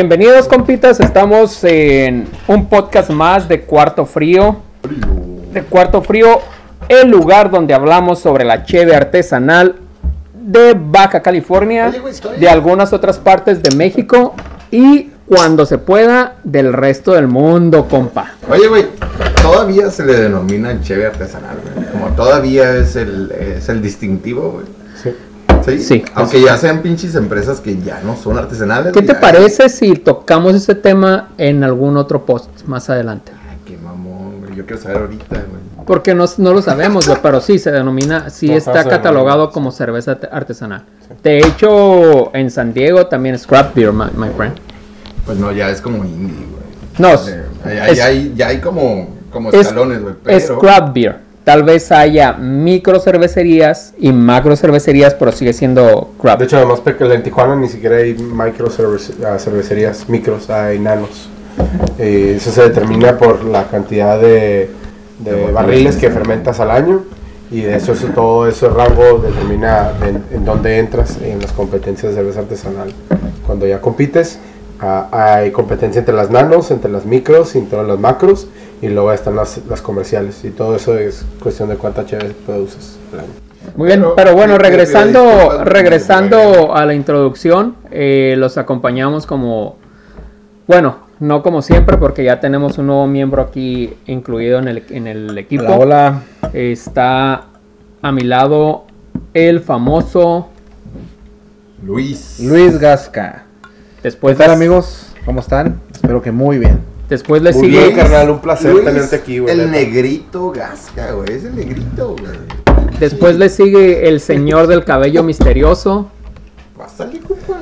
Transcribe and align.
Bienvenidos 0.00 0.46
compitas, 0.46 1.00
estamos 1.00 1.64
en 1.64 2.28
un 2.46 2.68
podcast 2.68 3.10
más 3.10 3.48
de 3.48 3.62
Cuarto 3.62 4.06
Frío. 4.06 4.58
De 5.52 5.64
Cuarto 5.64 6.02
Frío, 6.02 6.38
el 6.88 7.10
lugar 7.10 7.50
donde 7.50 7.74
hablamos 7.74 8.20
sobre 8.20 8.44
la 8.44 8.64
cheve 8.64 8.94
artesanal 8.94 9.74
de 10.32 10.76
Baja 10.78 11.20
California, 11.20 11.92
de 12.38 12.48
algunas 12.48 12.92
otras 12.92 13.18
partes 13.18 13.60
de 13.60 13.74
México 13.74 14.36
y 14.70 15.10
cuando 15.26 15.66
se 15.66 15.78
pueda 15.78 16.36
del 16.44 16.72
resto 16.72 17.14
del 17.14 17.26
mundo, 17.26 17.88
compa. 17.88 18.34
Oye, 18.48 18.68
güey, 18.68 18.86
todavía 19.42 19.90
se 19.90 20.06
le 20.06 20.14
denomina 20.14 20.80
cheve 20.80 21.06
artesanal, 21.06 21.56
güey. 21.74 21.86
Como 21.90 22.10
todavía 22.10 22.76
es 22.76 22.94
el, 22.94 23.32
es 23.32 23.68
el 23.68 23.82
distintivo, 23.82 24.52
güey. 24.52 24.77
Sí. 25.78 26.04
Aunque 26.14 26.40
ya 26.40 26.56
sean 26.56 26.80
pinches 26.82 27.14
empresas 27.14 27.60
que 27.60 27.78
ya 27.78 28.00
no 28.04 28.16
son 28.16 28.38
artesanales. 28.38 28.92
¿Qué 28.92 29.02
te 29.02 29.12
ya- 29.14 29.20
parece 29.20 29.68
si 29.68 29.94
tocamos 29.94 30.54
ese 30.54 30.74
tema 30.74 31.30
en 31.38 31.62
algún 31.64 31.96
otro 31.96 32.24
post 32.24 32.64
más 32.66 32.88
adelante? 32.90 33.32
Ay, 33.50 33.58
qué 33.66 33.76
mamón, 33.76 34.40
güey. 34.40 34.56
Yo 34.56 34.64
quiero 34.66 34.80
saber 34.82 34.98
ahorita, 35.02 35.26
güey. 35.28 35.68
Porque 35.86 36.14
no, 36.14 36.26
no 36.38 36.52
lo 36.52 36.60
sabemos, 36.62 37.06
güey, 37.06 37.18
pero 37.22 37.40
sí 37.40 37.58
se 37.58 37.70
denomina, 37.70 38.28
sí 38.30 38.48
No, 38.48 38.54
está 38.54 38.84
catalogado 38.84 39.50
como 39.50 39.70
cerveza 39.70 40.12
arte- 40.12 40.28
artesanal. 40.30 40.84
De 41.22 41.38
hecho, 41.38 42.34
en 42.34 42.50
San 42.50 42.74
Diego 42.74 43.06
también 43.06 43.34
es 43.34 43.46
craft 43.46 43.74
beer, 43.74 43.92
my, 43.92 44.06
my 44.16 44.28
friend. 44.36 44.54
Pues 45.24 45.38
no, 45.38 45.50
ya 45.52 45.70
es 45.70 45.80
como 45.80 46.04
indie, 46.04 46.34
güey. 46.36 46.58
No, 46.98 47.14
Eh, 47.14 47.44
ya, 47.64 47.88
es- 47.88 47.96
ya 47.98 48.04
hay, 48.06 48.32
ya 48.36 48.48
hay 48.48 48.60
como, 48.60 49.08
como 49.30 49.50
Es- 49.50 49.60
escalones, 49.60 50.02
güey. 50.02 50.14
es 50.26 50.44
Pero 50.44 50.58
craft 50.58 50.92
beer. 50.94 51.27
Tal 51.48 51.62
vez 51.62 51.90
haya 51.92 52.34
micro 52.34 53.00
cervecerías 53.00 53.94
y 53.98 54.12
macro 54.12 54.54
cervecerías, 54.54 55.14
pero 55.14 55.32
sigue 55.32 55.54
siendo 55.54 56.10
craft. 56.20 56.40
De 56.40 56.44
hecho, 56.44 56.58
además, 56.58 56.80
porque 56.84 57.04
en 57.04 57.22
Tijuana 57.22 57.56
ni 57.56 57.68
siquiera 57.68 57.96
hay 57.96 58.12
micro 58.12 58.68
cervece- 58.68 59.14
ah, 59.24 59.38
cervecerías, 59.38 60.10
micros, 60.10 60.50
hay 60.50 60.78
nanos. 60.78 61.30
Eh, 61.98 62.34
eso 62.36 62.50
se 62.50 62.60
determina 62.64 63.16
por 63.16 63.44
la 63.44 63.64
cantidad 63.66 64.20
de, 64.20 64.68
de 65.20 65.32
De 65.46 65.50
barriles 65.50 65.96
que 65.96 66.10
fermentas 66.10 66.60
al 66.60 66.70
año. 66.70 67.04
Y 67.50 67.62
de 67.62 67.76
eso, 67.76 67.92
eso 67.92 68.08
todo 68.08 68.46
ese 68.46 68.68
rango 68.68 69.18
determina 69.18 69.92
en, 70.06 70.22
en 70.30 70.44
dónde 70.44 70.76
entras 70.78 71.16
en 71.22 71.40
las 71.40 71.52
competencias 71.52 72.12
de 72.12 72.18
cerveza 72.18 72.40
artesanal. 72.40 72.92
Cuando 73.46 73.66
ya 73.66 73.80
compites, 73.80 74.38
ah, 74.80 75.08
hay 75.10 75.50
competencia 75.50 76.00
entre 76.00 76.14
las 76.14 76.28
nanos, 76.30 76.70
entre 76.70 76.90
las 76.90 77.06
micros 77.06 77.54
y 77.54 77.58
entre 77.60 77.82
las 77.84 77.98
macros. 77.98 78.48
Y 78.80 78.88
luego 78.88 79.12
están 79.12 79.36
las, 79.36 79.60
las 79.68 79.82
comerciales. 79.82 80.44
Y 80.44 80.50
todo 80.50 80.76
eso 80.76 80.96
es 80.96 81.24
cuestión 81.40 81.68
de 81.68 81.76
cuánta 81.76 82.06
chévere 82.06 82.34
produces 82.46 82.98
al 83.12 83.20
año. 83.20 83.28
Muy 83.76 83.86
bien, 83.88 84.00
Pero, 84.00 84.14
pero 84.16 84.34
bueno, 84.34 84.56
regresando, 84.56 85.64
regresando 85.64 86.74
a 86.74 86.86
la 86.86 86.94
introducción, 86.94 87.76
eh, 87.90 88.34
los 88.38 88.56
acompañamos 88.56 89.26
como, 89.26 89.76
bueno, 90.66 91.08
no 91.20 91.42
como 91.42 91.62
siempre, 91.62 91.96
porque 91.98 92.24
ya 92.24 92.40
tenemos 92.40 92.78
un 92.78 92.86
nuevo 92.86 93.06
miembro 93.06 93.42
aquí 93.42 93.94
incluido 94.06 94.58
en 94.58 94.68
el, 94.68 94.84
en 94.90 95.06
el 95.06 95.36
equipo. 95.36 95.64
Hola, 95.64 96.22
hola. 96.42 96.50
Está 96.52 97.46
a 98.00 98.12
mi 98.12 98.22
lado 98.22 98.84
el 99.34 99.60
famoso, 99.60 100.48
Luis. 101.82 102.40
Luis 102.40 102.78
Gasca. 102.78 103.44
después 104.02 104.36
¿Qué 104.36 104.44
tal 104.44 104.52
amigos? 104.52 105.12
¿Cómo 105.24 105.40
están? 105.40 105.80
Espero 105.92 106.22
que 106.22 106.32
muy 106.32 106.58
bien. 106.58 106.80
Después 107.08 107.40
le 107.40 107.52
Muy 107.52 107.64
sigue, 107.66 107.84
bien, 107.84 107.96
carnal, 107.96 108.30
un 108.30 108.40
placer 108.40 108.72
Luis, 108.72 108.84
tenerte 108.84 109.16
aquí, 109.16 109.38
güey. 109.38 109.58
El 109.58 109.70
negrito 109.70 110.50
Gasca, 110.50 111.12
güey. 111.12 111.32
Es 111.32 111.44
el 111.44 111.56
negrito, 111.56 112.14
güey. 112.18 112.32
después 113.00 113.36
le 113.36 113.48
sigue 113.48 114.08
el 114.08 114.20
señor 114.20 114.66
del 114.66 114.84
cabello 114.84 115.22
misterioso. 115.22 116.10
Pásale, 116.76 117.18
compa. 117.20 117.60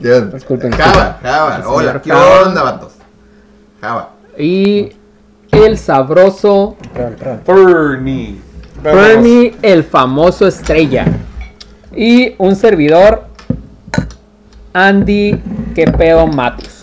Disculpen. 0.32 0.72
Java, 0.72 1.18
Java. 1.22 1.62
Hola, 1.66 2.00
¿qué 2.00 2.10
Java. 2.10 2.46
onda, 2.46 2.62
vatos? 2.62 2.92
Java. 3.80 4.10
Y 4.38 4.90
el 5.52 5.76
sabroso. 5.76 6.76
Bernie. 7.46 8.40
Bernie, 8.82 9.56
el 9.60 9.84
famoso 9.84 10.46
estrella. 10.46 11.04
Y 11.94 12.34
un 12.38 12.54
servidor, 12.56 13.26
Andy, 14.72 15.42
que 15.74 15.84
pedo 15.86 16.26
Matus. 16.26 16.77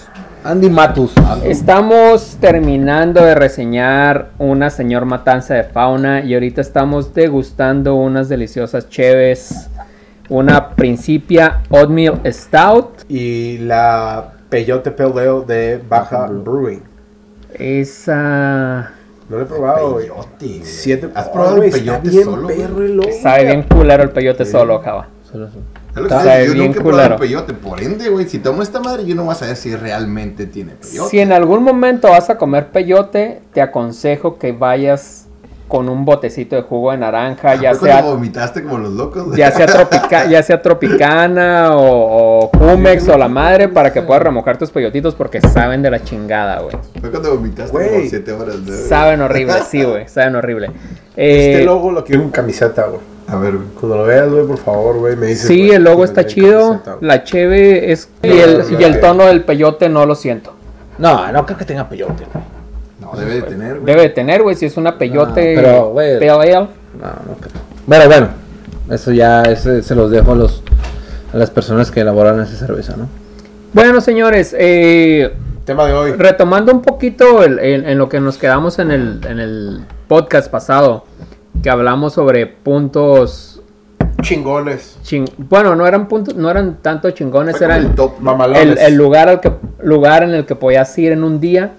Andy 0.45 0.69
Matus. 0.69 1.11
Estamos 1.43 2.37
terminando 2.39 3.23
de 3.25 3.33
reseñar 3.33 4.29
una 4.37 4.69
señor 4.69 5.05
matanza 5.05 5.55
de 5.55 5.63
fauna 5.63 6.23
y 6.23 6.35
ahorita 6.35 6.61
estamos 6.61 7.15
degustando 7.15 7.95
unas 7.95 8.29
deliciosas 8.29 8.87
cheves. 8.87 9.69
Una 10.29 10.69
Principia 10.75 11.61
Oatmeal 11.69 12.21
Stout. 12.31 13.09
Y 13.09 13.57
la 13.59 14.33
Peyote 14.49 14.93
Ale 15.03 15.45
de 15.47 15.81
Baja 15.89 16.27
Brewing. 16.27 16.81
Esa 17.53 18.91
No 19.29 19.37
lo 19.37 19.41
he 19.41 19.45
probado. 19.45 19.97
Peyote. 19.97 20.61
Siete- 20.63 21.09
¿Has 21.15 21.25
Oh, 21.27 21.31
probado 21.33 21.55
güey, 21.57 21.69
el 21.69 21.75
está 21.75 21.99
peyote 22.01 22.09
bien 22.09 22.23
solo? 22.23 22.47
perro 22.47 23.03
sabe 23.23 23.45
bien 23.45 23.63
culero 23.63 24.03
el 24.03 24.11
peyote 24.11 24.45
solo, 24.45 24.79
Java. 24.79 25.07
Solo 25.31 25.47
eso. 25.47 25.57
Es 25.95 26.01
lo 26.01 26.03
que 26.03 26.09
Sabe 26.09 26.41
sé, 26.41 26.47
yo 26.47 26.53
bien 26.53 26.65
nunca 26.67 26.79
he 26.79 26.83
probado 26.83 27.15
peyote. 27.17 27.53
Por 27.53 27.81
ende, 27.81 28.09
güey, 28.09 28.27
si 28.27 28.39
tomo 28.39 28.61
esta 28.61 28.79
madre, 28.81 29.05
yo 29.05 29.15
no 29.15 29.23
voy 29.23 29.31
a 29.31 29.35
saber 29.35 29.55
si 29.55 29.75
realmente 29.75 30.45
tiene 30.45 30.73
peyote. 30.73 31.09
Si 31.09 31.19
en 31.19 31.31
algún 31.31 31.63
momento 31.63 32.09
vas 32.09 32.29
a 32.29 32.37
comer 32.37 32.67
peyote, 32.67 33.41
te 33.53 33.61
aconsejo 33.61 34.37
que 34.37 34.51
vayas 34.51 35.21
con 35.67 35.89
un 35.89 36.05
botecito 36.05 36.55
de 36.55 36.61
jugo 36.61 36.91
de 36.91 36.97
naranja, 36.97 37.55
ya 37.55 37.73
¿Fue 37.73 37.89
sea 37.89 38.01
vomitaste 38.03 38.61
como 38.61 38.77
los 38.77 38.93
locos? 38.93 39.35
ya 39.35 39.49
sea, 39.51 39.65
tropica, 39.65 40.25
ya 40.27 40.43
sea 40.43 40.61
tropicana 40.61 41.75
o, 41.75 42.45
o 42.45 42.51
Jumex 42.55 43.07
o 43.09 43.17
la 43.17 43.27
madre 43.27 43.67
para 43.67 43.91
que 43.91 44.03
puedas 44.03 44.21
remojar 44.21 44.57
tus 44.59 44.69
peyotitos 44.69 45.15
porque 45.15 45.41
saben 45.41 45.81
de 45.81 45.89
la 45.89 46.03
chingada, 46.03 46.59
güey. 46.59 46.75
Fue 47.01 47.09
cuando 47.09 47.33
vomitaste 47.35 47.71
Güey. 47.71 47.89
como 47.89 48.09
7 48.09 48.31
horas. 48.33 48.55
¿no? 48.59 48.73
Saben 48.87 49.21
horrible, 49.21 49.55
sí, 49.67 49.83
güey, 49.85 50.07
saben 50.07 50.35
horrible. 50.35 50.67
Este 51.15 51.61
Eh, 51.61 51.65
logo 51.65 51.91
lo 51.91 52.03
quiero 52.03 52.21
en 52.21 52.29
camiseta, 52.29 52.83
güey. 52.85 53.01
A 53.27 53.35
ver. 53.37 53.55
Cuando 53.79 53.97
lo 53.97 54.03
veas, 54.05 54.29
güey, 54.29 54.45
por 54.45 54.57
favor, 54.57 54.97
güey, 54.99 55.15
me 55.15 55.27
dices. 55.27 55.47
sí, 55.47 55.57
güey, 55.65 55.71
el 55.77 55.83
logo 55.83 56.03
está 56.03 56.25
chido, 56.25 56.81
la 57.01 57.23
cheve 57.23 57.91
es... 57.91 58.09
Y 58.21 58.27
el, 58.29 58.63
y 58.79 58.83
el 58.83 58.99
tono 58.99 59.25
del 59.25 59.43
peyote 59.43 59.89
no 59.89 60.05
lo 60.05 60.13
siento. 60.15 60.53
No, 60.97 61.31
no 61.31 61.45
creo 61.45 61.57
que 61.57 61.65
tenga 61.65 61.89
peyote. 61.89 62.25
güey. 62.31 62.45
No, 63.01 63.19
debe 63.19 63.35
de 63.35 63.41
tener, 63.41 63.73
güey. 63.79 63.85
Debe 63.85 64.01
de 64.03 64.09
tener, 64.09 64.41
güey, 64.43 64.55
si 64.55 64.65
es 64.67 64.77
una 64.77 64.97
peyote 64.97 65.53
pero, 65.55 65.89
güey. 65.89 66.19
No, 66.99 67.07
no 67.07 67.35
creo. 67.39 67.53
Pero 67.89 68.07
bueno, 68.07 68.27
eso 68.91 69.11
ya 69.11 69.41
ese 69.43 69.81
se 69.83 69.95
los 69.95 70.09
dejo 70.11 70.31
a 70.31 70.35
los 70.35 70.63
a 71.33 71.37
las 71.37 71.49
personas 71.49 71.91
que 71.91 71.99
elaboran 72.01 72.39
esa 72.41 72.55
cerveza, 72.55 72.95
¿no? 72.95 73.07
Bueno, 73.73 73.99
señores, 73.99 74.55
eh, 74.57 75.33
Tema 75.65 75.85
de 75.85 75.93
hoy. 75.93 76.11
retomando 76.13 76.71
un 76.71 76.81
poquito 76.81 77.43
el- 77.43 77.59
el- 77.59 77.85
en 77.85 77.97
lo 77.97 78.07
que 78.07 78.21
nos 78.21 78.37
quedamos 78.37 78.79
en 78.79 78.91
el, 78.91 79.19
en 79.27 79.39
el 79.39 79.85
podcast 80.07 80.49
pasado, 80.49 81.03
que 81.63 81.69
hablamos 81.69 82.13
sobre 82.13 82.45
puntos 82.47 83.61
Chingones. 84.21 84.97
chin- 85.03 85.25
bueno, 85.37 85.75
no 85.75 85.85
eran 85.85 86.07
puntos, 86.07 86.35
no 86.35 86.49
eran 86.49 86.77
tanto 86.81 87.11
chingones, 87.11 87.57
Fue 87.57 87.65
eran 87.65 87.81
el 87.81 87.95
top. 87.95 88.13
El, 88.55 88.77
el 88.77 88.95
lugar 88.95 89.29
al 89.29 89.39
que 89.41 89.51
lugar 89.81 90.23
en 90.23 90.31
el 90.33 90.45
que 90.45 90.55
podías 90.55 90.97
ir 90.97 91.11
en 91.11 91.23
un 91.23 91.39
día 91.39 91.71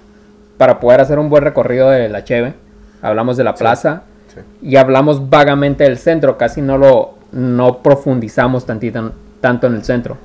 para 0.58 0.78
poder 0.80 1.00
hacer 1.00 1.18
un 1.18 1.28
buen 1.28 1.42
recorrido 1.42 1.88
de 1.90 2.08
la 2.08 2.24
Cheve. 2.24 2.54
Hablamos 3.02 3.36
de 3.36 3.44
la 3.44 3.54
plaza 3.54 4.02
sí. 4.34 4.40
y 4.62 4.76
hablamos 4.76 5.28
vagamente 5.28 5.84
del 5.84 5.98
centro, 5.98 6.36
casi 6.38 6.60
no 6.62 6.78
lo 6.78 7.14
no 7.32 7.78
profundizamos 7.82 8.64
tantito, 8.64 9.12
tanto 9.40 9.66
en 9.66 9.74
el 9.74 9.84
centro. 9.84 10.16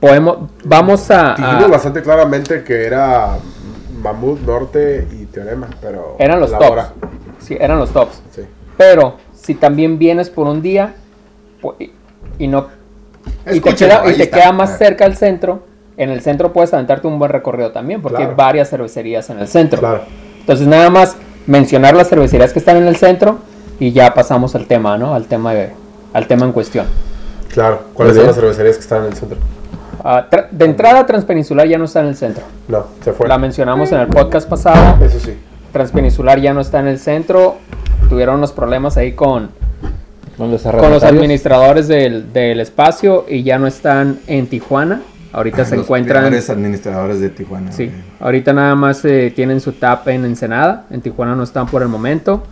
Podemos, 0.00 0.38
vamos 0.64 1.10
a, 1.10 1.32
a- 1.32 1.36
Dijimos 1.36 1.70
bastante 1.70 2.02
claramente 2.02 2.62
que 2.62 2.84
era 2.86 3.36
Mamut 4.02 4.40
Norte 4.40 5.06
y 5.12 5.24
Teorema, 5.26 5.66
pero. 5.80 6.16
eran 6.18 6.38
los 6.40 6.50
tops. 6.52 6.70
hora, 6.70 6.92
Sí, 7.46 7.56
eran 7.58 7.78
los 7.78 7.90
tops. 7.90 8.22
Sí. 8.32 8.42
Pero 8.76 9.16
si 9.34 9.54
también 9.54 9.98
vienes 9.98 10.28
por 10.30 10.46
un 10.46 10.60
día 10.62 10.94
y, 11.78 11.90
y 12.38 12.48
no 12.48 12.66
y 13.50 13.60
te, 13.60 13.74
queda, 13.74 14.02
y 14.04 14.08
ahí 14.10 14.16
te 14.16 14.22
está. 14.24 14.36
queda 14.38 14.52
más 14.52 14.78
cerca 14.78 15.04
el 15.04 15.16
centro, 15.16 15.62
en 15.96 16.10
el 16.10 16.20
centro 16.20 16.52
puedes 16.52 16.72
aventarte 16.74 17.06
un 17.06 17.18
buen 17.18 17.30
recorrido 17.30 17.72
también, 17.72 18.02
porque 18.02 18.16
Claro. 18.16 18.30
hay 18.32 18.36
varias 18.36 18.70
cervecerías 18.70 19.30
en 19.30 19.38
el 19.38 19.48
centro. 19.48 19.78
Claro. 19.80 20.02
Entonces 20.40 20.66
nada 20.66 20.90
más 20.90 21.16
mencionar 21.46 21.94
las 21.94 22.08
cervecerías 22.08 22.52
que 22.52 22.58
están 22.58 22.76
en 22.76 22.86
el 22.86 22.96
centro 22.96 23.38
y 23.78 23.92
ya 23.92 24.12
pasamos 24.14 24.54
al 24.54 24.66
tema, 24.66 24.98
¿no? 24.98 25.14
Al 25.14 25.26
tema 25.26 25.54
de, 25.54 25.70
al 26.12 26.26
tema 26.26 26.44
en 26.46 26.52
cuestión. 26.52 26.86
Claro. 27.52 27.80
¿Cuáles 27.94 28.16
son 28.16 28.26
las 28.26 28.34
cervecerías 28.36 28.76
que 28.76 28.82
están 28.82 29.02
en 29.02 29.06
el 29.12 29.14
centro? 29.14 29.38
Ah, 30.04 30.26
de 30.50 30.64
entrada 30.64 31.04
Transpeninsular 31.06 31.66
ya 31.66 31.78
no 31.78 31.84
está 31.86 32.00
en 32.00 32.06
el 32.06 32.16
centro. 32.16 32.44
No, 32.68 32.86
se 33.02 33.12
fue. 33.12 33.26
La 33.26 33.38
mencionamos 33.38 33.90
en 33.92 34.00
el 34.00 34.06
podcast 34.08 34.48
pasado. 34.48 35.02
Eso 35.04 35.18
sí. 35.18 35.36
Transpeninsular 35.80 36.40
ya 36.40 36.54
no 36.54 36.62
está 36.62 36.80
en 36.80 36.86
el 36.86 36.98
centro. 36.98 37.56
Tuvieron 38.08 38.36
unos 38.36 38.52
problemas 38.52 38.96
ahí 38.96 39.12
con, 39.12 39.50
Con 40.38 40.50
los, 40.50 40.62
con 40.62 40.90
los 40.90 41.02
administradores 41.02 41.86
del, 41.86 42.32
del 42.32 42.60
espacio 42.60 43.26
y 43.28 43.42
ya 43.42 43.58
no 43.58 43.66
están 43.66 44.20
en 44.26 44.46
Tijuana. 44.46 45.02
Ahorita 45.34 45.66
se 45.66 45.76
Los 45.76 45.84
encuentran. 45.84 46.22
peores 46.22 46.48
administradores 46.48 47.20
de 47.20 47.28
Tijuana. 47.28 47.72
Sí, 47.72 47.90
ahorita 48.20 48.54
nada 48.54 48.74
más 48.74 49.04
eh, 49.04 49.30
tienen 49.36 49.60
su 49.60 49.72
tap 49.72 50.08
en 50.08 50.24
Ensenada. 50.24 50.86
En 50.90 51.02
Tijuana 51.02 51.34
no 51.34 51.42
están 51.42 51.66
por 51.66 51.82
el 51.82 51.88
momento. 51.88 52.42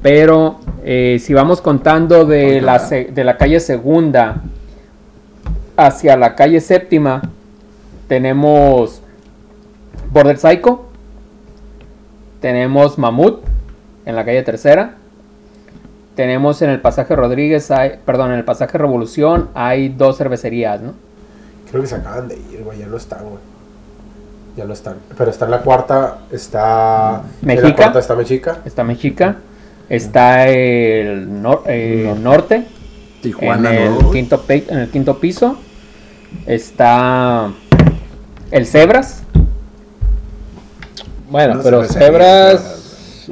Pero 0.00 0.60
eh, 0.82 1.18
si 1.22 1.34
vamos 1.34 1.60
contando 1.60 2.24
de 2.24 2.62
la, 2.62 2.78
se- 2.78 3.10
de 3.12 3.24
la 3.24 3.36
calle 3.36 3.60
segunda 3.60 4.40
hacia 5.76 6.16
la 6.16 6.34
calle 6.34 6.62
séptima, 6.62 7.20
Tenemos 8.08 9.02
Border 10.10 10.38
Psycho. 10.38 10.86
Tenemos 12.40 12.98
Mamut 12.98 13.42
en 14.06 14.16
la 14.16 14.24
calle 14.24 14.42
Tercera. 14.42 14.94
Tenemos 16.16 16.60
en 16.62 16.70
el 16.70 16.80
pasaje 16.80 17.14
Rodríguez, 17.16 17.70
hay, 17.70 17.92
perdón, 18.04 18.32
en 18.32 18.38
el 18.38 18.44
pasaje 18.44 18.76
Revolución 18.76 19.48
hay 19.54 19.88
dos 19.90 20.18
cervecerías, 20.18 20.80
¿no? 20.80 20.92
Creo 21.70 21.82
que 21.82 21.88
se 21.88 21.94
acaban 21.96 22.28
de 22.28 22.36
ir, 22.36 22.62
güey. 22.64 22.78
Ya 22.78 22.86
no 22.86 22.96
están, 22.96 23.20
güey. 23.20 23.38
Ya 24.56 24.64
no 24.64 24.72
están. 24.72 24.96
Pero 25.16 25.30
está 25.30 25.44
en 25.44 25.50
la 25.52 25.60
cuarta, 25.60 26.18
está. 26.30 27.22
En 27.42 27.48
la 27.48 27.54
Mexica. 27.54 27.76
cuarta 27.76 27.98
está 28.00 28.14
Mexica. 28.16 28.58
Está 28.64 28.84
Mexica, 28.84 29.36
está 29.88 30.48
el 30.48 31.28
nor- 31.42 31.62
eh, 31.66 32.12
norte, 32.20 32.66
Tijuana, 33.22 33.72
en, 33.74 33.82
el 33.92 33.98
¿no? 34.02 34.10
quinto 34.10 34.44
en 34.48 34.78
el 34.78 34.88
quinto 34.90 35.18
piso. 35.20 35.56
Está 36.46 37.50
el 38.50 38.66
Zebras. 38.66 39.22
Bueno, 41.30 41.54
No 41.54 41.62
pero 41.62 41.84
cebras 41.84 42.76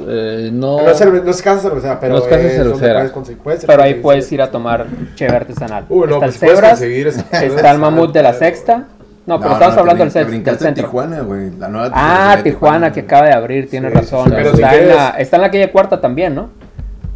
eh, 0.07 0.49
no. 0.53 0.81
No, 0.81 0.89
es 0.89 0.99
cerve- 1.01 1.21
no 1.23 1.29
es 1.31 1.41
casa 1.41 1.61
cervecera, 1.61 1.99
pero 1.99 2.13
No 2.15 2.19
es 2.21 2.27
casa 2.27 2.41
es 2.41 2.53
cervecera. 2.55 3.11
puedes 3.43 3.65
Pero 3.65 3.83
ahí 3.83 3.95
puedes 3.95 4.31
ir 4.31 4.41
a 4.41 4.49
tomar 4.49 4.85
cheve 5.15 5.35
artesanal. 5.35 5.85
Uy, 5.89 6.07
no, 6.07 6.15
está 6.15 6.19
pues 6.19 6.35
el 6.81 7.07
esa- 7.07 7.41
está 7.43 7.71
el 7.71 7.79
mamut 7.79 8.13
de 8.13 8.23
la 8.23 8.33
sexta. 8.33 8.85
No, 9.25 9.37
pero 9.37 9.49
No, 9.49 9.55
estamos 9.57 9.75
no, 9.75 9.81
hablando 9.81 9.99
te 9.99 10.05
del, 10.05 10.13
te 10.13 10.19
del 10.19 10.27
brincaste 10.29 10.63
centro. 10.63 10.83
Tijuana, 10.85 11.19
güey. 11.21 11.51
La 11.59 11.67
nueva 11.67 11.91
Ah, 11.93 12.37
Tijuana, 12.41 12.91
que 12.91 13.01
acaba 13.01 13.27
de 13.27 13.33
abrir, 13.33 13.69
tienes 13.69 13.91
Sí, 13.91 13.97
razón. 13.99 14.31
pero 14.35 14.55
si 14.55 14.55
está, 14.55 14.73
en 14.73 14.79
quieres- 14.79 14.95
la, 14.95 15.09
está 15.19 15.35
en 15.35 15.41
la 15.43 15.51
calle 15.51 15.71
cuarta 15.71 16.01
también, 16.01 16.33
¿no? 16.33 16.49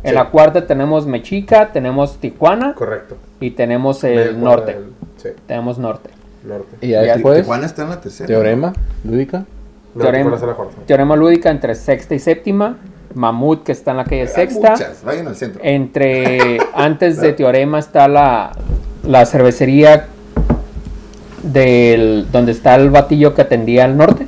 En 0.04 0.10
Sí. 0.10 0.16
la 0.16 0.26
cuarta 0.30 0.68
tenemos 0.68 1.08
Mexica, 1.08 1.72
tenemos 1.72 2.18
Tijuana 2.20 2.74
Correcto. 2.76 3.16
y 3.40 3.52
tenemos 3.52 4.04
el 4.04 4.40
norte. 4.40 4.74
del- 4.74 4.86
Sí, 5.18 5.30
Tenemos 5.48 5.78
norte. 5.80 6.10
norte. 6.44 6.76
Y 6.82 6.90
ya 6.90 7.04
Ya, 7.04 7.14
después, 7.14 7.40
Tijuana 7.40 7.66
está 7.66 7.84
en 7.84 7.90
la 7.92 8.02
tercera. 8.02 8.28
teorema, 8.28 8.74
lúdica. 9.06 9.46
Teorema. 9.98 11.16
Lúdica 11.16 11.50
entre 11.50 11.76
sexta 11.76 12.16
y 12.16 12.20
séptima. 12.20 12.78
Mamut, 13.14 13.64
que 13.64 13.72
está 13.72 13.92
en 13.92 13.98
la 13.98 14.04
calle 14.06 14.22
Hay 14.22 14.28
sexta. 14.28 14.72
muchas, 14.72 15.04
vayan 15.04 15.28
al 15.28 15.36
centro. 15.36 15.62
Entre 15.64 16.58
antes 16.76 17.22
de 17.22 17.34
Teorema 17.34 17.78
está 17.80 18.08
la, 18.08 18.54
la 19.04 19.26
cervecería 19.28 20.08
del 21.44 22.28
donde 22.32 22.52
está 22.54 22.76
el 22.76 22.90
batillo 22.90 23.34
que 23.36 23.42
atendía 23.42 23.86
al 23.86 23.98
norte. 23.98 24.26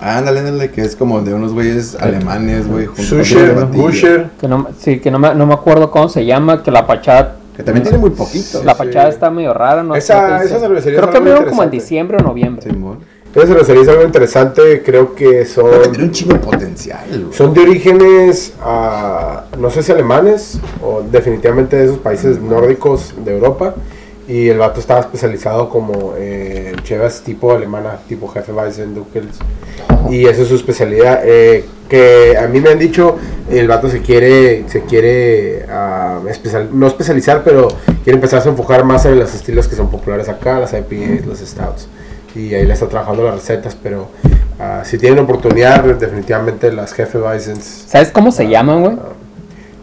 Ah, 0.00 0.18
ándale, 0.18 0.40
ándale, 0.40 0.70
que 0.70 0.82
es 0.82 0.96
como 0.96 1.20
de 1.22 1.34
unos 1.34 1.52
güeyes 1.52 1.94
alemanes, 1.96 2.68
güey. 2.68 2.88
Susher. 2.96 3.54
Busher. 3.66 4.26
Que 4.40 4.48
no, 4.48 4.68
sí, 4.78 5.00
que 5.00 5.10
no 5.10 5.18
me, 5.18 5.34
no 5.34 5.46
me 5.46 5.54
acuerdo 5.54 5.90
cómo 5.90 6.08
se 6.08 6.24
llama, 6.24 6.62
que 6.62 6.70
la 6.70 6.84
fachada, 6.84 7.36
Que 7.56 7.62
también 7.62 7.84
tiene 7.84 7.98
muy 7.98 8.10
poquito. 8.10 8.62
la 8.64 8.72
sí. 8.72 8.78
fachada 8.78 9.08
está 9.08 9.30
medio 9.30 9.54
rara, 9.54 9.82
no 9.82 9.94
sé 9.94 9.98
Esa- 10.00 10.40
dice. 10.40 10.46
esa 10.56 10.60
cervecería 10.60 10.98
Creo 11.00 11.10
que 11.10 11.16
abrieron 11.18 11.44
como 11.46 11.62
en 11.62 11.70
diciembre 11.70 12.18
o 12.18 12.22
noviembre. 12.22 12.62
Simón. 12.70 12.98
Esa 13.34 13.46
cervecería 13.46 13.82
es 13.82 13.88
algo 13.88 14.04
interesante, 14.04 14.82
creo 14.84 15.14
que 15.14 15.44
son... 15.44 15.70
Que 15.82 15.88
tiene 15.88 16.04
un 16.04 16.10
chingo 16.12 16.34
de 16.34 16.38
potencial, 16.40 17.04
güey. 17.08 17.32
Son 17.32 17.52
de 17.52 17.60
orígenes, 17.62 18.52
ah, 18.60 19.44
no 19.58 19.70
sé 19.70 19.82
si 19.82 19.90
alemanes 19.92 20.58
o 20.82 21.02
definitivamente 21.02 21.76
de 21.76 21.84
esos 21.84 21.98
países 21.98 22.40
nórdicos 22.40 23.14
de 23.24 23.32
Europa. 23.34 23.74
Y 24.26 24.48
el 24.48 24.56
vato 24.58 24.80
estaba 24.80 25.00
especializado 25.00 25.68
como 25.68 26.14
eh, 26.16 26.72
en 26.74 26.82
chevas 26.82 27.20
tipo 27.22 27.52
alemana, 27.52 27.98
tipo 28.08 28.32
Hefeweizen, 28.34 28.94
Duckels. 28.94 29.36
Y 30.08 30.24
esa 30.26 30.42
es 30.42 30.48
su 30.48 30.54
especialidad. 30.54 31.20
eh, 31.24 31.64
que 31.88 32.38
a 32.38 32.46
mí 32.46 32.60
me 32.60 32.70
han 32.70 32.78
dicho, 32.78 33.16
el 33.50 33.68
vato 33.68 33.90
se 33.90 34.00
quiere, 34.00 34.64
se 34.68 34.84
quiere 34.84 35.66
especial- 36.30 36.70
no 36.72 36.86
especializar, 36.86 37.42
pero 37.44 37.68
quiere 38.02 38.14
empezar 38.16 38.40
a 38.42 38.48
enfocar 38.48 38.84
más 38.84 39.04
en 39.04 39.18
los 39.18 39.34
estilos 39.34 39.68
que 39.68 39.76
son 39.76 39.90
populares 39.90 40.30
acá, 40.30 40.58
las 40.58 40.72
IPAs, 40.72 41.26
los 41.26 41.40
stouts. 41.40 41.88
Y 42.34 42.52
ahí 42.54 42.66
le 42.66 42.72
está 42.72 42.88
trabajando 42.88 43.24
las 43.24 43.34
recetas, 43.36 43.76
pero 43.80 44.08
ah, 44.58 44.82
si 44.84 44.98
tienen 44.98 45.20
oportunidad, 45.20 45.82
definitivamente 45.84 46.72
las 46.72 46.98
Hefeweizens. 46.98 47.84
¿Sabes 47.86 48.10
cómo 48.10 48.32
se 48.32 48.48
llaman, 48.48 48.82
güey? 48.82 48.96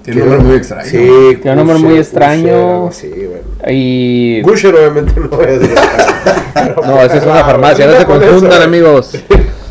Tiene 0.03 0.23
un 0.23 0.29
nombre 0.29 0.47
muy 0.47 0.55
extraño. 0.57 0.85
Sí, 0.89 1.37
Tiene 1.41 1.51
un 1.51 1.57
nombre 1.67 1.77
muy 1.77 1.97
extraño. 1.97 2.41
Gusher, 2.41 2.55
algo 2.73 2.87
así, 2.89 3.09
güey. 3.09 3.41
Y 3.75 4.41
Gusher 4.41 4.75
obviamente 4.75 5.13
no. 5.19 5.29
Pero- 5.29 5.61
No, 6.85 7.01
esa 7.01 7.17
es 7.17 7.23
una 7.23 7.43
farmacia, 7.43 7.87
no 7.87 7.97
se 7.97 8.05
Con 8.05 8.19
confundan, 8.19 8.61
amigos. 8.63 9.11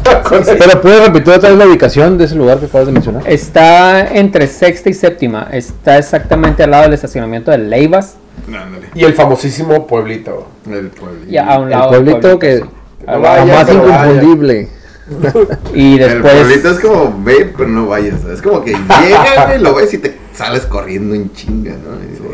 Pero 0.03 0.81
puedes 0.81 1.07
repetir 1.07 1.35
otra 1.35 1.51
vez 1.51 1.59
la 1.59 1.67
ubicación 1.67 2.17
de 2.17 2.25
ese 2.25 2.35
lugar 2.35 2.59
que 2.59 2.67
acabas 2.67 2.87
de 2.87 2.93
mencionar. 2.93 3.23
está 3.27 4.07
entre 4.15 4.47
sexta 4.47 4.89
y 4.89 4.95
séptima. 4.95 5.49
Está 5.53 5.99
exactamente 5.99 6.63
al 6.63 6.71
lado 6.71 6.85
del 6.85 6.95
estacionamiento 6.95 7.51
de 7.51 7.59
Leivas. 7.59 8.15
Ándale. 8.55 8.87
Y 8.95 9.05
el 9.05 9.15
famosísimo 9.15 9.87
pueblito. 9.87 10.49
El 10.71 10.89
pueblo. 10.89 11.19
Y 11.29 11.37
a 11.37 11.59
un 11.59 11.65
El 11.65 11.71
lado 11.71 11.91
del 11.93 12.05
pueblito 12.05 12.39
que 12.39 12.59
sí. 12.59 12.65
No 13.07 13.21
vaya, 13.21 13.45
más 13.47 13.67
vaya. 13.67 13.73
inconfundible. 13.75 14.69
Y 15.75 15.95
El 15.95 15.99
después. 15.99 16.33
pueblito 16.35 16.71
es 16.71 16.79
como, 16.81 17.21
ve, 17.25 17.53
pero 17.57 17.69
no 17.69 17.87
vayas. 17.89 18.23
Es 18.25 18.41
como 18.41 18.63
que 18.63 18.71
llegas, 18.73 19.47
güey, 19.49 19.59
lo 19.59 19.75
ves 19.75 19.93
y 19.95 19.99
te 19.99 20.17
sales 20.35 20.67
corriendo 20.67 21.15
en 21.17 21.33
chinga, 21.33 21.73
¿no? 21.73 21.97
Y 22.05 22.11
dices, 22.13 22.27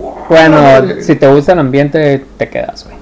"Wow". 0.00 0.14
Bueno, 0.28 0.58
si 1.02 1.14
te 1.14 1.28
gusta 1.32 1.52
el 1.52 1.60
ambiente, 1.60 2.24
te 2.36 2.48
quedas, 2.48 2.84
güey. 2.84 2.96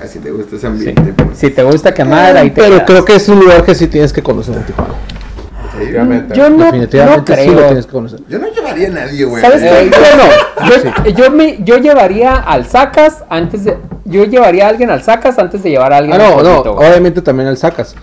Ah, 0.00 0.06
si 0.06 0.20
te 0.20 0.30
gusta 0.30 0.56
ese 0.56 0.60
Sí. 0.60 0.66
ambiente. 0.66 1.12
pues. 1.22 1.38
Si 1.38 1.50
te 1.50 1.62
gusta 1.64 1.92
quemar, 1.92 2.36
ahí 2.36 2.50
te 2.50 2.62
Pero 2.62 2.74
quedas. 2.76 2.86
creo 2.86 3.04
que 3.04 3.14
es 3.16 3.28
un 3.28 3.40
lugar 3.40 3.62
que 3.64 3.74
sí 3.74 3.88
tienes 3.88 4.12
que 4.12 4.22
conocer 4.22 4.54
en 4.56 4.62
Tijuana. 4.64 4.94
Definitivamente. 5.78 6.34
Yo 6.34 6.50
no, 6.50 6.56
no 6.58 6.64
Definitivamente 6.66 7.36
sí 7.36 7.46
lo 7.48 7.52
creo. 7.56 7.66
tienes 7.66 7.86
que 7.86 7.92
conocer. 7.92 8.20
Yo 8.28 8.38
no 8.38 8.46
llevaría 8.48 8.88
a 8.88 8.90
nadie, 8.90 9.24
güey. 9.24 9.42
¿Sabes 9.42 9.62
qué? 9.62 9.68
Eh, 9.80 9.90
Yo 9.90 10.12
no. 10.16 11.10
Yo, 11.12 11.30
me, 11.30 11.58
yo 11.64 11.76
llevaría 11.78 12.34
al 12.36 12.66
Sacas 12.66 13.24
antes 13.28 13.64
de. 13.64 13.76
Yo 14.04 14.24
llevaría 14.24 14.66
a 14.66 14.68
alguien 14.70 14.90
al 14.90 15.02
Sacas 15.02 15.38
antes 15.38 15.62
de 15.62 15.70
llevar 15.70 15.92
a 15.92 15.98
alguien 15.98 16.20
Ah, 16.20 16.28
al 16.28 16.42
no, 16.42 16.62
no, 16.64 16.74
güey. 16.74 16.88
obviamente 16.88 17.20
también 17.22 17.48
el 17.48 17.56
sacas. 17.56 17.94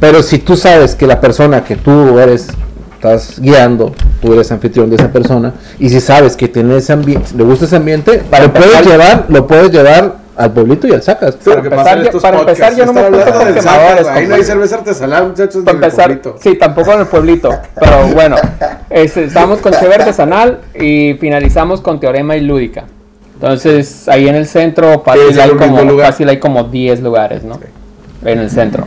Pero 0.00 0.22
si 0.22 0.38
tú 0.38 0.56
sabes 0.56 0.94
que 0.94 1.06
la 1.06 1.20
persona 1.20 1.62
que 1.64 1.76
tú 1.76 2.18
eres, 2.18 2.48
estás 2.94 3.38
guiando, 3.40 3.94
tú 4.20 4.32
eres 4.32 4.50
anfitrión 4.50 4.90
de 4.90 4.96
esa 4.96 5.10
persona, 5.12 5.52
y 5.78 5.88
si 5.88 6.00
sabes 6.00 6.36
que 6.36 6.48
tiene 6.48 6.76
ese 6.76 6.92
ambiente, 6.92 7.30
le 7.36 7.44
gusta 7.44 7.64
ese 7.66 7.76
ambiente, 7.76 8.22
Para 8.28 8.44
lo 8.46 8.52
puedes 8.52 8.84
llevar, 8.86 9.26
lo 9.28 9.46
puedes 9.46 9.70
llevar 9.70 10.16
al 10.36 10.52
pueblito 10.52 10.86
y 10.86 10.92
al 10.92 11.02
sacas. 11.02 11.36
Para 11.36 11.60
empezar, 11.60 11.98
yo- 11.98 12.04
estos 12.04 12.22
para 12.22 12.40
empezar, 12.40 12.74
yo 12.76 12.86
no 12.86 12.92
me 12.92 13.00
hablando 13.00 13.32
con 13.32 13.54
quemadores. 13.54 14.06
Ahí 14.08 14.26
no 14.26 14.34
hay 14.34 14.44
cerveza 14.44 14.76
artesanal, 14.76 15.28
muchachos, 15.28 15.62
Para 15.64 15.76
empezar, 15.76 16.06
pueblito. 16.06 16.36
sí, 16.40 16.54
tampoco 16.56 16.92
en 16.92 17.00
el 17.00 17.06
pueblito. 17.06 17.50
Pero 17.78 18.06
bueno, 18.14 18.36
este, 18.90 19.24
estamos 19.24 19.60
con 19.60 19.72
Cheve 19.72 19.94
Artesanal 19.96 20.60
y 20.74 21.14
finalizamos 21.20 21.80
con 21.80 22.00
Teorema 22.00 22.36
y 22.36 22.40
Lúdica. 22.40 22.84
Entonces, 23.34 24.08
ahí 24.08 24.28
en 24.28 24.36
el 24.36 24.46
centro 24.46 25.02
fácil, 25.04 25.22
es 25.30 25.38
hay, 25.38 25.50
como, 25.50 25.98
fácil 25.98 26.28
hay 26.28 26.38
como 26.38 26.64
10 26.64 27.00
lugares, 27.02 27.42
¿no? 27.42 27.58
En 28.24 28.38
el 28.38 28.50
centro. 28.50 28.86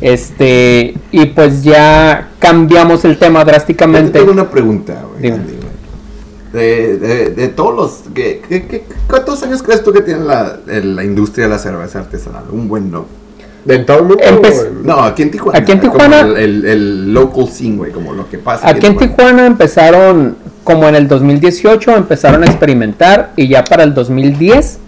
Este, 0.00 0.94
y 1.12 1.26
pues 1.26 1.62
ya 1.62 2.28
cambiamos 2.38 3.04
el 3.06 3.16
tema 3.18 3.40
Yo 3.40 3.44
te 3.46 3.50
drásticamente. 3.52 4.18
tengo 4.18 4.32
una 4.32 4.50
pregunta, 4.50 4.94
güey. 5.18 5.32
De, 6.54 6.96
de, 6.98 7.30
de 7.30 7.48
todos 7.48 7.74
los... 7.74 8.14
¿qué, 8.14 8.40
qué, 8.48 8.66
qué- 8.66 8.84
cuántos 9.08 9.42
años 9.42 9.62
crees 9.62 9.82
tú 9.82 9.92
que 9.92 10.00
tiene 10.02 10.20
la, 10.24 10.56
el- 10.68 10.94
la 10.96 11.02
industria 11.04 11.44
de 11.46 11.50
la 11.50 11.58
cerveza 11.58 11.98
artesanal? 11.98 12.44
Un 12.50 12.68
buen 12.68 12.90
no. 12.90 13.06
¿De 13.64 13.74
en 13.76 13.86
todo 13.86 13.98
el 13.98 14.04
mundo? 14.04 14.22
No, 14.84 15.00
aquí 15.02 15.22
en 15.22 15.30
Tijuana. 15.30 15.58
Aquí 15.58 15.72
en 15.72 15.78
como 15.80 15.92
Tijuana- 15.94 16.20
El, 16.20 16.36
el, 16.36 16.64
el 16.66 17.12
local 17.14 17.48
scene, 17.48 17.76
güey, 17.78 17.90
como 17.92 18.12
lo 18.12 18.28
que 18.28 18.38
pasa. 18.38 18.68
Aquí 18.68 18.86
en 18.86 18.96
Tijuana 18.96 19.46
empezaron, 19.46 20.36
como 20.62 20.86
en 20.88 20.94
el 20.94 21.08
2018, 21.08 21.96
empezaron 21.96 22.42
a 22.44 22.46
experimentar 22.46 23.32
y 23.36 23.48
ya 23.48 23.64
para 23.64 23.82
el 23.82 23.92
2010 23.94 24.78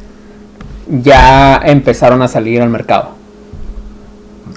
ya 1.02 1.60
empezaron 1.64 2.22
a 2.22 2.28
salir 2.28 2.62
al 2.62 2.68
mercado. 2.70 3.10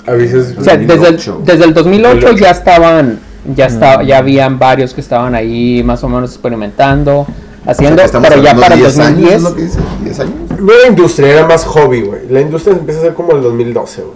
O 0.07 0.63
sea, 0.63 0.77
desde 0.77 0.93
el, 0.93 1.17
2008. 1.17 1.41
desde 1.45 1.63
el 1.65 1.73
2008 1.73 2.13
2008. 2.19 2.37
ya 2.43 2.51
estaban, 2.51 3.19
ya 3.55 3.65
estaba, 3.67 4.03
ya 4.03 4.17
habían 4.17 4.59
varios 4.59 4.93
que 4.93 5.01
estaban 5.01 5.35
ahí 5.35 5.81
más 5.83 6.03
o 6.03 6.09
menos 6.09 6.31
experimentando, 6.31 7.25
haciendo, 7.65 8.01
pero 8.21 8.41
ya 8.41 8.55
para 8.55 8.75
el 8.75 8.83
2010, 8.83 8.99
Años, 8.99 9.31
¿es 9.33 9.41
lo 9.43 9.55
que 9.55 9.61
dice? 9.63 9.79
¿10 10.03 10.19
años? 10.21 10.59
No 10.59 10.73
era 10.73 10.87
industria, 10.89 11.31
era 11.31 11.47
más 11.47 11.65
hobby, 11.65 12.01
güey. 12.01 12.21
La 12.29 12.41
industria 12.41 12.75
empieza 12.75 12.99
a 12.99 13.03
ser 13.03 13.13
como 13.13 13.31
el 13.33 13.41
2012, 13.41 14.01
güey. 14.01 14.13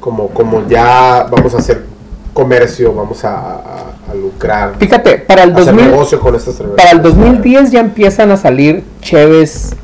Como, 0.00 0.28
como 0.28 0.66
ya 0.68 1.26
vamos 1.30 1.54
a 1.54 1.58
hacer 1.58 1.84
comercio, 2.32 2.92
vamos 2.94 3.24
a, 3.24 3.34
a- 3.36 3.84
a 4.10 4.14
lucrar, 4.14 4.74
fíjate, 4.78 5.18
para 5.18 5.42
el 5.42 5.50
a 5.50 5.54
hacer 5.60 5.74
2000, 5.74 5.90
negocio 5.90 6.18
con 6.20 6.34
estas 6.34 6.54
para 6.76 6.92
el 6.92 7.02
2010 7.02 7.70
ya 7.72 7.80
empiezan 7.80 8.30
a 8.30 8.38
salir 8.38 8.82
cheves 9.02 9.74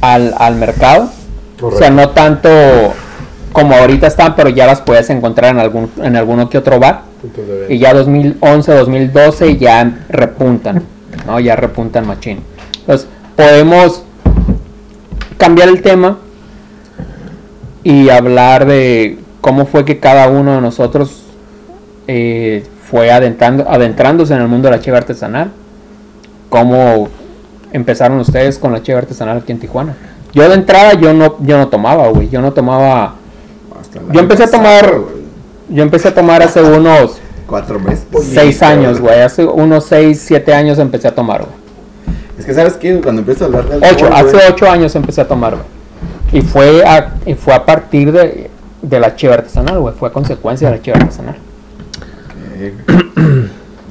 al, 0.00 0.34
al 0.36 0.56
mercado. 0.56 1.04
O 1.58 1.60
Correcto. 1.60 1.78
sea, 1.78 1.90
no 1.90 2.10
tanto 2.10 2.48
como 3.52 3.74
ahorita 3.74 4.06
están, 4.06 4.34
pero 4.36 4.48
ya 4.48 4.66
las 4.66 4.80
puedes 4.80 5.10
encontrar 5.10 5.52
en 5.52 5.60
algún 5.60 5.90
en 6.02 6.16
alguno 6.16 6.48
que 6.48 6.58
otro 6.58 6.78
bar. 6.78 7.02
Y 7.68 7.78
ya 7.78 7.94
2011, 7.94 8.72
2012 8.72 9.56
ya 9.56 9.98
repuntan, 10.08 10.82
¿no? 11.26 11.40
Ya 11.40 11.56
repuntan 11.56 12.06
machín. 12.06 12.40
Entonces, 12.80 13.08
podemos 13.34 14.02
cambiar 15.36 15.68
el 15.68 15.82
tema 15.82 16.18
y 17.82 18.08
hablar 18.08 18.66
de 18.66 19.18
cómo 19.40 19.66
fue 19.66 19.84
que 19.84 19.98
cada 19.98 20.28
uno 20.28 20.54
de 20.54 20.60
nosotros 20.60 21.22
eh, 22.06 22.64
fue 22.90 23.10
adentrando, 23.10 23.68
adentrándose 23.68 24.34
en 24.34 24.40
el 24.40 24.48
mundo 24.48 24.68
de 24.68 24.76
la 24.76 24.82
cheve 24.82 24.96
artesanal. 24.96 25.50
¿Cómo 26.48 27.08
empezaron 27.72 28.18
ustedes 28.18 28.58
con 28.58 28.72
la 28.72 28.82
cheve 28.82 28.98
artesanal 28.98 29.38
aquí 29.38 29.52
en 29.52 29.58
Tijuana? 29.58 29.94
Yo 30.32 30.48
de 30.48 30.54
entrada 30.54 30.94
yo 30.94 31.12
no, 31.12 31.36
yo 31.40 31.58
no 31.58 31.68
tomaba, 31.68 32.08
güey. 32.08 32.28
Yo 32.28 32.40
no 32.40 32.52
tomaba. 32.52 33.14
Hasta 33.88 34.00
el 34.00 34.12
Yo 34.12 34.20
empecé 34.20 34.44
a 34.44 34.50
tomar- 34.50 34.90
güey. 34.98 35.18
Yo 35.70 35.82
empecé 35.82 36.08
a 36.08 36.14
tomar 36.14 36.42
hace 36.42 36.62
unos 36.62 37.18
Cuatro 37.46 37.78
meses. 37.78 38.04
seis 38.32 38.62
años, 38.62 39.00
güey. 39.00 39.20
Hace 39.20 39.44
unos 39.44 39.84
seis, 39.86 40.22
siete 40.24 40.52
años 40.54 40.78
empecé 40.78 41.08
a 41.08 41.14
tomar, 41.14 41.40
güey. 41.42 41.52
Es 42.38 42.44
que, 42.46 42.54
¿sabes 42.54 42.74
qué? 42.74 43.00
Cuando 43.00 43.20
empiezo 43.20 43.44
a 43.44 43.46
hablar 43.48 43.68
de 43.68 43.76
Ocho, 43.78 44.06
alcohol, 44.06 44.12
hace 44.14 44.36
ocho 44.52 44.70
años 44.70 44.94
empecé 44.94 45.20
a 45.22 45.28
tomar, 45.28 45.54
güey. 45.56 45.66
Y 46.32 46.42
fue 46.46 46.84
a, 46.86 47.14
y 47.26 47.34
fue 47.34 47.52
a 47.54 47.64
partir 47.66 48.12
de, 48.12 48.50
de 48.82 49.00
la 49.00 49.16
cheve 49.16 49.34
artesanal, 49.34 49.78
güey. 49.80 49.94
Fue 49.94 50.08
a 50.08 50.12
consecuencia 50.12 50.70
de 50.70 50.76
la 50.76 50.82
cheve 50.82 50.98
artesanal. 51.00 51.36
eh, 52.58 52.74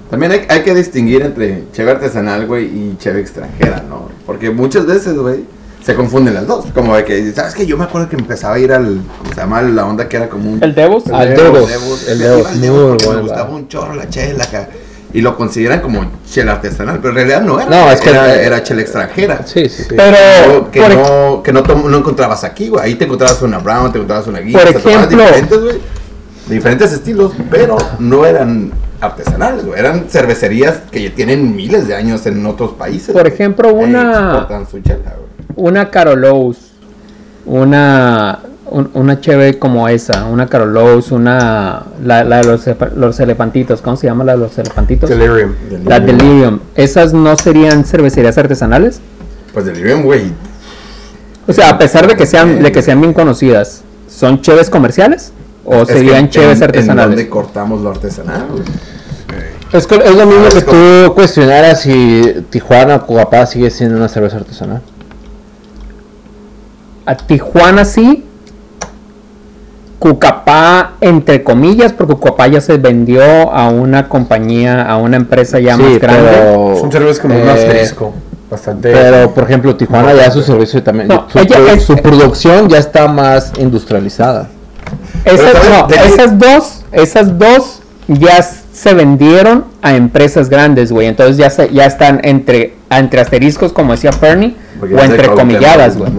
También 0.10 0.32
hay, 0.32 0.42
hay 0.48 0.62
que 0.64 0.74
distinguir 0.74 1.22
entre 1.24 1.64
cheve 1.74 1.92
artesanal, 1.92 2.46
güey, 2.48 2.66
y 2.66 2.96
cheve 2.98 3.20
extranjera, 3.20 3.84
¿no? 3.90 4.08
Porque 4.26 4.50
muchas 4.50 4.86
veces, 4.86 5.16
güey, 5.18 5.44
se 5.88 5.96
confunden 5.96 6.34
las 6.34 6.46
dos. 6.46 6.66
Como 6.74 6.98
de 6.98 7.06
que, 7.06 7.32
¿sabes 7.32 7.56
qué? 7.56 7.66
Yo 7.66 7.78
me 7.78 7.86
acuerdo 7.86 8.10
que 8.10 8.18
empezaba 8.18 8.56
a 8.56 8.60
ir 8.60 8.74
al, 8.74 9.00
¿cómo 9.20 9.30
se 9.34 9.40
llama? 9.40 9.62
La 9.62 9.86
onda 9.86 10.10
que 10.10 10.18
era 10.18 10.28
como 10.28 10.52
un... 10.52 10.62
El 10.62 10.76
Devos, 10.76 11.08
Al 11.08 11.30
Devos, 11.34 11.70
Devos, 11.70 12.08
el 12.10 12.18
que 12.18 12.24
Devos, 12.26 13.08
Me 13.08 13.22
gustaba 13.22 13.50
un 13.50 13.70
chorro 13.70 13.96
la 13.96 14.10
chela 14.10 14.44
acá. 14.44 14.68
Y 15.14 15.22
lo 15.22 15.38
consideran 15.38 15.80
como 15.80 16.06
chela 16.30 16.52
artesanal, 16.52 16.98
pero 16.98 17.12
en 17.12 17.16
realidad 17.16 17.42
no 17.42 17.58
era. 17.62 17.70
No, 17.70 17.90
es 17.90 18.02
que- 18.02 18.10
era, 18.10 18.36
era 18.42 18.62
chela 18.64 18.82
extranjera. 18.82 19.44
Sí, 19.48 19.70
sí, 19.70 19.84
sí. 19.84 19.96
pero 19.96 20.70
que 20.70 20.82
no, 20.90 21.42
que 21.42 21.54
no, 21.54 21.64
tom- 21.64 21.90
no 21.90 21.98
encontrabas 22.00 22.44
aquí, 22.44 22.68
güey. 22.68 22.84
Ahí 22.84 22.96
te 22.96 23.06
encontrabas 23.06 23.42
una 23.42 23.60
brown, 23.60 23.90
te 23.94 24.00
encontrabas 24.00 24.28
una 24.28 24.40
guía. 24.40 24.60
Por 24.60 24.68
ejemplo- 24.68 25.08
diferentes, 25.08 25.60
güey. 25.62 25.80
Diferentes 26.50 26.92
estilos, 26.92 27.32
pero 27.50 27.78
no 28.00 28.26
eran 28.26 28.74
artesanales, 29.00 29.66
güey. 29.66 29.80
Eran 29.80 30.08
cervecerías 30.10 30.80
que 30.92 31.02
ya 31.04 31.16
tienen 31.16 31.56
miles 31.56 31.88
de 31.88 31.96
años 31.96 32.26
en 32.26 32.46
otros 32.46 32.72
países. 32.74 33.14
Por 33.14 33.26
ejemplo, 33.26 33.70
E 33.70 33.72
una- 33.72 34.12
exportan 34.12 34.68
su 34.70 34.82
chela, 34.82 35.14
güey. 35.16 35.27
Una 35.58 35.90
Carolous, 35.90 36.58
una, 37.46 38.40
un- 38.70 38.90
una 38.94 39.20
cheve 39.22 39.58
como 39.60 39.88
esa, 39.88 40.26
una 40.26 40.48
Carolous, 40.48 41.12
una, 41.12 41.84
la, 42.04 42.24
la 42.24 42.38
de 42.38 42.44
los, 42.46 42.62
los 42.96 43.20
elefantitos, 43.20 43.82
¿cómo 43.82 43.98
se 43.98 44.08
llama 44.08 44.24
la 44.24 44.34
de 44.34 44.40
los 44.40 44.58
elefantitos? 44.58 45.10
Delirium. 45.10 45.54
La 45.86 46.00
Delirium, 46.00 46.60
¿esas 46.76 47.14
no 47.14 47.36
serían 47.36 47.86
cervecerías 47.86 48.38
artesanales? 48.38 49.00
Pues 49.54 49.66
Delirium, 49.66 50.04
güey. 50.04 50.32
O 51.48 51.54
sea, 51.54 51.70
a 51.70 51.78
pesar 51.78 52.08
de 52.08 52.16
que 52.16 52.26
sean, 52.26 52.62
de 52.62 52.72
que 52.72 52.82
sean 52.82 53.00
bien 53.00 53.14
conocidas, 53.14 53.82
¿son 54.10 54.42
cheves 54.42 54.70
comerciales? 54.70 55.32
¿O 55.66 55.82
Es 55.84 55.88
serían 55.90 56.26
en- 56.26 56.30
cheves 56.30 56.58
En 56.60 56.64
artesanales? 56.66 57.16
donde 57.16 57.30
cortamos 57.30 57.82
lo 57.82 57.90
artesanal. 57.90 58.46
Es, 59.74 59.88
lo 59.92 60.26
mismo 60.26 60.46
Ah, 60.46 60.50
que 60.52 60.58
es 60.60 60.66
tú 60.66 61.14
cuestionaras 61.14 61.82
si 61.82 62.24
Tijuana 62.50 62.96
o 62.98 63.06
Cuapá 63.06 63.46
sigue 63.46 63.70
siendo 63.70 63.98
una 63.98 64.08
cerveza 64.08 64.38
artesanal. 64.38 64.82
A 67.08 67.16
Tijuana 67.18 67.84
sí. 67.86 68.24
Cucapá, 70.00 70.92
entre 71.02 71.44
comillas, 71.44 71.92
porque 71.92 72.14
Cucapá 72.14 72.46
ya 72.48 72.62
se 72.62 72.78
vendió 72.78 73.24
a 73.52 73.70
una 73.70 74.08
compañía, 74.08 74.84
a 74.84 74.98
una 74.98 75.18
empresa 75.18 75.60
ya 75.60 75.76
más 75.76 75.98
grande. 76.00 76.30
pero, 76.32 76.78
Son 76.80 76.92
cervezas 76.92 77.20
como 77.20 77.34
un 77.36 77.48
eh, 77.48 77.52
asterisco. 77.52 78.14
Bastante. 78.52 78.92
Pero, 78.92 79.34
por 79.34 79.44
ejemplo, 79.46 79.76
Tijuana 79.76 80.14
ya 80.14 80.30
su 80.30 80.44
servicio 80.44 80.84
también, 80.84 81.08
No, 81.08 81.26
su, 81.30 81.40
ella 81.40 81.74
es- 81.74 81.84
su 81.84 81.96
producción 81.98 82.70
ya 82.70 82.78
está 82.78 83.08
más 83.08 83.52
industrializada. 83.58 84.48
Esas 85.26 86.38
dos, 86.38 86.86
esas 86.92 87.38
dos 87.40 87.80
ya 88.08 88.42
se 88.42 88.94
vendieron 88.94 89.66
a 89.82 89.96
empresas 89.96 90.48
grandes, 90.50 90.92
güey. 90.92 91.08
Entonces 91.08 91.38
ya 91.38 91.50
se, 91.50 91.74
ya 91.74 91.86
están 91.86 92.22
entre, 92.24 92.76
entre 92.92 93.20
asteriscos, 93.20 93.74
como 93.74 93.94
decía 93.94 94.12
Fernie, 94.14 94.56
Porque 94.80 94.96
o 94.96 95.00
entre 95.00 95.28
comilladas, 95.30 95.98
güey. 95.98 96.12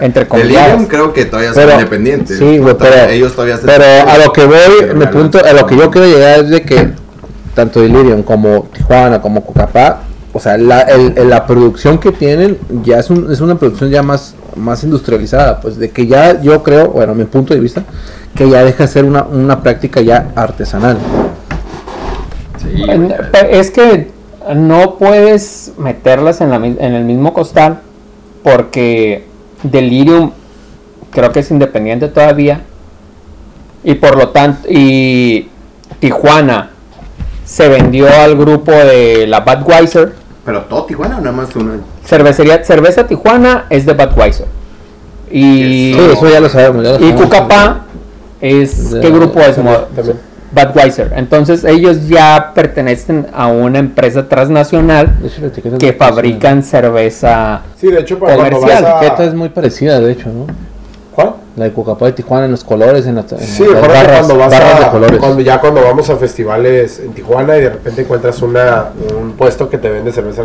Entre 0.00 0.26
comilladas. 0.26 0.66
Delirium 0.66 0.86
creo 0.86 1.12
que 1.12 1.24
todavía 1.26 1.52
son 1.54 1.62
Pero- 1.64 1.74
independientes. 1.78 2.38
Sí, 2.38 2.58
güey, 2.58 2.74
pero, 2.78 3.10
ellos 3.10 3.32
todavía 3.32 3.56
se- 3.56 3.66
pero 3.66 3.84
a 4.08 4.18
lo 4.18 4.32
que 4.32 4.44
voy, 4.46 4.94
mi 4.94 5.06
punto, 5.06 5.38
a 5.44 5.52
lo 5.52 5.66
que 5.66 5.76
yo 5.76 5.90
quiero 5.90 6.06
llegar 6.08 6.40
es 6.40 6.50
de 6.50 6.62
que 6.62 6.90
tanto 7.54 7.80
Delirium 7.80 8.22
como 8.22 8.64
Tijuana 8.72 9.20
como 9.22 9.42
Cucapá, 9.42 10.00
o 10.32 10.40
sea, 10.40 10.58
la, 10.58 10.80
el- 10.80 11.14
el- 11.16 11.30
la 11.30 11.46
producción 11.46 11.98
que 11.98 12.10
tienen 12.10 12.58
ya 12.82 12.98
es, 12.98 13.10
un- 13.10 13.30
es 13.32 13.40
una 13.40 13.54
producción 13.54 13.90
ya 13.90 14.02
más, 14.02 14.34
más 14.56 14.82
industrializada, 14.82 15.60
pues 15.60 15.78
de 15.78 15.90
que 15.90 16.06
ya 16.08 16.40
yo 16.40 16.62
creo, 16.64 16.88
bueno, 16.88 17.14
mi 17.14 17.24
punto 17.24 17.54
de 17.54 17.60
vista, 17.60 17.84
que 18.34 18.48
ya 18.50 18.64
deja 18.64 18.84
de 18.84 18.88
ser 18.88 19.04
una, 19.04 19.22
una 19.22 19.62
práctica 19.62 20.00
ya 20.00 20.32
artesanal. 20.34 20.98
Sí, 22.60 22.82
Es 23.50 23.70
que 23.70 24.10
no 24.56 24.96
puedes 24.98 25.72
meterlas 25.78 26.40
en, 26.40 26.50
la 26.50 26.56
en 26.56 26.94
el 26.94 27.04
mismo 27.04 27.32
costal 27.32 27.80
porque 28.44 29.24
Delirium 29.64 30.30
creo 31.10 31.32
que 31.32 31.40
es 31.40 31.50
independiente 31.50 32.06
todavía 32.08 32.60
y 33.82 33.94
por 33.94 34.16
lo 34.16 34.28
tanto 34.28 34.68
y 34.70 35.48
Tijuana 35.98 36.70
se 37.44 37.68
vendió 37.68 38.06
al 38.08 38.36
grupo 38.36 38.70
de 38.70 39.26
la 39.26 39.40
Budweiser 39.40 40.12
Pero 40.44 40.62
todo 40.62 40.84
Tijuana 40.84 41.16
o 41.18 41.20
nada 41.20 41.32
más 41.34 41.56
una. 41.56 41.78
cervecería 42.04 42.62
cerveza 42.64 43.06
Tijuana 43.06 43.64
es 43.70 43.86
de 43.86 43.94
Budweiser 43.94 44.46
y 45.30 45.94
Sí, 45.94 45.98
eso 46.12 46.28
ya 46.30 46.38
lo 46.40 46.48
sabemos. 46.48 46.84
ya 46.84 46.90
lo 46.92 46.96
y 46.96 47.00
sabemos. 47.00 47.22
Cucapá 47.22 47.84
es 48.40 48.90
De- 48.90 49.00
qué 49.00 49.10
grupo 49.10 49.40
es 49.40 49.56
Mo- 49.58 49.78
también. 49.96 50.20
Budweiser 50.54 51.12
entonces 51.16 51.64
ellos 51.64 52.06
ya 52.08 52.52
pertenecen 52.54 53.26
a 53.34 53.48
una 53.48 53.78
empresa 53.78 54.28
transnacional 54.28 55.14
hecho, 55.24 55.78
que 55.78 55.92
fabrican 55.92 56.62
cerveza 56.62 57.62
Sí, 57.76 57.88
de 57.90 58.00
hecho, 58.00 58.18
para 58.18 58.36
cuando 58.36 58.58
comercial, 58.60 58.82
vas 58.84 58.92
La 58.92 58.98
etiqueta 59.00 59.24
es 59.24 59.34
muy 59.34 59.48
parecida, 59.48 60.00
de 60.00 60.12
hecho, 60.12 60.28
¿no? 60.30 60.46
¿Cuál? 61.14 61.34
La 61.56 61.64
de 61.66 61.72
Cucapá 61.72 62.06
de 62.06 62.12
Tijuana 62.12 62.46
en 62.46 62.50
los 62.50 62.64
colores, 62.64 63.06
en, 63.06 63.14
la, 63.16 63.20
en 63.30 63.38
Sí, 63.38 63.64
las 63.64 63.80
barras, 63.80 64.18
cuando 64.18 64.36
vas 64.38 64.50
barras 64.50 64.80
a, 64.80 64.84
de 64.86 64.90
colores. 64.90 65.18
cuando 65.20 65.40
ya 65.42 65.60
cuando 65.60 65.82
vamos 65.82 66.10
a 66.10 66.16
festivales 66.16 67.00
en 67.00 67.12
Tijuana 67.12 67.56
y 67.56 67.60
de 67.62 67.70
repente 67.70 68.02
encuentras 68.02 68.42
una 68.42 68.86
un 69.20 69.32
puesto 69.32 69.68
que 69.70 69.78
te 69.78 69.88
vende 69.90 70.10
cerveza 70.12 70.42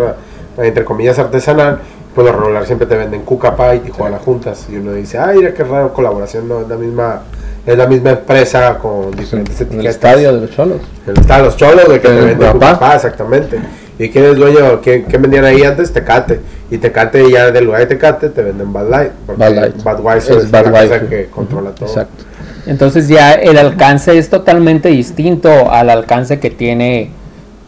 entre 0.58 0.84
comillas 0.86 1.18
artesanal, 1.18 1.80
pues 2.14 2.28
lo 2.28 2.34
regular 2.34 2.66
siempre 2.66 2.86
te 2.88 2.96
venden 2.98 3.22
Cucapá 3.24 3.74
y 3.76 3.80
Tijuana 3.80 4.18
juntas 4.20 4.68
y 4.70 4.76
uno 4.76 4.92
dice, 4.94 5.18
"Ay, 5.18 5.38
mira 5.38 5.54
qué 5.54 5.64
raro 5.64 5.94
colaboración, 5.94 6.48
no 6.48 6.62
es 6.62 6.68
la 6.68 6.76
misma 6.76 7.22
es 7.70 7.78
la 7.78 7.88
misma 7.88 8.12
empresa 8.12 8.78
con 8.80 9.12
diferentes 9.12 9.60
en 9.62 9.68
el 9.68 9.74
etiquetas." 9.74 9.96
estadio 9.96 10.34
de 10.34 10.42
los 10.42 10.52
cholos. 10.56 10.78
El 11.08 11.18
estadio 11.18 11.46
Los 11.46 11.58
Cholos, 11.58 11.88
de 11.88 12.00
que 12.02 12.08
te 12.08 12.20
El 12.20 12.26
venden 12.26 12.38
Cucapá. 12.52 12.74
Cucapá, 12.74 12.96
exactamente. 12.96 13.60
¿Y 13.98 14.10
quién 14.10 14.26
es 14.26 14.36
dueño? 14.38 14.80
¿Quién, 14.82 15.04
quién 15.04 15.22
vendían 15.22 15.44
ahí 15.46 15.62
antes? 15.64 15.92
Tecate. 15.92 16.40
Y 16.72 16.78
Tecate 16.78 17.30
ya 17.32 17.52
del 17.52 17.66
lugar 17.66 17.82
de 17.82 17.88
Tecate 17.88 18.30
te 18.30 18.42
venden 18.42 18.72
Bud 18.72 18.90
Light. 18.90 19.12
Porque 19.26 19.44
Bud 19.46 19.56
Light. 19.56 19.76
Budweiser 19.84 20.38
Es 20.38 20.44
es, 20.46 20.52
la 20.52 20.64
cosa 20.64 21.00
que 21.08 21.26
controla 21.30 21.72
todo. 21.72 21.90
Exacto. 21.90 22.24
entonces 22.68 23.08
ya 23.08 23.34
el 23.34 23.58
alcance 23.58 24.18
es 24.18 24.30
totalmente 24.30 24.90
distinto 24.90 25.72
al 25.72 25.90
alcance 25.90 26.40
que 26.40 26.50
tiene 26.50 27.12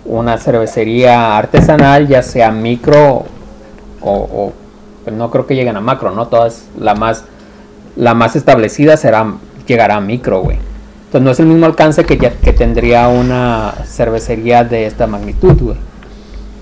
una 0.05 0.37
cervecería 0.37 1.37
artesanal 1.37 2.07
ya 2.07 2.21
sea 2.23 2.51
micro 2.51 3.25
o, 4.01 4.11
o- 4.11 4.53
pues 5.03 5.15
no 5.15 5.31
creo 5.31 5.47
que 5.47 5.55
lleguen 5.55 5.75
a 5.77 5.81
macro 5.81 6.11
no 6.11 6.27
todas 6.27 6.63
la 6.79 6.93
más 6.95 7.23
la 7.95 8.13
más 8.13 8.35
establecida 8.35 8.97
será 8.97 9.25
llegará 9.65 9.97
a 9.97 10.01
micro 10.01 10.41
güey. 10.41 10.57
Entonces 11.05 11.21
no 11.21 11.31
es 11.31 11.39
el 11.39 11.45
mismo 11.47 11.65
alcance 11.65 12.05
que 12.05 12.17
ya 12.17 12.31
que 12.31 12.53
tendría 12.53 13.07
una 13.07 13.73
cervecería 13.85 14.63
de 14.63 14.85
esta 14.85 15.07
magnitud 15.07 15.57
güey. 15.59 15.77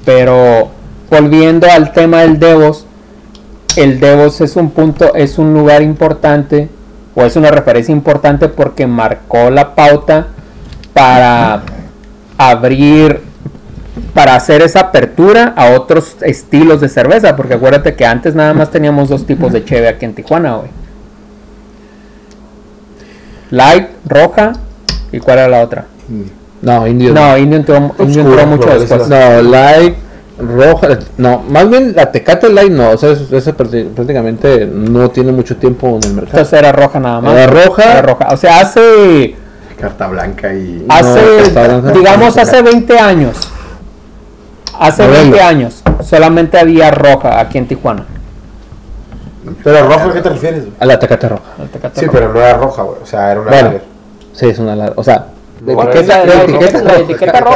Pero 0.05 0.69
volviendo 1.09 1.67
al 1.69 1.91
tema 1.93 2.21
del 2.21 2.39
Devos 2.39 2.85
el 3.75 3.99
Devos 3.99 4.41
es 4.41 4.55
un 4.55 4.71
punto, 4.71 5.13
es 5.15 5.37
un 5.37 5.53
lugar 5.53 5.81
importante 5.81 6.69
o 7.15 7.23
es 7.23 7.35
una 7.35 7.51
referencia 7.51 7.91
importante 7.91 8.49
porque 8.49 8.87
marcó 8.87 9.49
la 9.49 9.75
pauta 9.75 10.27
para 10.93 11.63
abrir, 12.37 13.21
para 14.13 14.35
hacer 14.35 14.61
esa 14.61 14.81
apertura 14.81 15.53
a 15.55 15.71
otros 15.71 16.17
estilos 16.21 16.81
de 16.81 16.89
cerveza, 16.89 17.35
porque 17.35 17.53
acuérdate 17.53 17.95
que 17.95 18.05
antes 18.05 18.35
nada 18.35 18.53
más 18.53 18.71
teníamos 18.71 19.09
dos 19.09 19.25
tipos 19.25 19.53
de 19.53 19.63
cheve 19.63 19.87
aquí 19.87 20.05
en 20.05 20.13
Tijuana, 20.13 20.55
güey. 20.55 20.69
Light, 23.51 23.87
roja, 24.05 24.53
¿y 25.11 25.19
cuál 25.19 25.39
era 25.39 25.47
la 25.47 25.61
otra? 25.61 25.85
No, 26.61 26.85
indio. 26.87 27.13
No, 27.13 27.37
Indio 27.37 27.57
entró, 27.57 27.77
Indio 27.99 28.21
entró 28.21 28.23
Oscura, 28.23 28.45
mucho 28.45 28.67
no, 28.69 28.79
después. 28.79 29.07
No, 29.07 29.41
light, 29.43 29.95
roja. 30.39 30.87
No, 31.17 31.41
más 31.49 31.69
bien 31.69 31.93
la 31.95 32.11
Tecate 32.11 32.49
Light 32.49 32.71
no. 32.71 32.89
O 32.91 32.97
sea, 32.97 33.11
es- 33.11 33.31
esa 33.31 33.55
prácti- 33.55 33.87
prácticamente 33.87 34.65
no 34.65 35.09
tiene 35.09 35.31
mucho 35.31 35.55
tiempo 35.55 35.87
en 35.87 36.03
el 36.09 36.13
mercado. 36.15 36.37
Entonces 36.39 36.59
era 36.59 36.71
roja 36.73 36.99
nada 36.99 37.21
más. 37.21 37.33
Era 37.33 37.47
roja. 37.47 37.83
Era 37.91 38.01
roja. 38.01 38.27
O 38.31 38.37
sea, 38.37 38.59
hace 38.59 39.35
Carta 39.79 40.07
blanca 40.07 40.53
y. 40.53 40.85
hace, 40.89 41.21
digamos, 41.93 42.37
hace 42.37 42.61
20 42.61 42.99
años. 42.99 43.37
Hace 44.77 45.03
Modelo. 45.03 45.21
20 45.21 45.41
años. 45.41 45.83
Solamente 46.03 46.57
había 46.59 46.91
roja 46.91 47.39
aquí 47.39 47.57
en 47.57 47.67
Tijuana. 47.67 48.05
Pero 49.63 49.87
roja, 49.87 50.05
¿a 50.05 50.13
qué 50.13 50.21
te 50.21 50.29
refieres? 50.29 50.61
güey? 50.61 50.73
A 50.79 50.85
la 50.85 50.99
Tecate 50.99 51.29
roja. 51.29 51.43
Tecate 51.71 51.99
Sí, 51.99 52.05
roja. 52.07 52.17
pero 52.19 52.33
no 52.33 52.39
era 52.39 52.53
roja, 52.57 52.81
güey. 52.83 52.97
O 53.01 53.05
sea, 53.05 53.31
era 53.31 53.41
una 53.41 53.49
Bueno. 53.51 53.65
lager. 53.67 53.81
Sí, 54.33 54.45
es 54.47 54.59
una 54.59 54.75
la- 54.75 54.93
O 54.95 55.03
sea, 55.03 55.25
la 55.65 55.73
No, 55.73 55.81
etiqueta, 55.83 55.99
Es 55.99 56.07
la, 56.07 56.17
la 56.17 56.25
la 56.25 56.43
etiqueta 56.43 56.77
la 56.81 56.89
roja. 56.89 56.99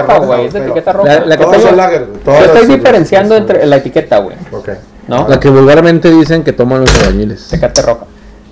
etiqueta 0.02 0.18
güey. 0.20 0.46
Es 0.48 0.54
la 0.54 0.60
etiqueta 0.60 0.94
roja. 0.94 1.08
La- 1.08 1.26
la 1.26 1.38
que 1.38 1.46
tengo- 1.46 1.72
lager. 1.76 2.08
Yo 2.26 2.34
estoy 2.46 2.68
diferenciando 2.76 3.36
son- 3.36 3.42
entre 3.44 3.66
la 3.66 3.76
etiqueta, 3.78 4.18
güey. 4.20 4.36
Ok. 4.52 4.70
¿no? 5.08 5.28
La 5.28 5.40
que 5.40 5.50
vulgarmente 5.50 6.10
dicen 6.12 6.44
que 6.44 6.54
toman 6.54 6.82
los 6.82 6.96
albañiles. 7.02 7.48
Tecate 7.50 7.82
roja. 7.82 8.06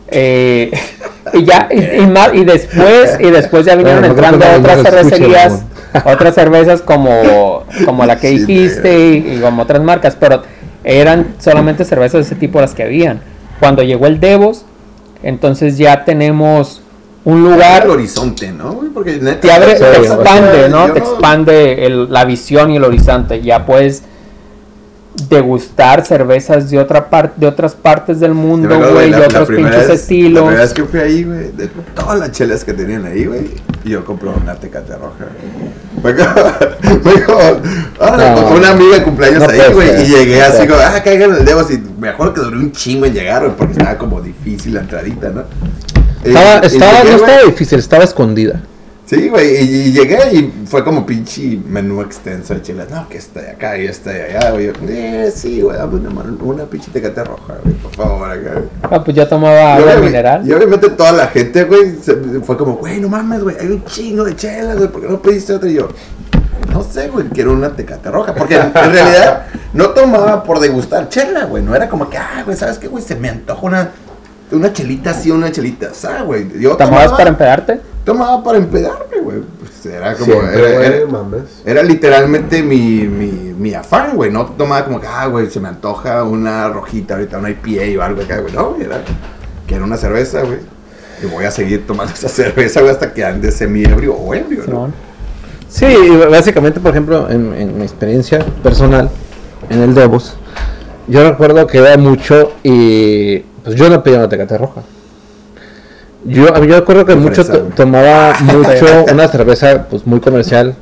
Eh, 0.07 0.71
y 1.33 1.45
ya, 1.45 1.67
y, 1.71 2.01
y 2.01 2.07
más- 2.07 2.33
y 2.33 2.43
después, 2.43 3.17
y 3.19 3.29
después 3.29 3.65
ya 3.65 3.75
vinieron 3.75 4.01
Bueno, 4.01 4.13
entrando 4.13 4.45
otras 4.59 4.81
cervecerías, 4.83 5.63
otras 6.05 6.35
cervezas 6.35 6.81
como, 6.81 7.63
como 7.85 8.05
la 8.05 8.17
que 8.19 8.29
Sí, 8.29 8.39
dijiste 8.39 8.99
y, 8.99 9.35
y 9.37 9.39
como 9.41 9.63
otras 9.63 9.81
marcas, 9.81 10.17
pero 10.19 10.41
eran 10.83 11.35
solamente 11.39 11.85
cervezas 11.85 12.13
de 12.13 12.21
ese 12.21 12.35
tipo 12.35 12.59
las 12.59 12.73
que 12.73 12.83
habían. 12.83 13.21
Cuando 13.61 13.81
llegó 13.83 14.07
el 14.07 14.19
Devos, 14.19 14.65
entonces 15.23 15.77
ya 15.77 16.03
tenemos 16.03 16.81
un 17.23 17.43
lugar 17.43 17.83
el 17.83 17.91
horizonte, 17.91 18.51
¿no? 18.51 18.81
Porque 18.93 19.19
neta, 19.21 19.39
te 19.39 19.51
abre, 19.51 19.77
Sí, 19.77 19.83
te 19.83 19.97
expande, 20.07 20.67
¿no? 20.69 20.87
Yo 20.87 20.93
Te 20.93 20.99
expande 20.99 21.85
el- 21.85 22.11
la 22.11 22.25
visión 22.25 22.71
y 22.71 22.77
el 22.77 22.83
horizonte. 22.83 23.41
Ya 23.41 23.65
puedes 23.65 24.01
degustar 25.29 26.05
cervezas 26.05 26.69
de 26.71 26.79
otra 26.79 27.09
parte, 27.09 27.35
de 27.37 27.47
otras 27.47 27.75
partes 27.75 28.19
del 28.19 28.33
mundo, 28.33 28.75
güey, 28.91 29.11
de 29.11 29.17
otros 29.25 29.49
pinches 29.49 29.75
vez- 29.77 29.87
La 29.89 29.93
estilos. 29.93 30.43
primera 30.43 30.63
vez 30.63 30.73
que 30.73 30.83
fui 30.83 30.99
ahí, 30.99 31.23
güey, 31.23 31.51
de 31.51 31.69
todas 31.95 32.17
las 32.19 32.31
chelas 32.31 32.63
que 32.63 32.73
tenían 32.73 33.05
ahí, 33.05 33.25
güey, 33.25 33.51
yo 33.83 34.03
compré 34.05 34.29
una 34.29 34.55
tecate 34.55 34.93
roja. 34.95 35.27
Como, 35.41 35.70
fue 36.01 36.15
como, 37.23 37.39
ah, 37.99 38.35
No. 38.49 38.55
una 38.55 38.69
amiga 38.71 38.95
de 38.97 39.03
cumpleaños 39.03 39.39
No 39.43 39.49
ahí, 39.49 39.73
güey, 39.73 40.01
y 40.03 40.05
llegué 40.07 40.41
así 40.41 40.67
como, 40.67 40.79
ah, 40.79 41.01
caigan 41.03 41.33
el 41.35 41.45
dedo, 41.45 41.65
y 41.71 41.81
me 41.99 42.09
acuerdo 42.09 42.33
que 42.33 42.41
duró 42.41 42.57
un 42.57 42.71
chingo 42.71 43.05
en 43.05 43.13
llegar, 43.13 43.43
güey, 43.43 43.55
porque 43.55 43.73
estaba 43.73 43.97
como 43.97 44.21
difícil 44.21 44.73
la 44.73 44.81
entradita, 44.81 45.29
¿no? 45.29 45.43
Y- 46.23 46.29
Estaba, 46.29 46.61
y 46.63 46.67
estaba, 46.67 46.91
llegué, 47.03 47.11
no 47.11 47.15
estaba 47.25 47.41
difícil, 47.45 47.79
estaba 47.79 48.03
escondida. 48.03 48.61
Sí, 49.13 49.27
güey, 49.27 49.55
y, 49.61 49.75
y 49.87 49.91
llegué 49.91 50.19
y 50.31 50.53
fue 50.65 50.85
como 50.85 51.05
pinche 51.05 51.59
menú 51.67 51.99
extenso 52.01 52.53
de 52.53 52.61
chelas. 52.61 52.89
No, 52.89 53.09
que 53.09 53.17
está 53.17 53.41
de 53.41 53.49
acá 53.51 53.77
y 53.77 53.85
está 53.85 54.11
de 54.11 54.23
allá, 54.37 54.51
güey. 54.51 54.67
Yo, 54.67 54.71
Eh, 54.87 55.29
sí, 55.35 55.59
güey, 55.59 55.75
dame 55.77 55.95
una, 55.95 56.09
una 56.41 56.63
pinche 56.63 56.91
tecate 56.91 57.21
roja, 57.25 57.55
güey, 57.61 57.75
por 57.75 57.91
favor, 57.93 58.31
acá, 58.31 58.51
güey. 58.53 58.63
Ah, 58.83 59.03
pues 59.03 59.17
yo 59.17 59.27
tomaba 59.27 59.75
agua 59.75 59.95
mineral. 59.97 60.47
Y 60.47 60.53
obviamente 60.53 60.89
toda 60.91 61.11
la 61.11 61.27
gente, 61.27 61.65
güey, 61.65 61.97
se- 62.01 62.15
fue 62.41 62.55
como, 62.55 62.75
güey, 62.77 63.01
no 63.01 63.09
mames, 63.09 63.43
güey, 63.43 63.57
hay 63.59 63.67
un 63.67 63.83
chingo 63.83 64.23
de 64.23 64.33
chelas, 64.37 64.77
güey, 64.77 64.87
¿por 64.89 65.01
qué 65.01 65.09
no 65.09 65.21
pediste 65.21 65.53
otra? 65.55 65.69
Y 65.69 65.73
yo, 65.73 65.89
no 66.71 66.81
sé, 66.81 67.09
güey, 67.09 67.27
quiero 67.27 67.51
una 67.51 67.75
tecate 67.75 68.09
roja. 68.09 68.33
Porque 68.33 68.55
en, 68.55 68.67
en 68.67 68.73
realidad 68.73 69.47
no 69.73 69.89
tomaba 69.89 70.41
por 70.43 70.61
degustar 70.61 71.09
chela, 71.09 71.43
güey. 71.47 71.61
No 71.61 71.75
era 71.75 71.89
como 71.89 72.09
que, 72.09 72.17
ah, 72.17 72.43
güey, 72.45 72.55
¿sabes 72.55 72.77
qué, 72.79 72.87
güey? 72.87 73.03
Se 73.03 73.17
me 73.17 73.27
antoja 73.27 73.61
una, 73.65 73.91
una 74.51 74.71
chelita 74.73 75.11
así, 75.11 75.31
una 75.31 75.51
chelita 75.51 75.87
así, 75.91 76.07
güey. 76.25 76.47
Yo 76.59 76.75
¿Tomabas 76.77 77.05
tomaba- 77.05 77.17
para 77.17 77.29
empedarte? 77.29 77.79
Tomaba 78.03 78.43
para 78.43 78.57
empedarme, 78.57 79.19
güey. 79.21 79.37
Pues 79.59 79.85
era 79.85 80.13
como, 80.15 80.25
Siempre, 80.25 80.59
era, 80.59 80.77
güey, 80.77 80.85
era- 81.01 81.05
mames. 81.07 81.41
era 81.65 81.83
literalmente 81.83 82.63
mi, 82.63 83.07
mi, 83.07 83.53
mi 83.57 83.73
afán, 83.73 84.15
güey. 84.15 84.31
No 84.31 84.45
tomaba 84.47 84.85
como 84.85 84.99
que, 84.99 85.07
ah, 85.07 85.27
güey, 85.27 85.49
se 85.49 85.59
me 85.59 85.69
antoja 85.69 86.23
una 86.23 86.67
rojita 86.69 87.13
ahorita, 87.15 87.37
una 87.37 87.49
IPA 87.51 87.99
o 87.99 88.03
algo 88.03 88.21
acá, 88.21 88.39
güey. 88.39 88.53
No, 88.53 88.71
güey, 88.71 88.83
era 88.85 89.01
que 89.67 89.75
era 89.75 89.83
una 89.83 89.97
cerveza, 89.97 90.41
güey. 90.41 90.59
Y 91.23 91.27
voy 91.27 91.45
a 91.45 91.51
seguir 91.51 91.85
tomando 91.85 92.11
esa 92.15 92.27
cerveza, 92.29 92.81
güey, 92.81 92.91
hasta 92.91 93.13
que 93.13 93.23
ande 93.23 93.51
semi-ebrio 93.51 94.15
o 94.15 94.33
ebrio, 94.33 94.59
¿no? 94.61 94.65
Simón. 94.65 94.93
Sí, 95.69 95.85
y 95.85 96.09
básicamente, 96.29 96.79
por 96.79 96.91
ejemplo, 96.91 97.29
en, 97.29 97.53
en 97.53 97.77
mi 97.77 97.83
experiencia 97.83 98.39
personal 98.61 99.09
en 99.69 99.79
el 99.79 99.93
Devos, 99.93 100.35
yo 101.07 101.23
recuerdo 101.29 101.65
que 101.67 101.77
era 101.77 101.95
mucho 101.97 102.51
y 102.63 103.43
pues 103.63 103.75
yo 103.75 103.89
no 103.89 104.03
pedía 104.03 104.19
una 104.19 104.29
tecate 104.29 104.57
roja. 104.57 104.81
Yo, 106.25 106.45
yo 106.63 106.75
recuerdo 106.79 107.05
que 107.05 107.15
mucho 107.15 107.43
tomaba 107.75 108.33
mucho 108.41 109.05
una 109.11 109.27
cerveza 109.27 109.87
pues 109.89 110.05
muy 110.05 110.19
comercial 110.19 110.75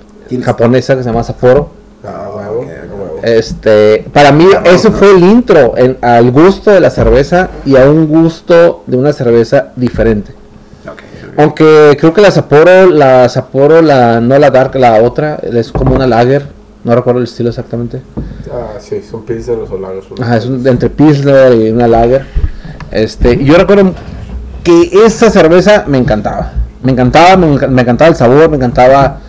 japonesa 0.43 0.95
que 0.95 1.03
se 1.03 1.09
llama 1.09 1.23
Sapporo. 1.23 1.69
Ah, 2.03 2.29
huevo, 2.35 2.59
huevo. 2.61 3.19
Este, 3.23 4.05
para 4.13 4.31
mí 4.31 4.45
Cabrón, 4.51 4.73
eso 4.75 4.89
¿no? 4.89 4.95
fue 4.97 5.11
el 5.11 5.23
intro 5.23 5.73
en- 5.77 5.97
al 6.01 6.31
gusto 6.31 6.71
de 6.71 6.79
la 6.79 6.89
cerveza 6.89 7.49
y 7.65 7.75
a 7.77 7.89
un 7.89 8.07
gusto 8.07 8.83
de 8.87 8.97
una 8.97 9.13
cerveza 9.13 9.69
diferente. 9.75 10.33
Aunque 11.37 11.95
creo 11.99 12.13
que 12.13 12.19
la 12.21 12.31
Sapporo, 12.31 12.87
la 12.87 13.29
Sapporo, 13.29 13.81
la 13.81 14.19
no 14.19 14.37
la 14.37 14.49
Dark, 14.49 14.75
la 14.75 15.01
otra, 15.01 15.39
es 15.41 15.71
como 15.71 15.95
una 15.95 16.05
lager. 16.05 16.47
No 16.83 16.93
recuerdo 16.95 17.19
el 17.19 17.25
estilo 17.25 17.49
exactamente. 17.49 18.01
Ah, 18.51 18.73
sí, 18.79 19.01
son 19.09 19.23
pilsen 19.23 19.59
o 19.69 19.77
lagos. 19.77 20.05
Ajá, 20.19 20.37
es 20.37 20.45
un- 20.45 20.65
entre 20.67 20.89
Pilsner 20.89 21.53
y 21.53 21.69
una 21.71 21.87
lager. 21.87 22.25
Este, 22.91 23.43
yo 23.43 23.55
recuerdo 23.55 23.93
que 24.63 24.91
esa 25.05 25.29
cerveza 25.29 25.85
me 25.87 25.97
encantaba. 25.97 26.53
Me 26.81 26.91
encantaba, 26.91 27.35
me, 27.37 27.67
me 27.67 27.81
encantaba 27.81 28.09
el 28.09 28.15
sabor, 28.15 28.49
me 28.49 28.55
encantaba 28.55 29.19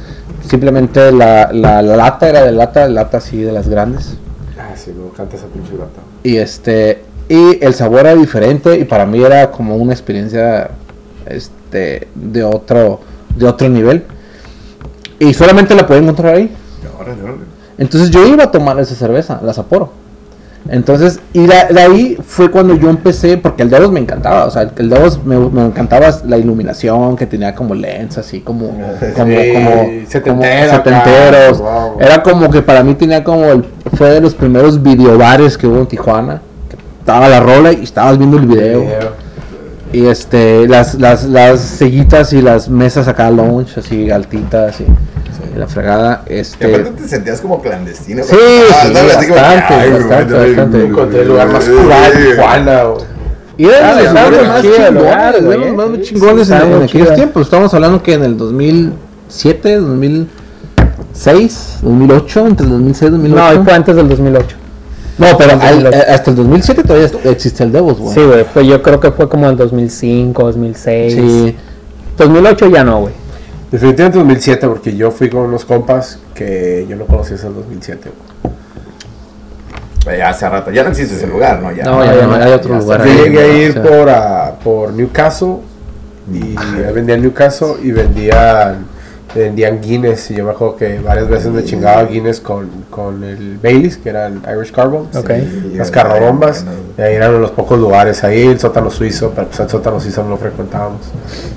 simplemente 0.48 1.12
la, 1.12 1.50
la, 1.52 1.82
la 1.82 1.96
lata, 1.96 2.28
era 2.28 2.44
de 2.44 2.52
lata, 2.52 2.88
lata 2.88 3.18
así 3.18 3.40
de 3.42 3.52
las 3.52 3.68
grandes. 3.68 4.16
Ah, 4.58 4.74
sí, 4.76 4.92
me 4.92 5.06
encanta 5.06 5.36
esa 5.36 5.46
pinche 5.46 5.72
lata. 5.72 6.00
Y 6.22 6.36
este, 6.36 7.02
y 7.28 7.64
el 7.64 7.74
sabor 7.74 8.00
era 8.00 8.14
diferente 8.14 8.78
y 8.78 8.84
para 8.84 9.06
mí 9.06 9.22
era 9.22 9.50
como 9.50 9.76
una 9.76 9.92
experiencia 9.92 10.70
este 11.26 12.08
de 12.14 12.44
otro 12.44 13.00
de 13.36 13.46
otro 13.46 13.68
nivel. 13.68 14.04
Y 15.18 15.34
solamente 15.34 15.74
la 15.74 15.86
podía 15.86 16.02
encontrar 16.02 16.34
ahí. 16.34 16.52
Entonces 17.78 18.10
yo 18.10 18.26
iba 18.26 18.44
a 18.44 18.50
tomar 18.50 18.78
esa 18.80 18.94
cerveza, 18.94 19.40
la 19.42 19.52
Sapporo. 19.52 19.92
Entonces, 20.68 21.20
y 21.32 21.46
la- 21.46 21.64
de 21.66 21.80
ahí 21.80 22.18
fue 22.24 22.50
cuando 22.50 22.74
yo 22.76 22.90
empecé, 22.90 23.38
porque 23.38 23.62
el 23.62 23.70
Devos 23.70 23.90
me 23.90 23.98
encantaba, 24.00 24.44
o 24.44 24.50
sea, 24.50 24.62
el, 24.62 24.70
el 24.76 24.90
Devos 24.90 25.24
me, 25.24 25.36
me 25.38 25.64
encantaba 25.64 26.08
la 26.26 26.36
iluminación, 26.36 27.16
que 27.16 27.26
tenía 27.26 27.54
como 27.54 27.74
lens 27.74 28.18
así, 28.18 28.40
como, 28.40 28.66
como, 29.16 29.40
Sí, 29.40 29.52
como, 29.54 29.84
setentero 30.06 30.24
como 30.36 30.42
acá, 30.44 30.76
setenteros. 30.76 31.58
wow. 31.60 31.96
Era 32.00 32.22
como 32.22 32.50
que 32.50 32.60
para 32.62 32.82
mí 32.84 32.94
tenía 32.94 33.24
como, 33.24 33.44
el, 33.46 33.64
fue 33.94 34.10
de 34.10 34.20
los 34.20 34.34
primeros 34.34 34.82
videobares 34.82 35.56
que 35.56 35.66
hubo 35.66 35.78
en 35.78 35.86
Tijuana, 35.86 36.42
que 36.68 36.76
estaba 37.00 37.28
la 37.28 37.40
rola 37.40 37.72
y 37.72 37.82
estabas 37.82 38.18
viendo 38.18 38.36
el 38.36 38.46
video. 38.46 38.80
Video. 38.82 39.19
Y 39.92 40.06
este, 40.06 40.68
las, 40.68 40.94
las, 40.94 41.24
las 41.24 41.60
sillitas 41.60 42.32
y 42.32 42.40
las 42.40 42.68
mesas 42.68 43.08
acá 43.08 43.28
lounge, 43.30 43.80
así 43.80 44.08
altitas 44.10 44.80
y, 44.80 44.84
y 44.84 45.58
la 45.58 45.66
fregada, 45.66 46.22
Y 46.28 46.34
este... 46.34 46.66
aparte 46.66 47.02
te 47.02 47.08
sentías 47.08 47.40
como 47.40 47.60
clandestino. 47.60 48.22
Sí. 48.22 48.36
Ah, 48.36 48.86
sí, 48.86 48.92
bastante, 48.92 49.90
bastante, 49.90 50.34
bastante. 50.34 50.84
Encontré 50.84 51.22
el 51.22 51.28
lugar 51.28 51.48
más 51.48 51.68
güey. 51.68 51.80
Y 53.56 53.66
era 53.66 53.94
de 53.94 54.04
los 54.04 54.12
lugares 54.12 54.48
más 54.48 54.62
chingones, 54.62 55.44
güey, 55.44 55.72
más 55.72 56.00
chingones 56.00 56.50
en, 56.50 56.82
aquellos 56.82 57.14
tiempos. 57.14 57.42
Estamos 57.42 57.74
hablando 57.74 58.02
que 58.02 58.14
en 58.14 58.22
el 58.22 58.38
2007, 58.38 59.76
2006, 59.76 61.78
2008, 61.82 62.46
entre 62.46 62.64
el 62.64 62.72
2006 62.72 63.02
y 63.02 63.12
2008. 63.12 63.36
No, 63.36 63.52
y 63.60 63.64
fue 63.64 63.72
antes 63.74 63.96
del 63.96 64.08
2008. 64.08 64.56
No, 65.20 65.36
pero 65.38 65.52
al- 65.60 65.86
eh, 65.86 66.04
hasta 66.08 66.30
el 66.30 66.36
2007 66.36 66.82
todavía 66.82 67.08
existe 67.24 67.62
el 67.62 67.70
Devos, 67.72 67.98
güey. 67.98 68.14
Sí, 68.14 68.20
güey, 68.24 68.44
pues 68.52 68.66
yo 68.66 68.82
creo 68.82 68.98
que 68.98 69.12
fue 69.12 69.28
como 69.28 69.48
el 69.48 69.56
2005, 69.56 70.42
2006. 70.44 71.12
Sí. 71.14 71.56
2008 72.16 72.68
ya 72.68 72.82
no, 72.84 73.00
güey. 73.02 73.14
Definitivamente 73.70 74.18
2007, 74.18 74.66
porque 74.66 74.96
yo 74.96 75.10
fui 75.10 75.30
con 75.30 75.42
unos 75.42 75.64
compas 75.64 76.18
que 76.34 76.86
yo 76.88 76.96
no 76.96 77.04
conocía 77.06 77.36
hasta 77.36 77.48
el 77.48 77.54
2007. 77.54 78.10
güey. 80.04 80.18
Ya 80.18 80.30
hace 80.30 80.48
rato, 80.48 80.70
ya 80.70 80.82
no 80.82 80.88
existe 80.90 81.14
ese 81.14 81.26
lugar, 81.26 81.60
¿no? 81.60 81.70
Ya, 81.72 81.84
No, 81.84 82.02
ya 82.04 82.26
no, 82.26 82.34
hay 82.34 82.52
otro 82.52 82.72
ya 82.74 82.78
lugar. 82.80 83.04
Yo 83.06 83.24
llegué 83.24 83.38
a 83.38 83.46
ir 83.48 83.70
O 83.70 83.72
sea. 83.84 84.54
por, 84.58 84.64
por 84.64 84.92
Newcastle 84.94 85.56
y 86.32 86.56
ahí 86.56 86.92
vendían 86.94 87.20
Newcastle 87.20 87.74
y 87.82 87.92
vendían, 87.92 88.86
vendían 89.34 89.80
Guinness. 89.80 90.30
Y 90.30 90.36
yo 90.36 90.44
me 90.44 90.50
acuerdo 90.50 90.76
que 90.76 90.98
varias 91.00 91.28
veces 91.28 91.50
me 91.50 91.64
chingaba 91.64 92.04
Guinness 92.04 92.40
con, 92.40 92.68
con 92.90 93.22
el 93.24 93.58
Baileys, 93.58 93.96
que 93.96 94.10
eran 94.10 94.42
Irish 94.50 94.72
Carbons. 94.72 95.14
Ok. 95.16 95.30
Las 95.74 95.90
carrobombas. 95.90 96.64
Y 96.98 97.02
ahí 97.02 97.14
eran 97.14 97.40
los 97.40 97.50
pocos 97.50 97.78
lugares. 97.78 98.22
Ahí 98.24 98.46
el 98.46 98.58
sótano 98.58 98.90
suizo, 98.90 99.32
pero 99.34 99.46
pues 99.48 99.60
el 99.60 99.68
sótano 99.68 100.00
suizo 100.00 100.22
no 100.22 100.30
lo 100.30 100.36
frecuentábamos. 100.36 101.00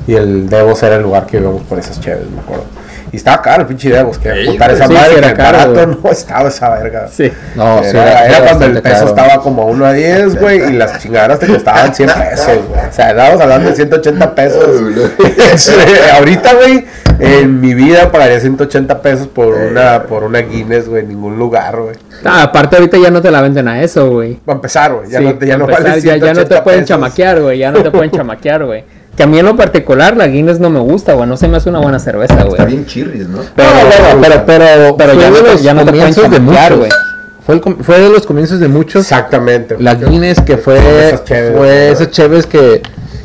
Y 0.08 0.16
el 0.16 0.50
Devos 0.50 0.82
era 0.84 0.96
el 0.96 1.04
lugar 1.04 1.26
que 1.26 1.38
íbamos 1.38 1.64
por 1.64 1.80
esas 1.80 2.00
chéves, 2.00 2.30
me 2.30 2.40
acuerdo. 2.40 2.66
Y 3.12 3.18
estaba 3.18 3.44
caro 3.44 3.62
el 3.62 3.68
pinche 3.68 3.92
Devos, 3.92 4.18
que 4.18 4.34
Sí, 4.34 4.42
apuntar 4.42 4.72
esa 4.72 4.88
sí, 4.88 4.94
madre 4.94 5.18
era 5.20 5.36
caro, 5.36 5.58
barato 5.72 6.00
no 6.02 6.10
estaba 6.10 6.50
esa 6.50 6.70
verga. 6.72 7.08
Sí. 7.08 7.32
No, 7.56 7.84
sí, 7.84 7.92
era, 7.96 8.26
era 8.26 8.40
cuando 8.42 8.66
el 8.66 8.82
peso 8.82 8.96
caro. 8.96 9.08
estaba 9.08 9.42
como 9.44 9.68
1 9.68 9.86
a 9.86 9.94
10, 9.94 10.40
güey, 10.40 10.70
y 10.70 10.74
las 10.74 10.98
chingaderas 10.98 11.38
te 11.38 11.46
costaban 11.46 11.94
100 11.94 12.10
pesos, 12.10 12.48
güey. 12.68 12.88
O 12.90 12.92
sea, 12.92 13.12
estábamos 13.12 13.40
hablando 13.40 13.70
de 13.70 13.76
180 13.76 14.34
pesos. 14.34 14.66
Ahorita, 16.18 16.56
güey, 16.56 16.88
en 17.24 17.62
mi 17.62 17.74
vida 17.74 18.12
pagaría 18.12 18.40
180 18.40 19.02
pesos 19.02 19.28
por 19.28 19.54
una, 19.54 20.04
por 20.04 20.24
una 20.24 20.40
Guinness, 20.40 20.88
güey, 20.90 21.04
en 21.04 21.10
ningún 21.10 21.38
lugar, 21.38 21.80
güey. 21.80 21.96
Ah, 22.26 22.44
aparte 22.44 22.76
ahorita 22.76 22.98
ya 22.98 23.10
no 23.12 23.22
te 23.22 23.32
la 23.32 23.42
venden 23.42 23.68
a 23.68 23.82
eso, 23.82 24.10
güey. 24.12 24.36
Para 24.36 24.56
empezar, 24.58 24.94
güey, 24.94 25.10
ya 25.10 25.20
Sí, 25.20 25.26
no, 25.26 25.34
te- 25.36 25.48
ya 25.48 25.58
no 25.58 25.66
para 25.66 25.78
vale 25.78 25.90
empezar, 25.96 26.20
ya, 26.20 26.26
ya 26.26 26.34
no 26.34 26.40
te 26.42 26.46
180 26.48 26.64
pueden 26.64 26.80
pesos. 26.82 26.90
chamaquear, 26.90 27.42
güey. 27.42 27.58
Ya 27.60 27.72
no 27.72 27.82
te 27.84 27.92
pueden 27.92 28.12
chamaquear, 28.12 28.66
güey. 28.66 28.84
Que 29.16 29.24
a 29.24 29.28
mí 29.28 29.38
en 29.38 29.46
lo 29.46 29.56
particular 29.56 30.18
la 30.18 30.28
Guinness 30.28 30.60
no 30.60 30.70
me 30.72 30.80
gusta, 30.80 31.14
güey. 31.14 31.28
No 31.30 31.38
se 31.38 31.48
me 31.48 31.58
hace 31.58 31.70
una 31.70 31.80
buena 31.80 32.00
cerveza, 32.00 32.36
güey. 32.36 32.54
Está 32.54 32.66
bien 32.66 32.86
chirris, 32.86 33.28
¿no? 33.28 33.40
Pero, 33.56 33.70
No, 33.70 34.22
pero, 34.22 34.44
pero, 34.46 34.98
pero, 34.98 35.14
ya 35.14 35.30
no 35.30 35.56
ya 35.58 35.74
no 35.76 35.86
te 35.86 35.92
pueden 35.92 36.14
chamaquear, 36.14 36.76
güey. 36.76 36.92
Fue, 37.46 37.56
el 37.56 37.62
com- 37.62 37.78
fue 37.82 38.00
de 38.00 38.10
los 38.10 38.26
comienzos 38.26 38.60
de 38.60 38.70
muchos. 38.70 39.02
Exactamente. 39.04 39.76
La 39.80 39.96
Guinness 39.96 40.42
que 40.42 40.58
fue, 40.58 40.78
Esas 41.10 41.22
fue 41.56 41.92
esas 41.92 42.10
cheves 42.10 42.48
que, 42.48 42.82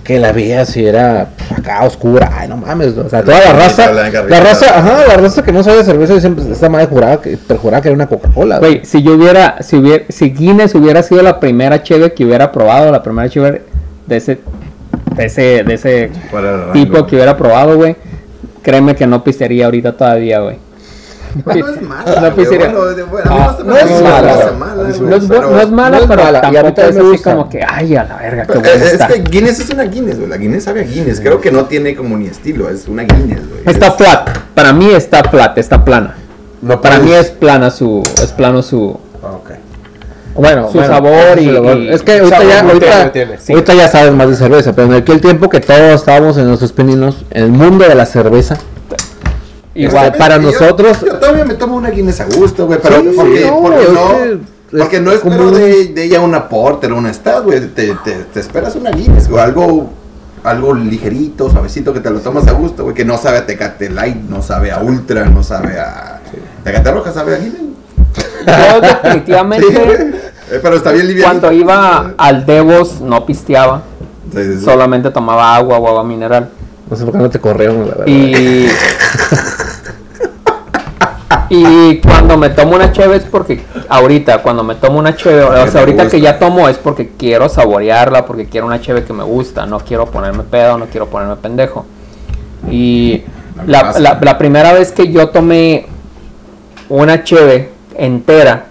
que 0.08 0.18
la 0.18 0.32
vida 0.32 0.64
si 0.64 0.86
era 0.86 1.28
acá 1.54 1.84
oscura, 1.84 2.30
ay 2.32 2.48
no 2.48 2.56
mames, 2.56 2.96
o 2.96 3.10
sea, 3.10 3.22
toda 3.22 3.40
la 3.40 3.52
raza, 3.52 3.92
la 3.92 4.04
rica. 4.04 4.22
raza, 4.40 4.78
ajá, 4.78 5.06
la 5.06 5.16
raza 5.18 5.44
que 5.44 5.52
no 5.52 5.62
sabe 5.62 5.76
de 5.76 5.84
cerveza 5.84 6.18
siempre 6.18 6.50
esta 6.50 6.70
madre 6.70 6.86
juraba 6.86 7.20
que 7.20 7.36
perjuraba 7.36 7.82
que 7.82 7.88
era 7.88 7.94
una 7.94 8.06
Coca-Cola. 8.06 8.58
Güey, 8.58 8.86
si 8.86 9.02
yo 9.02 9.16
hubiera, 9.16 9.62
si 9.62 9.76
hubiera, 9.76 10.06
si 10.08 10.30
Guinness 10.30 10.74
hubiera 10.74 11.02
sido 11.02 11.20
la 11.20 11.38
primera 11.38 11.82
cheve 11.82 12.14
que 12.14 12.24
hubiera 12.24 12.50
probado, 12.52 12.90
la 12.90 13.02
primera 13.02 13.28
cheve 13.28 13.60
de 14.06 14.16
ese, 14.16 14.38
de 15.14 15.26
ese, 15.26 15.62
de 15.62 15.74
ese 15.74 16.10
tipo 16.72 17.06
que 17.06 17.16
hubiera 17.16 17.36
probado, 17.36 17.76
güey, 17.76 17.94
créeme 18.62 18.96
que 18.96 19.06
no 19.06 19.22
pistearía 19.22 19.66
ahorita 19.66 19.94
todavía, 19.94 20.40
güey. 20.40 20.56
No 21.44 21.68
es 21.68 21.82
mala. 21.82 22.20
No 22.20 22.30
bueno, 22.30 23.06
bueno, 23.10 23.30
Ah, 23.30 23.56
es 23.58 23.64
mala, 23.64 23.72
No 25.00 25.16
es, 25.16 25.24
pero- 25.28 25.50
no 25.50 25.60
es 25.60 25.70
mala, 25.70 26.00
pero 26.08 26.22
mala, 26.24 26.40
y 26.52 26.56
a 26.56 26.62
mí 26.62 26.72
tampoco 26.72 26.74
también 26.74 26.88
es 26.88 26.94
me 26.94 27.00
así 27.00 27.10
gusta. 27.10 27.30
como 27.32 27.48
que, 27.48 27.64
ay, 27.68 27.96
a 27.96 28.04
la 28.04 28.16
verga, 28.16 28.46
qué 28.46 28.52
buena 28.58 28.68
Es 28.74 28.92
está. 28.92 29.06
que 29.08 29.20
Guinness 29.22 29.60
es 29.60 29.70
una 29.70 29.84
Guinness, 29.84 30.16
güey. 30.18 30.28
La 30.30 30.36
Guinness 30.36 30.64
sabe 30.64 30.80
a 30.80 30.84
Guinness. 30.84 31.20
Creo 31.20 31.40
que 31.40 31.50
no 31.50 31.64
tiene 31.66 31.94
como 31.94 32.16
ni 32.16 32.26
estilo. 32.26 32.68
Es 32.68 32.88
una 32.88 33.02
Guinness, 33.04 33.48
güey. 33.48 33.60
Está 33.66 33.88
Es- 33.88 33.94
flat, 33.96 34.28
para 34.54 34.72
mí 34.72 34.90
está 34.90 35.22
flat, 35.24 35.56
está 35.58 35.84
plana. 35.84 36.14
No 36.60 36.80
Para 36.80 36.98
mí 36.98 37.12
es 37.12 37.28
plana 37.30 37.70
su, 37.70 38.02
es 38.22 38.32
plano 38.32 38.62
su, 38.62 38.98
Ah, 39.22 39.32
ok. 39.34 39.50
Bueno, 40.34 40.68
Su 40.68 40.78
bueno, 40.78 40.94
sabor 40.94 41.38
y- 41.40 41.88
es 41.90 42.02
que 42.02 42.18
ahorita 42.18 42.44
ya, 42.44 42.60
ahorita, 42.60 42.86
tiene, 42.96 43.10
tiene, 43.10 43.38
sí. 43.38 43.52
ahorita 43.52 43.74
ya 43.74 43.88
sabes 43.88 44.12
más 44.12 44.28
de 44.28 44.36
cerveza, 44.36 44.72
pero 44.72 44.86
en 44.86 44.94
aquel 44.94 45.20
tiempo 45.20 45.48
que 45.48 45.58
todos 45.58 45.80
estábamos 45.94 46.36
en 46.38 46.46
nuestros 46.46 46.72
pininos, 46.72 47.24
en 47.30 47.42
el 47.44 47.50
mundo 47.50 47.84
de 47.88 47.94
la 47.96 48.06
cerveza, 48.06 48.56
igual. 49.84 50.06
Este, 50.06 50.18
para 50.18 50.36
yo- 50.36 50.42
nosotros- 50.42 51.00
Yo 51.00 51.16
todavía 51.18 51.44
me 51.44 51.54
tomo 51.54 51.76
una 51.76 51.90
Guinness 51.90 52.20
a 52.20 52.26
gusto, 52.26 52.66
güey. 52.66 52.78
Pero 52.82 53.00
Sí, 53.00 53.10
porque, 53.16 53.46
no, 53.46 53.60
porque 53.62 53.82
es 53.82 53.92
no. 53.92 54.08
que 54.08 54.32
es 54.32 54.38
Porque 54.82 55.00
no 55.00 55.12
espero 55.12 55.36
como- 55.44 55.50
de, 55.52 55.86
de 55.86 56.04
ella 56.04 56.20
una 56.20 56.48
porter 56.48 56.92
o 56.92 56.96
una 56.98 57.12
stout, 57.12 57.44
güey. 57.44 57.60
Te, 57.68 57.94
te, 58.04 58.12
te 58.32 58.40
esperas 58.40 58.74
una 58.76 58.90
Guinness, 58.90 59.28
güey. 59.28 59.42
Algo, 59.42 59.90
algo 60.44 60.74
ligerito, 60.74 61.50
suavecito, 61.50 61.92
que 61.92 62.00
te 62.00 62.10
lo 62.10 62.20
tomas 62.20 62.46
a 62.48 62.52
gusto, 62.52 62.82
güey. 62.84 62.94
Que 62.94 63.04
no 63.04 63.16
sabe 63.18 63.38
a 63.38 63.46
Tecate 63.46 63.88
Light, 63.90 64.16
no 64.28 64.42
sabe 64.42 64.70
a 64.70 64.80
Ultra, 64.80 65.24
no 65.26 65.42
sabe 65.42 65.78
a. 65.80 66.20
Tecate 66.64 66.90
Roja 66.92 67.12
sabe 67.12 67.34
a 67.34 67.38
Guinness. 67.38 67.62
Yo 67.62 67.68
Sí, 68.82 68.86
definitivamente, 69.02 69.66
pero 70.62 70.76
está 70.76 70.92
bien 70.92 71.06
livianito. 71.08 71.40
cuando 71.40 71.52
iba 71.52 72.14
al 72.16 72.46
Devos, 72.46 73.00
no 73.00 73.24
pisteaba, 73.26 73.82
Sí, 74.32 74.38
sí, 74.42 74.58
sí. 74.58 74.64
solamente 74.64 75.10
tomaba 75.10 75.54
agua 75.56 75.78
o 75.78 75.86
agua 75.88 76.04
mineral. 76.04 76.48
no 76.90 76.96
sé 76.96 77.04
por 77.04 77.12
qué 77.12 77.18
no 77.18 77.30
te 77.30 77.38
corrieron, 77.40 77.80
la 77.80 77.94
verdad. 77.94 78.06
Y. 78.06 78.66
y 81.50 81.98
cuando 81.98 82.36
me 82.36 82.50
tomo 82.50 82.74
una 82.76 82.92
cheve 82.92 83.16
es 83.16 83.24
porque. 83.24 83.64
Ahorita, 83.88 84.42
cuando 84.42 84.62
me 84.64 84.74
tomo 84.74 84.98
una 84.98 85.16
cheve, 85.16 85.42
o 85.42 85.66
sea, 85.68 85.80
ahorita 85.80 86.04
gusta. 86.04 86.16
que 86.16 86.20
ya 86.20 86.38
tomo 86.38 86.68
es 86.68 86.76
porque 86.78 87.10
quiero 87.18 87.48
saborearla, 87.48 88.26
porque 88.26 88.46
quiero 88.46 88.66
una 88.66 88.80
cheve 88.80 89.04
que 89.04 89.12
me 89.12 89.24
gusta. 89.24 89.66
No 89.66 89.78
quiero 89.80 90.06
ponerme 90.06 90.42
pedo, 90.44 90.76
no 90.78 90.86
quiero 90.86 91.06
ponerme 91.06 91.36
pendejo. 91.36 91.86
Y. 92.70 93.22
La, 93.66 93.92
la- 93.98 94.18
la 94.20 94.38
primera 94.38 94.72
vez 94.72 94.92
que 94.92 95.10
yo 95.10 95.30
tomé 95.30 95.86
una 96.88 97.24
cheve 97.24 97.70
entera, 97.96 98.66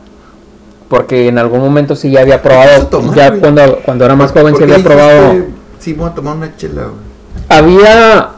porque 0.88 1.28
en 1.28 1.38
algún 1.38 1.60
momento 1.60 1.94
sí 1.96 2.10
ya 2.12 2.22
había 2.22 2.42
probado, 2.42 2.88
tomar, 2.88 3.13
ya 3.16 3.28
güey? 3.30 3.42
cuando, 3.42 3.80
cuando 3.84 4.06
era 4.06 4.16
más 4.16 4.32
joven 4.32 4.54
sí 4.56 4.60
¿Por 4.60 4.68
qué 4.68 4.74
había 4.76 4.84
probado. 4.86 5.34
Sí, 5.80 5.92
voy 5.94 6.10
a 6.10 6.13
tomar 6.13 6.38
una 6.38 6.56
chela, 6.56 6.84
güey. 6.84 7.08
Había 7.50 8.30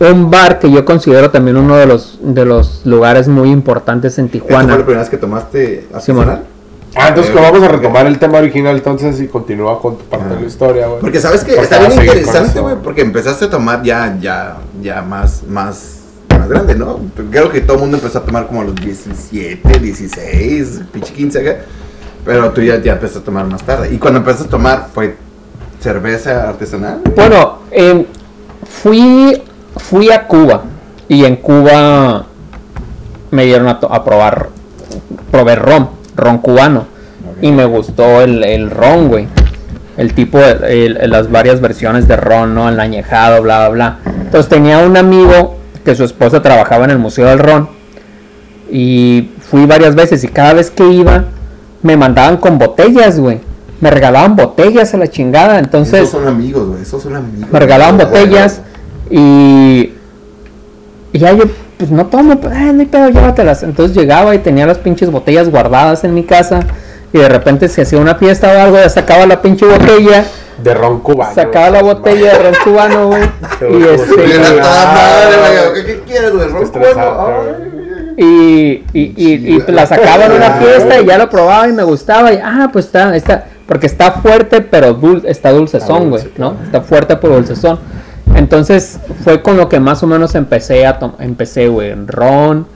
un 0.00 0.30
bar 0.30 0.58
que 0.58 0.70
yo 0.70 0.84
considero 0.84 1.30
también 1.30 1.56
uno 1.56 1.76
de 1.76 1.86
los 1.86 2.18
de 2.22 2.44
los 2.44 2.82
lugares 2.84 3.26
muy 3.28 3.50
importantes 3.50 4.18
en 4.18 4.26
¿Esta 4.26 4.38
fue 4.38 4.46
Tijuana. 4.48 4.68
la 4.76 4.84
primera 4.84 5.00
vez 5.00 5.08
que 5.10 5.16
tomaste 5.16 5.88
Simón. 6.00 6.40
Ah, 6.94 7.08
entonces 7.08 7.34
Eh, 7.34 7.38
vamos 7.40 7.62
a 7.62 7.68
retomar 7.68 8.06
el 8.06 8.18
tema 8.18 8.38
original 8.38 8.76
entonces 8.76 9.20
y 9.20 9.26
continúa 9.28 9.80
con 9.80 9.98
tu 9.98 10.04
parte 10.04 10.34
de 10.34 10.40
la 10.40 10.46
historia, 10.46 10.86
güey. 10.86 11.00
Porque 11.00 11.20
sabes 11.20 11.44
que 11.44 11.54
está 11.54 11.78
bien 11.80 11.92
interesante, 11.92 12.60
güey, 12.60 12.76
porque 12.82 13.02
empezaste 13.02 13.44
a 13.46 13.50
tomar 13.50 13.82
ya, 13.82 14.16
ya, 14.20 14.56
ya 14.80 15.02
más, 15.02 15.42
más, 15.48 15.98
más 16.30 16.48
grande, 16.48 16.74
¿no? 16.74 16.98
Creo 17.30 17.50
que 17.50 17.60
todo 17.60 17.74
el 17.74 17.80
mundo 17.82 17.98
empezó 17.98 18.18
a 18.18 18.22
tomar 18.24 18.46
como 18.46 18.62
a 18.62 18.64
los 18.64 18.74
17, 18.76 19.78
16, 19.80 20.80
pinche 20.92 21.12
15 21.12 21.40
acá. 21.40 21.60
Pero 22.24 22.50
tú 22.52 22.62
ya, 22.62 22.80
ya 22.80 22.92
empezaste 22.94 23.20
a 23.20 23.24
tomar 23.24 23.46
más 23.46 23.62
tarde. 23.62 23.92
Y 23.92 23.98
cuando 23.98 24.20
empezaste 24.20 24.46
a 24.48 24.50
tomar, 24.50 24.88
¿fue 24.92 25.14
cerveza 25.80 26.48
artesanal? 26.48 27.00
Bueno, 27.14 27.58
em, 27.70 28.04
fui 28.82 29.42
fui 29.78 30.10
a 30.10 30.26
Cuba 30.26 30.62
y 31.08 31.24
en 31.24 31.36
Cuba 31.36 32.26
me 33.30 33.44
dieron 33.44 33.68
a, 33.68 33.72
a 33.90 34.04
probar 34.04 34.48
probé 35.30 35.54
ron, 35.56 35.88
ron 36.16 36.38
cubano 36.38 36.86
y 37.40 37.52
me 37.52 37.64
gustó 37.64 38.20
el, 38.22 38.42
el 38.44 38.70
ron, 38.70 39.08
güey. 39.08 39.28
El 39.96 40.14
tipo, 40.14 40.38
el- 40.38 40.98
las 41.10 41.30
varias 41.30 41.60
versiones 41.60 42.06
de 42.08 42.16
ron, 42.16 42.54
¿no? 42.54 42.68
El 42.68 42.78
añejado, 42.80 43.42
bla, 43.42 43.68
bla, 43.68 43.98
bla. 44.04 44.12
Entonces 44.22 44.48
tenía 44.48 44.78
un 44.78 44.96
amigo 44.96 45.56
que 45.84 45.94
su 45.94 46.04
esposa 46.04 46.40
trabajaba 46.42 46.84
en 46.84 46.90
el 46.92 46.98
Museo 46.98 47.26
del 47.28 47.38
Ron 47.38 47.68
y 48.70 49.30
fui 49.40 49.66
varias 49.66 49.94
veces 49.94 50.22
y 50.24 50.28
cada 50.28 50.52
vez 50.54 50.70
que 50.70 50.86
iba 50.86 51.24
me 51.82 51.96
mandaban 51.96 52.36
con 52.36 52.58
botellas, 52.58 53.18
güey. 53.18 53.40
Me 53.80 53.90
regalaban 53.90 54.34
botellas 54.36 54.92
a 54.94 54.96
la 54.98 55.06
chingada, 55.08 55.58
entonces 55.60 56.00
esos 56.02 56.10
son 56.10 56.26
amigos, 56.28 56.68
güey, 56.68 56.82
esos 56.82 57.00
son 57.02 57.14
amigos. 57.14 57.48
me 57.50 57.58
regalaban 57.60 57.96
botellas 57.96 58.60
y, 59.10 59.92
y 61.12 61.18
ya 61.18 61.32
yo 61.32 61.44
pues 61.78 61.90
no 61.92 62.06
tomo, 62.06 62.40
pues, 62.40 62.52
"Ah, 62.56 62.72
no 62.72 62.80
hay 62.80 62.86
pedo, 62.86 63.08
llévatelas. 63.08 63.62
Entonces 63.62 63.96
llegaba 63.96 64.34
y 64.34 64.38
tenía 64.38 64.66
las 64.66 64.78
pinches 64.78 65.10
botellas 65.12 65.48
guardadas 65.48 66.02
en 66.04 66.12
mi 66.14 66.24
casa 66.24 66.60
y 67.12 67.18
de 67.18 67.28
repente 67.28 67.68
se 67.68 67.82
hacía 67.82 67.98
una 68.00 68.16
fiesta 68.16 68.48
o 68.52 68.60
algo, 68.60 68.76
ya 68.76 68.88
sacaba 68.88 69.26
la 69.26 69.40
pinche 69.40 69.64
botella, 69.64 70.24
De 70.62 70.74
ron 70.74 70.98
cubano. 71.00 71.32
sacaba 71.34 71.70
la 71.70 71.82
botella 71.82 72.32
de 72.32 72.42
ron 72.42 72.54
cubano, 72.64 73.06
güey, 73.08 73.22
y 78.16 78.16
y, 78.16 78.82
y, 78.92 79.12
y, 79.16 79.56
y 79.56 79.64
la 79.72 79.86
sacaba 79.86 80.26
en 80.26 80.32
una 80.32 80.50
fiesta 80.54 81.00
y 81.00 81.06
ya 81.06 81.18
lo 81.18 81.30
probaba 81.30 81.68
y 81.68 81.72
me 81.72 81.84
gustaba 81.84 82.32
y 82.32 82.38
ah 82.42 82.68
pues 82.72 82.86
está, 82.86 83.14
está 83.14 83.44
porque 83.66 83.86
está 83.86 84.12
fuerte 84.12 84.60
pero 84.60 84.98
dul- 85.00 85.24
está 85.26 85.50
dulcezón, 85.52 86.10
güey, 86.10 86.22
dulce, 86.24 86.38
¿no? 86.38 86.56
Está 86.64 86.80
fuerte 86.80 87.16
pero 87.16 87.34
dulcezón. 87.34 87.78
Entonces 88.34 88.98
fue 89.24 89.42
con 89.42 89.56
lo 89.56 89.68
que 89.68 89.80
más 89.80 90.02
o 90.02 90.06
menos 90.06 90.34
empecé 90.34 90.86
a 90.86 90.98
empecé, 91.18 91.68
güey, 91.68 91.90
en 91.90 92.08
ron 92.08 92.66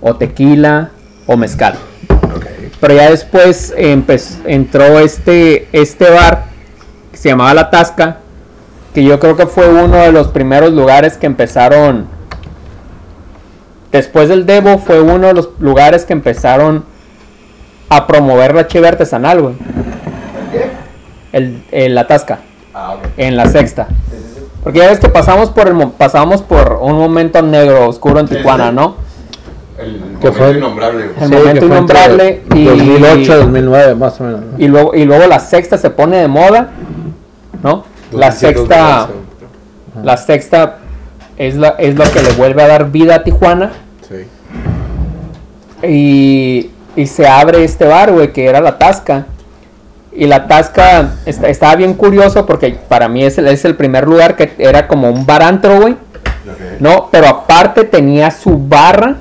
o 0.00 0.16
tequila 0.16 0.90
o 1.26 1.36
mezcal. 1.36 1.74
Pero 2.80 2.94
ya 2.94 3.10
después 3.10 3.74
entró 3.76 4.98
este, 4.98 5.68
este 5.72 6.10
bar 6.10 6.44
que 7.10 7.16
se 7.16 7.30
llamaba 7.30 7.54
La 7.54 7.70
Tasca, 7.70 8.18
que 8.94 9.02
yo 9.02 9.18
creo 9.18 9.36
que 9.36 9.46
fue 9.46 9.68
uno 9.68 9.96
de 9.96 10.12
los 10.12 10.28
primeros 10.28 10.72
lugares 10.72 11.16
que 11.16 11.26
empezaron, 11.26 12.06
después 13.92 14.28
del 14.28 14.44
Devo, 14.44 14.78
fue 14.78 15.00
uno 15.00 15.28
de 15.28 15.34
los 15.34 15.50
lugares 15.58 16.04
que 16.04 16.12
empezaron 16.12 16.84
a 17.88 18.06
promover 18.06 18.54
la 18.54 18.66
cheve 18.66 18.88
artesanal, 18.88 19.40
güey. 19.40 19.54
El, 21.32 21.62
el 21.70 21.94
La 21.94 22.06
Tasca, 22.06 22.40
Ah, 22.78 22.96
en 23.16 23.38
la 23.38 23.46
sexta. 23.48 23.88
Porque 24.66 24.80
ya 24.80 24.88
ves 24.88 24.98
que 24.98 25.08
pasamos 25.08 25.50
por, 25.50 25.68
el, 25.68 25.74
mo- 25.74 25.92
pasamos 25.92 26.42
por 26.42 26.80
un 26.82 26.98
momento 26.98 27.40
negro, 27.40 27.88
oscuro 27.88 28.18
en 28.18 28.26
Tijuana. 28.26 28.72
¿no? 28.72 28.96
El 29.78 29.92
¿Qué 30.20 30.28
momento 30.30 30.32
fue? 30.32 30.50
innombrable. 30.58 31.04
El 31.20 31.28
Sí, 31.28 31.34
momento 31.36 31.66
innombrable 31.66 32.42
y 32.52 32.64
2008, 32.64 33.36
2009, 33.36 33.94
más 33.94 34.20
o 34.20 34.24
menos. 34.24 34.40
¿no? 34.40 34.46
y 34.58 34.66
luego 34.66 34.92
y 34.96 35.04
luego 35.04 35.24
la 35.28 35.38
sexta 35.38 35.78
se 35.78 35.90
pone 35.90 36.16
de 36.16 36.26
moda, 36.26 36.70
¿no? 37.62 37.84
La 38.10 38.30
2007, 38.30 38.58
sexta 38.58 38.98
2011. 39.06 40.02
la 40.04 40.16
sexta 40.16 40.78
es 41.36 41.54
la 41.54 41.68
es 41.78 41.94
lo 41.94 42.04
que 42.10 42.22
le 42.22 42.32
vuelve 42.32 42.62
a 42.64 42.66
dar 42.66 42.90
vida 42.90 43.14
a 43.14 43.22
Tijuana 43.22 43.70
Sí. 44.08 44.26
y, 45.86 46.70
y 46.96 47.06
se 47.06 47.28
abre 47.28 47.62
este 47.62 47.84
bar, 47.86 48.10
güey, 48.10 48.32
que 48.32 48.46
era 48.46 48.60
la 48.60 48.78
Tasca. 48.78 49.26
Y 50.16 50.26
la 50.26 50.46
Tasca 50.48 51.10
está- 51.26 51.48
estaba 51.48 51.76
bien 51.76 51.94
curioso 51.94 52.46
porque 52.46 52.76
para 52.88 53.08
mí 53.08 53.22
es 53.24 53.36
el, 53.38 53.48
es 53.48 53.64
el 53.64 53.76
primer 53.76 54.06
lugar 54.06 54.34
que 54.34 54.52
era 54.58 54.88
como 54.88 55.10
un 55.10 55.26
bar 55.26 55.42
antro, 55.42 55.80
güey. 55.80 55.96
No, 56.80 57.08
pero 57.10 57.28
aparte 57.28 57.84
tenía 57.84 58.30
su 58.30 58.56
barra. 58.58 59.16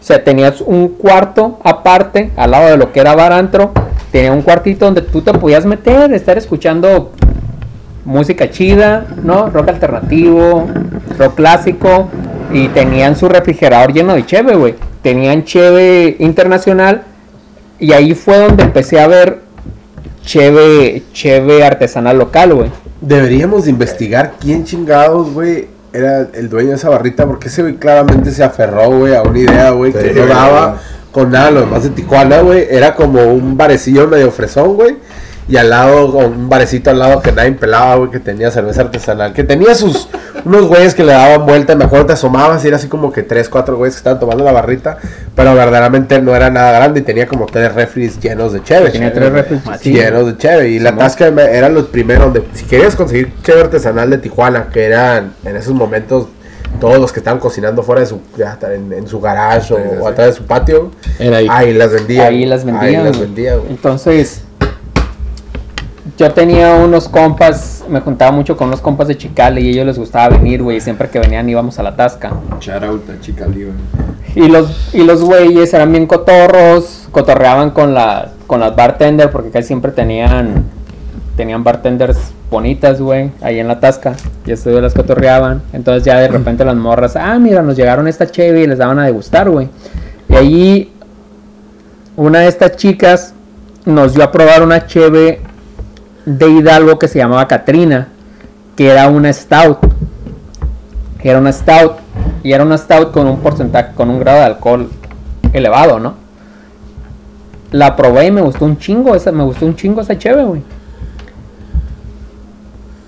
O 0.00 0.02
sea, 0.02 0.22
tenías 0.22 0.60
un 0.60 0.88
cuarto 0.88 1.58
aparte, 1.64 2.30
al 2.36 2.52
lado 2.52 2.70
de 2.70 2.76
lo 2.76 2.92
que 2.92 3.00
era 3.00 3.14
bar 3.14 3.32
antro. 3.32 3.72
Tenía 4.12 4.32
un 4.32 4.42
cuartito 4.42 4.84
donde 4.84 5.02
tú 5.02 5.20
te 5.20 5.32
podías 5.34 5.64
meter, 5.66 6.12
estar 6.12 6.38
escuchando 6.38 7.12
música 8.04 8.50
chida, 8.50 9.06
¿no? 9.22 9.50
Rock 9.50 9.68
alternativo, 9.68 10.66
rock 11.18 11.34
clásico. 11.34 12.08
Y 12.52 12.68
tenían 12.68 13.14
su 13.16 13.28
refrigerador 13.28 13.92
lleno 13.92 14.14
de 14.14 14.26
cheve, 14.26 14.54
güey. 14.56 14.74
Tenían 15.02 15.44
cheve 15.44 16.16
internacional. 16.18 17.02
Y 17.78 17.92
ahí 17.92 18.14
fue 18.14 18.38
donde 18.38 18.64
empecé 18.64 19.00
a 19.00 19.06
ver 19.06 19.40
cheve, 20.24 21.02
cheve 21.12 21.64
artesanal 21.64 22.18
local, 22.18 22.54
güey. 22.54 22.70
Deberíamos 23.00 23.64
de 23.64 23.70
investigar 23.70 24.34
quién 24.40 24.64
chingados, 24.64 25.32
güey, 25.32 25.68
era 25.92 26.28
el 26.34 26.48
dueño 26.48 26.70
de 26.70 26.76
esa 26.76 26.88
barrita, 26.88 27.26
porque 27.26 27.48
ese 27.48 27.62
güey 27.62 27.76
claramente 27.76 28.30
se 28.30 28.44
aferró, 28.44 28.90
güey, 28.90 29.14
a 29.14 29.22
una 29.22 29.38
idea, 29.38 29.70
güey, 29.70 29.92
que 29.92 30.12
no 30.12 30.26
daba 30.26 30.80
con 31.10 31.30
nada 31.30 31.50
lo 31.50 31.60
demás 31.60 31.82
de 31.82 31.90
Tijuana, 31.90 32.40
güey. 32.40 32.66
Era 32.70 32.94
como 32.94 33.24
un 33.24 33.56
barecillo 33.56 34.06
medio 34.06 34.30
fresón, 34.30 34.74
güey. 34.74 34.96
Y 35.50 35.56
al 35.56 35.68
lado, 35.68 36.06
un 36.06 36.48
barecito 36.48 36.90
al 36.90 37.00
lado 37.00 37.20
que 37.20 37.32
nadie 37.32 37.50
pelaba, 37.52 37.96
güey, 37.96 38.10
que 38.10 38.20
tenía 38.20 38.52
cerveza 38.52 38.82
artesanal. 38.82 39.32
Que 39.32 39.42
tenía 39.42 39.74
sus, 39.74 40.08
unos 40.44 40.68
güeyes 40.68 40.94
que 40.94 41.02
le 41.02 41.12
daban 41.12 41.44
vuelta, 41.44 41.74
mejor 41.74 42.06
te 42.06 42.12
asomabas 42.12 42.64
y 42.64 42.68
era 42.68 42.76
así 42.76 42.86
como 42.86 43.12
que 43.12 43.24
tres, 43.24 43.48
cuatro 43.48 43.76
güeyes 43.76 43.94
que 43.96 43.98
estaban 43.98 44.20
tomando 44.20 44.44
la 44.44 44.52
barrita. 44.52 44.98
Pero 45.34 45.52
verdaderamente 45.56 46.22
no 46.22 46.36
era 46.36 46.50
nada 46.50 46.70
grande 46.70 47.00
y 47.00 47.02
tenía 47.02 47.26
como 47.26 47.46
tres 47.46 47.74
refris 47.74 48.20
llenos 48.20 48.52
de 48.52 48.62
cheve. 48.62 48.90
Tenía 48.90 49.12
tres 49.12 49.32
refres 49.32 49.60
Sí, 49.80 49.92
llenos 49.92 50.26
de 50.26 50.36
cheve. 50.36 50.68
Y 50.68 50.78
la 50.78 50.94
tasca 50.94 51.26
eran 51.26 51.74
los 51.74 51.86
primeros 51.86 52.32
de, 52.32 52.44
si 52.54 52.64
querías 52.66 52.94
conseguir 52.94 53.32
cheve 53.42 53.62
artesanal 53.62 54.08
de 54.08 54.18
Tijuana, 54.18 54.68
que 54.72 54.84
eran 54.84 55.32
en 55.44 55.56
esos 55.56 55.74
momentos 55.74 56.28
todos 56.78 57.00
los 57.00 57.10
que 57.12 57.18
estaban 57.18 57.40
cocinando 57.40 57.82
fuera 57.82 58.02
de 58.02 58.06
su, 58.06 58.20
en, 58.72 58.92
en 58.92 59.08
su 59.08 59.20
garage 59.20 59.74
o, 59.74 59.76
Sí, 59.76 59.82
o 60.00 60.06
atrás 60.06 60.28
de 60.28 60.32
su 60.34 60.44
patio, 60.44 60.92
Era 61.18 61.38
ahí. 61.38 61.48
ahí 61.50 61.74
las 61.74 61.92
vendían. 61.92 62.26
Ahí 62.28 62.46
las 62.46 62.64
vendían. 62.64 63.06
Ahí 63.06 63.12
las 63.12 63.18
güey. 63.18 63.70
Entonces, 63.70 64.42
yo 66.20 66.30
tenía 66.32 66.74
unos 66.74 67.08
compas, 67.08 67.82
me 67.88 68.00
juntaba 68.00 68.30
mucho 68.30 68.54
con 68.54 68.68
unos 68.68 68.82
compas 68.82 69.08
de 69.08 69.16
Chicale 69.16 69.62
y 69.62 69.68
a 69.68 69.70
ellos 69.70 69.86
les 69.86 69.98
gustaba 69.98 70.36
venir, 70.36 70.62
güey. 70.62 70.78
Siempre 70.78 71.08
que 71.08 71.18
venían 71.18 71.48
íbamos 71.48 71.78
a 71.78 71.82
la 71.82 71.96
tasca. 71.96 72.32
Shout 72.60 72.82
out 72.82 73.08
a 73.08 73.18
Chica 73.22 73.46
Lío. 73.46 73.68
Y 74.34 74.48
los, 74.48 74.94
y 74.94 75.02
los 75.02 75.24
güeyes 75.24 75.72
eran 75.72 75.92
bien 75.92 76.06
cotorros, 76.06 77.08
cotorreaban 77.10 77.70
con, 77.70 77.94
la, 77.94 78.32
con 78.46 78.60
las 78.60 78.76
bartenders, 78.76 79.30
porque 79.30 79.48
casi 79.48 79.68
siempre 79.68 79.92
tenían, 79.92 80.64
tenían 81.38 81.64
bartenders 81.64 82.18
bonitas, 82.50 83.00
güey, 83.00 83.30
ahí 83.40 83.58
en 83.58 83.66
la 83.66 83.80
tasca. 83.80 84.14
Y 84.44 84.52
güeyes 84.52 84.82
las 84.82 84.92
cotorreaban. 84.92 85.62
Entonces 85.72 86.04
ya 86.04 86.18
de 86.18 86.28
repente 86.28 86.66
las 86.66 86.76
morras, 86.76 87.16
ah, 87.16 87.38
mira, 87.38 87.62
nos 87.62 87.76
llegaron 87.76 88.06
esta 88.06 88.26
cheve 88.26 88.60
y 88.60 88.66
les 88.66 88.76
daban 88.76 88.98
a 88.98 89.06
degustar, 89.06 89.48
güey. 89.48 89.70
Y 90.28 90.34
ahí 90.34 90.92
una 92.14 92.40
de 92.40 92.48
estas 92.48 92.76
chicas 92.76 93.32
nos 93.86 94.12
dio 94.12 94.22
a 94.22 94.30
probar 94.30 94.62
una 94.62 94.86
cheve 94.86 95.40
de 96.26 96.48
Hidalgo 96.48 96.98
que 96.98 97.08
se 97.08 97.18
llamaba 97.18 97.48
Katrina, 97.48 98.08
que 98.76 98.88
era 98.88 99.08
una 99.08 99.32
stout. 99.32 99.78
Era 101.22 101.38
una 101.38 101.52
stout. 101.52 101.92
Y 102.42 102.52
era 102.52 102.64
una 102.64 102.78
stout 102.78 103.12
con 103.12 103.26
un 103.26 103.40
porcentaje, 103.40 103.92
con 103.94 104.08
un 104.10 104.18
grado 104.18 104.38
de 104.38 104.44
alcohol 104.44 104.90
elevado, 105.52 105.98
¿no? 105.98 106.14
La 107.70 107.94
probé 107.96 108.26
y 108.26 108.30
me 108.30 108.40
gustó 108.40 108.64
un 108.64 108.78
chingo, 108.78 109.14
esa, 109.14 109.30
me 109.30 109.44
gustó 109.44 109.66
un 109.66 109.76
chingo 109.76 110.00
esa 110.00 110.18
cheve, 110.18 110.44
güey. 110.44 110.62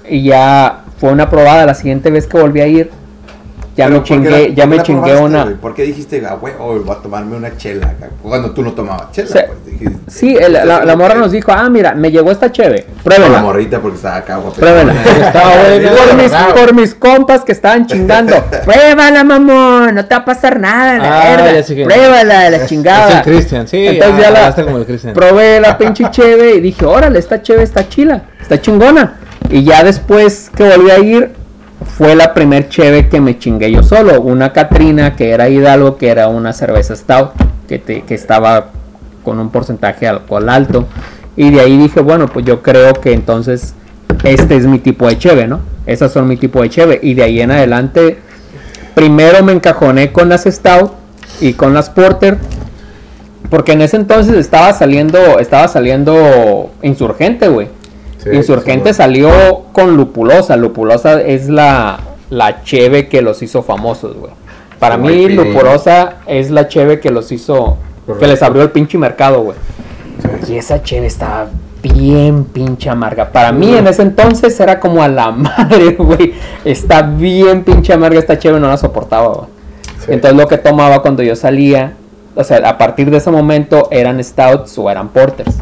Y 0.09 0.23
ya 0.25 0.83
fue 0.99 1.11
una 1.11 1.31
probada, 1.31 1.67
la 1.67 1.75
siguiente 1.75 2.11
vez 2.11 2.27
que 2.27 2.39
volví 2.39 2.61
a 2.61 2.67
ir, 2.67 2.91
ya 3.77 3.87
Pero 3.87 3.91
me 3.91 3.97
¿por 3.97 4.03
qué 4.05 4.15
chingué, 4.15 4.31
la- 4.49 4.55
ya 4.55 4.67
me 4.67 4.77
la 4.77 4.83
chingué 4.83 5.01
probaste, 5.13 5.25
una. 5.25 5.45
güey? 5.45 5.55
¿Por 5.57 5.75
qué 5.75 5.83
dijiste, 5.85 6.23
ah, 6.29 6.35
güey, 6.41 6.55
hoy 6.59 6.81
voy 6.81 6.95
a 6.97 6.99
tomarme 7.01 7.37
una 7.37 7.57
chela? 7.57 7.95
Cuando 8.23 8.51
tú 8.51 8.63
no 8.63 8.73
tomabas 8.73 9.13
chela, 9.13 9.29
Sí. 9.29 9.39
pues. 9.47 9.65
dijiste- 9.65 9.99
Sí, 10.09 10.37
el- 10.39 10.53
la, 10.53 10.85
la 10.85 10.97
morra 10.97 11.15
nos 11.15 11.33
dijo, 11.33 11.53
ah, 11.53 11.69
mira, 11.71 11.95
me 11.95 12.11
llegó 12.11 12.31
esta 12.31 12.53
cheve, 12.53 12.85
Con 12.85 12.95
la 13.11 13.17
pruébela. 13.17 13.41
morrita 13.43 13.81
porque 13.81 13.97
estaba 13.97 14.17
acá, 14.17 14.37
guapa. 14.37 14.57
Pruébela. 14.59 14.93
Estaba 15.27 15.51
por, 15.53 16.15
mis, 16.17 16.31
Bravo. 16.31 16.55
por 16.55 16.75
mis 16.75 16.95
compas 16.95 17.41
que 17.45 17.53
estaban 17.53 17.87
chingando. 17.87 18.35
Pruébala, 18.65 19.25
mamón, 19.25 19.95
no 19.95 20.05
te 20.05 20.15
va 20.15 20.21
a 20.21 20.25
pasar 20.25 20.61
nada, 20.61 20.99
la 20.99 21.23
Ah, 21.23 21.37
verga. 21.37 21.63
que- 21.67 21.85
Pruébala, 21.85 22.51
la 22.51 22.57
Es 22.59 22.67
chingada. 22.67 23.19
el 23.19 23.23
Cristian, 23.25 23.67
sí. 23.67 23.87
Entonces 23.87 24.17
ya 24.23 24.31
la- 24.31 24.39
hablaste 24.41 24.65
como 24.65 24.79
el 24.79 24.85
Cristian. 24.87 25.15
Probé 25.15 25.61
la 25.61 25.79
pinche 25.79 26.05
cheve 26.11 26.57
y 26.57 26.61
dije, 26.61 26.85
órale, 26.85 27.19
esta 27.19 27.41
cheve 27.43 27.63
está 27.63 27.89
chila, 27.89 28.23
está 28.41 28.61
chingona. 28.61 29.15
Y 29.51 29.65
ya 29.65 29.83
después 29.83 30.51
que 30.55 30.65
volví 30.65 30.91
a 30.91 30.99
ir, 30.99 31.31
fue 31.85 32.15
la 32.15 32.35
primer 32.35 32.69
cheve 32.69 33.09
que 33.09 33.21
me 33.21 33.39
chingué 33.39 33.71
yo 33.71 33.83
solo. 33.83 34.21
Una 34.21 34.53
Catrina 34.53 35.17
que 35.17 35.31
era 35.31 35.49
Hidalgo, 35.49 35.97
que 35.97 36.09
era 36.09 36.29
una 36.29 36.53
cerveza 36.53 36.95
stout, 36.97 37.31
que, 37.69 37.79
te- 37.79 38.03
que 38.03 38.15
estaba 38.15 38.71
con 39.25 39.39
un 39.39 39.51
porcentaje 39.51 40.01
de 40.01 40.09
alcohol 40.09 40.49
alto. 40.49 40.87
Y 41.37 41.51
de 41.51 41.61
ahí 41.61 41.77
dije, 41.79 42.01
bueno, 42.01 42.27
pues 42.29 42.45
yo 42.45 42.63
creo 42.63 42.93
que 42.95 43.13
entonces 43.13 43.75
este 44.25 44.57
es 44.57 44.67
mi 44.67 44.79
tipo 44.79 45.07
de 45.09 45.19
cheve, 45.19 45.47
¿no? 45.47 45.61
Esas 45.87 46.13
son 46.13 46.29
mi 46.29 46.37
tipo 46.37 46.63
de 46.63 46.71
cheve. 46.71 47.01
Y 47.03 47.15
de 47.15 47.23
ahí 47.23 47.41
en 47.41 47.51
adelante, 47.51 48.19
primero 48.95 49.43
me 49.43 49.53
encajoné 49.53 50.13
con 50.13 50.29
las 50.29 50.45
stout 50.45 50.93
y 51.41 51.55
con 51.55 51.73
las 51.75 51.89
porter. 51.91 52.39
Porque 53.51 53.73
en 53.73 53.83
ese 53.83 53.97
entonces 53.97 54.35
estaba 54.37 54.73
saliendo, 54.73 55.39
estaba 55.39 55.69
saliendo 55.69 56.71
insurgente, 56.83 57.49
güey. 57.49 57.69
Sí, 58.23 58.31
insurgente 58.33 58.95
salió 58.95 59.31
con 59.73 59.97
lupulosa. 59.97 60.57
Lupulosa 60.57 61.21
es 61.21 61.49
la, 61.49 62.01
la 62.31 62.63
cheve 62.63 63.09
que 63.09 63.23
los 63.23 63.43
hizo 63.43 63.63
famosos, 63.63 64.17
güey. 64.17 64.33
Para 64.79 64.97
mí, 64.97 65.29
lupulosa 65.29 66.17
es 66.27 66.51
la 66.51 66.67
cheve 66.67 66.99
que 66.99 67.11
los 67.11 67.31
hizo, 67.31 67.79
que 68.19 68.27
les 68.27 68.43
abrió 68.43 68.63
el 68.63 68.71
pinche 68.71 68.99
mercado, 68.99 69.41
güey. 69.43 69.57
Sí. 70.43 70.55
Y 70.55 70.57
esa 70.57 70.83
cheve 70.83 71.07
estaba 71.07 71.47
bien 71.83 72.45
pinche 72.45 72.89
amarga. 72.91 73.31
Para 73.31 73.53
mí 73.53 73.75
en 73.75 73.87
ese 73.87 74.03
entonces 74.03 74.59
era 74.59 74.81
como 74.81 75.03
a 75.03 75.09
la 75.09 75.31
madre, 75.33 75.93
güey. 75.93 76.35
Está 76.65 77.03
bien 77.03 77.65
pinche 77.65 77.93
amarga 77.93 78.19
esta 78.19 78.39
cheve, 78.39 78.59
no 78.59 78.69
la 78.69 78.77
soportaba, 78.77 79.29
güey. 79.29 79.47
Sí. 80.05 80.13
Entonces 80.13 80.37
lo 80.37 80.49
que 80.49 80.59
tomaba 80.59 81.03
cuando 81.03 81.23
yo 81.23 81.37
salía, 81.37 81.95
o 82.35 82.43
sea, 82.43 82.69
a 82.69 82.79
partir 82.79 83.11
de 83.11 83.19
ese 83.19 83.31
momento 83.31 83.89
eran 83.91 84.23
stouts 84.23 84.77
o 84.79 84.91
eran 84.91 85.11
porters, 85.11 85.57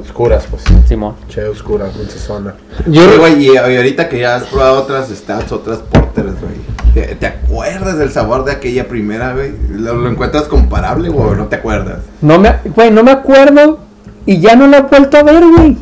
Oscuras, 0.00 0.46
pues. 0.50 0.62
Simón. 0.88 1.14
Che, 1.28 1.44
oscuras, 1.44 1.90
zona. 2.26 2.54
Yo, 2.86 3.02
güey, 3.18 3.44
y, 3.46 3.56
ahorita 3.56 4.08
que 4.08 4.20
ya 4.20 4.36
has 4.36 4.44
probado 4.44 4.80
otras 4.82 5.08
stouts, 5.08 5.52
otras 5.52 5.78
porters, 5.78 6.32
güey. 6.40 6.54
¿te, 6.94 7.14
te 7.14 7.26
acuerdas 7.26 7.98
del 7.98 8.10
sabor 8.10 8.44
de 8.44 8.52
aquella 8.52 8.88
primera, 8.88 9.32
güey? 9.34 9.52
¿Lo, 9.70 9.94
lo 9.94 10.08
encuentras 10.10 10.44
comparable, 10.44 11.08
güey, 11.08 11.28
o 11.30 11.34
no 11.34 11.46
te 11.46 11.56
acuerdas? 11.56 11.98
No 12.22 12.38
me, 12.38 12.54
güey, 12.74 12.90
no 12.90 13.02
me 13.02 13.10
acuerdo 13.12 13.78
y 14.24 14.40
ya 14.40 14.56
no 14.56 14.66
la 14.66 14.78
he 14.78 14.82
vuelto 14.82 15.16
a 15.18 15.22
ver, 15.22 15.44
güey. 15.44 15.76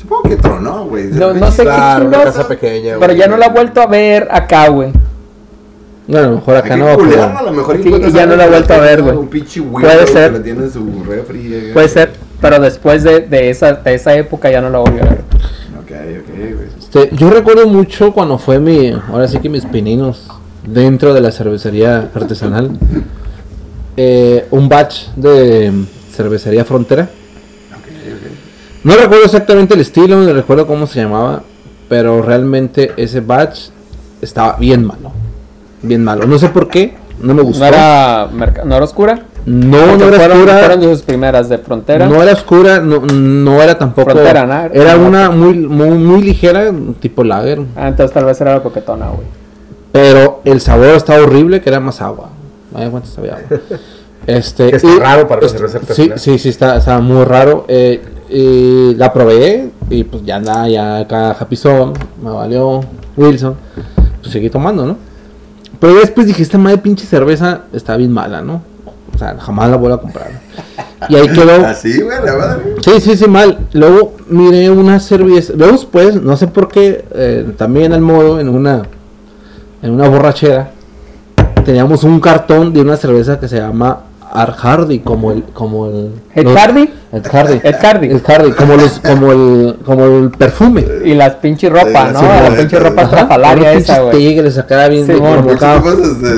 Supongo 0.00 0.22
que 0.28 0.36
tronó, 0.36 0.84
güey. 0.84 1.04
No, 1.06 1.32
no 1.32 1.50
sé 1.50 1.62
Claro, 1.62 2.00
qué 2.02 2.06
una 2.06 2.16
chingados. 2.16 2.36
casa 2.36 2.48
pequeña, 2.48 2.94
Pero 2.98 3.06
güey. 3.06 3.16
ya 3.18 3.26
no 3.26 3.36
la 3.36 3.46
he 3.46 3.50
vuelto 3.50 3.80
a 3.80 3.86
ver 3.86 4.28
acá, 4.30 4.68
güey. 4.68 4.92
Bueno, 6.06 6.26
a 6.26 6.30
lo 6.30 6.36
mejor 6.36 6.56
acá 6.56 6.76
no. 6.76 6.94
culearla, 6.96 7.26
pero- 7.26 7.38
a 7.38 7.42
lo 7.42 7.52
mejor 7.52 8.12
ya 8.12 8.26
no 8.26 8.36
la 8.36 8.44
he 8.44 8.48
vuelto 8.50 8.74
a 8.74 8.78
ver, 8.78 9.02
güey. 9.02 9.16
Un 9.16 9.28
pinche 9.28 9.62
Puede 9.62 10.06
ser. 10.06 10.32
que 10.32 10.38
la 10.38 10.44
tiene 10.44 10.64
en 10.64 10.70
su 10.70 11.04
refri. 11.08 11.48
güey. 11.48 11.72
Puede 11.72 11.88
ser, 11.88 12.12
pero 12.40 12.58
después 12.60 13.02
de, 13.02 13.20
de 13.20 13.50
esa, 13.50 13.72
de 13.74 13.94
esa 13.94 14.14
época 14.14 14.50
ya 14.50 14.60
no 14.60 14.70
la 14.70 14.78
volví 14.78 14.98
a 14.98 15.04
ver. 15.04 15.20
Ok, 15.80 15.90
ok, 15.90 16.34
güey. 16.54 16.68
Este, 16.78 17.10
yo 17.16 17.30
recuerdo 17.30 17.66
mucho 17.66 18.12
cuando 18.12 18.38
fue 18.38 18.58
mi, 18.58 18.90
ahora 19.10 19.26
sí 19.28 19.38
que 19.38 19.48
mis 19.48 19.64
pininos 19.66 20.28
dentro 20.66 21.12
de 21.14 21.20
la 21.20 21.30
cervecería 21.32 22.10
artesanal. 22.14 22.70
Eh, 23.96 24.46
un 24.50 24.68
batch 24.68 25.08
de 25.16 25.72
cervecería 26.12 26.64
frontera. 26.64 27.08
No 28.82 28.94
recuerdo 28.96 29.24
exactamente 29.24 29.74
el 29.74 29.80
estilo, 29.80 30.20
no 30.20 30.32
recuerdo 30.32 30.66
cómo 30.66 30.86
se 30.86 31.00
llamaba, 31.00 31.42
pero 31.88 32.20
realmente 32.22 32.92
ese 32.96 33.20
batch 33.20 33.68
estaba 34.20 34.56
bien 34.56 34.84
malo. 34.84 35.12
Bien 35.82 36.02
malo. 36.04 36.26
No 36.26 36.38
sé 36.38 36.48
por 36.48 36.68
qué, 36.68 36.94
no 37.20 37.34
me 37.34 37.42
gustó. 37.42 37.60
¿No 37.60 37.66
era, 37.66 38.28
merca- 38.32 38.64
¿no 38.64 38.74
era 38.74 38.84
oscura? 38.84 39.22
No, 39.46 39.96
no 39.96 40.08
era 40.08 40.16
fueron, 40.16 40.36
oscura. 40.38 40.58
fueron 40.58 40.80
de 40.80 40.88
sus 40.90 41.02
primeras 41.02 41.48
de 41.48 41.58
frontera. 41.58 42.06
No 42.06 42.22
era 42.22 42.32
oscura, 42.32 42.80
no, 42.80 43.00
no 43.00 43.62
era 43.62 43.76
tampoco. 43.78 44.10
Frontera, 44.10 44.46
¿no? 44.46 44.74
Era 44.74 44.96
una 44.96 45.30
muy, 45.30 45.54
muy, 45.58 45.90
muy 45.98 46.22
ligera, 46.22 46.72
tipo 47.00 47.24
lager. 47.24 47.60
Ah, 47.76 47.88
entonces 47.88 48.12
tal 48.14 48.24
vez 48.24 48.40
era 48.40 48.54
la 48.54 48.62
coquetona, 48.62 49.06
güey. 49.08 49.26
Pero 49.92 50.40
el 50.44 50.60
sabor 50.60 50.88
estaba 50.88 51.22
horrible, 51.22 51.60
que 51.60 51.68
era 51.68 51.78
más 51.80 52.00
agua. 52.00 52.30
Vaya 52.72 52.90
cuánto 52.90 53.08
sabía 53.08 53.36
agua. 53.36 53.60
Este, 54.26 54.70
Que 54.70 54.76
está 54.76 54.88
y- 54.88 54.98
raro 54.98 55.28
para 55.28 55.44
este, 55.44 55.58
cerveza 55.68 55.92
Sí, 55.94 56.10
sí, 56.16 56.38
sí, 56.38 56.48
está, 56.48 56.78
estaba 56.78 56.98
muy 57.00 57.24
raro. 57.24 57.66
Eh, 57.68 58.00
y 58.30 58.94
la 58.96 59.12
probé 59.12 59.68
y 59.90 60.04
pues 60.04 60.24
ya 60.24 60.36
andaba 60.36 60.66
ya 60.66 61.00
acá 61.00 61.34
Japizón, 61.34 61.92
me 62.22 62.30
valió 62.30 62.80
Wilson. 63.18 63.54
Pues 64.22 64.32
seguí 64.32 64.48
tomando, 64.48 64.86
¿no? 64.86 64.96
Pero 65.78 65.96
después 65.96 66.26
dije, 66.26 66.42
esta 66.42 66.56
madre 66.56 66.78
pinche 66.78 67.04
cerveza 67.04 67.64
está 67.74 67.98
bien 67.98 68.12
mala, 68.12 68.40
¿no? 68.40 68.62
O 69.14 69.18
sea, 69.18 69.36
jamás 69.38 69.70
la 69.70 69.76
vuelvo 69.76 69.96
a 69.96 70.00
comprar. 70.00 70.40
Y 71.08 71.16
ahí 71.16 71.28
quedó. 71.28 71.64
Así, 71.66 72.00
güey, 72.00 72.18
la 72.24 72.36
madre. 72.36 72.74
Sí, 72.82 73.00
sí, 73.00 73.16
sí, 73.16 73.28
mal. 73.28 73.58
Luego 73.72 74.14
miré 74.28 74.70
una 74.70 74.98
cerveza. 75.00 75.52
Luego 75.56 75.72
después, 75.72 76.20
no 76.20 76.36
sé 76.36 76.48
por 76.48 76.68
qué, 76.68 77.04
eh, 77.14 77.52
también 77.56 77.92
al 77.92 78.00
modo, 78.00 78.40
en 78.40 78.48
una, 78.48 78.82
en 79.82 79.90
una 79.92 80.08
borrachera, 80.08 80.70
teníamos 81.64 82.04
un 82.04 82.20
cartón 82.20 82.72
de 82.72 82.80
una 82.80 82.96
cerveza 82.96 83.38
que 83.38 83.48
se 83.48 83.58
llama 83.58 84.00
Art 84.36 84.56
Hardy, 84.58 84.98
como 84.98 85.30
el, 85.30 85.44
como 85.54 85.86
el. 85.86 86.10
¿Ed 86.34 86.42
los- 86.44 86.56
Hardy? 86.56 86.90
Ed 87.12 87.22
Hardy. 87.32 87.60
Ed 87.62 87.76
Hardy. 87.80 88.06
Ed 88.10 88.22
Hardy, 88.26 88.50
como 88.50 88.74
los, 88.76 88.98
como 88.98 89.30
el, 89.32 89.76
como 89.84 90.04
el 90.06 90.30
perfume. 90.30 90.84
Y 91.04 91.14
las 91.14 91.36
pinche 91.36 91.68
ropa, 91.68 92.08
Sí, 92.08 92.12
¿no? 92.14 92.18
sí, 92.20 92.26
la 92.26 92.40
güey. 92.48 92.56
pinche 92.58 92.78
ropa 92.80 93.02
estrafalaria 93.02 93.72
esa, 93.74 93.94
pinches 93.94 94.00
güey. 94.04 94.18
tigres 94.28 94.58
acá 94.58 94.88
bien 94.88 95.06
Simón, 95.06 95.46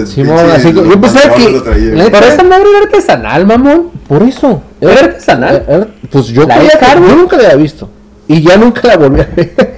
Simón, 0.07 0.51
así 0.55 0.73
que 0.75 0.89
yo 0.89 1.01
pensaba 1.01 1.35
que- 1.35 1.63
Pero 2.11 2.27
esa 2.27 2.43
madre 2.45 2.67
era 2.71 2.79
artesanal, 2.85 3.47
mamón. 3.47 3.91
Por 4.07 4.23
eso. 4.23 4.63
¿Era 4.81 5.01
artesanal? 5.01 5.89
pues 6.11 6.27
yo, 6.27 6.47
¿La 6.47 6.57
creía 6.59 6.73
yo 6.95 7.17
nunca 7.17 7.37
la 7.37 7.45
había 7.45 7.57
visto. 7.57 7.89
Y 8.29 8.43
ya 8.43 8.57
nunca 8.57 8.83
la 8.89 8.97
volví 8.99 9.21
a 9.21 9.29
ver. 9.35 9.76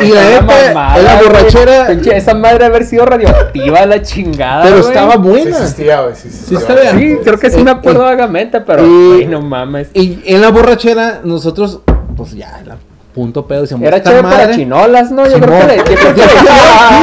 Y 0.00 0.08
la 0.10 0.24
neta, 0.24 0.74
la 0.98 1.20
borrachera- 1.22 1.90
Esa 2.16 2.34
madre 2.34 2.64
haber 2.64 2.84
sido 2.84 3.06
radioactiva 3.06 3.86
la 3.86 4.02
chingada. 4.02 4.62
Pero 4.64 4.78
güey. 4.78 4.88
estaba 4.88 5.12
Sí 5.12 5.18
buena. 5.18 5.50
existía, 5.58 6.00
güey. 6.02 6.14
Sí, 6.16 6.28
Sí, 6.30 6.54
existía. 6.54 6.92
bien. 6.92 6.98
Sí, 6.98 7.18
creo 7.24 7.38
que 7.38 7.50
sí 7.50 7.62
me 7.62 7.70
acuerdo 7.70 8.02
vagamente, 8.02 8.60
pero 8.60 8.82
güey, 8.84 9.26
no 9.26 9.40
mames. 9.40 9.88
Y 9.94 10.20
en 10.26 10.40
la 10.40 10.50
borrachera, 10.50 11.20
nosotros, 11.22 11.80
pues 12.16 12.32
ya, 12.32 12.60
la 12.66 12.76
punto 13.14 13.46
pedo, 13.46 13.62
decíamos, 13.62 13.86
Era 13.86 13.96
"Esta 13.96 14.10
chévere 14.10 14.28
para 14.28 14.38
madre". 14.44 14.54
chinolas, 14.56 15.10
¿no? 15.10 15.26
Yo 15.28 15.40
creo, 15.40 15.58
que 15.60 15.66
le, 15.66 15.76
yo 15.78 15.84
creo 15.84 16.14
que 16.14 16.20
le 16.20 16.26
hicieron, 16.26 16.46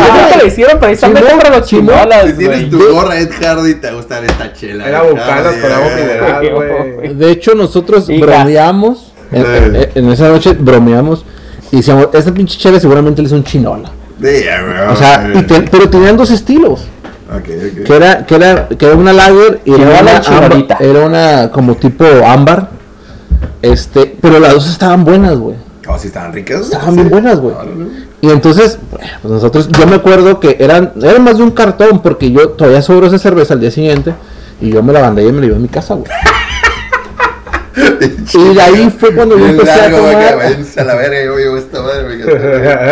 yo 0.06 0.14
creo 0.14 0.30
que 0.32 0.38
le 0.38 0.48
hicieron 0.48 0.80
precisamente 0.80 1.30
para 1.36 1.58
los 1.58 1.68
chinolas, 1.68 2.26
Si 2.26 2.34
tienes 2.34 2.70
tu 2.70 2.94
gorra 2.94 3.18
Ed 3.20 3.32
Hardy, 3.42 3.74
te 3.76 3.92
gusta 3.92 4.20
esta 4.20 4.54
chela. 4.54 4.88
Era 4.88 5.02
Bucanas 5.04 5.56
con 5.56 5.72
agua 5.72 5.88
eh. 5.92 5.96
mineral, 6.02 6.54
güey. 7.00 7.14
De 7.16 7.32
hecho, 7.32 7.56
nosotros 7.56 8.08
bromeamos. 8.08 9.14
En, 9.32 9.42
Sí. 9.44 9.50
en- 9.96 10.06
en 10.06 10.12
esa 10.12 10.28
noche 10.30 10.54
bromeamos. 10.54 11.26
Y 11.72 11.78
decíamos, 11.78 12.10
esta 12.14 12.34
pinche 12.34 12.58
chela 12.58 12.80
seguramente 12.80 13.22
le 13.22 13.28
hizo 13.28 13.36
un 13.36 13.44
chinola. 13.44 13.92
Güey, 14.20 14.44
O 14.90 14.96
sea, 14.96 15.30
y 15.34 15.42
te- 15.44 15.62
pero 15.64 15.90
tenían 15.90 16.16
dos 16.18 16.32
estilos. 16.32 16.86
Que 17.86 17.96
era, 17.96 18.26
que 18.26 18.36
era, 18.36 18.68
que 18.70 18.86
era 18.86 18.96
una 18.96 19.12
lager 19.12 19.62
y 19.66 19.74
era 19.74 19.84
una, 20.02 20.22
ámbar- 20.22 20.78
era 20.80 21.06
una 21.06 21.52
como 21.52 21.76
tipo 21.76 22.06
ámbar. 22.26 22.70
Este, 23.62 24.16
pero 24.22 24.40
las 24.40 24.54
dos 24.54 24.70
estaban 24.70 25.04
buenas, 25.04 25.38
güey. 25.38 25.56
Oh, 25.88 25.98
sí, 25.98 26.08
estaban 26.08 26.34
ricas. 26.34 26.62
Estaban 26.62 26.96
bien 26.96 27.10
buenas, 27.10 27.40
güey. 27.40 27.56
Y 28.22 28.30
entonces, 28.30 28.80
pues 28.90 29.32
nosotros, 29.34 29.68
yo 29.70 29.86
me 29.88 29.96
acuerdo 29.98 30.40
que 30.40 30.58
eran, 30.60 30.94
eran 31.02 31.24
más 31.24 31.38
de 31.38 31.44
un 31.44 31.52
cartón, 31.52 32.02
porque 32.02 32.32
yo 32.32 32.50
todavía 32.50 32.82
sobró 32.82 33.08
esa 33.08 33.20
cerveza 33.20 33.54
al 33.54 33.60
día 33.60 33.70
siguiente, 33.72 34.14
y 34.62 34.70
yo 34.72 34.82
me 34.82 34.94
la 34.94 35.02
bandé 35.02 35.24
y 35.24 35.32
me 35.32 35.42
la 35.42 35.48
llevé 35.48 35.56
a 35.58 35.60
mi 35.60 35.68
casa, 35.68 35.94
güey. 35.96 36.10
Y 38.34 38.54
de 38.56 38.62
ahí 38.62 38.90
fue 38.90 39.14
cuando 39.14 39.38
yo 39.38 39.48
empecé 39.48 39.80
a 39.82 39.90
tomar, 39.92 40.38
la 40.86 40.96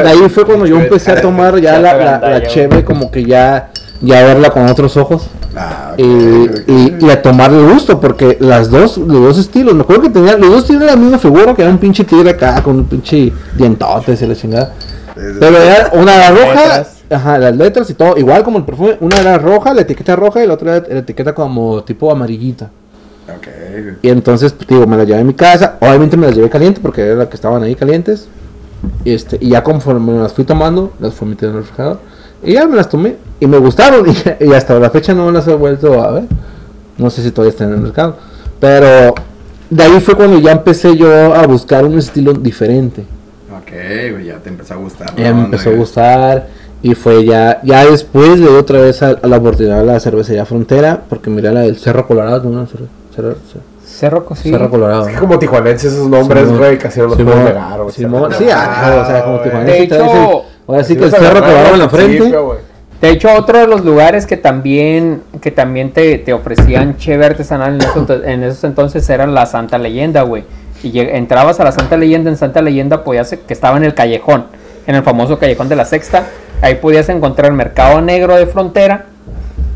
de 0.03 0.09
ahí 0.09 0.29
fue 0.29 0.45
cuando 0.45 0.65
yo 0.65 0.77
empecé 0.77 1.11
a 1.11 1.21
tomar 1.21 1.59
ya 1.59 1.79
la, 1.79 1.93
la, 1.97 2.19
la 2.19 2.43
cheve, 2.43 2.83
como 2.83 3.09
que 3.11 3.23
ya, 3.23 3.71
ya 4.01 4.23
verla 4.23 4.49
con 4.49 4.67
otros 4.69 4.97
ojos. 4.97 5.29
Ah, 5.55 5.93
Y, 5.97 6.03
y, 6.03 6.97
y 6.99 7.09
a 7.09 7.21
tomarle 7.21 7.61
gusto, 7.71 7.99
porque 8.01 8.37
las 8.39 8.69
dos, 8.69 8.97
los 8.97 9.21
dos 9.21 9.37
estilos, 9.37 9.73
me 9.75 9.81
acuerdo 9.83 10.03
que 10.03 10.09
tenían, 10.09 10.41
los 10.41 10.49
dos 10.49 10.65
tienen 10.65 10.87
la 10.87 10.95
misma 10.95 11.17
figura, 11.19 11.53
que 11.53 11.61
era 11.61 11.71
un 11.71 11.77
pinche 11.77 12.03
tigre 12.03 12.31
acá, 12.31 12.61
con 12.63 12.77
un 12.77 12.85
pinche 12.85 13.31
dientotes 13.55 14.21
y 14.21 14.25
la 14.27 14.35
chingada. 14.35 14.73
Pero 15.15 15.57
era 15.57 15.91
una 15.93 16.15
era 16.15 16.31
roja, 16.31 16.87
ajá, 17.11 17.37
las 17.37 17.55
letras 17.55 17.89
y 17.89 17.93
todo, 17.93 18.17
igual 18.17 18.43
como 18.43 18.57
el 18.57 18.65
perfume, 18.65 18.97
una 18.99 19.17
era 19.19 19.37
roja, 19.37 19.73
la 19.75 19.81
etiqueta 19.81 20.15
roja 20.15 20.43
y 20.43 20.47
la 20.47 20.55
otra 20.55 20.77
era 20.77 20.87
la 20.89 20.99
etiqueta 20.99 21.33
como 21.35 21.83
tipo 21.83 22.11
amarillita. 22.11 22.71
Ok. 23.29 23.47
Y 24.01 24.09
entonces, 24.09 24.53
pues, 24.53 24.67
digo, 24.67 24.85
me 24.85 24.97
las 24.97 25.07
llevé 25.07 25.21
a 25.21 25.23
mi 25.23 25.33
casa, 25.33 25.77
obviamente 25.79 26.17
me 26.17 26.27
las 26.27 26.35
llevé 26.35 26.49
caliente 26.49 26.79
porque 26.81 27.01
era 27.01 27.15
la 27.15 27.29
que 27.29 27.35
estaban 27.35 27.63
ahí 27.63 27.75
calientes. 27.75 28.27
Y, 29.05 29.13
este, 29.13 29.37
y 29.39 29.49
ya 29.49 29.63
conforme 29.63 30.11
me 30.11 30.19
las 30.19 30.33
fui 30.33 30.43
tomando, 30.43 30.91
las 30.99 31.13
fui 31.13 31.27
metiendo 31.27 31.57
en 31.57 31.63
el 31.63 31.63
refrigerador. 31.63 31.99
Y 32.43 32.53
ya 32.53 32.67
me 32.67 32.75
las 32.75 32.89
tomé 32.89 33.15
y 33.39 33.47
me 33.47 33.57
gustaron 33.57 34.05
y, 34.39 34.45
y 34.45 34.53
hasta 34.53 34.77
la 34.77 34.89
fecha 34.89 35.13
no 35.13 35.27
me 35.27 35.31
las 35.31 35.47
he 35.47 35.53
vuelto 35.53 36.01
a 36.01 36.11
ver. 36.11 36.23
No 36.97 37.09
sé 37.09 37.23
si 37.23 37.31
todavía 37.31 37.51
están 37.51 37.69
en 37.69 37.75
el 37.75 37.81
mercado. 37.81 38.17
Pero 38.59 39.15
de 39.69 39.83
ahí 39.83 39.99
fue 39.99 40.15
cuando 40.15 40.39
ya 40.39 40.51
empecé 40.51 40.95
yo 40.95 41.33
a 41.33 41.47
buscar 41.47 41.85
un 41.85 41.97
estilo 41.97 42.33
diferente. 42.33 43.05
Ok, 43.57 43.71
ya 44.25 44.37
te 44.37 44.49
empezó 44.49 44.73
a 44.73 44.77
gustar. 44.77 45.15
Ya 45.15 45.29
la 45.29 45.33
me 45.33 45.43
empezó 45.45 45.69
a 45.69 45.73
gustar 45.73 46.47
y 46.81 46.95
fue 46.95 47.25
ya, 47.25 47.61
ya 47.63 47.85
después 47.85 48.37
le 48.37 48.49
di 48.49 48.55
otra 48.55 48.81
vez 48.81 49.01
a, 49.01 49.11
a 49.11 49.27
la 49.27 49.37
oportunidad 49.37 49.79
a 49.79 49.83
la 49.83 49.99
cervecería 50.01 50.45
Frontera 50.45 51.03
porque 51.07 51.29
miré 51.29 51.51
la 51.51 51.61
del 51.61 51.77
Cerro 51.77 52.05
Colorado, 52.05 52.49
¿no? 52.49 52.67
Cerro, 52.67 52.87
Cerro- 53.15 54.23
Cerro 54.35 54.69
Colorado. 54.69 55.07
Es 55.07 55.13
que 55.13 55.19
como 55.19 55.37
tijuanenses 55.39 55.93
esos 55.93 56.07
nombres, 56.07 56.49
güey, 56.51 56.77
casi 56.77 56.99
no 56.99 57.07
los 57.07 57.17
Simón. 57.17 57.33
puedes 57.33 57.53
negar, 57.53 57.81
güey. 57.81 57.93
Sí, 57.93 58.05
ah, 58.51 59.01
o 59.03 59.05
sea, 59.05 59.23
como. 59.23 59.39
Tijuana. 59.41 59.65
De 59.65 59.79
hecho, 59.83 60.43
ahora 60.67 60.83
sí 60.83 60.95
que 60.95 61.03
el 61.05 61.11
cerro 61.11 61.41
colorado 61.41 61.73
en 61.73 61.79
la 61.79 61.89
frente. 61.89 62.33
De 63.01 63.09
hecho, 63.09 63.29
otro 63.35 63.59
de 63.59 63.67
los 63.67 63.83
lugares 63.83 64.25
que 64.25 64.37
también, 64.37 65.23
que 65.41 65.51
también 65.51 65.91
te, 65.91 66.17
te 66.19 66.31
ofrecían 66.31 66.95
cheve 66.97 67.25
artesanal 67.25 67.75
en 67.75 67.81
esos, 67.81 68.09
en 68.23 68.43
esos 68.43 68.63
entonces 68.63 69.09
era 69.09 69.27
la 69.27 69.45
Santa 69.45 69.77
Leyenda, 69.77 70.21
güey. 70.21 70.45
Y 70.83 70.91
lleg- 70.93 71.09
entrabas 71.13 71.59
a 71.59 71.65
la 71.65 71.73
Santa 71.73 71.97
Leyenda, 71.97 72.29
en 72.29 72.37
Santa 72.37 72.61
Leyenda 72.61 73.03
podías, 73.03 73.29
que 73.45 73.53
estaba 73.53 73.75
en 73.75 73.83
el 73.83 73.93
callejón, 73.93 74.45
en 74.87 74.95
el 74.95 75.03
famoso 75.03 75.37
callejón 75.37 75.67
de 75.67 75.75
la 75.75 75.83
Sexta, 75.83 76.27
ahí 76.61 76.75
podías 76.75 77.09
encontrar 77.09 77.51
el 77.51 77.57
mercado 77.57 77.99
negro 78.01 78.37
de 78.37 78.47
frontera 78.47 79.07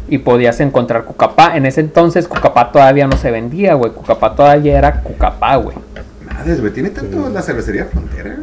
y 0.08 0.20
podías 0.20 0.60
encontrar 0.60 1.04
Cucapá. 1.06 1.58
En 1.58 1.66
ese 1.66 1.82
entonces 1.82 2.28
Cucapá 2.28 2.72
todavía 2.72 3.08
no 3.08 3.18
se 3.18 3.32
vendía, 3.32 3.74
güey. 3.74 3.92
Cucapá 3.92 4.36
todavía 4.36 4.78
era 4.78 5.02
Cucapá, 5.02 5.56
güey. 5.58 5.78
Madres, 6.26 6.62
güey, 6.62 6.74
¿tiene 6.74 6.90
tanto 6.90 7.30
la 7.30 7.42
cervecería 7.42 7.86
frontera? 7.86 8.38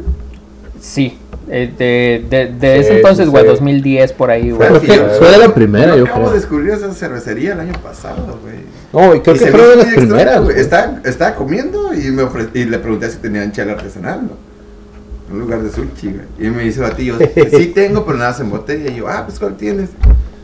Sí, 0.81 1.18
eh, 1.48 1.72
de, 1.79 2.24
de, 2.29 2.53
de 2.53 2.79
ese 2.81 2.96
entonces, 2.96 3.29
güey, 3.29 3.44
sí. 3.44 3.50
2010 3.50 4.12
por 4.12 4.31
ahí, 4.31 4.50
güey. 4.50 4.68
Fue 4.81 5.31
de 5.31 5.38
la 5.38 5.55
primera, 5.55 5.96
yo 5.96 6.05
acabo 6.05 6.20
creo. 6.24 6.31
de 6.31 6.37
descubrir 6.37 6.70
esa 6.70 6.92
cervecería 6.92 7.53
el 7.55 7.61
año 7.61 7.72
pasado, 7.83 8.38
güey. 8.42 8.64
No, 8.92 9.14
y 9.14 9.20
creo 9.20 9.35
Y 9.35 9.38
que 9.38 9.44
se 9.46 9.50
fue 9.50 9.61
me 9.61 9.66
de 9.68 9.77
las 9.77 9.94
primeras. 9.94 10.42
güey. 10.44 10.61
Estaba, 10.61 11.00
estaba 11.05 11.35
comiendo 11.35 11.92
y, 11.94 12.11
me 12.11 12.22
ofre- 12.22 12.50
y 12.55 12.64
le 12.64 12.79
pregunté 12.79 13.11
si 13.11 13.16
tenían 13.18 13.50
chela 13.53 13.72
artesanal, 13.72 14.22
¿no? 14.24 15.35
Un 15.35 15.40
lugar 15.40 15.61
de 15.62 15.70
sushi, 15.70 16.09
güey. 16.12 16.27
Y 16.38 16.50
me 16.50 16.62
dice 16.64 16.85
a 16.85 16.90
tío, 16.90 17.16
sí 17.57 17.66
tengo, 17.74 18.05
pero 18.05 18.18
nada 18.18 18.31
más 18.31 18.40
en 18.40 18.50
botella. 18.50 18.90
Y 18.90 18.96
yo, 18.96 19.09
ah, 19.09 19.24
pues 19.27 19.38
¿cuál 19.38 19.57
tienes? 19.57 19.90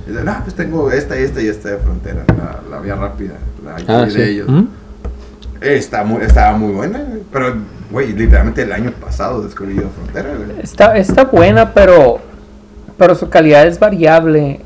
Y 0.06 0.10
dice, 0.10 0.24
no, 0.24 0.36
pues 0.42 0.54
tengo 0.54 0.90
esta 0.90 1.18
y 1.18 1.22
esta 1.22 1.40
y 1.42 1.48
esta 1.48 1.70
de 1.70 1.76
frontera, 1.78 2.24
la, 2.28 2.60
la 2.76 2.80
vía 2.80 2.94
rápida, 2.94 3.34
la 3.64 3.76
Ah, 3.88 4.04
de 4.04 4.10
sí. 4.10 4.20
ellos. 4.22 4.48
¿Mm? 4.48 4.64
Está 5.60 6.04
muy, 6.04 6.22
estaba 6.22 6.56
muy 6.56 6.72
buena. 6.72 7.04
Pero, 7.32 7.54
güey, 7.90 8.12
literalmente 8.12 8.62
el 8.62 8.72
año 8.72 8.92
pasado 8.92 9.42
descubrí 9.42 9.74
yo 9.76 9.82
frontera, 9.94 10.34
güey. 10.34 10.60
Está, 10.62 10.96
está 10.96 11.24
buena, 11.24 11.74
pero, 11.74 12.18
pero 12.96 13.14
su 13.14 13.28
calidad 13.28 13.66
es 13.66 13.78
variable. 13.78 14.60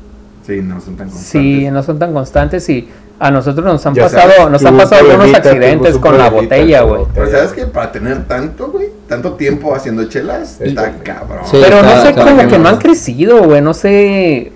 Sí, 0.45 0.61
no 0.61 0.79
son 0.79 0.95
tan 0.95 1.09
constantes. 1.09 1.27
Sí, 1.27 1.69
no 1.71 1.83
son 1.83 1.99
tan 1.99 2.13
constantes 2.13 2.69
y 2.69 2.87
a 3.19 3.31
nosotros 3.31 3.65
nos 3.65 3.85
han 3.85 3.93
Ya 3.95 4.03
pasado, 4.03 4.31
sabes, 4.37 4.51
nos 4.51 4.65
han 4.65 4.77
pasado 4.77 5.09
algunos 5.09 5.33
accidentes 5.33 5.97
con 5.97 6.17
la 6.17 6.29
botella, 6.29 6.81
güey. 6.81 7.03
Pero 7.13 7.31
sabes 7.31 7.51
que 7.53 7.65
para 7.65 7.91
tener 7.91 8.25
tanto, 8.25 8.67
güey, 8.71 8.89
tanto 9.07 9.33
tiempo 9.33 9.73
haciendo 9.73 10.03
chelas, 10.05 10.61
está 10.61 10.93
cabrón. 11.03 11.45
Sí. 11.45 11.57
Pero 11.61 11.81
no 11.81 12.01
sé, 12.03 12.13
como 12.13 12.37
que 12.47 12.57
no 12.57 12.59
¿no? 12.59 12.69
han 12.69 12.77
crecido, 12.77 13.43
güey, 13.43 13.61
no 13.61 13.73
sé. 13.73 14.51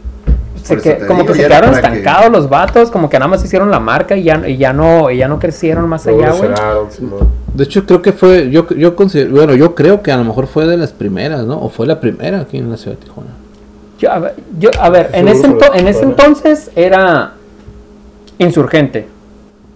Se 0.64 0.78
que- 0.78 0.98
como 1.06 1.22
digo, 1.22 1.34
que 1.34 1.40
se 1.42 1.48
quedaron 1.48 1.72
que- 1.72 1.76
estancados 1.78 2.32
los 2.32 2.50
vatos, 2.50 2.92
como 2.92 3.10
que 3.10 3.18
nada 3.20 3.28
más 3.30 3.44
hicieron 3.44 3.70
la 3.72 3.80
marca 3.80 4.16
y 4.16 4.24
ya, 4.24 4.42
y 4.48 4.58
ya 4.58 4.74
no, 4.74 5.10
y 5.12 5.18
ya 5.18 5.28
no 5.28 5.40
crecieron 5.40 5.88
más 5.90 6.06
allá, 6.08 6.32
güey. 6.32 6.50
De 7.54 7.64
hecho, 7.64 7.86
creo 7.86 8.02
que 8.02 8.14
fue, 8.14 8.50
yo, 8.52 8.68
yo 8.70 8.96
considero, 8.96 9.32
bueno, 9.32 9.56
yo 9.56 9.74
creo 9.76 10.02
que 10.02 10.12
a 10.12 10.18
lo 10.18 10.24
mejor 10.24 10.48
fue 10.48 10.66
de 10.68 10.78
las 10.78 10.92
primeras, 10.92 11.46
¿no? 11.46 11.60
O 11.60 11.70
fue 11.70 11.88
la 11.88 12.00
primera 12.00 12.42
aquí 12.42 12.58
en 12.58 12.70
la 12.70 12.78
ciudad 12.78 12.98
de 12.98 13.06
Tijuana. 13.06 13.32
Yo, 14.00 14.12
a 14.12 14.20
ver, 14.20 14.36
yo- 14.60 14.70
a 14.80 14.90
ver, 14.90 15.10
en, 15.14 15.28
ese, 15.28 15.48
ento- 15.48 15.72
en 15.74 15.88
ese 15.88 16.04
entonces 16.04 16.72
era 16.76 17.34
insurgente. 18.38 19.08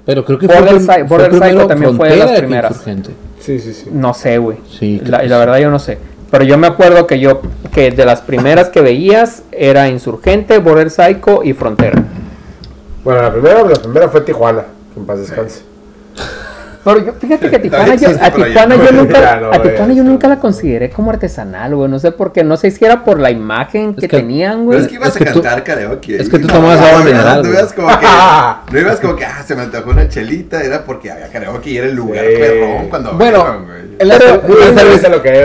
Pero 0.05 0.23
creo 0.25 0.37
que 0.37 0.47
Border 0.47 0.79
fue, 0.79 0.95
Psy- 0.95 1.07
Border 1.07 1.31
Psycho 1.33 1.67
también 1.67 1.95
fue 1.97 2.09
de 2.09 2.17
las 2.17 2.31
primeras. 2.39 2.71
Insurgente. 2.71 3.11
Sí, 3.39 3.59
sí, 3.59 3.73
sí. 3.73 3.89
No 3.91 4.13
sé, 4.13 4.37
güey. 4.37 4.57
Sí, 4.79 5.01
La, 5.05 5.23
la 5.23 5.37
verdad 5.37 5.57
yo 5.59 5.69
no 5.69 5.79
sé. 5.79 5.97
Pero 6.33 6.45
yo 6.45 6.57
me 6.57 6.65
acuerdo 6.65 7.05
que 7.05 7.19
yo, 7.19 7.41
que 7.71 7.91
de 7.91 8.05
las 8.07 8.21
primeras 8.21 8.69
que 8.69 8.81
veías 8.81 9.43
era 9.51 9.87
Insurgente, 9.87 10.57
Border 10.57 10.89
Psycho 10.89 11.43
y 11.43 11.53
Frontera. 11.53 12.01
Bueno, 13.03 13.21
la 13.21 13.31
primera, 13.31 13.61
la 13.61 13.75
primera 13.75 14.09
fue 14.09 14.21
Tijuana. 14.21 14.63
En 14.97 15.05
paz 15.05 15.19
descanse. 15.19 15.61
Pero 16.83 17.05
yo, 17.05 17.13
fíjate 17.13 17.49
que 17.49 17.55
a 17.55 17.61
Tijuana, 17.61 17.95
yo, 17.95 18.09
a 18.09 18.29
Tijuana 18.31 18.75
no. 18.75 18.91
nunca, 18.91 19.39
no, 19.39 19.51
a 19.53 19.61
Tijuana 19.61 19.93
yo 19.93 20.03
no. 20.03 20.09
nunca 20.11 20.27
la 20.27 20.39
consideré 20.39 20.89
como 20.89 21.11
artesanal, 21.11 21.73
güey. 21.75 21.89
No 21.89 21.97
sé 21.99 22.11
por 22.11 22.33
qué, 22.33 22.43
no 22.43 22.57
sé 22.57 22.71
si 22.71 22.83
era 22.83 23.05
por 23.05 23.19
la 23.19 23.31
imagen 23.31 23.93
que, 23.95 24.01
que- 24.09 24.17
tenían, 24.17 24.51
Pero 24.59 24.63
güey. 24.65 24.79
es 24.81 24.87
que 24.89 24.95
ibas 24.95 25.09
Es 25.09 25.17
que 25.17 25.29
a 25.29 25.33
tú- 25.33 25.41
cantar 25.41 25.63
karaoke. 25.63 26.15
es 26.17 26.29
que 26.29 26.39
tú 26.39 26.47
No, 26.47 26.53
tomabas 26.55 26.79
no, 26.81 26.85
agua 26.87 26.99
no, 26.99 27.05
mineral, 27.05 27.43
No 27.43 27.49
ibas 27.49 27.73
como 27.73 27.87
que, 27.87 28.05
no 28.73 28.79
ibas 28.79 28.99
como 28.99 29.15
que, 29.15 29.25
ah, 29.25 29.43
se 29.47 29.55
me 29.55 29.61
antojó 29.61 29.89
una 29.91 30.09
chelita. 30.09 30.61
Era 30.61 30.83
porque 30.83 31.09
había 31.11 31.29
karaoke 31.29 31.69
y 31.69 31.77
era 31.77 31.87
el 31.87 31.95
lugar 31.95 32.25
Sí. 32.25 32.35
perrón 32.39 32.89
cuando 32.89 33.13
Bueno, 33.13 33.43
güey. 33.65 33.83
En 33.99 34.07
la, 34.07 34.15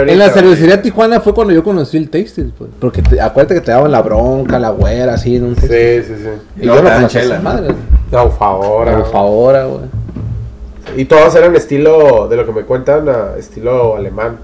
en 0.07 0.19
la 0.19 0.31
cervecería 0.31 0.81
Tijuana 0.83 1.21
fue 1.21 1.35
cuando 1.35 1.53
yo 1.53 1.63
conocí 1.63 1.97
el 1.97 2.09
Tasted, 2.11 2.47
pues. 2.57 2.71
Porque 2.81 3.03
te- 3.03 3.21
acuérdate 3.21 3.55
que 3.55 3.61
te 3.61 3.71
daban 3.71 3.93
la 3.93 4.03
bronca, 4.03 4.59
la 4.59 4.71
güera, 4.71 5.15
así 5.15 5.37
en 5.37 5.45
un 5.45 5.57
Sí, 5.57 5.67
sí, 5.69 6.03
sí. 6.17 6.29
Y 6.63 6.67
yo 6.67 6.83
no 6.83 6.91
conocía 6.91 7.23
esa 7.23 7.37
¿no? 7.37 7.43
madre. 7.43 7.75
No, 8.11 8.31
favor. 8.31 8.91
Por 8.91 9.13
favor, 9.13 9.67
güey. 9.67 9.98
Y 10.97 11.05
todos 11.05 11.35
eran 11.35 11.55
estilo, 11.55 12.29
de 12.29 12.37
lo 12.37 12.47
que 12.47 12.53
me 12.53 12.63
cuentan, 12.63 13.09
ah, 13.09 13.35
estilo 13.39 13.97
alemán. 13.97 14.39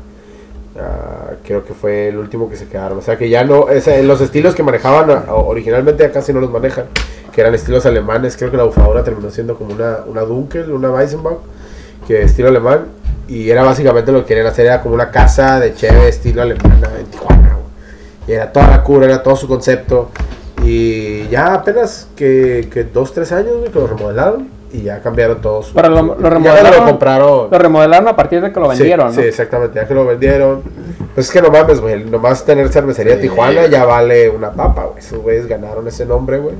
Ah, 0.78 1.34
creo 1.44 1.64
que 1.64 1.72
fue 1.72 2.08
el 2.08 2.18
último 2.18 2.48
que 2.48 2.56
se 2.56 2.66
quedaron. 2.66 2.98
O 2.98 3.02
sea 3.02 3.16
que 3.16 3.28
ya 3.28 3.44
no, 3.44 3.66
los 4.02 4.20
estilos 4.20 4.54
que 4.54 4.62
manejaban 4.62 5.10
ah, 5.10 5.34
originalmente 5.34 6.02
ya 6.02 6.12
casi 6.12 6.32
no 6.32 6.40
los 6.40 6.50
manejan. 6.50 6.86
Que 7.32 7.40
eran 7.40 7.54
estilos 7.54 7.86
alemanes. 7.86 8.36
Creo 8.36 8.50
que 8.50 8.56
la 8.56 8.64
bufadora 8.64 9.02
terminó 9.02 9.30
siendo 9.30 9.56
como 9.56 9.74
una, 9.74 9.98
una 10.06 10.22
Dunkel, 10.22 10.70
una 10.70 10.90
Weissenbach, 10.90 11.38
que 12.06 12.22
estilo 12.22 12.48
alemán. 12.48 12.86
Y 13.26 13.50
era 13.50 13.62
básicamente 13.62 14.12
lo 14.12 14.20
que 14.20 14.26
querían 14.26 14.46
hacer, 14.46 14.66
era 14.66 14.82
como 14.82 14.94
una 14.94 15.10
casa 15.10 15.58
de 15.58 15.74
cheve 15.74 16.08
estilo 16.08 16.42
alemana 16.42 16.90
en 16.98 17.06
Tijuana. 17.06 17.56
Y 18.26 18.32
era 18.32 18.52
toda 18.52 18.68
la 18.68 18.82
cura, 18.82 19.06
era 19.06 19.22
todo 19.22 19.36
su 19.36 19.48
concepto. 19.48 20.10
Y 20.62 21.26
ya 21.28 21.54
apenas 21.54 22.08
que, 22.16 22.68
que 22.72 22.84
dos, 22.84 23.12
tres 23.12 23.32
años 23.32 23.54
que 23.72 23.78
lo 23.78 23.86
remodelaron. 23.86 24.53
Y 24.74 24.82
ya 24.82 25.00
cambiaron 25.00 25.40
todos. 25.40 25.70
Pero 25.74 25.88
lo- 25.88 26.02
lo 26.02 26.18
ya 26.22 26.30
remodelaron. 26.30 26.80
lo 26.80 26.86
compraron. 26.90 27.48
Lo 27.50 27.58
remodelaron 27.58 28.08
a 28.08 28.16
partir 28.16 28.40
de 28.40 28.52
que 28.52 28.58
lo 28.60 28.68
vendieron, 28.68 29.12
Sí, 29.12 29.20
¿no? 29.20 29.22
exactamente, 29.26 29.76
ya 29.80 29.86
que 29.86 29.94
lo 29.94 30.04
vendieron. 30.04 30.62
Pues 31.14 31.26
es 31.28 31.32
que 31.32 31.40
no 31.40 31.50
mames, 31.50 31.80
güey. 31.80 32.04
Nomás 32.04 32.44
tener 32.44 32.68
cervecería 32.70 33.14
Sí. 33.16 33.22
Tijuana 33.22 33.66
ya 33.66 33.84
vale 33.84 34.28
una 34.28 34.50
papa, 34.50 34.84
güey. 34.86 34.98
Esos 34.98 35.20
güeyes 35.20 35.46
ganaron 35.46 35.86
ese 35.86 36.04
nombre, 36.04 36.38
güey. 36.38 36.54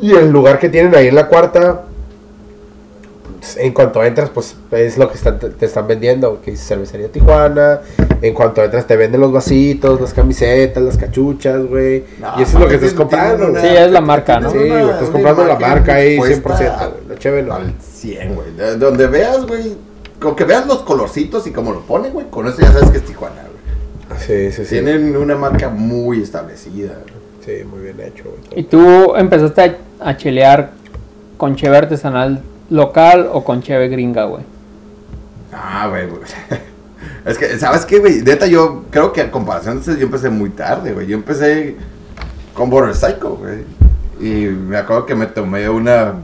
Y 0.00 0.12
el 0.14 0.30
lugar 0.30 0.58
que 0.58 0.68
tienen 0.68 0.94
ahí 0.96 1.06
en 1.08 1.14
la 1.14 1.28
cuarta, 1.28 1.82
en 3.58 3.72
cuanto 3.72 4.02
entras, 4.04 4.30
pues 4.30 4.54
es 4.70 4.96
lo 4.98 5.08
que 5.08 5.14
están- 5.16 5.38
te, 5.38 5.66
están 5.66 5.86
vendiendo, 5.86 6.40
que 6.40 6.52
dice 6.52 6.64
cervecería 6.64 7.08
Tijuana. 7.08 7.80
En 8.20 8.34
cuanto 8.34 8.62
entras, 8.62 8.86
te 8.86 8.96
venden 8.96 9.20
los 9.20 9.32
vasitos, 9.32 10.00
las 10.00 10.14
camisetas, 10.14 10.82
las 10.82 10.96
cachuchas, 10.96 11.64
güey. 11.66 12.04
No, 12.20 12.28
y 12.38 12.42
eso 12.42 12.52
es 12.52 12.54
lo 12.54 12.60
que 12.68 12.74
mames, 12.76 12.82
estás 12.82 12.94
comprando. 12.94 13.50
güey. 13.50 13.62
Sí, 13.62 13.68
es 13.68 13.90
la 13.90 14.00
marca, 14.00 14.38
¿no? 14.40 14.50
Sí, 14.50 14.58
güey, 14.58 14.70
una- 14.70 14.80
estás 14.84 15.02
una 15.02 15.12
comprando 15.12 15.44
la 15.44 15.58
marca 15.58 15.94
ahí 15.94 16.16
puesta 16.18 16.34
100%. 16.36 16.92
güey. 17.06 17.18
Chévere 17.18 17.42
no. 17.46 17.54
Al 17.54 17.74
100, 17.80 18.34
güey. 18.34 18.52
De- 18.56 18.76
Donde 18.76 19.06
veas, 19.08 19.44
güey. 19.46 19.76
Con 20.20 20.36
que 20.36 20.44
veas 20.44 20.66
los 20.68 20.82
colorcitos 20.82 21.46
y 21.48 21.50
como 21.50 21.72
lo 21.72 21.80
ponen, 21.80 22.12
güey. 22.12 22.26
Con 22.30 22.46
eso 22.46 22.60
ya 22.60 22.70
sabes 22.72 22.90
que 22.90 22.98
es 22.98 23.04
Tijuana, 23.04 23.42
güey. 23.42 24.20
Sí, 24.20 24.52
sí, 24.56 24.64
sí. 24.64 24.70
Tienen 24.76 25.16
una 25.16 25.34
marca 25.34 25.68
muy 25.68 26.22
establecida. 26.22 26.92
güey. 27.02 27.22
Sí, 27.44 27.64
muy 27.64 27.80
bien 27.80 27.98
hecho, 28.00 28.22
güey. 28.24 28.60
¿Y 28.60 28.62
tú 28.62 29.16
empezaste 29.16 29.62
a, 30.00 30.08
a 30.10 30.16
chelear 30.16 30.70
con 31.36 31.56
cheve 31.56 31.76
artesanal 31.76 32.40
local 32.72 33.28
o 33.32 33.44
con 33.44 33.62
cheve 33.62 33.88
gringa, 33.88 34.24
güey? 34.24 34.42
Ah, 35.52 35.86
güey. 35.88 36.08
Es 37.24 37.38
que, 37.38 37.56
¿sabes 37.58 37.84
qué, 37.86 38.00
güey? 38.00 38.20
Neta, 38.22 38.46
yo 38.48 38.84
creo 38.90 39.12
que 39.12 39.20
a 39.20 39.30
comparación 39.30 39.74
de 39.74 39.80
ustedes, 39.80 39.98
yo 40.00 40.06
empecé 40.06 40.28
muy 40.28 40.50
tarde, 40.50 40.92
güey. 40.92 41.06
Yo 41.06 41.16
empecé 41.16 41.76
con 42.52 42.68
Border 42.68 42.94
Psycho, 42.96 43.36
güey. 43.36 43.58
Y 44.20 44.46
me 44.48 44.76
acuerdo 44.76 45.06
que 45.06 45.14
me 45.14 45.26
tomé 45.26 45.68
una, 45.68 46.14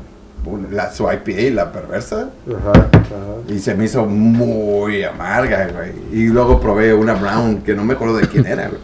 una- 0.45 0.69
la, 0.71 0.93
su 0.93 1.05
IPA, 1.05 1.55
la 1.55 1.71
perversa. 1.73 2.31
Ajá, 2.49 2.71
ajá. 2.73 2.89
Y 3.49 3.61
se 3.61 3.77
me 3.77 3.85
hizo 3.85 4.07
muy 4.07 5.05
amarga, 5.05 5.69
güey. 5.73 5.93
Y 6.13 6.27
luego 6.29 6.61
probé 6.61 6.93
una 6.95 7.15
brown 7.15 7.59
que 7.59 7.75
no 7.75 7.85
me 7.85 7.95
acuerdo 7.95 8.17
de 8.17 8.27
quién 8.27 8.47
era, 8.47 8.67
güey. 8.69 8.81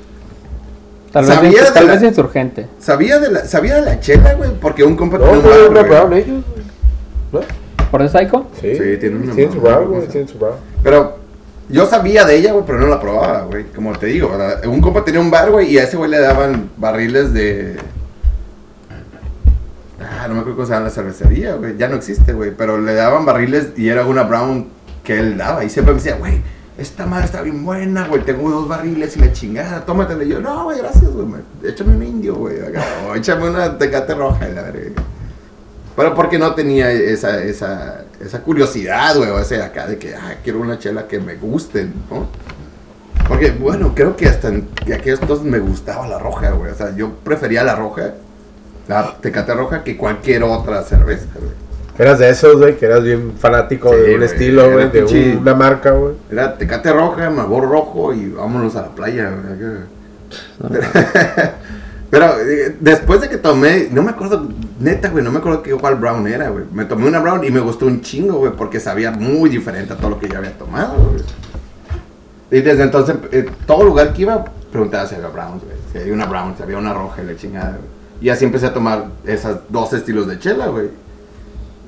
Tal 1.10 1.24
vez, 1.26 1.34
Sabía 1.34 1.62
de 1.64 1.70
tal 1.72 1.86
la- 1.88 1.92
vez 1.94 2.02
insurgente. 2.04 2.66
Sabía 2.78 3.18
de 3.18 3.30
la, 3.32 3.44
sabía 3.44 3.74
de 3.76 3.82
la 3.82 3.98
chela, 3.98 4.34
güey, 4.34 4.50
porque 4.60 4.84
un 4.84 4.94
compa 4.96 5.18
No, 5.18 5.24
tenía 5.24 5.68
un 5.68 5.74
no, 5.74 6.44
¿No? 7.35 7.85
¿Por 7.91 8.03
el 8.03 8.09
Psycho? 8.09 8.47
Sí, 8.61 8.74
Sí, 8.74 8.97
tienen 8.99 9.22
una 9.22 9.35
Tienen 9.35 9.53
su 9.55 9.61
brown, 9.61 9.89
brown, 9.89 10.07
güey. 10.07 10.28
su. 10.28 10.39
Pero 10.82 11.18
yo 11.68 11.87
sabía 11.87 12.24
de 12.24 12.37
ella, 12.37 12.53
güey, 12.53 12.64
pero 12.66 12.78
no 12.78 12.87
la 12.89 13.01
probaba, 13.01 13.43
güey. 13.43 13.64
Como 13.74 13.93
te 13.93 14.07
digo, 14.07 14.30
¿verdad? 14.30 14.64
un 14.66 14.80
compa 14.80 15.05
tenía 15.05 15.20
un 15.20 15.30
bar, 15.30 15.51
güey, 15.51 15.70
y 15.72 15.78
a 15.78 15.85
ese 15.85 15.97
güey 15.97 16.11
le 16.11 16.18
daban 16.20 16.70
barriles 16.76 17.32
de... 17.32 17.76
Ah, 20.01 20.26
no 20.28 20.35
me 20.35 20.41
acuerdo 20.41 20.57
cómo 20.57 20.66
se 20.66 20.72
llama 20.74 20.87
la 20.87 20.91
cervecería, 20.91 21.55
güey. 21.55 21.76
Ya 21.76 21.89
no 21.89 21.97
existe, 21.97 22.32
güey. 22.32 22.51
Pero 22.57 22.78
le 22.80 22.95
daban 22.95 23.24
barriles 23.24 23.68
y 23.76 23.89
era 23.89 24.05
una 24.05 24.24
brown 24.24 24.66
que 25.03 25.18
él 25.18 25.37
daba. 25.39 25.64
Y 25.64 25.70
siempre 25.70 25.95
me 25.95 26.01
decía, 26.01 26.16
güey, 26.16 26.41
esta 26.76 27.07
madre 27.07 27.26
está 27.26 27.43
bien 27.43 27.64
buena, 27.64 28.07
güey. 28.09 28.22
Tengo 28.22 28.51
dos 28.51 28.68
barriles 28.68 29.16
y 29.16 29.20
la 29.20 29.32
chingada, 29.32 29.85
tómatela. 29.87 30.24
Y 30.24 30.28
yo, 30.28 30.41
no, 30.41 30.64
güey, 30.64 30.78
gracias, 30.78 31.11
güey. 31.11 31.26
me- 31.26 31.68
Échame 31.68 31.97
un 31.97 32.03
indio, 32.03 32.35
güey. 32.35 32.57
O 33.09 33.14
échame 33.14 33.49
una 33.49 33.78
tecate 33.78 34.14
roja 34.14 34.49
y 34.49 34.55
la 34.55 34.62
verga. 34.62 35.03
Pero 35.97 36.14
porque 36.14 36.38
no 36.38 36.55
tenía 36.55 36.90
esa, 36.90 37.42
esa, 37.42 38.03
esa 38.20 38.40
curiosidad, 38.40 39.16
güey, 39.16 39.30
o 39.30 39.38
ese 39.38 39.62
acá 39.62 39.86
de 39.86 39.97
que, 39.99 40.14
ah, 40.14 40.34
quiero 40.42 40.61
una 40.61 40.78
chela 40.78 41.07
que 41.07 41.20
me 41.20 41.36
guste, 41.36 41.84
¿no? 42.11 42.26
Porque, 43.28 43.53
bueno, 43.53 43.92
creo 43.95 44.16
que 44.16 44.26
hasta 44.28 44.49
en 44.49 44.66
que 44.84 44.95
aquellos 44.95 45.20
entonces 45.20 45.47
me 45.47 45.59
gustaba 45.61 46.09
la 46.09 46.18
roja, 46.18 46.51
güey. 46.51 46.72
O 46.72 46.74
sea, 46.74 46.95
yo 46.97 47.12
prefería 47.22 47.62
la 47.62 47.76
roja, 47.76 48.14
la 48.88 49.16
tecate 49.20 49.55
roja, 49.55 49.84
que 49.84 49.97
cualquier 49.97 50.42
otra 50.42 50.82
cerveza, 50.82 51.26
güey. 51.38 51.53
Eras 51.97 52.18
de 52.18 52.28
esos, 52.28 52.57
güey, 52.59 52.76
que 52.76 52.86
eras 52.86 53.05
bien 53.05 53.34
fanático 53.38 53.88
Sí, 53.90 53.97
de 54.01 54.16
un 54.16 54.22
estilo, 54.24 54.72
güey, 54.72 54.90
de 54.90 55.05
pinche- 55.07 55.38
una 55.38 55.55
marca, 55.55 55.92
güey. 55.92 56.14
Era 56.30 56.59
tecate 56.59 56.92
roja, 56.92 57.30
mabor 57.30 57.68
rojo 57.68 58.12
y 58.12 58.30
vámonos 58.30 58.74
a 58.74 58.82
la 58.82 58.88
playa, 58.88 59.30
güey. 59.30 59.55
acá. 59.55 59.86
Pero 62.14 62.26
eh, 62.38 62.76
después 62.78 63.20
de 63.20 63.28
que 63.28 63.38
tomé, 63.38 63.88
no 63.90 64.00
me 64.04 64.12
acuerdo, 64.12 64.46
neta, 64.78 65.08
güey, 65.08 65.24
no 65.24 65.32
me 65.32 65.38
acuerdo 65.38 65.64
qué 65.64 65.72
cuál 65.72 65.96
brown 65.96 66.24
era, 66.28 66.48
güey. 66.48 66.64
Me 66.72 66.84
tomé 66.84 67.08
una 67.08 67.18
brown 67.18 67.44
y 67.44 67.50
me 67.50 67.58
gustó 67.58 67.86
un 67.86 68.02
chingo, 68.02 68.34
güey, 68.34 68.52
porque 68.52 68.78
sabía 68.78 69.10
muy 69.10 69.50
diferente 69.50 69.94
a 69.94 69.96
todo 69.96 70.10
lo 70.10 70.20
que 70.20 70.28
ya 70.28 70.38
había 70.38 70.56
tomado, 70.56 70.94
güey. 70.94 71.24
Y 72.52 72.62
desde 72.62 72.84
entonces, 72.84 73.16
eh, 73.32 73.46
todo 73.66 73.82
lugar 73.82 74.12
que 74.12 74.22
iba, 74.22 74.44
preguntaba 74.70 75.08
si 75.08 75.16
había 75.16 75.26
browns, 75.26 75.64
güey. 75.64 75.76
Si 75.90 75.98
había 75.98 76.14
una 76.14 76.26
brown, 76.26 76.54
si 76.56 76.62
había 76.62 76.78
una 76.78 76.94
roja 76.94 77.20
y 77.20 77.26
la 77.26 77.36
chingada, 77.36 77.70
güey. 77.70 77.90
Y 78.20 78.28
así 78.28 78.44
empecé 78.44 78.66
a 78.66 78.72
tomar 78.72 79.06
esos 79.26 79.62
dos 79.68 79.92
estilos 79.92 80.28
de 80.28 80.38
chela, 80.38 80.68
güey. 80.68 80.90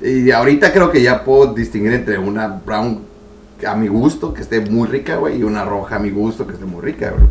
Y 0.03 0.33
ahorita 0.33 0.73
creo 0.73 0.91
que 0.91 1.03
ya 1.03 1.23
puedo 1.23 1.55
distinguir 1.55 1.93
entre 1.93 2.19
una 2.19 2.49
brown 2.49 3.03
a 3.65 3.77
mi 3.77 3.87
gusto, 3.87 4.35
que 4.35 4.43
esté 4.43 4.61
muy 4.61 4.89
rica, 4.89 5.19
güey, 5.19 5.39
y 5.39 5.45
una 5.45 5.65
roja 5.65 5.95
a 5.95 5.99
mi 6.01 6.11
gusto, 6.11 6.49
que 6.49 6.55
esté 6.55 6.65
muy 6.65 6.83
rica, 6.83 7.13
güey. 7.13 7.29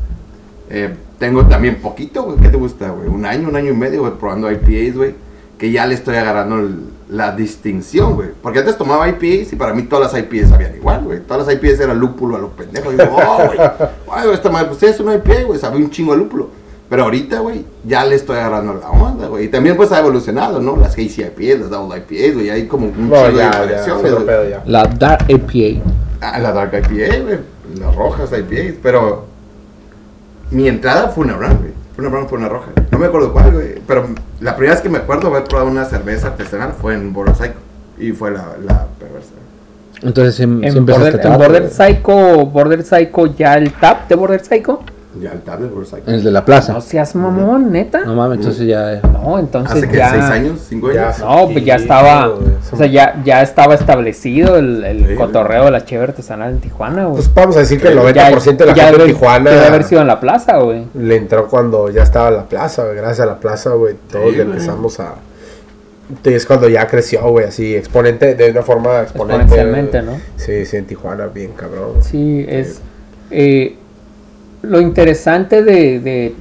Eh, 0.70 0.96
tengo 1.20 1.46
también 1.46 1.78
poquito, 1.82 2.24
güey, 2.24 2.38
¿qué 2.38 2.50
te 2.50 2.58
gusta, 2.58 2.90
güey? 2.90 3.08
Un 3.08 3.26
año, 3.26 3.48
un 3.50 3.56
año 3.56 3.72
y 3.72 3.76
medio, 3.76 4.02
güey, 4.02 4.14
probando 4.14 4.52
IPAs, 4.52 4.96
güey, 4.98 5.16
que 5.58 5.72
ya 5.72 5.86
le 5.86 5.96
estoy 5.96 6.16
agarrando 6.18 6.60
el- 6.60 6.90
la 7.10 7.36
distinción, 7.36 8.16
güey. 8.16 8.30
Porque 8.42 8.60
antes 8.60 8.78
tomaba 8.78 9.08
IPAs 9.08 9.54
y 9.54 9.56
para 9.56 9.74
mí 9.74 9.84
todas 9.84 10.12
las 10.12 10.22
IPAs 10.22 10.50
sabían 10.50 10.76
igual, 10.76 11.04
güey. 11.04 11.20
Todas 11.22 11.46
las 11.46 11.56
IPAs 11.56 11.80
eran 11.80 12.00
lúpulo 12.00 12.36
a 12.36 12.40
los 12.40 12.52
pendejos. 12.52 12.94
Y 12.94 12.98
digo, 12.98 13.16
oh, 13.16 13.46
güey, 13.48 13.60
ay, 14.12 14.30
esta 14.34 14.50
madre, 14.50 14.68
pues 14.70 14.84
es 14.84 15.00
una 15.00 15.14
IPA, 15.16 15.44
güey, 15.46 15.60
sabe 15.60 15.78
un 15.78 15.90
chingo 15.90 16.14
de 16.14 16.18
lúpulo. 16.18 16.50
Pero 16.90 17.04
ahorita, 17.04 17.40
güey, 17.40 17.64
ya 17.84 18.06
le 18.06 18.16
estoy 18.16 18.38
agarrando 18.38 18.74
la 18.76 18.90
onda, 18.90 19.28
güey. 19.28 19.46
Y 19.46 19.48
también, 19.48 19.76
pues, 19.76 19.92
ha 19.92 20.00
evolucionado, 20.00 20.60
¿no? 20.62 20.76
Las 20.76 20.94
Hazy 20.94 21.24
IPAs, 21.24 21.60
las 21.62 21.70
Double 21.70 21.98
IPAs, 21.98 22.34
güey, 22.36 22.50
hay 22.50 22.68
como 22.68 22.88
un 22.88 23.10
No, 23.10 23.16
chingo 23.16 23.28
de 23.32 23.38
ya, 23.38 23.50
variaciones, 23.52 24.14
pedo 24.14 24.50
ya. 24.50 24.64
La 24.66 24.84
Dark 24.86 25.24
APA. 25.24 25.82
Ah, 26.22 26.40
la 26.40 26.52
Dark 26.52 26.72
IPA, 26.74 27.20
güey. 27.24 27.40
Las 27.80 27.96
rojas 27.96 28.30
IPA. 28.32 28.78
Pero 28.84 29.26
mi 30.52 30.68
entrada 30.68 31.10
fue 31.10 31.26
una 31.26 31.36
brown, 31.38 31.58
güey. 31.58 31.72
Fue 31.96 32.04
una 32.04 32.10
brown, 32.12 32.28
fue 32.28 32.38
una 32.38 32.50
roja. 32.50 32.72
No 32.92 33.00
me 33.00 33.06
acuerdo 33.06 33.32
cuál, 33.32 33.52
güey. 33.52 33.76
Pero 33.88 34.08
la 34.42 34.56
primera 34.56 34.74
vez 34.76 34.82
que 34.84 34.90
me 34.90 34.98
acuerdo 34.98 35.28
haber 35.30 35.44
probado 35.46 35.70
una 35.70 35.86
cerveza 35.86 36.28
artesanal 36.28 36.74
fue 36.80 36.94
en 36.94 37.14
Border 37.14 37.36
Psycho. 37.36 37.60
Y 37.98 38.12
fue 38.12 38.32
la, 38.32 38.56
la 38.64 38.88
perversa. 39.00 39.32
Entonces, 40.02 40.36
¿sí, 40.36 40.44
sí 40.44 40.50
En, 40.68 40.78
empezaste 40.78 41.12
Border, 41.12 41.26
en 41.26 41.38
Border? 41.38 41.70
Psycho, 41.70 42.46
Border 42.48 42.84
Psycho, 42.84 43.26
ya 43.28 43.54
el 43.56 43.72
tap 43.74 44.10
de 44.10 44.16
Border 44.16 44.44
Psycho. 44.44 44.82
Ya 45.22 45.32
el 45.32 45.42
tab 45.42 45.60
de 45.60 45.68
Border 45.68 45.86
Psycho. 45.88 46.12
El 46.12 46.24
de 46.24 46.32
la 46.32 46.44
plaza. 46.44 46.74
No 46.74 46.82
seas 46.82 47.16
mamón, 47.16 47.72
neta. 47.72 48.04
No 48.06 48.16
mames, 48.16 48.40
entonces 48.40 48.68
ya. 48.68 49.00
No, 49.14 49.40
entonces 49.40 49.78
Hace 49.78 49.88
que 49.90 49.98
ya. 49.98 50.10
seis 50.10 50.24
años, 50.24 50.60
cinco 50.68 50.92
Ya. 50.92 51.08
años. 51.08 51.20
No, 51.20 51.50
pues 51.52 51.64
ya 51.66 51.76
estaba. 51.76 52.30
O 52.30 52.76
sea, 52.78 52.88
ya, 52.88 53.22
ya 53.24 53.42
estaba 53.42 53.76
establecido 53.76 54.58
el, 54.58 54.84
el 54.84 55.08
Sí, 55.08 55.16
cotorreo 55.16 55.66
de 55.66 55.72
la 55.72 55.86
cheve 55.86 56.04
artesanal 56.04 56.52
en 56.52 56.60
Tijuana, 56.60 57.04
güey. 57.06 57.16
Pues 57.16 57.34
vamos 57.34 57.56
a 57.56 57.60
decir 57.60 57.80
que 57.82 57.88
el 57.88 57.98
90% 57.98 58.58
de 58.58 58.66
la 58.66 58.74
ya 58.76 58.86
gente 58.88 59.02
de 59.04 59.08
Tijuana 59.14 59.52
Debe 59.52 59.66
haber 59.66 59.84
sido 59.84 60.02
en 60.02 60.08
la 60.08 60.20
plaza, 60.20 60.58
güey. 60.58 60.86
le 60.94 61.16
entró 61.16 61.48
cuando 61.48 61.90
ya 61.90 62.04
estaba 62.04 62.30
la 62.32 62.44
plaza, 62.44 62.84
güey. 62.84 62.96
Gracias 62.98 63.22
a 63.22 63.26
la 63.26 63.40
plaza, 63.40 63.70
güey, 63.72 63.96
todos 64.12 64.26
Sí, 64.32 64.32
le 64.36 64.44
güey. 64.44 64.54
empezamos 64.58 65.00
a... 65.00 65.16
Y 66.24 66.34
es 66.34 66.46
cuando 66.46 66.70
ya 66.70 66.86
creció, 66.88 67.22
güey, 67.30 67.46
así, 67.48 67.76
exponente, 67.76 68.36
de 68.36 68.52
una 68.52 68.62
forma 68.62 69.02
exponente. 69.02 69.44
Exponencialmente, 69.44 70.02
¿no? 70.04 70.20
Sí, 70.36 70.66
sí, 70.66 70.78
en 70.78 70.86
Tijuana, 70.86 71.28
bien 71.28 71.54
cabrón. 71.56 71.94
Sí, 72.02 72.46
es. 72.48 72.80
eh, 73.32 73.76
lo 74.62 74.82
interesante 74.82 75.64
de, 75.64 76.00
de 76.00 76.36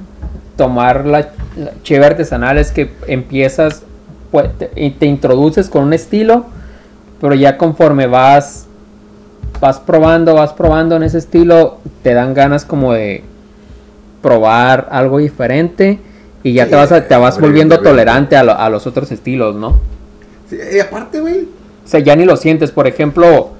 tomar 0.57 1.05
la, 1.05 1.29
la 1.57 1.71
cheve 1.83 2.05
artesanal 2.05 2.57
es 2.57 2.71
que 2.71 2.89
empiezas 3.07 3.83
pues, 4.31 4.49
te, 4.57 4.71
y 4.75 4.91
te 4.91 5.05
introduces 5.05 5.69
con 5.69 5.83
un 5.83 5.93
estilo, 5.93 6.45
pero 7.21 7.33
ya 7.35 7.57
conforme 7.57 8.07
vas 8.07 8.67
vas 9.61 9.79
probando, 9.79 10.33
vas 10.35 10.51
probando 10.53 10.97
en 10.97 11.03
ese 11.03 11.17
estilo, 11.17 11.77
te 12.03 12.13
dan 12.13 12.33
ganas 12.33 12.65
como 12.65 12.91
de 12.93 13.23
probar 14.21 14.87
algo 14.91 15.19
diferente 15.19 15.99
y 16.43 16.53
ya 16.53 16.65
Sí, 16.65 16.71
te 16.71 16.75
vas 16.75 16.91
a- 16.91 17.07
te 17.07 17.15
vas 17.15 17.39
volviendo 17.39 17.79
tolerante 17.79 18.35
a, 18.35 18.43
lo- 18.43 18.57
a 18.57 18.69
los 18.69 18.85
otros 18.87 19.11
estilos, 19.11 19.55
¿no? 19.55 19.79
Sí, 20.49 20.57
y 20.75 20.79
aparte, 20.79 21.19
güey. 21.21 21.41
O 21.83 21.87
sea, 21.87 21.99
ya 21.99 22.15
ni 22.15 22.25
lo 22.25 22.35
sientes. 22.37 22.71
Por 22.71 22.85
ejemplo, 22.87 23.51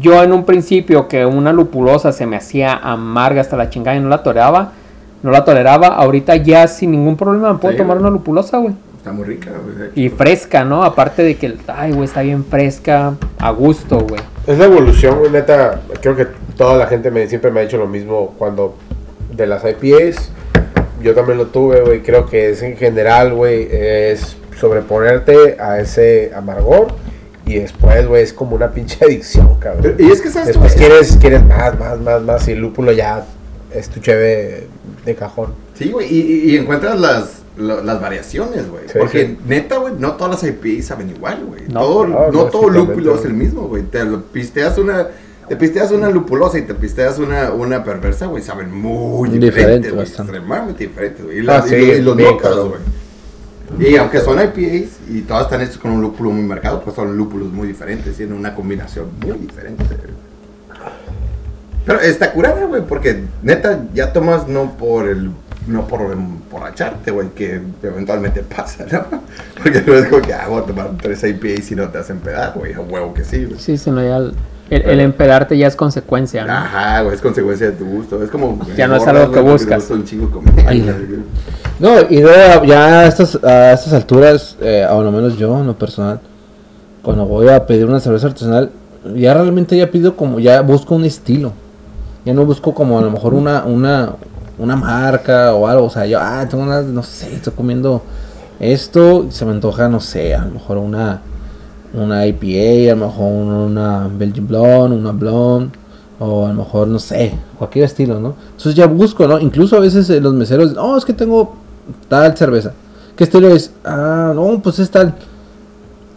yo 0.00 0.22
en 0.22 0.32
un 0.32 0.44
principio 0.44 1.08
que 1.08 1.26
una 1.26 1.52
lupulosa 1.52 2.12
se 2.12 2.26
me 2.26 2.36
hacía 2.36 2.74
amarga 2.74 3.40
hasta 3.40 3.56
la 3.56 3.70
chingada 3.70 3.96
y 3.96 4.00
no 4.00 4.08
la 4.08 4.22
toleraba, 4.22 4.72
no 5.22 5.30
la 5.30 5.44
toleraba, 5.44 5.88
ahorita 5.88 6.36
ya 6.36 6.66
sin 6.68 6.90
ningún 6.90 7.16
problema 7.16 7.52
me 7.52 7.58
puedo 7.58 7.72
Sí, 7.72 7.78
tomar 7.78 7.98
una 7.98 8.10
lupulosa, 8.10 8.58
güey. 8.58 8.74
Está 8.96 9.12
muy 9.12 9.24
rica, 9.24 9.50
güey. 9.50 9.90
Y 9.94 10.08
fresca, 10.08 10.64
¿no? 10.64 10.82
Aparte 10.82 11.22
de 11.22 11.36
que, 11.36 11.56
ay, 11.68 11.92
güey, 11.92 12.04
está 12.04 12.22
bien 12.22 12.44
fresca, 12.44 13.14
a 13.38 13.50
gusto, 13.50 14.00
güey. 14.00 14.20
Es 14.46 14.58
la 14.58 14.64
evolución, 14.64 15.18
güey, 15.18 15.30
neta. 15.30 15.80
Creo 16.00 16.16
que 16.16 16.26
toda 16.56 16.78
la 16.78 16.86
gente 16.86 17.10
me, 17.10 17.26
siempre 17.26 17.50
me 17.50 17.60
ha 17.60 17.62
dicho 17.64 17.76
lo 17.76 17.86
mismo 17.86 18.34
cuando 18.38 18.74
de 19.34 19.46
las 19.46 19.62
IPAs. 19.64 20.30
Yo 21.02 21.14
también 21.14 21.36
lo 21.36 21.46
tuve, 21.46 21.82
güey. 21.82 22.02
Creo 22.02 22.24
que 22.26 22.48
es 22.50 22.62
en 22.62 22.76
general, 22.76 23.34
güey, 23.34 23.68
es 23.70 24.36
sobreponerte 24.58 25.56
a 25.60 25.80
ese 25.80 26.32
amargor. 26.34 26.88
Y 27.46 27.56
después, 27.58 28.06
güey, 28.06 28.22
es 28.22 28.32
como 28.32 28.56
una 28.56 28.70
pinche 28.70 28.98
adicción, 29.04 29.54
cabrón. 29.58 29.96
Y 29.98 30.10
es 30.10 30.20
que, 30.20 30.30
¿sabes? 30.30 30.48
Después 30.48 30.72
tú? 30.74 30.78
quieres, 30.78 31.16
quieres 31.20 31.44
más, 31.44 31.78
más, 31.78 32.00
más, 32.00 32.22
más. 32.22 32.48
Y 32.48 32.52
el 32.52 32.60
lúpulo 32.60 32.92
ya 32.92 33.24
es 33.72 33.88
tu 33.88 34.00
cheve 34.00 34.66
de 35.04 35.14
cajón. 35.14 35.52
Sí, 35.74 35.90
güey, 35.90 36.06
y, 36.12 36.56
encuentras 36.56 36.98
las, 36.98 37.42
lo- 37.58 37.82
las 37.82 38.00
variaciones, 38.00 38.70
güey. 38.70 38.84
Sí, 38.86 38.98
Porque 38.98 39.26
sí. 39.26 39.38
neta, 39.46 39.76
güey, 39.78 39.94
no 39.98 40.12
todas 40.12 40.42
las 40.42 40.50
IPAs 40.50 40.86
saben 40.86 41.10
igual, 41.10 41.44
güey. 41.46 41.62
No, 41.68 41.80
todo, 41.80 42.06
no, 42.06 42.20
no, 42.26 42.32
no, 42.32 42.44
todo 42.46 42.68
lúpulo 42.70 43.16
es 43.16 43.24
el 43.24 43.34
mismo, 43.34 43.68
güey. 43.68 43.82
Te 43.82 44.04
lo 44.04 44.22
pisteas 44.22 44.78
una... 44.78 45.08
Te 45.48 45.56
pisteas 45.56 45.90
una 45.90 46.08
lupulosa 46.08 46.56
y 46.58 46.62
te 46.62 46.72
pisteas 46.72 47.18
una, 47.18 47.52
una 47.52 47.84
perversa, 47.84 48.24
güey, 48.24 48.42
saben 48.42 48.72
muy 48.74 49.28
Diferente, 49.28 49.88
diferentes. 49.88 50.18
Extremadamente 50.18 50.84
diferentes, 50.86 51.22
güey. 51.22 51.44
Y, 51.44 51.46
Ah, 51.46 51.62
sí, 51.68 52.00
los- 52.00 52.18
y 52.18 52.24
cabrón. 52.38 52.68
güey. 52.70 52.80
Y 53.78 53.96
aunque 53.96 54.20
son 54.20 54.38
IPAs 54.38 54.98
y 55.08 55.22
todas 55.22 55.44
están 55.44 55.60
hechas 55.60 55.78
con 55.78 55.90
un 55.90 56.02
lúpulo 56.02 56.30
muy 56.30 56.44
marcado, 56.44 56.82
pues 56.82 56.96
son 56.96 57.16
lúpulos 57.16 57.52
muy 57.52 57.66
diferentes, 57.68 58.16
tienen 58.16 58.36
una 58.36 58.54
combinación 58.54 59.08
muy 59.20 59.38
diferente. 59.38 59.84
Pero 61.86 62.00
está 62.00 62.32
curada, 62.32 62.64
güey, 62.64 62.82
porque 62.82 63.24
neta 63.42 63.84
ya 63.92 64.12
tomas 64.12 64.48
no 64.48 64.72
por 64.76 65.08
el 65.08 65.30
no 65.66 65.86
por 65.86 66.12
emborracharte, 66.12 67.10
güey, 67.10 67.30
que 67.30 67.60
eventualmente 67.82 68.42
pasa, 68.42 68.84
¿no? 68.90 69.22
Porque 69.62 69.82
no 69.86 69.94
es 69.94 70.08
como 70.08 70.20
que, 70.20 70.34
ah, 70.34 70.46
voy 70.48 70.62
a 70.62 70.66
tomar 70.66 70.90
tres 71.00 71.24
IPAs 71.24 71.70
y 71.70 71.74
no 71.74 71.88
te 71.88 71.98
hacen 71.98 72.18
pedar, 72.18 72.52
güey, 72.54 72.74
a 72.74 72.80
huevo 72.80 73.14
que 73.14 73.24
sí, 73.24 73.46
güey. 73.46 73.58
Sí, 73.58 73.78
sino 73.78 74.02
ya 74.02 74.30
el, 74.82 75.00
el, 75.00 75.58
ya 75.58 75.66
es 75.66 75.76
consecuencia, 75.76 76.44
¿no? 76.44 76.52
Ajá, 76.52 77.02
güey, 77.02 77.14
es 77.14 77.20
consecuencia 77.20 77.66
de 77.70 77.72
tu 77.72 77.84
gusto. 77.84 78.22
Es 78.22 78.30
como. 78.30 78.58
Ya 78.76 78.88
no 78.88 78.96
es 78.96 79.06
algo 79.06 79.30
que 79.30 79.40
buscas. 79.40 79.90
un 79.90 80.04
chingo. 80.04 80.42
No, 81.80 82.00
y 82.08 82.20
luego 82.20 82.64
ya 82.64 83.00
a 83.00 83.06
estas, 83.06 83.42
a 83.42 83.72
estas 83.72 83.92
alturas, 83.92 84.56
eh, 84.60 84.86
o 84.88 85.00
al 85.00 85.10
menos 85.10 85.36
yo 85.36 85.58
en 85.58 85.66
lo 85.66 85.76
personal, 85.76 86.20
cuando 87.02 87.26
voy 87.26 87.48
a 87.48 87.66
pedir 87.66 87.86
una 87.86 87.98
cerveza 87.98 88.28
artesanal, 88.28 88.70
ya 89.14 89.34
realmente 89.34 89.76
ya 89.76 89.90
pido 89.90 90.16
como, 90.16 90.38
ya 90.38 90.60
busco 90.60 90.94
un 90.94 91.04
estilo. 91.04 91.52
Ya 92.24 92.32
no 92.32 92.46
busco 92.46 92.72
como 92.72 92.98
a 92.98 93.02
lo 93.02 93.10
mejor 93.10 93.34
una, 93.34 93.64
una, 93.64 94.14
una 94.58 94.76
marca 94.76 95.52
o 95.52 95.66
algo. 95.66 95.86
O 95.86 95.90
sea, 95.90 96.06
yo, 96.06 96.18
ah, 96.20 96.46
tengo 96.48 96.64
una, 96.64 96.80
no 96.80 97.02
sé, 97.02 97.34
estoy 97.34 97.52
comiendo 97.52 98.02
esto, 98.60 99.26
y 99.28 99.32
se 99.32 99.44
me 99.44 99.50
antoja, 99.50 99.88
no 99.88 100.00
sé, 100.00 100.34
a 100.34 100.44
lo 100.44 100.52
mejor 100.52 100.78
una, 100.78 101.20
una 101.94 102.26
IPA, 102.26 102.92
a 102.92 102.96
lo 102.96 103.06
mejor 103.06 103.32
una 103.32 104.08
Belgian 104.08 104.46
Blonde, 104.46 104.96
una 104.96 105.12
Blonde, 105.12 105.70
o 106.18 106.46
a 106.46 106.48
lo 106.48 106.54
mejor, 106.54 106.88
no 106.88 106.98
sé, 106.98 107.34
cualquier 107.58 107.84
estilo, 107.84 108.20
¿no? 108.20 108.34
Entonces 108.50 108.74
ya 108.74 108.86
busco, 108.86 109.26
¿no? 109.26 109.38
Incluso 109.38 109.76
a 109.76 109.80
veces 109.80 110.08
eh, 110.10 110.20
los 110.20 110.34
meseros, 110.34 110.74
no, 110.74 110.96
es 110.96 111.04
que 111.04 111.12
tengo 111.12 111.54
tal 112.08 112.36
cerveza. 112.36 112.72
¿Qué 113.16 113.24
estilo 113.24 113.48
es? 113.54 113.70
Ah, 113.84 114.32
no, 114.34 114.60
pues 114.60 114.78
es 114.78 114.90
tal. 114.90 115.14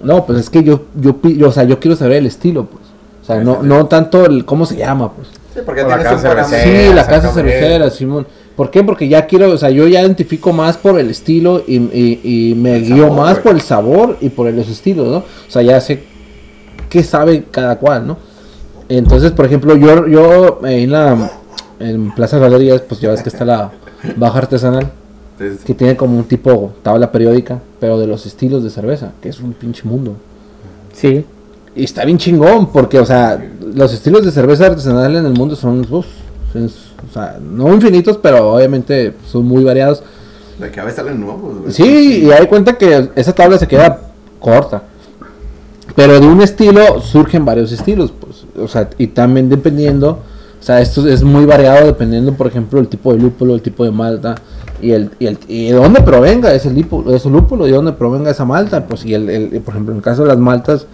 No, 0.01 0.25
pues 0.25 0.39
es 0.39 0.49
que 0.49 0.63
yo, 0.63 0.85
yo, 0.95 1.19
yo, 1.23 1.49
o 1.49 1.51
sea, 1.51 1.63
yo 1.63 1.79
quiero 1.79 1.95
saber 1.95 2.17
el 2.17 2.25
estilo, 2.25 2.65
pues. 2.65 2.83
O 3.21 3.25
sea, 3.25 3.43
no, 3.43 3.61
no 3.61 3.87
tanto 3.87 4.25
el 4.25 4.45
cómo 4.45 4.65
se 4.65 4.77
llama, 4.77 5.11
pues. 5.11 5.27
Sí, 5.53 5.59
porque 5.65 5.83
O 5.83 5.87
la 5.87 5.95
tienes 5.97 6.13
casa 6.13 6.29
cervecera. 6.29 6.63
Sí, 6.63 6.93
la 6.93 7.07
casa 7.07 7.31
cervecera, 7.33 7.89
Simón. 7.89 8.27
¿Por 8.57 8.71
qué? 8.71 8.83
Porque 8.83 9.07
ya 9.07 9.25
quiero, 9.27 9.51
o 9.51 9.57
sea, 9.57 9.69
yo 9.69 9.87
ya 9.87 10.01
identifico 10.01 10.51
más 10.51 10.75
por 10.77 10.99
el 10.99 11.09
estilo 11.09 11.63
y, 11.65 11.75
y- 11.77 12.19
y 12.51 12.55
me 12.55 12.75
El 12.77 12.85
guío 12.85 13.03
sabor, 13.03 13.17
más 13.17 13.31
güey. 13.33 13.43
por 13.43 13.55
el 13.55 13.61
sabor 13.61 14.17
y 14.19 14.29
por 14.29 14.51
los 14.51 14.67
estilos, 14.67 15.07
¿no? 15.07 15.17
O 15.17 15.23
sea, 15.51 15.61
ya 15.61 15.79
sé 15.79 16.03
qué 16.89 17.03
sabe 17.03 17.45
cada 17.51 17.77
cual, 17.77 18.07
¿no? 18.07 18.17
Entonces, 18.89 19.31
por 19.31 19.45
ejemplo, 19.45 19.75
yo, 19.77 20.07
yo 20.07 20.59
eh, 20.65 20.83
en 20.83 20.91
la 20.91 21.31
en 21.79 22.11
Plaza 22.15 22.39
Galerías, 22.39 22.81
pues 22.81 22.99
ya 22.99 23.11
ves 23.11 23.21
que 23.21 23.29
está 23.29 23.45
la 23.45 23.71
baja 24.15 24.39
artesanal, 24.39 24.91
que 25.63 25.75
tiene 25.75 25.95
como 25.95 26.17
un 26.17 26.23
tipo 26.23 26.73
tabla 26.81 27.11
periódica, 27.11 27.61
pero 27.79 27.99
de 27.99 28.07
los 28.07 28.25
estilos 28.25 28.63
de 28.63 28.71
cerveza, 28.71 29.11
que 29.21 29.29
es 29.29 29.39
un 29.39 29.53
pinche 29.53 29.83
mundo. 29.83 30.15
Sí. 30.93 31.23
Y 31.75 31.83
está 31.83 32.03
bien 32.05 32.17
chingón, 32.17 32.71
porque, 32.71 32.97
o 32.99 33.05
sea, 33.05 33.39
los 33.75 33.93
estilos 33.93 34.25
de 34.25 34.31
cerveza 34.31 34.65
artesanal 34.65 35.15
en 35.15 35.27
el 35.27 35.33
mundo 35.33 35.55
son, 35.55 35.81
uf, 35.91 36.07
son- 36.51 36.71
o 37.09 37.13
sea, 37.13 37.37
no 37.41 37.73
infinitos, 37.73 38.17
pero 38.17 38.53
obviamente 38.53 39.13
son 39.29 39.45
muy 39.45 39.63
variados. 39.63 40.03
de 40.59 40.71
que 40.71 40.79
a 40.79 40.83
veces 40.83 40.97
salen 40.97 41.19
nuevos. 41.19 41.73
Sí, 41.73 42.23
y 42.25 42.31
hay 42.31 42.47
cuenta 42.47 42.77
que 42.77 43.09
esa 43.15 43.33
tabla 43.33 43.57
se 43.57 43.67
queda 43.67 43.99
corta. 44.39 44.83
Pero 45.95 46.19
de 46.19 46.27
un 46.27 46.41
estilo 46.41 47.01
surgen 47.01 47.45
varios 47.45 47.71
estilos, 47.71 48.11
pues, 48.11 48.45
o 48.59 48.67
sea, 48.67 48.89
y 48.97 49.07
también 49.07 49.49
dependiendo, 49.49 50.19
o 50.59 50.63
sea, 50.63 50.81
esto 50.81 51.07
es 51.07 51.23
muy 51.23 51.45
variado 51.45 51.85
dependiendo, 51.87 52.33
por 52.33 52.47
ejemplo, 52.47 52.79
el 52.79 52.87
tipo 52.87 53.13
de 53.13 53.19
lúpulo, 53.19 53.55
el 53.55 53.61
tipo 53.61 53.83
de 53.83 53.91
malta 53.91 54.35
y 54.81 54.91
el 54.91 55.09
y, 55.17 55.25
el, 55.27 55.39
y 55.47 55.67
de 55.69 55.73
dónde 55.73 56.01
provenga 56.01 56.53
ese 56.53 56.69
lúpulo, 56.71 57.15
ese 57.15 57.29
lúpulo, 57.29 57.65
de 57.65 57.71
dónde 57.71 57.93
provenga 57.93 58.29
esa 58.29 58.45
malta, 58.45 58.85
pues 58.85 59.05
y 59.05 59.13
el, 59.13 59.29
el- 59.29 59.61
por 59.61 59.73
ejemplo, 59.73 59.91
en 59.93 59.97
el 59.99 60.03
caso 60.03 60.23
de 60.23 60.27
las 60.27 60.37
maltas, 60.37 60.85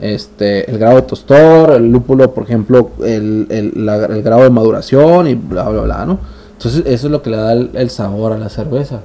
este, 0.00 0.70
el 0.70 0.78
grado 0.78 0.96
de 0.96 1.02
tostor, 1.02 1.72
el 1.72 1.90
lúpulo, 1.90 2.32
por 2.34 2.44
ejemplo, 2.44 2.90
el, 3.04 3.46
el, 3.50 3.72
la- 3.86 4.06
el 4.06 4.22
grado 4.22 4.42
de 4.42 4.50
maduración 4.50 5.26
y 5.28 5.34
bla 5.34 5.68
bla 5.68 5.82
bla, 5.82 6.04
¿no? 6.06 6.18
Entonces 6.52 6.82
eso 6.86 7.06
es 7.06 7.10
lo 7.12 7.22
que 7.22 7.30
le 7.30 7.36
da 7.36 7.52
el, 7.52 7.70
el 7.74 7.90
sabor 7.90 8.32
a 8.32 8.38
la 8.38 8.48
cerveza. 8.48 9.00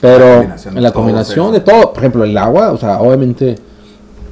Pero 0.00 0.34
combinación 0.36 0.76
en 0.76 0.82
la 0.82 0.90
combinación 0.92 1.52
de 1.52 1.60
todo, 1.60 1.92
por 1.92 1.98
ejemplo, 1.98 2.24
el 2.24 2.36
agua, 2.36 2.72
o 2.72 2.76
sea, 2.76 3.00
obviamente 3.00 3.54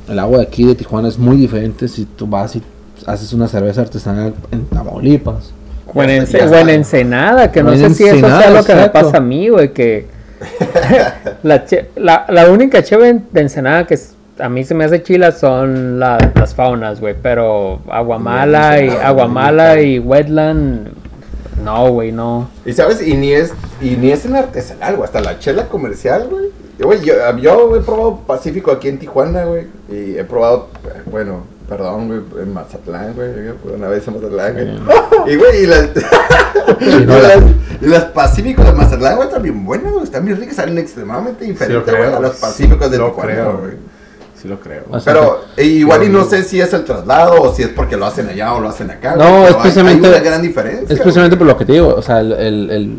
el 0.08 0.18
agua 0.18 0.38
de 0.38 0.44
aquí 0.44 0.64
de 0.64 0.74
Tijuana 0.74 1.08
es 1.08 1.18
muy 1.18 1.36
diferente 1.36 1.86
si 1.86 2.04
tú 2.04 2.26
vas 2.26 2.56
y 2.56 2.62
haces 3.06 3.32
una 3.32 3.46
cerveza 3.48 3.82
artesanal 3.82 4.34
en 4.50 4.64
Tamaulipas. 4.66 5.52
O 5.92 6.02
en, 6.02 6.22
o 6.24 6.56
en 6.56 6.68
Ensenada, 6.70 7.50
que 7.52 7.62
no 7.62 7.72
sé 7.76 7.90
si 7.94 8.04
eso 8.04 8.14
Ensenada, 8.16 8.42
sea 8.42 8.50
lo 8.50 8.64
que 8.64 8.74
me 8.74 8.80
exacto. 8.80 9.00
pasa 9.06 9.16
a 9.18 9.20
mí, 9.20 9.48
güey, 9.48 9.72
que 9.72 10.06
la, 11.42 11.64
che- 11.64 11.90
la, 11.96 12.26
la 12.28 12.48
única 12.50 12.82
cheve 12.82 13.20
de 13.30 13.40
Ensenada 13.40 13.86
que 13.86 13.94
es- 13.94 14.14
a 14.42 14.48
mí 14.48 14.64
se 14.64 14.74
me 14.74 14.84
hace 14.84 15.02
chila 15.02 15.32
son 15.32 15.98
la- 16.00 16.32
las 16.34 16.54
faunas, 16.54 17.00
güey, 17.00 17.14
pero 17.20 17.80
Aguamala 17.90 18.80
y 18.82 18.88
Aguamala 18.88 19.80
y 19.80 19.98
Wetland, 19.98 20.88
no, 21.64 21.90
güey, 21.90 22.12
no. 22.12 22.48
Y 22.64 22.72
sabes, 22.72 23.06
y 23.06 23.14
ni 23.16 23.32
es, 23.32 23.52
y 23.80 23.90
ni 23.96 24.10
es 24.10 24.24
en 24.24 24.36
artesanal, 24.36 24.96
güey, 24.96 25.04
hasta 25.04 25.20
la 25.20 25.38
chela 25.38 25.66
comercial, 25.68 26.28
güey. 26.30 26.46
Güey, 26.78 27.02
yo, 27.04 27.12
yo 27.38 27.76
he 27.76 27.80
probado 27.80 28.20
Pacífico 28.26 28.70
aquí 28.72 28.88
en 28.88 28.98
Tijuana, 28.98 29.44
güey. 29.44 29.66
Y 29.90 30.16
he 30.16 30.24
probado, 30.24 30.68
bueno, 31.10 31.42
perdón, 31.68 32.08
güey, 32.08 32.42
en 32.42 32.54
Mazatlán, 32.54 33.12
güey. 33.14 33.28
Una 33.76 33.88
vez 33.88 34.08
en 34.08 34.14
Mazatlán, 34.14 34.52
güey. 34.54 34.68
Y, 35.30 35.36
güey, 35.36 35.64
y 35.64 35.66
las, 35.66 35.90
y 36.80 37.04
las, 37.04 37.42
y 37.82 37.86
las 37.86 38.04
Pacíficos 38.06 38.64
de 38.64 38.72
Mazatlán, 38.72 39.16
güey, 39.16 39.28
están 39.28 39.42
bien 39.42 39.62
buenas, 39.66 39.92
güey. 39.92 40.04
Están 40.04 40.24
bien 40.24 40.38
ricas, 40.38 40.56
salen 40.56 40.78
extremadamente 40.78 41.44
diferentes, 41.44 41.84
creo. 41.84 41.98
güey, 42.04 42.14
a 42.16 42.20
los 42.20 42.36
Pacíficos 42.36 42.90
de 42.90 42.96
Tijuana, 42.96 43.44
güey. 43.60 43.72
Sí 44.40 44.48
lo 44.48 44.58
creo. 44.58 44.84
O 44.90 44.98
sea, 45.00 45.12
Pero 45.12 45.44
igual 45.58 46.04
y 46.04 46.08
no 46.08 46.24
sé 46.24 46.42
si 46.44 46.60
es 46.60 46.72
el 46.72 46.84
traslado 46.84 47.42
o 47.42 47.54
si 47.54 47.62
es 47.62 47.68
porque 47.68 47.96
lo 47.96 48.06
hacen 48.06 48.26
allá 48.28 48.54
o 48.54 48.60
lo 48.60 48.68
hacen 48.70 48.90
acá. 48.90 49.14
No, 49.16 49.46
es 49.46 49.54
precisamente- 49.56 50.06
Hay 50.08 50.14
una 50.14 50.22
gran 50.22 50.40
diferencia. 50.42 50.94
Es 50.94 51.00
precisamente 51.00 51.36
por 51.36 51.46
lo 51.46 51.56
que 51.58 51.64
te 51.66 51.72
digo, 51.74 51.94
o 51.94 52.00
sea, 52.02 52.20
el, 52.20 52.32
el, 52.32 52.70
el- 52.70 52.98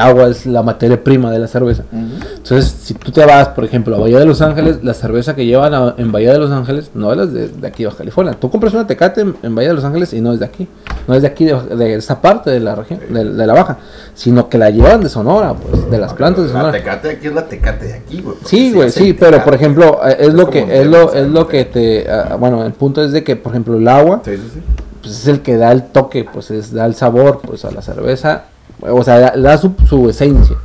agua 0.00 0.28
es 0.28 0.46
la 0.46 0.62
materia 0.62 1.02
prima 1.02 1.30
de 1.30 1.38
la 1.38 1.46
cerveza. 1.46 1.84
Entonces, 1.92 2.74
si 2.82 2.94
tú 2.94 3.12
te 3.12 3.22
vas, 3.24 3.48
por 3.48 3.64
ejemplo, 3.64 3.94
a 3.96 3.98
Bahía 3.98 4.18
de 4.18 4.24
Los 4.24 4.40
Ángeles, 4.40 4.78
la 4.82 4.94
cerveza 4.94 5.34
que 5.34 5.44
llevan 5.44 5.74
a- 5.74 5.94
en 5.98 6.10
Bahía 6.10 6.32
de 6.32 6.38
Los 6.38 6.50
Ángeles 6.50 6.90
no 6.94 7.12
es 7.12 7.32
de, 7.32 7.48
de 7.48 7.66
aquí 7.66 7.82
de 7.82 7.88
Baja 7.88 7.98
California. 7.98 8.32
Tú 8.38 8.50
compras 8.50 8.72
una 8.72 8.86
tecate 8.86 9.20
en, 9.20 9.36
en 9.42 9.54
Bahía 9.54 9.68
de 9.70 9.74
Los 9.74 9.84
Ángeles 9.84 10.12
y 10.14 10.20
no 10.22 10.32
es 10.32 10.38
de 10.38 10.46
aquí. 10.46 10.66
No 11.06 11.14
es 11.14 11.22
de 11.22 11.28
aquí, 11.28 11.44
de, 11.44 11.54
de 11.54 11.94
esa 11.94 12.20
parte 12.20 12.50
de 12.50 12.60
la 12.60 12.74
región, 12.74 13.00
de, 13.10 13.24
de 13.24 13.46
la 13.46 13.52
Baja. 13.52 13.78
Sino 14.14 14.48
que 14.48 14.56
la 14.58 14.70
llevan 14.70 15.02
de 15.02 15.08
Sonora, 15.08 15.54
pues, 15.54 15.90
de 15.90 15.98
las 15.98 16.14
plantas 16.14 16.44
de 16.46 16.52
La 16.52 16.60
Sonora. 16.60 16.72
tecate 16.72 17.10
aquí 17.10 17.26
es 17.26 17.34
la 17.34 17.46
tecate 17.46 17.86
de 17.86 17.94
aquí, 17.94 18.20
güey. 18.22 18.36
Sí, 18.44 18.72
güey, 18.72 18.90
sí, 18.90 19.12
pero 19.12 19.42
por 19.44 19.54
ejemplo, 19.54 20.00
eh, 20.06 20.16
es, 20.18 20.28
Es 20.28 20.34
lo 20.34 20.48
que 20.50 20.80
es 20.80 20.86
lo 20.86 21.12
es 21.12 21.28
lo 21.28 21.46
que 21.48 21.64
te 21.64 22.10
ah, 22.10 22.36
bueno, 22.38 22.64
el 22.64 22.72
punto 22.72 23.02
es 23.04 23.12
de 23.12 23.22
que 23.22 23.36
por 23.36 23.52
ejemplo 23.52 23.76
el 23.76 23.86
agua 23.88 24.22
Sí, 24.24 24.36
sí, 24.36 24.50
sí. 24.54 24.60
pues 25.02 25.18
es 25.20 25.26
el 25.28 25.40
que 25.42 25.56
da 25.56 25.72
el 25.72 25.84
toque, 25.84 26.24
pues 26.24 26.50
es 26.50 26.72
da 26.72 26.86
el 26.86 26.94
sabor 26.94 27.40
pues 27.44 27.64
a 27.64 27.70
la 27.70 27.82
cerveza, 27.82 28.44
o 28.80 29.02
sea, 29.02 29.18
da, 29.20 29.34
da 29.36 29.58
su, 29.58 29.74
su 29.88 30.08
esencia. 30.08 30.56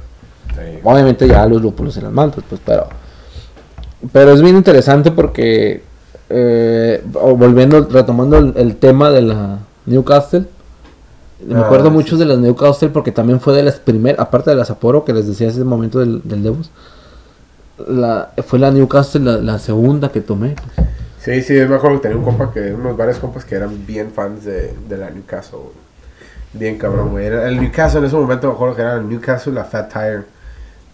Obviamente 0.84 1.28
ya 1.28 1.46
los 1.46 1.62
lúpulos 1.62 1.96
y 1.98 2.02
las 2.02 2.12
maltas, 2.12 2.44
pues, 2.50 2.62
pero. 2.66 2.88
Pero 4.14 4.32
es 4.34 4.42
bien 4.42 4.56
interesante 4.56 5.12
porque. 5.12 5.84
eh, 6.30 7.04
volviendo, 7.12 7.88
retomando 7.92 8.38
el, 8.38 8.54
el 8.56 8.76
tema 8.78 9.10
de 9.10 9.22
la 9.24 9.58
Newcastle. 9.90 10.46
Me 11.46 11.56
Ah, 11.60 11.62
acuerdo 11.66 11.88
sí. 11.88 11.92
mucho 11.92 12.18
de 12.18 12.26
las 12.26 12.38
Newcastle 12.40 12.90
porque 12.90 13.12
también 13.12 13.40
fue 13.40 13.56
de 13.56 13.64
las 13.64 13.76
primeras, 13.80 14.20
aparte 14.20 14.50
de 14.50 14.56
la 14.58 14.66
Sapporo 14.66 15.06
que 15.06 15.14
les 15.14 15.26
decía 15.28 15.48
hace 15.50 15.64
momento 15.64 16.00
del, 16.00 16.22
del 16.24 16.44
Devos. 16.44 16.72
La, 17.88 18.32
fue 18.46 18.60
la 18.60 18.72
Newcastle 18.72 19.22
la, 19.24 19.38
la 19.38 19.60
segunda 19.60 20.10
que 20.12 20.20
tomé. 20.22 20.56
Sí, 21.22 21.42
sí, 21.42 21.54
me 21.54 21.76
acuerdo 21.76 21.98
que 22.02 22.04
tenía 22.10 22.18
un 22.18 22.24
compa 22.26 22.52
que, 22.52 22.74
unos 22.74 22.96
varios 22.98 23.20
compas 23.20 23.46
que 23.46 23.56
eran 23.56 23.86
bien 23.86 24.12
fans 24.12 24.44
de, 24.46 24.74
de 24.88 24.98
la 24.98 25.10
Newcastle. 25.10 25.60
Bien 26.54 26.78
cabrón, 26.78 27.12
güey. 27.12 27.28
El 27.28 27.62
Newcastle 27.62 28.00
en 28.00 28.06
ese 28.08 28.16
momento 28.16 28.48
me 28.48 28.54
acuerdo 28.54 28.76
que 28.76 28.82
era 28.82 28.96
el 28.96 29.08
Newcastle, 29.08 29.54
la 29.54 29.64
Fat 29.64 29.92
Tire. 29.94 30.24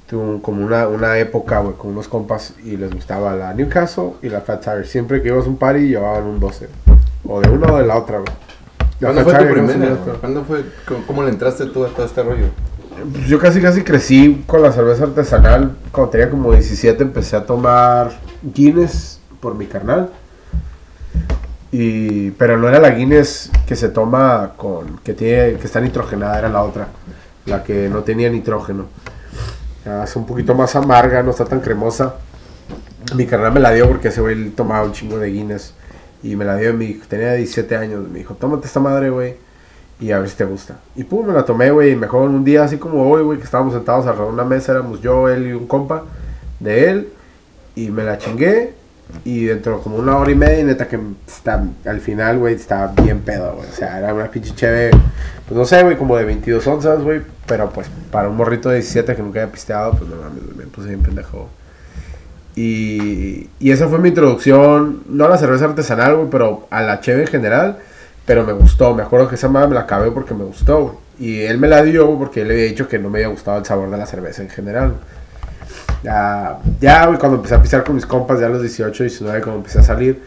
Tuvo 0.08 0.40
como 0.42 0.64
una, 0.64 0.88
una 0.88 1.18
época, 1.18 1.60
güey, 1.62 1.76
con 1.76 1.92
unos 1.92 2.08
compas 2.08 2.54
y 2.64 2.78
les 2.78 2.94
gustaba 2.94 3.36
la 3.36 3.54
Newcastle 3.56 4.12
y 4.22 4.30
la 4.30 4.42
Fat 4.42 4.64
Tire. 4.64 4.84
Siempre 4.84 5.22
que 5.24 5.30
ibas 5.30 5.46
a 5.46 5.50
un 5.50 5.58
party 5.58 5.88
llevaban 5.88 6.24
un 6.26 6.40
12. 6.40 6.68
O 7.28 7.42
de 7.42 7.50
una 7.50 7.74
o 7.74 7.78
de 7.80 7.88
la 7.88 7.98
otra, 7.98 8.20
güey. 8.20 8.32
¿Cuándo 9.00 10.44
fue. 10.46 10.66
¿Cómo, 11.06 11.24
le 11.24 11.30
entraste 11.30 11.66
tú 11.66 11.84
a 11.84 11.90
todo 11.90 12.06
este 12.06 12.24
rollo? 12.24 12.48
Pues 13.12 13.28
Yo 13.28 13.40
casi 13.40 13.62
casi 13.62 13.84
crecí 13.84 14.44
con 14.48 14.62
la 14.62 14.72
cerveza 14.72 15.04
artesanal. 15.04 15.76
Cuando 15.92 16.12
tenía 16.12 16.30
como 16.30 16.54
17 16.54 17.04
empecé 17.04 17.36
a 17.36 17.46
tomar 17.46 18.12
Guinness 18.42 19.20
por 19.42 19.56
mi 19.56 19.66
carnal. 19.66 20.10
Y, 21.72 22.32
pero 22.32 22.58
no 22.58 22.70
era 22.70 22.80
la 22.80 22.92
Guinness 22.92 23.52
que 23.68 23.76
se 23.76 23.90
toma 23.90 24.54
con 24.56 25.00
que 25.00 25.14
tiene 25.14 25.56
que 25.56 25.66
está 25.66 25.82
nitrogenada, 25.82 26.40
era 26.40 26.48
la 26.48 26.64
otra, 26.64 26.88
la 27.46 27.64
que 27.64 27.90
no 27.90 28.04
tenía 28.04 28.30
nitrógeno. 28.30 28.86
Es 30.04 30.16
un 30.16 30.26
poquito 30.26 30.56
más 30.56 30.76
amarga, 30.76 31.22
no 31.22 31.32
está 31.32 31.44
tan 31.44 31.60
cremosa. 31.60 32.16
Mi 33.14 33.26
carnal 33.26 33.52
me 33.52 33.60
la 33.60 33.72
dio 33.72 33.88
porque 33.90 34.08
ese 34.08 34.22
güey 34.22 34.52
tomaba 34.52 34.86
un 34.86 34.94
chingo 34.94 35.20
de 35.20 35.30
Guinness. 35.30 35.74
Y 36.26 36.36
me 36.36 36.44
la 36.44 36.58
dio, 36.58 36.74
mi, 36.74 36.96
tenía 37.08 37.34
17 37.34 37.78
años. 37.78 38.10
Me 38.10 38.18
dijo, 38.18 38.34
tómate 38.34 38.66
esta 38.66 38.80
madre, 38.80 39.12
güey. 39.12 39.36
Y 40.00 40.12
a 40.12 40.18
ver 40.18 40.28
si 40.28 40.36
te 40.36 40.44
gusta. 40.44 40.78
Y 40.96 41.04
pum, 41.04 41.28
me 41.28 41.34
la 41.34 41.46
tomé, 41.46 41.70
güey. 41.70 41.92
Y 41.92 41.96
mejor 41.96 42.30
un 42.30 42.44
día 42.44 42.64
así 42.64 42.78
como 42.78 43.08
hoy, 43.08 43.22
güey, 43.22 43.38
que 43.38 43.44
estábamos 43.44 43.76
sentados 43.76 44.08
alrededor 44.08 44.30
de 44.30 44.34
una 44.34 44.44
mesa. 44.44 44.72
Éramos 44.72 45.02
yo, 45.02 45.30
él 45.30 45.46
y 45.46 45.54
un 45.54 45.68
compa 45.68 46.04
de 46.60 46.90
él. 46.90 47.10
Y 47.76 47.92
me 47.92 48.04
la 48.04 48.18
chingué. 48.18 48.74
Y 49.24 49.46
dentro 49.46 49.78
de 49.78 49.84
como 49.84 49.98
una 49.98 50.18
hora 50.18 50.32
y 50.32 50.36
media, 50.36 50.64
neta 50.64 50.88
que 50.88 51.00
está, 51.28 51.64
al 51.86 52.02
final, 52.02 52.40
güey, 52.40 52.56
estaba 52.56 52.92
bien 53.04 53.20
pedo, 53.20 53.58
güey. 53.58 53.70
O 53.70 53.72
sea, 53.72 54.00
era 54.00 54.12
una 54.12 54.32
pinche 54.32 54.56
chévere, 54.56 54.98
pues 55.48 55.56
no 55.56 55.64
sé, 55.64 55.84
güey, 55.84 55.96
como 55.96 56.18
de 56.18 56.26
22 56.26 56.66
onzas, 56.66 57.04
güey. 57.04 57.22
Pero 57.46 57.70
pues 57.70 57.88
para 58.12 58.30
un 58.30 58.36
morrito 58.36 58.70
de 58.70 58.78
17 58.78 59.16
que 59.16 59.22
nunca 59.22 59.42
había 59.42 59.52
pisteado, 59.52 59.92
pues 59.92 60.10
no 60.10 60.16
mames, 60.16 60.56
me 60.56 60.66
puse 60.66 60.88
bien 60.88 61.04
pendejo. 61.04 61.48
Y, 62.56 63.50
esa 63.60 63.88
fue 63.88 64.00
mi 64.00 64.10
introducción, 64.10 65.04
no 65.10 65.26
a 65.26 65.30
la 65.30 65.38
cerveza 65.38 65.66
artesanal, 65.66 66.16
güey, 66.16 66.30
pero 66.30 66.68
a 66.70 66.82
la 66.82 67.02
cheve 67.02 67.22
en 67.22 67.28
general. 67.28 67.78
Pero 68.26 68.44
me 68.44 68.54
gustó, 68.54 68.96
me 68.96 69.04
acuerdo 69.04 69.28
que 69.30 69.36
esa 69.36 69.50
madre 69.50 69.68
me 69.70 69.76
la 69.76 69.82
acabé 69.82 70.10
porque 70.12 70.34
me 70.34 70.46
gustó. 70.46 71.00
Y 71.20 71.42
él 71.42 71.58
me 71.60 71.68
la 71.68 71.84
dio 71.84 72.18
porque 72.18 72.42
él 72.42 72.48
le 72.48 72.54
había 72.56 72.66
dicho 72.66 72.88
que 72.88 72.98
no 72.98 73.10
me 73.10 73.20
había 73.20 73.28
gustado 73.30 73.60
el 73.60 73.66
sabor 73.66 73.90
de 73.92 73.98
la 73.98 74.06
cerveza 74.06 74.42
en 74.42 74.50
general. 74.50 74.94
Ya, 76.04 76.60
ya, 76.80 77.06
cuando 77.18 77.38
empecé 77.38 77.56
a 77.56 77.62
pisar 77.62 77.84
con 77.84 77.96
mis 77.96 78.06
compas, 78.06 78.40
ya 78.40 78.48
a 78.48 78.50
los 78.50 78.62
18, 78.62 79.04
19, 79.04 79.42
cuando 79.42 79.58
empecé 79.58 79.80
a 79.80 79.84
salir, 79.84 80.22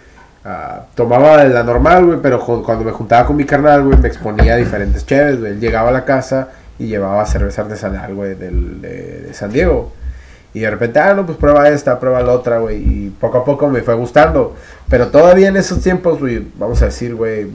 ah, 0.44 0.82
tomaba 0.94 1.44
la 1.44 1.62
normal, 1.62 2.20
pero 2.22 2.40
cuando 2.40 2.84
me 2.84 2.92
juntaba 2.92 3.26
con 3.26 3.36
mi 3.36 3.44
carnal, 3.44 3.84
güey, 3.84 3.98
me 3.98 4.08
exponía 4.08 4.54
a 4.54 4.56
diferentes 4.56 5.04
cheves. 5.06 5.42
Él 5.42 5.60
llegaba 5.60 5.88
a 5.88 5.92
la 5.92 6.04
casa 6.04 6.48
y 6.78 6.86
llevaba 6.86 7.24
cerveza 7.26 7.62
artesanal, 7.62 8.14
güey, 8.14 8.34
de 8.34 9.30
San 9.32 9.50
Diego. 9.50 9.92
Y 10.54 10.60
de 10.60 10.70
repente, 10.70 10.98
ah, 10.98 11.14
no, 11.14 11.26
pues 11.26 11.36
prueba 11.38 11.68
esta, 11.68 12.00
prueba 12.00 12.22
la 12.22 12.32
otra, 12.32 12.58
güey. 12.58 12.76
Y 12.78 13.10
poco 13.20 13.38
a 13.38 13.44
poco 13.44 13.68
me 13.68 13.82
fue 13.82 13.94
gustando. 13.94 14.54
Pero 14.88 15.08
todavía 15.08 15.48
en 15.48 15.56
esos 15.56 15.80
tiempos, 15.80 16.18
güey, 16.18 16.46
vamos 16.58 16.80
a 16.82 16.86
decir, 16.86 17.14
güey, 17.14 17.46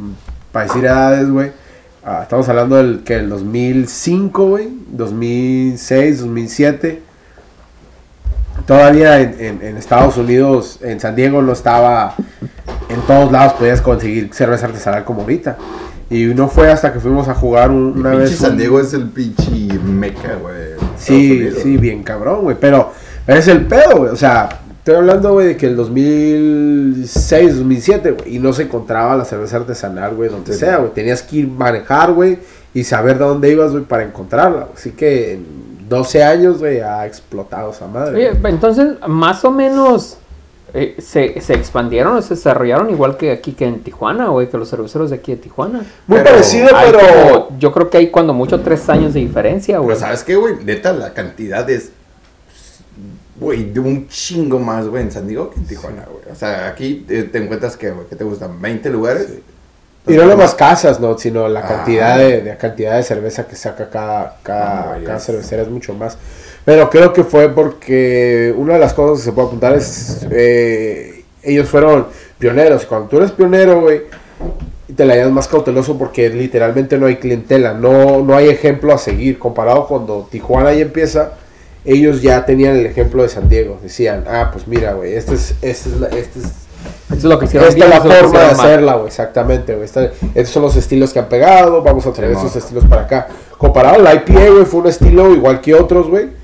para 0.52 0.68
decir 0.68 0.86
edades, 0.86 1.30
güey. 1.30 1.52
ah, 2.06 2.20
estamos 2.24 2.48
hablando 2.50 2.76
del 2.76 3.04
que 3.04 3.16
el 3.16 3.30
2005, 3.30 4.48
güey, 4.48 4.70
2006, 4.90 6.20
2007. 6.20 7.02
Todavía 8.66 9.20
en, 9.20 9.36
en- 9.40 9.62
en 9.64 9.78
Estados 9.78 10.16
Unidos, 10.18 10.80
en 10.82 11.00
San 11.00 11.16
Diego, 11.16 11.42
no 11.42 11.52
estaba. 11.54 12.16
En 12.90 13.02
todos 13.08 13.32
lados 13.32 13.54
podías 13.54 13.82
conseguir 13.82 14.30
cerveza 14.34 14.68
artesanal 14.68 15.04
como 15.04 15.22
ahorita. 15.22 15.58
Y 16.10 16.26
no 16.26 16.48
fue 16.48 16.72
hasta 16.72 16.94
que 16.94 17.00
fuimos 17.00 17.28
a 17.28 17.34
jugar 17.34 17.72
un- 17.72 17.98
una 17.98 18.12
pinche 18.12 18.26
vez. 18.30 18.38
San 18.38 18.52
un- 18.52 18.58
Diego 18.58 18.80
es 18.80 18.94
el 18.94 19.10
pinche 19.10 19.50
meca, 19.84 20.36
güey. 20.36 20.73
Sí, 20.98 21.50
sí, 21.62 21.78
bien 21.78 22.04
cabrón, 22.04 22.42
güey. 22.44 22.58
Pero, 22.60 22.92
es 23.28 23.48
el 23.48 23.66
pedo, 23.66 23.98
güey. 23.98 24.12
O 24.12 24.16
sea, 24.16 24.50
estoy 24.80 24.96
hablando, 24.96 25.34
güey, 25.34 25.48
de 25.48 25.58
que 25.58 25.68
el 25.68 25.76
2006, 25.76 27.58
2007, 27.58 28.12
güey, 28.12 28.36
y 28.36 28.40
no 28.40 28.54
se 28.54 28.64
encontraba 28.64 29.16
la 29.16 29.26
cerveza 29.26 29.58
artesanal, 29.58 30.16
güey, 30.16 30.30
donde 30.30 30.54
Sí. 30.54 30.60
sea, 30.60 30.78
güey. 30.78 30.92
Tenías 30.92 31.22
que 31.22 31.38
ir 31.38 31.48
manejar, 31.48 32.14
güey, 32.14 32.40
y 32.74 32.84
saber 32.84 33.18
de 33.18 33.26
dónde 33.26 33.52
ibas, 33.52 33.72
güey, 33.72 33.84
para 33.84 34.04
encontrarla. 34.04 34.68
Así 34.76 34.92
que 34.92 35.34
en 35.34 35.46
12 35.90 36.24
años, 36.24 36.60
güey, 36.60 36.80
ha 36.80 37.06
explotado 37.06 37.72
esa 37.72 37.88
madre. 37.88 38.16
Oye, 38.30 38.40
entonces, 38.50 38.94
más 39.08 39.44
o 39.46 39.52
menos 39.52 40.18
eh, 40.74 40.96
se, 41.00 41.40
se 41.42 41.54
expandieron 41.54 42.16
o 42.18 42.22
se 42.22 42.34
desarrollaron 42.36 42.90
igual 42.90 43.16
que 43.18 43.32
aquí 43.32 43.52
que 43.54 43.66
en 43.66 43.82
Tijuana, 43.84 44.28
güey, 44.30 44.50
que 44.50 44.58
los 44.58 44.70
cerveceros 44.70 45.10
de 45.12 45.18
aquí 45.18 45.32
de 45.34 45.38
Tijuana. 45.38 45.80
Muy 46.08 46.18
pero 46.20 46.32
parecido, 46.32 46.68
pero. 46.84 47.00
como- 47.00 47.60
yo 47.60 47.72
creo 47.72 47.90
que 47.90 47.98
hay 48.00 48.10
cuando 48.10 48.34
mucho 48.34 48.60
tres 48.62 48.90
años 48.90 49.14
de 49.14 49.20
diferencia, 49.20 49.78
güey. 49.78 49.90
Pero 49.90 50.00
¿sabes 50.00 50.24
qué, 50.24 50.36
güey? 50.36 50.56
Neta, 50.64 50.92
la 50.94 51.14
cantidad 51.14 51.70
es. 51.70 51.92
Güey, 53.40 53.72
de 53.72 53.80
un 53.80 54.08
chingo 54.08 54.60
más, 54.60 54.88
güey, 54.88 55.04
en 55.04 55.12
San 55.12 55.28
Diego 55.28 55.50
que 55.50 55.60
en 55.60 55.66
Tijuana, 55.66 56.06
güey. 56.10 56.32
O 56.32 56.36
sea, 56.36 56.68
aquí 56.68 57.06
eh, 57.10 57.24
te 57.32 57.40
encuentras 57.44 57.76
que, 57.76 57.90
güey, 57.92 58.08
que 58.08 58.16
te 58.16 58.24
gustan 58.24 58.62
20 58.62 58.90
lugares. 58.90 59.28
Y 60.06 60.14
no 60.14 60.26
nomás 60.26 60.54
casas, 60.54 61.00
¿no? 61.00 61.18
Sino 61.18 61.48
la 61.48 61.62
Ah. 61.62 61.68
cantidad 61.68 62.18
de, 62.18 62.42
de 62.42 62.58
cantidad 62.58 62.96
de 62.98 63.04
cerveza 63.04 63.48
que 63.48 63.56
saca 63.56 63.90
cada, 63.90 64.38
cada, 64.44 64.94
Ah, 64.94 64.98
cada 65.06 65.20
cervecera 65.20 65.64
es 65.64 65.70
mucho 65.70 65.94
más. 65.94 66.18
Pero 66.66 66.90
creo 66.90 67.12
que 67.12 67.24
fue 67.24 67.50
porque 67.50 68.54
una 68.58 68.74
de 68.74 68.80
las 68.80 68.94
cosas 68.94 69.20
que 69.20 69.26
se 69.26 69.32
puede 69.34 69.48
apuntar 69.48 69.76
es 69.76 70.26
eh, 70.32 71.24
ellos 71.44 71.68
fueron 71.68 72.08
pioneros. 72.40 72.86
Cuando 72.86 73.08
tú 73.10 73.18
eres 73.18 73.32
pionero, 73.32 73.82
güey, 73.82 74.02
te 74.96 75.06
la 75.06 75.16
llevas 75.16 75.32
más 75.32 75.48
cauteloso 75.48 75.98
porque 75.98 76.30
literalmente 76.30 76.98
no 76.98 77.08
hay 77.08 77.18
clientela, 77.18 77.74
no, 77.74 78.22
no 78.22 78.36
hay 78.36 78.48
ejemplo 78.50 78.94
a 78.94 78.98
seguir. 78.98 79.40
Comparado 79.40 79.88
cuando 79.88 80.28
Tijuana 80.32 80.74
ya 80.74 80.82
empieza, 80.84 81.34
ellos 81.84 82.22
ya 82.22 82.46
tenían 82.46 82.78
el 82.78 82.86
ejemplo 82.86 83.24
de 83.24 83.30
San 83.30 83.50
Diego. 83.50 83.78
Decían, 83.84 84.24
ah, 84.28 84.50
pues 84.54 84.66
mira, 84.68 84.94
güey, 84.94 85.16
este 85.16 85.36
es, 85.36 85.56
este 85.62 85.90
es, 85.90 86.00
la- 86.00 86.08
este 86.08 86.40
es 86.40 86.46
Esto 86.46 87.16
es 87.16 87.24
lo 87.26 87.40
que 87.40 87.46
hicieron 87.46 87.68
esta 87.68 87.84
es 87.86 87.90
la 87.90 88.02
forma 88.02 88.40
de 88.40 88.46
hacerla, 88.46 88.94
güey, 88.96 89.08
exactamente, 89.08 89.76
güey. 89.76 89.86
Estos 89.86 90.50
son 90.54 90.64
los 90.64 90.76
estilos 90.78 91.12
que 91.12 91.20
han 91.20 91.28
pegado, 91.28 91.82
vamos 91.84 92.06
a 92.08 92.14
traer 92.14 92.32
Simón. 92.32 92.46
esos 92.48 92.64
estilos 92.64 92.86
para 92.86 93.02
acá. 93.02 93.28
Comparado 93.58 93.96
al 94.08 94.16
IPA, 94.16 94.50
güey, 94.50 94.66
fue 94.66 94.80
un 94.82 94.88
estilo 94.88 95.34
igual 95.34 95.60
que 95.60 95.74
otros, 95.74 96.08
güey. 96.10 96.42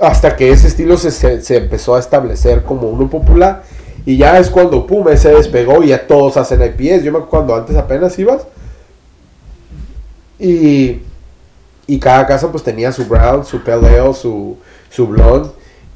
Hasta 0.00 0.36
que 0.36 0.50
ese 0.50 0.68
estilo 0.68 0.96
se, 0.96 1.10
se- 1.10 1.40
se 1.42 1.56
empezó 1.56 1.94
a 1.94 2.00
establecer 2.00 2.62
como 2.64 2.88
uno 2.88 3.08
popular. 3.08 3.62
Y 4.06 4.16
ya 4.18 4.38
es 4.38 4.50
cuando, 4.50 4.86
pum, 4.86 5.08
ese 5.08 5.30
despegó 5.30 5.82
y 5.82 5.88
ya 5.88 6.06
todos 6.06 6.36
hacen 6.36 6.60
IPAs. 6.62 7.02
Yo 7.02 7.12
me 7.12 7.18
acuerdo 7.18 7.28
cuando 7.30 7.54
antes 7.56 7.76
apenas 7.76 8.18
ibas. 8.18 8.42
Y, 10.38 11.00
y 11.86 11.98
cada 12.00 12.26
casa 12.26 12.50
pues 12.50 12.62
tenía 12.62 12.92
su 12.92 13.06
brown, 13.06 13.44
su 13.44 13.60
ale, 13.66 14.12
su, 14.14 14.56
su 14.90 15.06
blonde. 15.06 15.50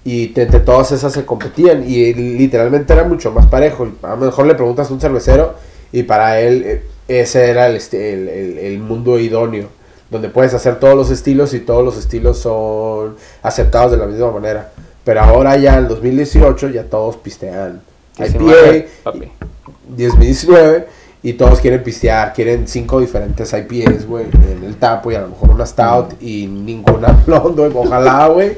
Y 0.04 0.32
entre 0.40 0.60
todas 0.60 0.92
esas 0.92 1.12
se 1.12 1.26
competían. 1.26 1.84
Y 1.88 2.14
literalmente 2.14 2.92
era 2.92 3.04
mucho 3.04 3.30
más 3.32 3.46
parejo. 3.46 3.88
A 4.02 4.10
lo 4.10 4.16
mejor 4.18 4.46
le 4.46 4.54
preguntas 4.54 4.90
a 4.90 4.94
un 4.94 5.00
cervecero 5.00 5.54
y 5.92 6.02
para 6.04 6.40
él 6.40 6.62
eh, 6.64 6.82
ese 7.08 7.50
era 7.50 7.68
este- 7.70 8.12
el, 8.14 8.28
el- 8.28 8.58
el 8.58 8.78
mundo 8.78 9.18
idóneo. 9.18 9.68
Donde 10.10 10.28
puedes 10.28 10.54
hacer 10.54 10.78
todos 10.78 10.94
los 10.96 11.10
estilos 11.10 11.52
y 11.54 11.60
todos 11.60 11.84
los 11.84 11.96
estilos 11.98 12.38
son 12.38 13.16
aceptados 13.42 13.90
de 13.92 13.98
la 13.98 14.06
misma 14.06 14.30
manera. 14.30 14.70
Pero 15.04 15.20
ahora 15.20 15.56
ya 15.56 15.76
en 15.78 15.88
2018 15.88 16.68
ya 16.70 16.84
todos 16.84 17.16
pistean 17.16 17.80
madre, 18.18 18.88
papi. 19.02 19.30
2019 19.88 20.86
y 21.22 21.32
todos 21.34 21.60
quieren 21.60 21.82
pistear, 21.82 22.32
quieren 22.32 22.68
cinco 22.68 23.00
diferentes 23.00 23.52
IPAs, 23.52 24.06
güey, 24.06 24.26
en 24.26 24.64
el 24.64 24.76
tapo 24.76 25.10
y 25.10 25.14
a 25.14 25.20
lo 25.20 25.28
mejor 25.28 25.50
una 25.50 25.66
stout 25.66 26.14
y 26.22 26.46
ninguna 26.46 27.08
blonde, 27.26 27.68
güey, 27.68 27.86
ojalá, 27.86 28.26
güey. 28.28 28.56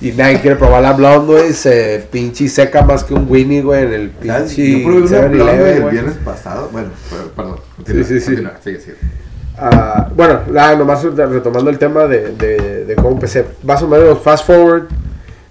Y 0.00 0.10
nadie 0.12 0.40
quiere 0.40 0.56
probar 0.56 0.82
la 0.82 0.92
blonde, 0.94 1.32
güey, 1.32 1.52
se 1.52 2.04
pinche 2.10 2.48
seca 2.48 2.82
más 2.82 3.04
que 3.04 3.14
un 3.14 3.26
Winnie, 3.30 3.62
güey, 3.62 3.84
en 3.84 3.92
el 3.92 4.10
pinche 4.10 4.80
Yo 4.80 4.84
probé 4.84 4.98
una 5.02 5.06
7-Eleven, 5.06 5.30
blonde 5.32 5.72
el 5.74 5.80
güey. 5.82 5.92
viernes 5.92 6.16
pasado. 6.24 6.68
Bueno, 6.72 6.88
perdón. 7.36 7.56
continúa, 7.76 8.04
Sí, 8.04 8.14
sí, 8.14 8.20
sí. 8.20 8.26
continúa, 8.26 8.58
sigue, 8.64 8.80
sigue. 8.80 8.96
Ah, 9.64 10.08
bueno, 10.16 10.40
nada, 10.50 10.74
nomás 10.74 11.04
retomando 11.04 11.70
el 11.70 11.78
tema 11.78 12.06
de, 12.06 12.32
de, 12.32 12.84
de 12.84 12.94
cómo 12.96 13.10
empecé. 13.10 13.46
Más 13.62 13.80
o 13.80 13.86
menos, 13.86 14.18
fast 14.18 14.44
forward. 14.44 14.88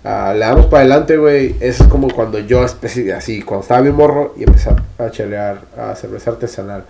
ah, 0.04 0.34
le 0.34 0.40
damos 0.42 0.66
para 0.66 0.82
adelante, 0.82 1.16
güey. 1.16 1.56
Es 1.62 1.82
como 1.84 2.10
cuando 2.10 2.38
yo, 2.40 2.62
así, 2.62 3.42
cuando 3.42 3.62
estaba 3.62 3.80
bien 3.80 3.96
morro 3.96 4.34
y 4.38 4.44
empecé 4.44 4.72
a 4.98 5.10
chelear 5.12 5.62
a 5.78 5.96
cerveza 5.96 6.32
artesanal. 6.32 6.84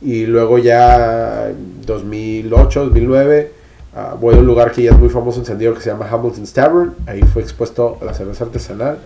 Y 0.00 0.26
luego 0.26 0.58
ya, 0.58 1.48
en 1.48 1.84
2008, 1.84 2.84
2009, 2.84 3.52
ah, 3.96 4.14
voy 4.20 4.36
a 4.36 4.38
un 4.38 4.46
lugar 4.46 4.70
que 4.70 4.84
ya 4.84 4.92
es 4.92 4.98
muy 4.98 5.08
famoso 5.08 5.40
en 5.40 5.46
San 5.46 5.58
que 5.58 5.80
se 5.80 5.90
llama 5.90 6.06
Hamilton's 6.08 6.52
Tavern. 6.52 6.94
Ahí 7.08 7.22
fue 7.22 7.42
expuesto 7.42 7.98
a 8.00 8.04
la 8.04 8.14
cerveza 8.14 8.44
artesanal. 8.44 8.98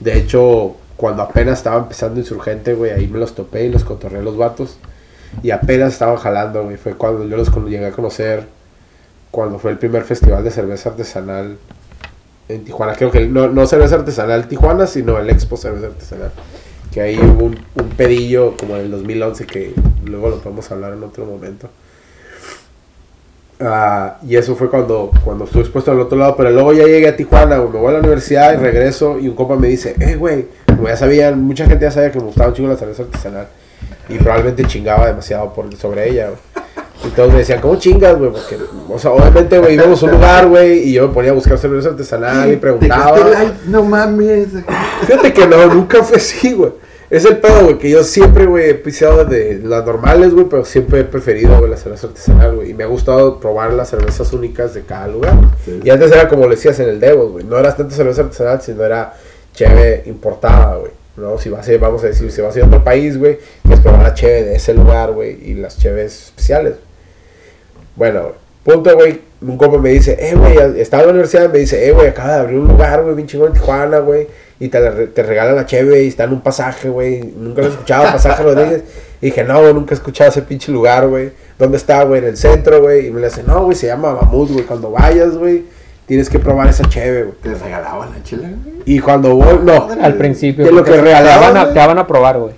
De 0.00 0.18
hecho, 0.18 0.74
cuando 0.96 1.22
apenas 1.22 1.58
estaba 1.58 1.78
empezando 1.78 2.18
Insurgente, 2.18 2.74
güey, 2.74 2.90
ahí 2.90 3.06
me 3.06 3.20
los 3.20 3.36
topé 3.36 3.66
y 3.66 3.68
los 3.68 3.84
cotorré 3.84 4.18
a 4.18 4.22
los 4.22 4.36
vatos. 4.36 4.78
Y 5.42 5.50
apenas 5.50 5.92
estaban 5.92 6.16
jalando, 6.16 6.64
güey. 6.64 6.76
Fue 6.76 6.94
cuando 6.94 7.26
yo 7.26 7.36
los 7.36 7.54
llegué 7.68 7.86
a 7.86 7.92
conocer. 7.92 8.46
Cuando 9.30 9.58
fue 9.58 9.70
el 9.70 9.78
primer 9.78 10.02
festival 10.02 10.42
de 10.42 10.50
cerveza 10.50 10.90
artesanal 10.90 11.56
en 12.48 12.64
Tijuana. 12.64 12.94
Creo 12.94 13.10
que 13.10 13.26
no, 13.26 13.48
no 13.48 13.66
cerveza 13.66 13.96
artesanal 13.96 14.48
Tijuana, 14.48 14.86
sino 14.86 15.18
el 15.18 15.30
Expo 15.30 15.56
Cerveza 15.56 15.86
Artesanal. 15.86 16.32
Que 16.92 17.00
ahí 17.00 17.18
hubo 17.18 17.44
un, 17.44 17.58
un 17.76 17.88
pedillo 17.90 18.56
como 18.56 18.76
en 18.76 18.82
el 18.82 18.90
2011 18.90 19.46
que 19.46 19.74
luego 20.04 20.30
lo 20.30 20.38
podemos 20.38 20.70
hablar 20.72 20.92
en 20.92 21.02
otro 21.04 21.24
momento. 21.24 21.68
Ah, 23.62 24.16
y 24.26 24.36
eso 24.36 24.56
fue 24.56 24.70
cuando, 24.70 25.10
cuando 25.22 25.44
estuve 25.44 25.62
expuesto 25.62 25.90
al 25.90 26.00
otro 26.00 26.18
lado. 26.18 26.34
Pero 26.36 26.50
luego 26.50 26.72
ya 26.72 26.84
llegué 26.84 27.08
a 27.08 27.16
Tijuana, 27.16 27.58
me 27.58 27.64
voy 27.64 27.88
a 27.88 27.92
la 27.92 27.98
universidad 28.00 28.54
y 28.54 28.56
regreso. 28.56 29.18
Y 29.18 29.28
un 29.28 29.34
compa 29.34 29.56
me 29.56 29.68
dice, 29.68 29.94
eh, 30.00 30.16
güey, 30.16 30.46
como 30.66 30.88
ya 30.88 30.96
sabían, 30.96 31.42
mucha 31.42 31.66
gente 31.66 31.84
ya 31.84 31.90
sabía 31.90 32.10
que 32.10 32.18
me 32.18 32.24
gustaba 32.24 32.48
un 32.48 32.54
chingo 32.54 32.68
la 32.68 32.76
cerveza 32.76 33.02
artesanal. 33.02 33.48
Y 34.10 34.18
probablemente 34.18 34.64
chingaba 34.64 35.06
demasiado 35.06 35.52
por, 35.52 35.74
sobre 35.76 36.10
ella, 36.10 36.28
güey. 36.28 36.38
Y 37.02 37.08
todos 37.10 37.32
me 37.32 37.38
decían, 37.38 37.60
¿cómo 37.60 37.76
chingas, 37.76 38.18
güey? 38.18 38.30
Porque, 38.30 38.58
o 38.88 38.98
sea, 38.98 39.12
obviamente, 39.12 39.58
güey, 39.58 39.74
íbamos 39.74 40.02
a 40.02 40.06
un 40.06 40.12
lugar, 40.12 40.48
güey, 40.48 40.80
y 40.80 40.92
yo 40.92 41.08
me 41.08 41.14
ponía 41.14 41.30
a 41.30 41.34
buscar 41.34 41.56
cerveza 41.56 41.88
artesanal 41.90 42.52
y 42.52 42.56
preguntaba. 42.56 43.16
No 43.66 43.82
mames. 43.82 44.48
Fíjate 45.00 45.32
que 45.32 45.46
no, 45.46 45.66
nunca 45.66 46.02
fue 46.02 46.18
así, 46.18 46.52
güey. 46.52 46.72
Es 47.08 47.24
el 47.24 47.38
pedo, 47.38 47.64
güey, 47.64 47.78
que 47.78 47.90
yo 47.90 48.04
siempre, 48.04 48.46
güey, 48.46 48.70
he 48.70 48.74
piseado 48.74 49.24
de 49.24 49.60
las 49.64 49.84
normales, 49.84 50.32
güey, 50.32 50.46
pero 50.48 50.64
siempre 50.64 51.00
he 51.00 51.04
preferido, 51.04 51.58
güey, 51.58 51.70
la 51.70 51.76
cerveza 51.76 52.06
artesanal, 52.06 52.54
güey. 52.54 52.70
Y 52.70 52.74
me 52.74 52.84
ha 52.84 52.86
gustado 52.86 53.40
probar 53.40 53.72
las 53.72 53.88
cervezas 53.90 54.32
únicas 54.32 54.74
de 54.74 54.82
cada 54.82 55.08
lugar. 55.08 55.34
Sí. 55.64 55.80
Y 55.82 55.90
antes 55.90 56.12
era 56.12 56.28
como 56.28 56.44
le 56.44 56.50
decías 56.50 56.78
en 56.80 56.88
el 56.88 57.00
Devos, 57.00 57.32
güey. 57.32 57.44
No 57.44 57.58
era 57.58 57.74
tanto 57.74 57.94
cerveza 57.94 58.22
artesanal, 58.22 58.60
sino 58.62 58.84
era 58.84 59.14
cheve 59.54 60.04
importada, 60.06 60.76
güey. 60.76 60.99
¿No? 61.20 61.38
Si 61.38 61.48
vas 61.50 61.68
a 61.68 61.76
vamos 61.78 62.02
a 62.02 62.06
decir, 62.08 62.30
si 62.32 62.40
vas 62.40 62.54
a 62.54 62.58
ir 62.58 62.64
a 62.64 62.68
otro 62.68 62.82
país, 62.82 63.18
güey, 63.18 63.38
quieres 63.62 63.80
probar 63.80 64.02
la 64.02 64.14
cheve 64.14 64.42
de 64.44 64.56
ese 64.56 64.72
lugar, 64.74 65.12
güey, 65.12 65.38
y 65.50 65.54
las 65.54 65.78
cheves 65.78 66.24
especiales. 66.26 66.74
Bueno. 67.96 68.32
Punto, 68.64 68.94
güey. 68.94 69.20
Un 69.40 69.56
compa 69.56 69.78
me 69.78 69.88
dice, 69.88 70.18
eh, 70.20 70.34
güey, 70.34 70.58
estaba 70.78 71.02
en 71.02 71.06
la 71.08 71.12
universidad, 71.12 71.50
me 71.50 71.58
dice, 71.60 71.88
eh, 71.88 71.92
güey, 71.92 72.08
acaba 72.08 72.34
de 72.34 72.40
abrir 72.40 72.58
un 72.58 72.68
lugar, 72.68 73.02
güey, 73.02 73.14
bien 73.14 73.26
chingón 73.26 73.48
en 73.48 73.52
Tijuana, 73.54 73.98
güey, 74.00 74.26
y 74.58 74.68
te, 74.68 74.78
la 74.78 74.90
re- 74.90 75.06
te 75.06 75.22
regalan 75.22 75.56
la 75.56 75.64
cheve 75.64 76.02
y 76.02 76.08
está 76.08 76.24
en 76.24 76.32
un 76.32 76.42
pasaje, 76.42 76.90
güey. 76.90 77.22
Nunca 77.22 77.62
lo 77.62 77.68
he 77.68 77.70
escuchado, 77.70 78.04
pasaje 78.12 78.42
Rodríguez. 78.42 78.82
Y 79.22 79.26
dije, 79.26 79.42
no, 79.44 79.60
güey, 79.62 79.72
nunca 79.72 79.94
he 79.94 79.96
escuchado 79.96 80.28
ese 80.28 80.42
pinche 80.42 80.70
lugar, 80.70 81.08
güey. 81.08 81.32
¿Dónde 81.58 81.78
está, 81.78 82.02
güey? 82.04 82.20
En 82.20 82.28
el 82.28 82.36
centro, 82.36 82.82
güey. 82.82 83.06
Y 83.06 83.10
me 83.10 83.22
le 83.22 83.28
dice, 83.28 83.42
no, 83.42 83.64
güey, 83.64 83.74
se 83.74 83.86
llama 83.86 84.14
Mamut, 84.14 84.50
güey. 84.50 84.64
Cuando 84.66 84.90
vayas, 84.90 85.38
güey, 85.38 85.64
tienes 86.10 86.28
que 86.28 86.40
probar 86.40 86.66
esa 86.66 86.82
cheve, 86.88 87.22
güey. 87.22 87.34
Te 87.40 87.54
regalaban 87.54 88.10
la 88.10 88.20
chela, 88.24 88.48
güey. 88.48 88.82
Y 88.84 88.98
cuando 88.98 89.36
voy, 89.36 89.60
no, 89.62 89.88
Al 90.02 90.14
principio. 90.14 90.64
De 90.64 90.72
lo 90.72 90.82
que 90.82 90.90
te 90.90 91.00
regalaban, 91.02 91.40
daban 91.40 91.56
a- 91.56 91.60
güey. 91.62 91.72
Te 91.72 91.78
daban 91.78 91.98
a 91.98 92.06
probar, 92.08 92.38
güey. 92.40 92.54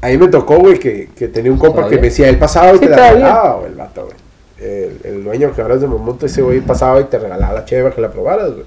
Ahí 0.00 0.18
me 0.18 0.26
tocó, 0.26 0.56
güey, 0.58 0.80
que, 0.80 1.10
que 1.16 1.28
tenía 1.28 1.52
un 1.52 1.56
compa 1.58 1.88
que 1.88 1.94
me 1.96 2.02
decía, 2.02 2.28
él 2.28 2.36
pasaba 2.36 2.70
y 2.70 2.78
Sí, 2.78 2.80
te 2.80 2.88
la 2.88 3.10
regalaba, 3.12 3.52
güey, 3.58 3.70
el 3.70 3.74
vato, 3.76 4.06
güey. 4.06 4.16
El, 4.58 4.98
el 5.04 5.22
dueño 5.24 5.52
que 5.54 5.62
ahora 5.62 5.74
es 5.76 5.82
de 5.82 5.86
Mamuto, 5.86 6.26
ese 6.26 6.42
güey 6.42 6.60
pasaba 6.62 7.00
y 7.00 7.04
te 7.04 7.16
regalaba 7.16 7.52
la 7.54 7.64
cheve 7.64 7.84
para 7.84 7.94
que 7.94 8.00
la 8.00 8.10
probaras, 8.10 8.50
güey. 8.54 8.64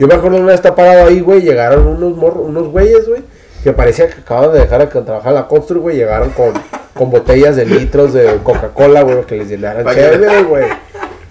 Yo 0.00 0.08
me 0.08 0.14
acuerdo 0.14 0.38
una 0.38 0.46
vez 0.46 0.56
estar 0.56 0.74
parado 0.74 1.06
ahí, 1.06 1.20
güey, 1.20 1.42
llegaron 1.42 1.86
unos 1.86 2.16
morros, 2.16 2.44
unos 2.48 2.66
güeyes, 2.68 3.08
güey, 3.08 3.22
que 3.62 3.72
parecía 3.72 4.08
que 4.08 4.14
acababan 4.14 4.52
de 4.52 4.58
dejar 4.58 4.80
de 4.92 5.00
trabajar 5.02 5.32
la 5.32 5.46
Constru, 5.46 5.80
güey, 5.80 5.96
llegaron 5.96 6.30
con, 6.30 6.52
con 6.92 7.10
botellas 7.10 7.54
de 7.54 7.66
litros 7.66 8.12
de 8.12 8.40
Coca-Cola, 8.42 9.02
güey, 9.02 9.22
que 9.26 9.36
les 9.36 9.48
llenaran 9.48 9.86
cheve, 9.94 10.42
güey. 10.42 10.64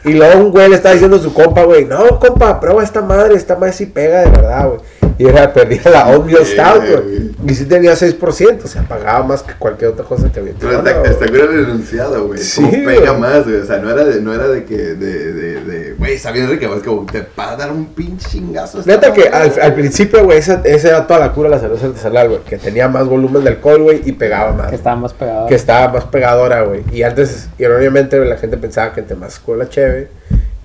Y 0.06 0.14
luego 0.14 0.40
un 0.40 0.52
güey 0.52 0.70
le 0.70 0.76
estaba 0.76 0.94
diciendo 0.94 1.18
a 1.18 1.20
su 1.20 1.34
compa, 1.34 1.64
güey, 1.64 1.86
no, 1.86 2.20
compa, 2.20 2.60
prueba 2.60 2.84
esta 2.84 3.02
madre, 3.02 3.34
esta 3.34 3.56
madre 3.56 3.74
sí 3.74 3.88
pega 3.88 4.20
de 4.20 4.30
verdad, 4.30 4.68
güey. 4.68 4.80
Y 5.18 5.28
era, 5.28 5.54
perdía 5.54 5.82
la 5.86 6.06
Sí, 6.06 6.54
Stout, 6.54 6.78
güey. 6.82 6.92
güey. 6.96 7.32
Y 7.48 7.56
sí 7.56 7.66
tenía 7.66 7.94
6%, 7.94 8.64
o 8.64 8.68
sea, 8.68 8.84
pagaba 8.84 9.24
más 9.24 9.44
que 9.44 9.54
cualquier 9.54 9.92
otra 9.92 10.04
cosa 10.06 10.32
que 10.32 10.40
había. 10.40 10.54
Pero 10.60 10.78
hasta, 10.78 10.94
güey. 10.94 11.12
hasta 11.12 11.26
que 11.26 11.32
hubiera 11.32 11.48
renunciado, 11.48 12.28
güey. 12.28 12.40
Sí, 12.40 12.62
Como 12.62 12.72
pega 12.72 13.12
güey. 13.12 13.20
más, 13.22 13.44
güey. 13.46 13.56
O 13.58 13.66
sea, 13.66 13.78
no 13.78 13.90
era 13.90 14.04
de, 14.04 14.22
no 14.22 14.34
era 14.34 14.48
de 14.48 14.66
que, 14.66 14.76
de, 14.78 15.34
de, 15.34 15.62
de, 15.62 15.94
güey, 15.94 16.14
está 16.14 16.32
bien 16.32 16.50
rico, 16.50 16.74
es 16.76 16.84
como 16.84 17.06
te 17.06 17.26
va 17.38 17.52
a 17.52 17.56
dar 17.56 17.72
un 17.72 17.86
pinche 17.88 18.28
chingazo. 18.30 18.82
Neta 18.86 19.14
que 19.14 19.30
al, 19.30 19.52
al 19.62 19.74
principio, 19.74 20.24
güey, 20.26 20.38
esa, 20.40 20.62
esa 20.66 20.88
era 20.90 21.08
toda 21.08 21.20
la 21.20 21.32
cura 21.32 21.50
de 21.50 21.56
la 21.56 21.62
cerveza 21.62 21.86
artesanal, 21.88 22.28
güey. 22.30 22.42
Que 22.42 22.58
tenía 22.58 22.88
más 22.90 23.06
volumen 23.08 23.44
de 23.44 23.52
alcohol, 23.52 23.84
güey, 23.84 24.02
y 24.06 24.12
pegaba 24.12 24.52
más. 24.52 24.70
Que 24.70 24.76
estaba 24.76 24.96
más 24.98 25.14
pegado. 25.14 25.48
Que 25.48 25.56
estaba 25.56 25.94
más 25.94 26.06
pegadora, 26.06 26.64
güey. 26.64 26.84
Y 26.92 27.04
antes, 27.04 27.48
irónicamente, 27.58 28.24
la 28.26 28.38
gente 28.38 28.58
pensaba 28.58 28.94
que 28.94 29.00
entre 29.02 29.16
más 29.16 29.40
cola 29.40 29.70
cheve, 29.70 30.10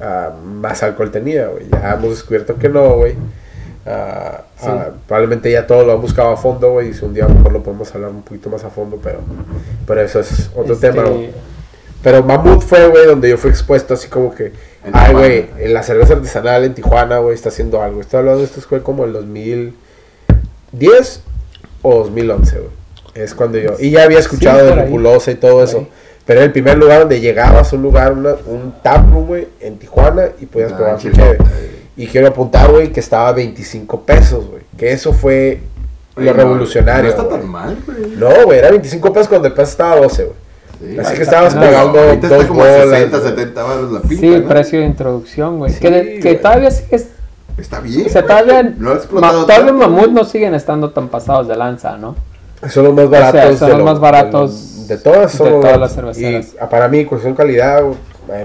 ah, 0.00 0.30
más 0.44 0.82
alcohol 0.82 1.10
tenía, 1.10 1.46
güey. 1.46 1.66
Ya 1.70 1.94
hemos 1.94 2.10
descubierto 2.10 2.56
que 2.56 2.68
no, 2.68 2.96
güey. 2.96 3.14
Ah, 3.86 4.42
Sí. 4.58 4.66
ah, 4.68 4.90
probablemente 5.08 5.50
ya 5.50 5.66
todo 5.66 5.84
lo 5.84 5.92
han 5.94 6.00
buscado 6.00 6.30
a 6.30 6.36
fondo, 6.36 6.72
güey. 6.72 6.90
Y 6.90 6.94
si 6.94 7.04
un 7.04 7.14
día 7.14 7.24
a 7.24 7.28
lo 7.28 7.34
mejor 7.34 7.52
lo 7.52 7.62
podemos 7.62 7.92
hablar 7.94 8.10
un 8.10 8.22
poquito 8.22 8.50
más 8.50 8.62
a 8.64 8.70
fondo, 8.70 8.98
pero, 9.02 9.18
pero 9.86 10.00
eso 10.02 10.20
es 10.20 10.50
otro 10.54 10.74
Este, 10.74 10.90
tema, 10.90 11.08
güey. 11.08 11.30
Pero 12.02 12.22
Mamut 12.22 12.62
fue, 12.62 12.88
güey, 12.88 13.06
donde 13.06 13.28
yo 13.30 13.36
fui 13.36 13.50
expuesto 13.50 13.94
así 13.94 14.08
como 14.08 14.34
que, 14.34 14.52
En 14.84 14.92
ay, 14.94 15.12
güey, 15.12 15.50
en 15.58 15.74
la 15.74 15.82
cerveza 15.82 16.14
artesanal 16.14 16.64
en 16.64 16.74
Tijuana, 16.74 17.18
güey, 17.18 17.34
está 17.34 17.50
haciendo 17.50 17.82
algo. 17.82 18.00
Estoy 18.00 18.20
hablando 18.20 18.38
de 18.40 18.46
esto 18.46 18.60
fue 18.62 18.82
como 18.82 19.04
el 19.04 19.12
2010 19.12 21.22
o 21.82 21.94
2011, 21.96 22.58
güey. 22.58 22.70
Es 23.14 23.34
cuando 23.34 23.58
yo... 23.58 23.72
Y 23.78 23.90
ya 23.90 24.04
había 24.04 24.18
escuchado 24.18 24.60
Sí, 24.60 24.66
de. 24.76 24.82
Lupulosa 24.84 25.30
y 25.30 25.34
todo 25.34 25.62
eso. 25.64 25.86
Pero 26.26 26.40
era 26.40 26.46
el 26.46 26.52
primer 26.52 26.78
lugar 26.78 27.00
donde 27.00 27.20
llegabas 27.20 27.72
a 27.72 27.76
un 27.76 27.82
lugar, 27.82 28.12
una- 28.12 28.36
un 28.46 28.74
taproom, 28.82 29.26
güey, 29.26 29.48
en 29.60 29.78
Tijuana 29.78 30.28
y 30.40 30.46
podías 30.46 30.72
Ah, 30.72 30.76
probar 30.76 30.98
cheve. 30.98 31.38
Y 32.02 32.06
quiero 32.06 32.28
apuntar, 32.28 32.70
güey, 32.70 32.92
que 32.92 33.00
estaba 33.00 33.28
a 33.28 33.32
25 33.32 34.00
pesos, 34.02 34.46
güey. 34.48 34.62
Que 34.78 34.92
eso 34.92 35.12
fue 35.12 35.60
Oye, 36.16 36.26
lo 36.26 36.32
no, 36.32 36.38
revolucionario. 36.38 37.02
No 37.04 37.08
está 37.10 37.22
güey. 37.24 37.40
tan 37.40 37.48
mal, 37.48 37.76
güey. 37.86 38.10
No, 38.16 38.44
güey, 38.46 38.58
era 38.58 38.70
25 38.70 39.12
pesos 39.12 39.28
cuando 39.28 39.48
el 39.48 39.54
peso 39.54 39.70
estaba 39.72 39.92
a 39.92 39.96
12, 40.00 40.24
güey. 40.24 40.36
Sí. 40.94 40.98
Así 40.98 41.14
que 41.14 41.22
está- 41.22 41.46
estabas 41.46 41.54
no, 41.54 41.60
pagando 41.60 41.98
Ahorita 42.00 42.26
está 42.26 42.36
dos 42.38 42.46
como 42.46 42.62
a 42.64 42.68
bolas. 42.70 42.88
60, 42.88 43.18
güey. 43.18 43.30
70 43.30 43.62
baros 43.62 43.92
la 43.92 44.00
pinta. 44.00 44.16
Sí, 44.20 44.28
¿no? 44.30 44.48
precio 44.48 44.80
de 44.80 44.86
introducción, 44.86 45.58
güey. 45.58 45.72
Sí, 45.72 45.80
que, 45.80 46.20
que 46.22 46.34
todavía 46.36 46.70
sigue. 46.70 47.04
Está 47.58 47.80
bien. 47.80 48.06
O 48.06 48.08
sea, 48.08 48.22
todavía. 48.22 48.62
No 48.62 48.90
ha 48.92 48.94
explotado 48.94 49.40
ma- 49.40 49.46
todavía. 49.46 49.72
Mamut 49.74 50.08
no 50.10 50.24
siguen 50.24 50.54
estando 50.54 50.90
tan 50.90 51.08
pasados 51.08 51.48
de 51.48 51.56
lanza, 51.56 51.98
¿no? 51.98 52.16
Son 52.70 52.84
los 52.84 52.94
más 52.94 53.10
sea, 53.10 53.20
baratos. 53.30 53.58
son 53.58 53.68
de 53.68 53.74
los 53.74 53.78
lo- 53.78 53.84
más 53.84 54.00
baratos 54.00 54.88
De, 54.88 54.96
de 54.96 55.02
todas, 55.02 55.32
son 55.32 55.46
de 55.46 55.52
los- 55.52 55.60
todas 55.64 55.78
las 55.80 55.94
cerveceras. 55.94 56.46
Y 56.54 56.64
para 56.70 56.88
mí, 56.88 57.04
cuestión 57.04 57.34
calidad, 57.34 57.78
a 57.80 57.82
mí 57.82 57.94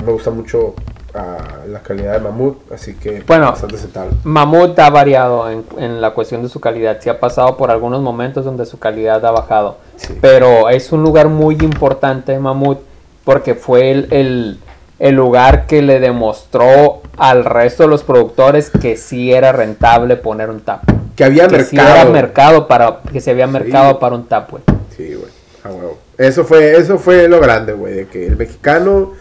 me 0.05 0.11
gusta 0.11 0.29
mucho 0.31 0.73
ah, 1.15 1.37
la 1.67 1.79
calidad 1.79 2.13
de 2.13 2.19
Mamut, 2.19 2.71
así 2.71 2.95
que 2.95 3.23
Bueno. 3.25 3.47
bastante 3.51 3.75
aceptable. 3.75 4.11
Mamut 4.23 4.77
ha 4.79 4.89
variado 4.89 5.49
en, 5.49 5.63
en 5.77 6.01
la 6.01 6.11
cuestión 6.11 6.41
de 6.43 6.49
su 6.49 6.59
calidad. 6.59 6.97
Sí 7.01 7.09
ha 7.09 7.19
pasado 7.19 7.57
por 7.57 7.71
algunos 7.71 8.01
momentos 8.01 8.45
donde 8.45 8.65
su 8.65 8.77
calidad 8.79 9.25
ha 9.25 9.31
bajado. 9.31 9.77
Sí. 9.97 10.17
Pero 10.21 10.69
es 10.69 10.91
un 10.91 11.03
lugar 11.03 11.29
muy 11.29 11.55
importante, 11.61 12.37
Mamut, 12.39 12.79
porque 13.23 13.55
fue 13.55 13.91
el, 13.91 14.07
el- 14.11 14.59
el 14.97 15.13
lugar 15.13 15.67
que 15.67 15.81
le 15.81 15.99
demostró 15.99 17.01
al 17.17 17.43
resto 17.43 17.83
de 17.83 17.89
los 17.89 18.03
productores 18.03 18.69
que 18.69 18.95
sí 18.95 19.33
era 19.33 19.51
rentable 19.51 20.15
poner 20.15 20.49
un 20.49 20.61
tap. 20.61 20.83
Que 21.17 21.25
había 21.25 21.47
que 21.49 21.63
sí 21.65 21.75
mercado. 21.75 21.95
era 22.01 22.09
mercado 22.11 22.67
para 22.67 22.99
que 23.11 23.19
se 23.19 23.31
había 23.31 23.45
mercado 23.45 23.99
para 23.99 24.15
un 24.15 24.25
tap, 24.25 24.51
güey. 24.51 24.63
Sí, 24.95 25.13
güey. 25.15 25.29
a 25.65 25.69
huevo. 25.69 25.97
Eso 26.17 26.45
fue, 26.45 26.77
eso 26.77 26.97
fue 26.97 27.27
lo 27.27 27.41
grande, 27.41 27.73
güey, 27.73 27.93
de 27.93 28.07
que 28.07 28.25
el 28.25 28.37
mexicano 28.37 29.11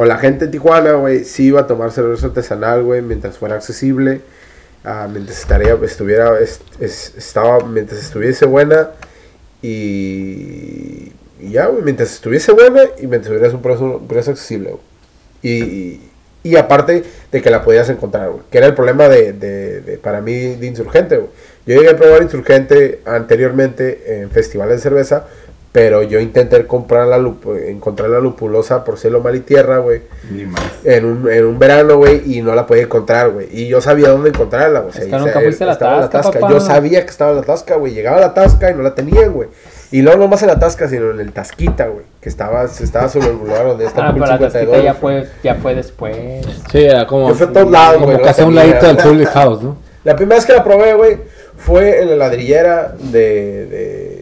o 0.00 0.04
la 0.04 0.16
gente 0.18 0.44
de 0.46 0.52
Tijuana, 0.52 0.92
güey, 0.92 1.24
sí 1.24 1.46
iba 1.46 1.62
a 1.62 1.66
tomar 1.66 1.90
cerveza 1.90 2.28
artesanal, 2.28 2.84
güey, 2.84 3.02
mientras 3.02 3.36
fuera 3.36 3.56
accesible, 3.56 4.20
ah, 4.84 5.08
mientras 5.12 5.40
estuviera, 5.82 6.38
es- 6.38 6.60
es- 6.78 7.14
estaba, 7.16 7.64
mientras 7.66 7.98
estuviese 8.00 8.46
buena 8.46 8.90
y, 9.60 11.12
ya, 11.50 11.66
güey, 11.66 11.82
mientras 11.82 12.12
estuviese 12.12 12.52
buena 12.52 12.82
y 13.00 13.06
mientras 13.08 13.26
tuvieras 13.34 13.54
un 13.54 13.62
precio, 13.62 13.96
un 13.98 14.18
accesible. 14.18 14.76
Y, 15.42 16.00
y, 16.44 16.56
aparte 16.56 17.02
de 17.32 17.42
que 17.42 17.50
la 17.50 17.62
podías 17.64 17.88
encontrar, 17.90 18.30
güey, 18.30 18.42
que 18.52 18.58
era 18.58 18.68
el 18.68 18.74
problema 18.74 19.08
de, 19.08 19.98
para 20.00 20.20
mí 20.20 20.54
de 20.54 20.66
Insurgente. 20.66 21.16
Yo 21.66 21.74
llegué 21.76 21.90
a 21.90 21.96
probar 21.96 22.22
Insurgente 22.22 23.00
anteriormente 23.04 24.20
en 24.22 24.30
festivales 24.30 24.76
de 24.76 24.82
cerveza, 24.82 25.26
pero 25.78 26.02
yo 26.02 26.18
intenté 26.18 26.66
comprar 26.66 27.06
la 27.06 27.18
lup- 27.18 27.56
encontrar 27.68 28.10
la 28.10 28.18
lupulosa 28.18 28.82
por 28.82 28.98
cielo, 28.98 29.20
mal 29.20 29.36
y 29.36 29.40
tierra, 29.40 29.78
güey, 29.78 30.02
Ni 30.28 30.44
más. 30.44 30.60
en 30.82 31.04
un, 31.04 31.30
en 31.30 31.46
un 31.46 31.56
verano, 31.56 31.98
güey, 31.98 32.20
y 32.36 32.42
no 32.42 32.52
la 32.56 32.66
podía 32.66 32.82
encontrar, 32.82 33.30
güey. 33.30 33.46
Y 33.52 33.68
yo 33.68 33.80
sabía 33.80 34.08
dónde 34.08 34.30
encontrarla, 34.30 34.80
güey. 34.80 34.90
O 34.90 34.92
sea, 34.92 35.04
Es 35.04 35.08
que 35.08 35.16
nunca 35.16 35.40
fuiste 35.40 35.62
a 35.62 35.66
la 35.68 35.72
estaba 35.74 36.10
Tasca, 36.10 36.40
papá. 36.40 36.52
Yo 36.52 36.58
sabía 36.58 37.04
que 37.04 37.10
estaba 37.10 37.30
en 37.30 37.36
la 37.36 37.42
tasca, 37.44 37.76
güey. 37.76 37.94
Llegaba 37.94 38.16
a 38.16 38.20
la 38.20 38.34
tasca 38.34 38.72
y 38.72 38.74
no 38.74 38.82
la 38.82 38.96
tenían, 38.96 39.32
güey. 39.32 39.48
Y 39.92 40.02
luego 40.02 40.18
no 40.18 40.26
más 40.26 40.42
en 40.42 40.48
la 40.48 40.58
tasca, 40.58 40.88
sino 40.88 41.12
en 41.12 41.20
el 41.20 41.32
tasquita, 41.32 41.86
güey. 41.86 42.04
Que 42.20 42.28
estaba, 42.28 42.64
estaba 42.64 43.08
sobre 43.08 43.28
el 43.28 43.36
lugar 43.38 43.64
donde 43.64 43.84
está 43.86 44.06
Ah, 44.06 44.08
el 44.08 44.14
pero 44.14 44.26
la 44.26 44.32
52. 44.38 44.52
tasquita 44.52 44.82
ya 44.82 44.94
fue, 44.94 45.26
ya 45.44 45.54
fue 45.54 45.74
después. 45.76 46.16
Sí, 46.72 46.82
era 46.82 47.06
como, 47.06 47.28
Yo 47.28 47.34
fui 47.36 47.46
a 47.46 47.52
todos 47.52 47.70
lados, 47.70 47.94
como 47.94 48.06
güey, 48.06 48.18
no 48.18 48.24
casi 48.24 48.42
a 48.42 48.46
un 48.46 48.54
ladito 48.56 48.84
del 48.86 48.96
Public 48.96 49.28
House, 49.28 49.62
¿no? 49.62 49.76
La 50.02 50.16
primera 50.16 50.36
vez 50.38 50.44
que 50.46 50.52
la 50.54 50.64
probé, 50.64 50.94
güey, 50.94 51.18
fue 51.56 52.02
en 52.02 52.10
la 52.10 52.16
ladrillera 52.16 52.94
de. 52.98 53.66
de 53.66 54.17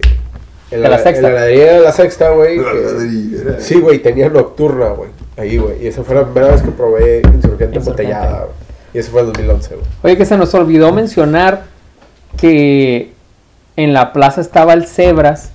en 0.70 0.82
De 0.82 0.88
la 0.88 0.98
Sexta. 0.98 1.28
En 1.28 1.34
la 1.34 1.42
de 1.42 1.80
la 1.80 1.92
sexta, 1.92 2.30
güey. 2.30 2.58
La. 2.58 3.60
Sí, 3.60 3.80
güey, 3.80 4.00
tenía 4.00 4.28
nocturna, 4.28 4.88
güey. 4.88 5.10
Ahí, 5.36 5.58
güey. 5.58 5.84
Y 5.84 5.86
esa 5.86 6.02
fue 6.02 6.14
la 6.14 6.24
primera 6.24 6.52
vez 6.52 6.62
que 6.62 6.70
probé 6.70 7.22
insurgente 7.32 7.78
embotellada, 7.78 8.40
güey. 8.40 8.52
Y 8.94 8.98
eso 8.98 9.12
fue 9.12 9.20
en 9.20 9.26
2011, 9.26 9.74
güey. 9.74 9.86
Oye, 10.02 10.16
que 10.16 10.24
se 10.24 10.36
nos 10.36 10.54
olvidó 10.54 10.92
mencionar 10.92 11.64
que 12.36 13.12
en 13.76 13.92
la 13.92 14.12
plaza 14.12 14.40
estaba 14.40 14.72
el 14.72 14.86
Zebras 14.86 15.50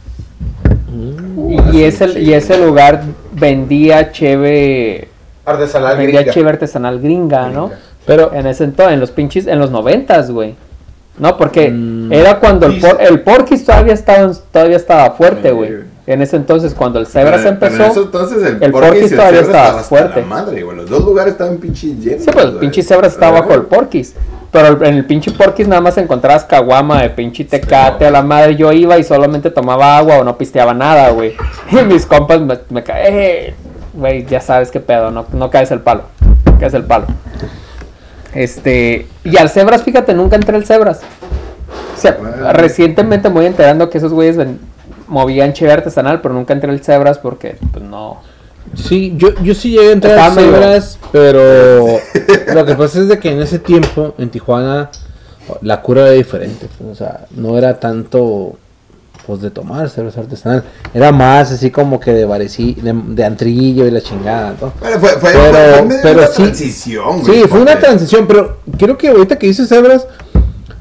y, 1.73 1.83
ese, 1.83 2.19
y 2.19 2.33
ese 2.33 2.57
lugar 2.57 3.03
vendía 3.31 4.11
cheve, 4.11 5.07
Artesanal 5.45 5.97
vendía 5.97 6.19
gringa. 6.19 6.33
cheve 6.33 6.49
artesanal 6.49 6.99
gringa, 6.99 7.49
¿no? 7.49 7.71
Pero 8.05 8.33
en 8.33 8.47
ese 8.47 8.63
entonces, 8.65 8.93
en 8.93 8.99
los 8.99 9.11
pinches, 9.11 9.47
en 9.47 9.59
los 9.59 9.71
noventas, 9.71 10.31
güey. 10.31 10.55
No, 11.21 11.37
porque 11.37 11.69
Mm. 11.69 12.11
era 12.11 12.39
cuando 12.39 12.65
el, 12.65 12.79
por, 12.81 12.99
el 13.01 13.21
Porky's 13.21 13.63
todavía 13.63 13.93
estaba, 13.93 14.31
todavía 14.51 14.75
estaba 14.75 15.11
fuerte, 15.11 15.51
güey. 15.51 15.89
En 16.07 16.21
ese 16.23 16.35
entonces, 16.35 16.73
cuando 16.73 16.99
el 16.99 17.05
Zebras 17.05 17.41
Pero- 17.43 17.59
pero 17.59 17.75
en 17.75 17.81
empezó, 17.81 17.91
eso 17.91 18.03
entonces 18.05 18.37
el, 18.43 18.63
el 18.63 18.71
Porky's 18.71 18.73
y 18.73 18.91
Porky's 18.91 19.11
el 19.11 19.17
todavía 19.17 19.39
Zebra 19.43 19.57
estaba 19.59 19.77
la 19.77 19.83
fuerte. 19.83 20.21
madre, 20.23 20.63
güey. 20.63 20.75
Los 20.77 20.89
dos 20.89 21.05
lugares 21.05 21.33
estaban 21.33 21.57
pinches 21.57 21.99
llenos. 22.03 22.23
Sí, 22.25 22.29
pues 22.33 22.43
el 22.45 22.51
güey. 22.51 22.59
pinche 22.61 22.81
Zebras 22.83 23.13
estaba 23.13 23.39
bajo 23.39 23.53
el 23.53 23.61
Porky's. 23.61 24.15
Pero 24.51 24.67
el- 24.67 24.83
en 24.83 24.95
el 24.95 25.05
pinche 25.05 25.29
Porky's 25.31 25.67
nada 25.67 25.79
más 25.79 25.95
encontrabas 25.99 26.43
caguama 26.43 27.01
de 27.03 27.11
pinche 27.11 27.45
tecate 27.45 28.07
a 28.07 28.11
la 28.11 28.23
madre. 28.23 28.55
Yo 28.55 28.71
iba 28.73 28.97
y 28.97 29.03
solamente 29.03 29.51
tomaba 29.51 29.97
agua 29.97 30.17
o 30.17 30.23
no 30.23 30.37
pisteaba 30.39 30.73
nada, 30.73 31.11
güey. 31.11 31.35
Y 31.71 31.75
mis 31.85 32.05
compas 32.07 32.41
me, 32.41 32.57
me 32.71 32.83
caen, 32.83 33.05
"Eh, 33.15 33.53
güey, 33.93 34.25
ya 34.25 34.41
sabes 34.41 34.71
qué 34.71 34.79
pedo, 34.79 35.11
no, 35.11 35.27
no 35.31 35.49
caes 35.51 35.69
el 35.69 35.81
palo. 35.81 36.01
Caes 36.59 36.73
el 36.73 36.83
palo. 36.83 37.05
Este, 38.33 39.07
y 39.23 39.37
al 39.37 39.49
Zebras, 39.49 39.83
fíjate, 39.83 40.13
nunca 40.13 40.35
entré 40.35 40.55
al 40.55 40.65
Zebras. 40.65 41.01
O 41.95 41.99
sea, 42.01 42.17
Bueno. 42.19 42.51
recientemente 42.53 43.29
me 43.29 43.35
voy 43.35 43.45
enterando 43.45 43.89
que 43.89 43.97
esos 43.97 44.13
güeyes 44.13 44.37
ven- 44.37 44.59
movían 45.07 45.53
cheve 45.53 45.71
artesanal, 45.73 46.21
pero 46.21 46.33
nunca 46.33 46.53
entré 46.53 46.71
al 46.71 46.81
Cebras 46.83 47.19
porque, 47.19 47.57
pues 47.71 47.83
no. 47.83 48.21
Sí, 48.75 49.13
yo, 49.17 49.29
yo 49.43 49.53
sí 49.53 49.71
llegué 49.71 49.89
a 49.89 49.91
entrar 49.93 50.17
a 50.17 50.27
Estaba 50.27 50.35
medio- 50.35 50.51
cebras, 50.53 50.99
pero 51.11 51.85
lo 52.53 52.65
que 52.65 52.75
pasa 52.75 52.99
es 52.99 53.07
de 53.09 53.19
que 53.19 53.31
en 53.31 53.41
ese 53.41 53.59
tiempo 53.59 54.13
en 54.17 54.29
Tijuana 54.29 54.89
la 55.61 55.81
cura 55.81 56.03
era 56.03 56.11
diferente, 56.11 56.67
pues, 56.77 56.89
o 56.89 56.95
sea, 56.95 57.25
no 57.31 57.57
era 57.57 57.79
tanto 57.79 58.57
pues 59.27 59.41
de 59.41 59.51
tomar 59.51 59.89
cerveza 59.89 60.21
artesanal, 60.21 60.63
era 60.93 61.11
más 61.11 61.51
así 61.51 61.69
como 61.71 61.99
que 61.99 62.11
de 62.13 62.25
de, 62.81 62.93
de 62.93 63.23
antrillo 63.25 63.85
y 63.87 63.91
la 63.91 64.01
chingada, 64.01 64.55
¿no? 64.59 64.73
Bueno, 64.79 64.99
fue, 64.99 65.09
fue, 65.11 65.31
Pero- 65.31 65.85
fue 65.87 65.99
pero 66.01 66.19
una 66.19 66.27
sí- 66.27 66.43
transición, 66.43 67.21
güey. 67.21 67.41
Sí, 67.41 67.47
fue 67.47 67.61
una 67.61 67.79
transición, 67.79 68.25
pero 68.27 68.57
creo 68.77 68.97
que 68.97 69.09
ahorita 69.09 69.37
que 69.37 69.47
dice 69.47 69.65
Cebras, 69.67 70.07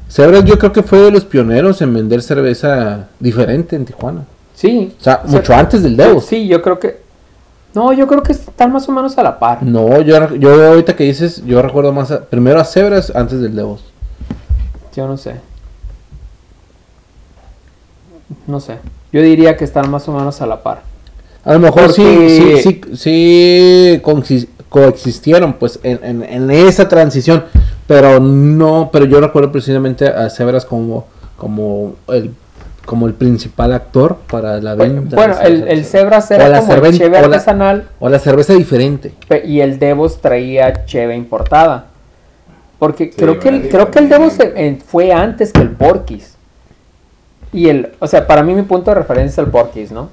Cebras 0.09 0.43
yo 0.43 0.57
creo 0.59 0.71
que 0.73 0.83
fue 0.83 0.99
de 0.99 1.11
los 1.11 1.23
pioneros 1.25 1.81
en 1.81 1.93
vender 1.93 2.21
cerveza 2.21 3.07
diferente 3.19 3.75
en 3.75 3.85
Tijuana. 3.85 4.25
Sí. 4.55 4.93
O 4.99 5.03
sea, 5.03 5.21
O 5.23 5.27
sea, 5.29 5.39
mucho 5.39 5.53
antes 5.53 5.81
del 5.83 5.95
Devos. 5.95 6.25
Sí, 6.25 6.47
yo 6.47 6.61
creo 6.61 6.79
que. 6.79 6.99
No, 7.73 7.93
yo 7.93 8.05
creo 8.05 8.21
que 8.21 8.33
están 8.33 8.73
más 8.73 8.89
o 8.89 8.91
menos 8.91 9.17
a 9.17 9.23
la 9.23 9.39
par. 9.39 9.63
No, 9.63 10.01
yo, 10.01 10.35
yo 10.35 10.67
ahorita 10.67 10.95
que 10.97 11.05
dices, 11.05 11.41
yo 11.45 11.61
recuerdo 11.61 11.93
más 11.93 12.11
a- 12.11 12.25
primero 12.25 12.59
a 12.59 12.65
Cebras 12.65 13.11
antes 13.15 13.39
del 13.39 13.55
Devos. 13.55 13.85
Yo 14.95 15.07
no 15.07 15.15
sé. 15.15 15.35
No 18.47 18.59
sé. 18.59 18.77
Yo 19.11 19.21
diría 19.21 19.57
que 19.57 19.63
están 19.65 19.89
más 19.89 20.07
o 20.07 20.13
menos 20.13 20.41
a 20.41 20.45
la 20.47 20.63
par. 20.63 20.81
A 21.43 21.53
lo 21.53 21.59
mejor 21.59 21.91
sí, 21.91 22.01
Porque- 22.03 22.61
sí, 22.63 22.81
sí, 22.93 22.95
sí 22.95 24.01
coexis- 24.03 24.47
coexistieron 24.69 25.53
pues 25.53 25.79
en, 25.83 25.99
en, 26.03 26.23
en 26.23 26.51
esa 26.51 26.87
transición, 26.87 27.43
pero 27.87 28.19
no, 28.19 28.89
pero 28.93 29.05
yo 29.05 29.19
recuerdo 29.19 29.51
precisamente 29.51 30.07
a 30.07 30.29
Cebras 30.29 30.65
como, 30.65 31.07
como 31.37 31.95
el 32.07 32.31
como 32.85 33.05
el 33.07 33.13
principal 33.13 33.73
actor 33.73 34.17
para 34.29 34.59
la 34.59 34.73
venta. 34.73 35.15
Bueno, 35.15 35.35
el, 35.39 35.85
cerveza. 35.85 36.35
el 36.35 36.41
era 36.41 36.49
la 36.49 36.59
como 36.61 36.73
el 36.73 36.79
cerven- 36.81 36.97
cheve 36.97 37.17
o 37.17 37.21
la- 37.21 37.27
artesanal 37.27 37.87
O 37.99 38.09
la 38.09 38.19
cerveza 38.19 38.53
diferente. 38.53 39.13
y 39.45 39.59
el 39.59 39.77
Devos 39.77 40.19
traía 40.19 40.85
cheve 40.85 41.15
importada. 41.15 41.85
Porque 42.79 43.11
creo, 43.11 43.39
que 43.39 43.49
el, 43.49 43.69
creo 43.69 43.91
que 43.91 43.99
el. 43.99 44.09
Devos 44.09 44.33
eh, 44.39 44.79
fue 44.83 45.13
antes 45.13 45.53
que 45.53 45.61
el 45.61 45.69
Porquis. 45.69 46.30
Y 47.53 47.69
el, 47.69 47.91
o 47.99 48.07
sea, 48.07 48.25
para 48.27 48.43
mí 48.43 48.53
mi 48.53 48.61
punto 48.63 48.91
de 48.91 48.95
referencia 48.95 49.41
es 49.41 49.45
el 49.45 49.51
Porquis, 49.51 49.91
¿no? 49.91 50.09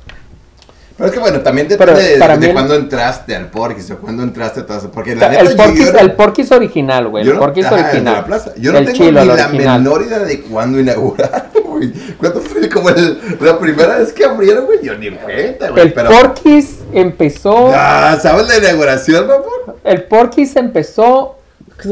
Pero 0.96 1.06
es 1.10 1.14
que 1.14 1.20
bueno, 1.20 1.38
también 1.42 1.68
Pero 1.68 1.92
depende 1.92 2.10
de, 2.14 2.18
para 2.18 2.52
cuándo 2.52 2.74
entraste 2.74 3.36
al 3.36 3.46
Porquis 3.50 3.88
o 3.92 3.98
cuándo 3.98 4.24
entraste 4.24 4.60
a 4.60 4.66
todo 4.66 4.78
eso. 4.78 4.90
Porque 4.90 5.12
O 5.12 5.14
la 5.14 5.20
sea, 5.20 5.28
neta, 5.28 5.42
el 5.42 5.56
Porquis, 5.56 5.86
yo 5.86 5.92
no- 5.92 5.98
el 6.00 6.12
Porquis 6.12 6.50
original, 6.52 7.08
güey. 7.08 7.24
El 7.28 7.34
no- 7.34 7.38
Porquis 7.38 7.66
ajá, 7.66 7.76
el 7.76 7.82
de 7.82 7.88
original. 7.90 8.14
la 8.14 8.24
plaza. 8.24 8.52
Yo 8.56 8.72
no 8.72 8.78
El 8.78 8.84
tengo 8.86 8.96
chilo, 8.98 9.20
ni 9.20 9.26
la 9.28 9.32
original. 9.34 9.80
menor 9.82 10.02
idea 10.02 10.18
de 10.18 10.40
cuándo 10.42 10.80
inauguraron, 10.80 11.42
güey. 11.64 11.92
¿Cuándo 12.18 12.40
fue 12.40 12.68
como 12.68 12.88
el- 12.88 13.16
la 13.40 13.56
primera 13.60 13.98
vez 13.98 14.12
que 14.12 14.24
abrieron, 14.24 14.66
güey? 14.66 14.80
Yo 14.82 14.98
ni 14.98 15.06
en 15.06 15.14
cuenta, 15.18 15.70
güey. 15.70 15.82
El 15.84 15.92
pero... 15.92 16.10
Porquis 16.10 16.78
empezó. 16.92 17.70
Ah, 17.72 18.18
¿sabes 18.20 18.48
la 18.48 18.58
inauguración, 18.58 19.28
mamón? 19.28 19.76
El 19.84 20.02
Porquis 20.02 20.56
empezó. 20.56 21.37
Sí 21.80 21.88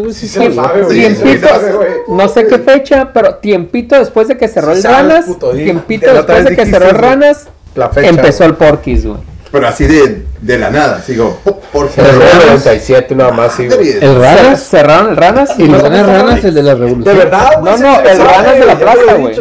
lo 0.48 0.54
sabe, 0.54 0.82
güey. 0.82 0.98
tiempito, 0.98 1.48
Sí 1.48 1.66
lo 2.08 2.16
no 2.16 2.28
sé 2.28 2.46
qué 2.46 2.58
fecha, 2.58 3.12
pero 3.12 3.36
tiempito 3.36 3.96
después 3.98 4.28
de 4.28 4.36
que 4.36 4.48
cerró 4.48 4.72
Sí 4.72 4.78
el 4.78 4.82
sabes, 4.82 4.98
Ranas, 4.98 5.24
tiempito 5.54 6.12
después 6.12 6.44
de 6.44 6.56
que 6.56 6.66
cerró 6.66 6.88
el. 6.90 6.96
Ranas, 6.96 7.48
La 7.74 7.88
fecha. 7.90 8.08
empezó 8.08 8.44
el 8.44 8.54
Porquis, 8.54 9.06
güey. 9.06 9.18
Pero 9.52 9.68
así 9.68 9.84
de, 9.86 10.24
de 10.40 10.58
la 10.58 10.70
nada, 10.70 11.00
sigo. 11.00 11.38
Por 11.72 11.88
Pero 11.90 12.08
favor. 12.08 12.24
el 12.42 12.46
97 12.48 13.14
nada 13.14 13.30
más, 13.30 13.52
sí, 13.54 13.68
güey. 13.68 13.90
El 14.00 14.20
Ranas. 14.20 14.60
Cerraron 14.68 15.10
el 15.10 15.16
Ranas 15.16 15.50
Y 15.56 15.66
los 15.68 15.82
empezaron- 15.82 16.06
Ranas, 16.26 16.44
el 16.44 16.54
de 16.54 16.62
la 16.64 16.74
revolución. 16.74 17.04
De 17.04 17.24
verdad, 17.24 17.48
güey. 17.60 17.72
No, 17.72 17.78
se 17.78 17.82
no, 17.84 18.00
el 18.00 18.18
Ranas 18.18 18.52
de 18.58 18.66
la 18.66 18.72
lo 18.74 18.78
plaza, 18.80 19.14
güey. 19.14 19.36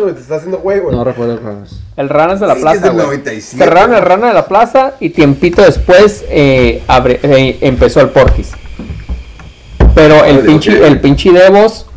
No 0.92 1.04
recuerdo 1.04 1.34
el 1.34 1.40
Ranas. 1.42 1.82
El 1.98 2.10
Ranas 2.10 2.40
de 2.40 2.48
la 2.48 2.56
Sí, 2.56 2.62
plaza, 2.62 2.90
güey. 2.90 3.06
97. 3.06 3.58
Cerraron 3.66 3.96
el 3.96 4.02
Ranas 4.04 4.30
de 4.30 4.34
la 4.36 4.46
plaza 4.46 4.94
y 5.00 5.10
tiempito 5.10 5.64
después 5.64 6.24
eh, 6.30 6.84
abre- 6.88 7.20
eh, 7.24 7.58
empezó 7.62 8.00
el 8.00 8.10
Porquis. 8.10 8.52
Pero 9.96 10.26
el 10.26 10.38
Órale, 10.38 10.44
pinche, 10.44 10.88
el 10.88 11.00
pinche 11.00 11.32
Devos, 11.32 11.88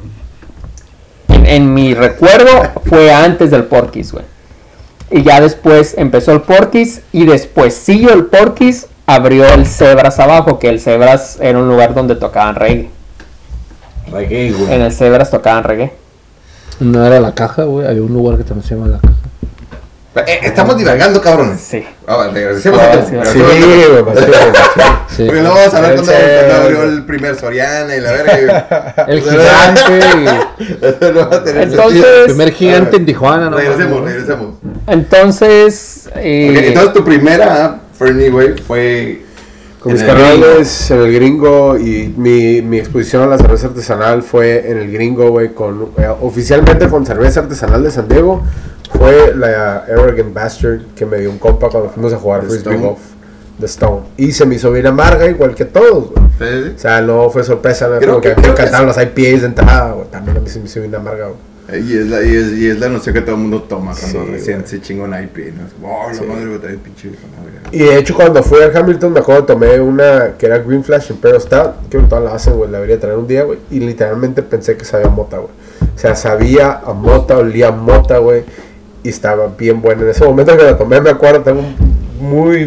en, 1.28 1.44
en 1.44 1.74
mi 1.74 1.94
recuerdo, 1.94 2.49
fue 2.86 3.12
antes 3.12 3.51
del 3.51 3.64
Porquis, 3.64 4.12
güey. 4.12 4.24
Y 5.11 5.22
ya 5.22 5.40
después 5.40 5.94
empezó 5.99 6.32
el 6.32 6.42
Porquis 6.42 7.03
y 7.12 7.26
después 7.26 7.74
siguió 7.74 8.12
el 8.12 8.26
Porquis, 8.26 8.86
abrió 9.07 9.46
el 9.53 9.66
Cebras 9.66 10.20
abajo, 10.20 10.59
que 10.59 10.68
el 10.68 10.80
Cebras 10.80 11.38
era 11.40 11.59
un 11.59 11.68
lugar 11.68 11.94
donde 11.94 12.14
tocaban 12.14 12.55
reggae. 12.55 12.90
Reggae, 14.12 14.53
güey. 14.53 14.74
En 14.74 14.82
el 14.82 14.92
Cebras 14.92 15.30
tocaban 15.30 15.64
reggae. 15.64 15.92
No 16.80 17.05
era 17.05 17.18
la 17.20 17.34
caja, 17.34 17.64
güey. 17.64 17.86
Había 17.86 18.03
un 18.03 18.12
lugar 18.12 18.38
que 18.38 18.44
también 18.44 18.66
se 18.66 18.74
llama 18.74 18.88
la 18.88 18.99
caja. 18.99 19.18
Eh, 20.27 20.41
estamos 20.43 20.77
divagando, 20.77 21.21
cabrones. 21.21 21.61
Sí. 21.61 21.85
Ah, 22.07 22.29
regresemos 22.33 22.81
Ah, 22.81 22.93
a 22.93 23.07
sí, 23.07 23.16
Sí, 23.33 23.39
güey, 23.41 24.05
pues, 24.05 24.19
sí, 24.19 24.25
güey. 24.27 24.41
Sí. 25.16 25.25
Porque 25.27 25.43
no 25.43 25.51
vamos 25.55 25.75
a 25.75 25.81
ver 25.81 25.95
cuando, 25.97 26.12
abrió 26.62 26.83
el 26.85 27.05
primer 27.05 27.37
Soriana 27.37 27.95
y 27.97 28.01
la 28.01 28.12
verga. 28.12 28.95
El 29.09 29.21
gigante. 29.23 30.01
y- 30.61 31.12
no 31.14 31.29
va 31.29 31.37
a 31.37 31.45
tener 31.45 31.62
Entonces- 31.69 32.05
el 32.21 32.25
primer 32.27 32.53
gigante 32.53 32.97
en 32.97 33.07
Tijuana, 33.07 33.51
¿no? 33.51 33.57
Regresemos, 33.57 34.05
regresemos. 34.05 34.55
Entonces, 34.87 36.09
eh, 36.16 36.49
Ok, 36.51 36.64
entonces 36.69 36.93
tu 36.93 37.05
primera 37.05 37.81
Fernie, 37.99 38.31
güey, 38.31 38.55
fue. 38.59 39.23
Con 39.81 39.93
mis 39.93 40.03
carnales 40.03 40.91
en 40.91 40.99
el 41.03 41.12
gringo 41.14 41.79
y 41.79 42.12
mi, 42.16 42.61
mi 42.62 42.79
exposición 42.79 43.23
a 43.23 43.27
la 43.27 43.39
cerveza 43.39 43.69
artesanal 43.69 44.25
fue 44.25 44.69
en 44.73 44.79
el 44.79 44.91
gringo, 44.93 45.31
güey, 45.31 45.55
con 45.55 45.91
eh, 45.99 46.09
oficialmente 46.21 46.89
con 46.89 47.07
cerveza 47.07 47.41
artesanal 47.41 47.85
de 47.85 47.93
San 47.93 48.09
Diego. 48.09 48.43
Fue 48.93 49.34
la 49.34 49.78
Arrogant 49.89 50.32
Bastard 50.32 50.80
que 50.95 51.05
me 51.07 51.18
dio 51.18 51.30
un 51.30 51.39
compa 51.39 51.68
cuando 51.68 51.91
fuimos 51.91 52.12
a 52.12 52.16
jugar 52.18 52.41
The 52.43 52.47
Frisbee 52.49 52.61
Stone. 52.72 52.86
Golf. 52.86 52.99
The 53.61 53.66
Stone. 53.66 54.01
Y 54.16 54.32
se 54.32 54.47
me 54.47 54.55
hizo 54.55 54.70
bien 54.72 54.86
amarga, 54.86 55.26
igual 55.26 55.55
que 55.55 55.64
todos, 55.64 56.11
güey. 56.12 56.24
Sí, 56.39 56.64
sí. 56.68 56.72
O 56.76 56.78
sea, 56.78 57.01
no 57.01 57.28
fue 57.30 57.43
sorpresa, 57.45 57.89
no 57.89 57.99
Creo 57.99 58.11
como 58.11 58.20
que- 58.22 58.34
que, 58.34 58.41
me 58.41 58.49
encantaron 58.49 58.86
los 58.86 58.97
IPAs 58.97 59.41
de 59.43 59.47
entrada, 59.47 59.93
güey. 59.93 60.07
También 60.09 60.36
a 60.36 60.41
mí 60.41 60.49
se 60.49 60.59
me 60.61 60.66
hizo 60.66 60.80
bien 60.80 60.95
amarga, 60.95 61.26
güey. 61.26 61.39
Eh, 61.70 61.84
Y 61.86 61.99
es, 61.99 62.07
la, 62.07 62.22
y, 62.22 62.34
es, 62.34 62.53
y 62.59 62.66
es 62.70 62.80
la 62.80 62.89
noción 62.89 63.14
que 63.14 63.20
todo 63.20 63.34
el 63.34 63.43
mundo 63.43 63.62
toma 63.62 63.93
cuando 63.99 64.24
Sí, 64.24 64.30
recién 64.30 64.66
se 64.66 64.80
chinga 64.80 65.05
un 65.05 65.12
IP, 65.12 65.53
¿no? 65.55 65.66
Es 65.66 65.72
oh, 65.82 66.09
la 66.09 66.14
Sí. 66.14 66.24
madre, 66.24 66.47
güey, 66.47 66.59
trae 66.61 66.76
pinche 66.78 67.09
vieja 67.09 67.24
madre". 67.36 67.53
Y 67.72 67.78
de 67.80 67.99
hecho, 67.99 68.14
cuando 68.14 68.43
fui 68.43 68.62
al 68.62 68.74
Hamilton, 68.74 69.12
me 69.12 69.20
acuerdo 69.20 69.45
tomé 69.45 69.78
una 69.80 70.34
que 70.39 70.47
era 70.47 70.59
Green 70.59 70.82
Flash 70.82 71.11
Imperial 71.11 71.43
Stout. 71.43 71.89
Que 71.91 71.99
todas 71.99 72.24
la 72.24 72.34
hacen, 72.34 72.55
güey. 72.57 72.70
La 72.70 72.78
debería 72.78 72.99
traer 72.99 73.18
un 73.18 73.26
día, 73.26 73.43
güey. 73.43 73.59
Y 73.70 73.80
literalmente 73.80 74.43
pensé 74.43 74.76
que 74.78 74.86
sabía 74.86 75.09
mota, 75.09 75.36
güey. 75.39 75.51
O 75.95 75.99
sea, 75.99 76.14
sabía 76.16 76.80
a 76.86 76.93
mota, 76.95 77.36
olía 77.36 77.68
a 77.68 77.72
mota, 77.72 78.16
güey. 78.18 78.45
Y 79.03 79.09
estaba 79.11 79.49
bien 79.57 79.80
buena. 79.80 80.03
En 80.03 80.09
ese 80.09 80.24
momento 80.24 80.57
que 80.57 80.62
la 80.64 80.76
tomé, 80.76 81.01
me 81.01 81.11
acuerdo, 81.11 81.40
tengo 81.42 81.62
muy, 82.20 82.66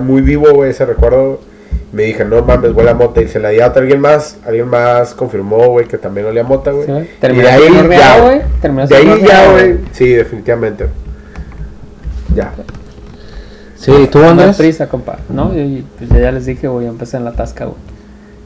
muy 0.00 0.20
vivo, 0.22 0.64
ese 0.64 0.84
recuerdo. 0.84 1.40
Me 1.92 2.04
dije, 2.04 2.24
no 2.24 2.42
mames, 2.42 2.72
huele 2.72 2.90
a 2.90 2.94
mota. 2.94 3.20
Y 3.20 3.28
se 3.28 3.38
la 3.38 3.50
di 3.50 3.60
a 3.60 3.66
alguien 3.66 4.00
más. 4.00 4.38
Alguien 4.46 4.68
más 4.68 5.14
confirmó, 5.14 5.68
güey, 5.68 5.86
que 5.86 5.98
también 5.98 6.26
olía 6.26 6.42
a 6.42 6.44
mota, 6.44 6.70
güey. 6.70 6.86
Sí, 6.86 6.92
y 6.92 7.36
de 7.36 7.48
ahí 7.50 7.88
ya, 7.90 8.20
güey. 8.20 8.40
Terminó 8.60 8.86
De 8.86 8.96
ahí 8.96 9.22
ya, 9.26 9.50
güey. 9.52 9.76
Sí, 9.92 10.08
definitivamente. 10.08 10.86
Ya. 12.34 12.52
Sí, 13.76 14.08
tú 14.10 14.20
No 14.20 14.28
andas. 14.30 14.56
prisa, 14.56 14.88
compa. 14.88 15.18
No, 15.28 15.52
yo, 15.54 15.62
yo- 15.64 15.82
pues 15.98 16.08
ya, 16.08 16.18
ya 16.18 16.32
les 16.32 16.46
dije, 16.46 16.68
güey, 16.68 16.86
empecé 16.86 17.16
en 17.16 17.24
la 17.24 17.32
tasca, 17.32 17.64
güey. 17.64 17.76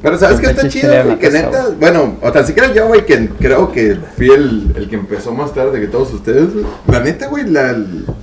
Pero 0.07 0.19
¿sabes 0.19 0.39
qué 0.39 0.47
está 0.47 0.63
Pinche 0.63 0.81
chido, 0.83 1.05
güey? 1.05 1.19
Que 1.19 1.31
neta, 1.31 1.67
bueno, 1.81 2.15
o 2.23 2.31
tan 2.31 2.47
siquiera 2.47 2.73
yo, 2.73 2.87
güey, 2.87 3.05
que 3.05 3.29
creo 3.41 3.73
que 3.73 3.97
fui 4.17 4.31
el, 4.31 4.73
el 4.77 4.89
que 4.89 4.95
empezó 4.95 5.33
más 5.33 5.53
tarde 5.53 5.81
que 5.81 5.89
todos 5.89 6.13
ustedes, 6.15 6.53
güey. 6.55 6.65
La 6.87 7.01
neta, 7.01 7.27
güey, 7.27 7.45
la, 7.51 7.77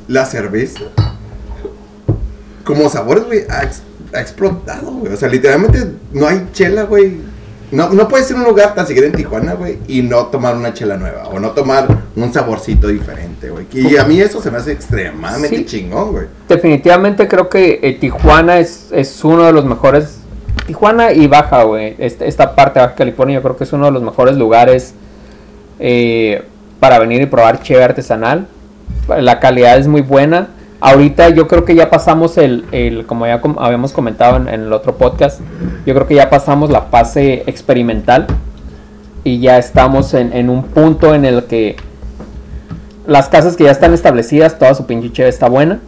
la 0.08 0.26
cerveza, 0.26 0.80
como 2.64 2.90
sabores, 2.90 3.26
güey, 3.26 3.42
ha, 3.50 3.64
ex- 3.64 3.84
ha 4.14 4.22
explotado, 4.22 4.92
güey. 4.94 5.12
O 5.14 5.18
sea, 5.18 5.28
literalmente 5.28 5.86
no 6.14 6.26
hay 6.28 6.48
chela, 6.54 6.84
güey. 6.84 7.18
No, 7.72 7.90
no 7.90 8.08
puedes 8.08 8.30
ir 8.30 8.38
a 8.38 8.40
un 8.40 8.46
lugar 8.46 8.76
tan 8.76 8.86
siquiera 8.88 9.08
en 9.10 9.14
Tijuana, 9.16 9.56
güey, 9.56 9.80
y 9.88 10.04
no 10.04 10.28
tomar 10.28 10.56
una 10.56 10.74
chela 10.74 10.96
nueva, 10.96 11.28
o 11.30 11.40
no 11.40 11.52
tomar 11.52 11.88
un 12.16 12.32
saborcito 12.32 12.88
diferente, 12.88 13.50
güey. 13.50 13.66
Y 13.74 13.98
a 13.98 14.04
mí 14.06 14.22
eso 14.22 14.42
se 14.42 14.52
me 14.52 14.58
hace 14.60 14.72
extremadamente 14.72 15.58
Sí. 15.58 15.66
chingón, 15.66 16.12
güey. 16.12 16.28
Definitivamente 16.48 17.28
creo 17.28 17.50
que 17.50 17.80
eh, 17.82 17.98
Tijuana 18.00 18.60
es, 18.60 18.88
es 18.92 19.24
uno 19.26 19.44
de 19.46 19.52
los 19.52 19.66
mejores. 19.66 20.20
Tijuana 20.68 21.12
y 21.12 21.28
Baja, 21.28 21.64
güey. 21.64 21.96
Este- 21.98 22.28
esta 22.28 22.56
parte 22.56 22.80
de 22.80 22.86
Baja 22.86 22.96
California 22.96 23.36
yo 23.36 23.42
creo 23.44 23.58
que 23.58 23.64
es 23.64 23.74
uno 23.74 23.86
de 23.86 23.92
los 23.92 24.02
mejores 24.04 24.36
lugares 24.38 24.94
eh, 25.80 26.44
para 26.80 27.00
venir 27.00 27.22
y 27.22 27.26
probar 27.26 27.62
cheve 27.62 27.84
artesanal. 27.84 28.48
La 29.20 29.40
calidad 29.40 29.78
es 29.78 29.88
muy 29.88 30.02
buena. 30.02 30.50
Ahorita 30.80 31.30
yo 31.30 31.48
creo 31.48 31.64
que 31.66 31.76
ya 31.76 31.90
pasamos 31.90 32.38
el, 32.38 32.66
el 32.72 33.06
como 33.06 33.26
ya 33.26 33.42
habíamos 33.58 33.94
comentado 33.94 34.38
en, 34.38 34.48
en 34.50 34.62
el 34.64 34.74
otro 34.74 34.96
podcast, 34.98 35.40
yo 35.86 35.94
creo 35.94 36.08
que 36.08 36.16
ya 36.16 36.30
pasamos 36.30 36.70
la 36.70 36.82
fase 36.82 37.44
experimental 37.48 38.28
y 39.24 39.40
ya 39.40 39.58
estamos 39.58 40.14
en, 40.14 40.34
en 40.34 40.50
un 40.50 40.64
punto 40.64 41.16
en 41.16 41.24
el 41.24 41.46
que 41.46 41.78
las 43.08 43.30
casas 43.30 43.56
que 43.56 43.64
ya 43.66 43.72
están 43.72 43.94
establecidas, 43.94 44.60
toda 44.60 44.76
su 44.76 44.86
pinche 44.86 45.12
cheve 45.12 45.30
está 45.30 45.48
buena. 45.48 45.80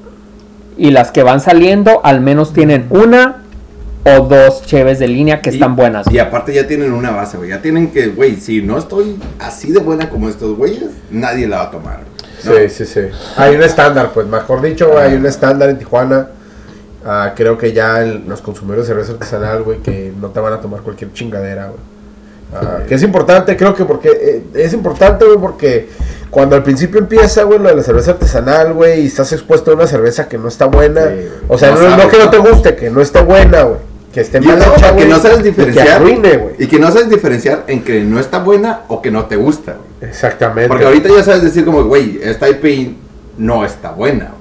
Y 0.77 0.91
las 0.91 1.11
que 1.11 1.23
van 1.23 1.39
saliendo, 1.41 2.01
al 2.03 2.19
menos 2.21 2.51
tienen 2.53 2.87
una 2.89 3.43
o 4.05 4.19
dos 4.27 4.61
cheves 4.65 4.99
de 4.99 5.07
línea 5.07 5.41
que 5.41 5.49
Y- 5.49 5.53
están 5.53 5.75
buenas. 5.75 6.05
Y 6.11 6.19
aparte 6.19 6.53
ya 6.53 6.67
tienen 6.67 6.93
una 6.93 7.11
base, 7.11 7.37
güey. 7.37 7.49
Ya 7.49 7.61
tienen 7.61 7.91
que, 7.91 8.07
güey, 8.07 8.35
si 8.37 8.61
no 8.61 8.77
estoy 8.77 9.17
así 9.39 9.71
de 9.71 9.79
buena 9.79 10.09
como 10.09 10.29
estos 10.29 10.55
güeyes, 10.55 10.91
nadie 11.11 11.47
la 11.47 11.57
va 11.57 11.63
a 11.63 11.71
tomar. 11.71 11.99
Sí, 12.39 12.69
sí, 12.69 12.85
sí. 12.85 12.99
Hay 13.37 13.55
un 13.55 13.63
estándar, 13.63 14.11
pues, 14.13 14.27
mejor 14.27 14.61
dicho, 14.61 14.89
güey, 14.91 15.03
hay 15.07 15.13
un 15.15 15.25
estándar 15.25 15.69
en 15.69 15.79
Tijuana. 15.79 16.27
Ah, 17.03 17.33
creo 17.35 17.57
que 17.57 17.73
ya 17.73 18.01
el- 18.01 18.23
los 18.27 18.41
consumidores 18.41 18.87
de 18.87 18.93
cerveza 18.93 19.13
artesanal, 19.13 19.63
güey, 19.63 19.79
que 19.79 20.11
no 20.21 20.29
te 20.29 20.39
van 20.39 20.53
a 20.53 20.59
tomar 20.61 20.81
cualquier 20.81 21.11
chingadera, 21.13 21.67
güey. 21.67 21.79
Ah, 22.53 22.79
que 22.87 22.95
es 22.95 23.01
importante, 23.03 23.57
creo 23.57 23.73
que 23.73 23.85
porque 23.85 24.09
eh, 24.09 24.43
es 24.53 24.71
importante, 24.73 25.25
güey, 25.25 25.37
porque 25.39 25.89
cuando 26.29 26.55
al 26.55 26.63
principio 26.63 26.99
empieza, 26.99 27.43
güey, 27.43 27.57
lo 27.59 27.67
de 27.69 27.75
la 27.75 27.83
cerveza 27.83 28.11
artesanal, 28.11 28.73
güey, 28.73 29.01
y 29.01 29.07
estás 29.07 29.33
expuesto 29.33 29.71
a 29.71 29.73
una 29.73 29.87
cerveza 29.87 30.27
que 30.29 30.37
no 30.37 30.47
está 30.47 30.65
buena, 30.65 31.01
Sí, 31.07 31.27
o 31.47 31.57
sea, 31.57 31.71
No 31.71 31.97
no, 31.97 32.07
que 32.09 32.17
no 32.17 32.25
¿no? 32.25 32.29
te 32.29 32.37
guste, 32.37 32.75
que 32.75 32.89
no 32.91 33.01
esté 33.01 33.21
buena, 33.23 33.63
güey, 33.63 33.79
que 34.15 34.21
esté 34.21 34.39
mal 34.39 34.57
luego, 34.57 34.75
hecha, 34.77 34.95
que 34.95 35.05
no 35.05 35.19
sabes 35.19 35.39
y 35.39 35.43
que 35.43 35.49
diferenciar. 35.49 35.87
arruine, 35.89 36.37
güey. 36.37 36.55
Y 36.57 36.67
que 36.67 36.79
no 36.79 36.89
sabes 36.89 37.09
diferenciar 37.09 37.65
en 37.67 37.83
que 37.83 37.99
no 37.99 38.17
está 38.17 38.39
buena 38.39 38.83
o 38.87 39.01
que 39.01 39.11
no 39.11 39.25
te 39.25 39.35
gusta, 39.35 39.73
güey. 39.73 40.09
Exactamente. 40.09 40.69
Porque 40.69 40.85
ahorita 40.85 41.09
ya 41.09 41.21
sabes 41.21 41.43
decir 41.43 41.65
como, 41.65 41.83
güey, 41.83 42.21
esta 42.23 42.47
IP 42.49 42.95
no 43.37 43.65
está 43.65 43.91
buena. 43.91 44.31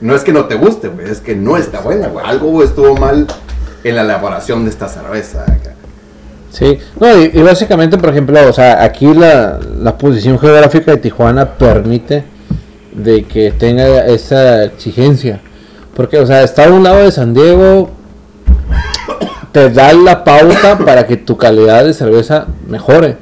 No 0.00 0.14
es 0.14 0.22
que 0.22 0.32
no 0.32 0.44
te 0.44 0.54
guste, 0.54 0.86
güey, 0.86 1.10
es 1.10 1.20
que 1.20 1.34
no 1.34 1.56
está 1.56 1.80
buena, 1.80 2.06
güey. 2.06 2.24
Algo 2.24 2.62
estuvo 2.62 2.96
mal 2.96 3.26
en 3.82 3.96
la 3.96 4.02
elaboración 4.02 4.62
de 4.62 4.70
esta 4.70 4.86
cerveza. 4.86 5.42
acá. 5.42 5.72
Sí, 6.52 6.78
no, 7.00 7.20
y, 7.20 7.32
y 7.34 7.42
básicamente, 7.42 7.98
por 7.98 8.10
ejemplo, 8.10 8.38
o 8.48 8.52
sea, 8.52 8.84
aquí 8.84 9.12
la, 9.14 9.58
la 9.80 9.98
posición 9.98 10.38
geográfica 10.38 10.92
de 10.92 10.98
Tijuana 10.98 11.58
permite 11.58 12.22
de 12.94 13.24
que 13.24 13.50
tenga 13.50 14.06
esa 14.06 14.62
exigencia. 14.62 15.40
Porque, 15.94 16.18
o 16.20 16.26
sea, 16.26 16.44
está 16.44 16.66
a 16.66 16.70
un 16.70 16.84
lado 16.84 16.98
de 17.02 17.10
San 17.10 17.34
Diego, 17.34 17.90
te 19.52 19.70
da 19.70 19.92
la 19.92 20.24
pauta 20.24 20.78
para 20.78 21.06
que 21.06 21.16
tu 21.16 21.36
calidad 21.36 21.84
de 21.84 21.94
cerveza 21.94 22.46
mejore. 22.66 23.16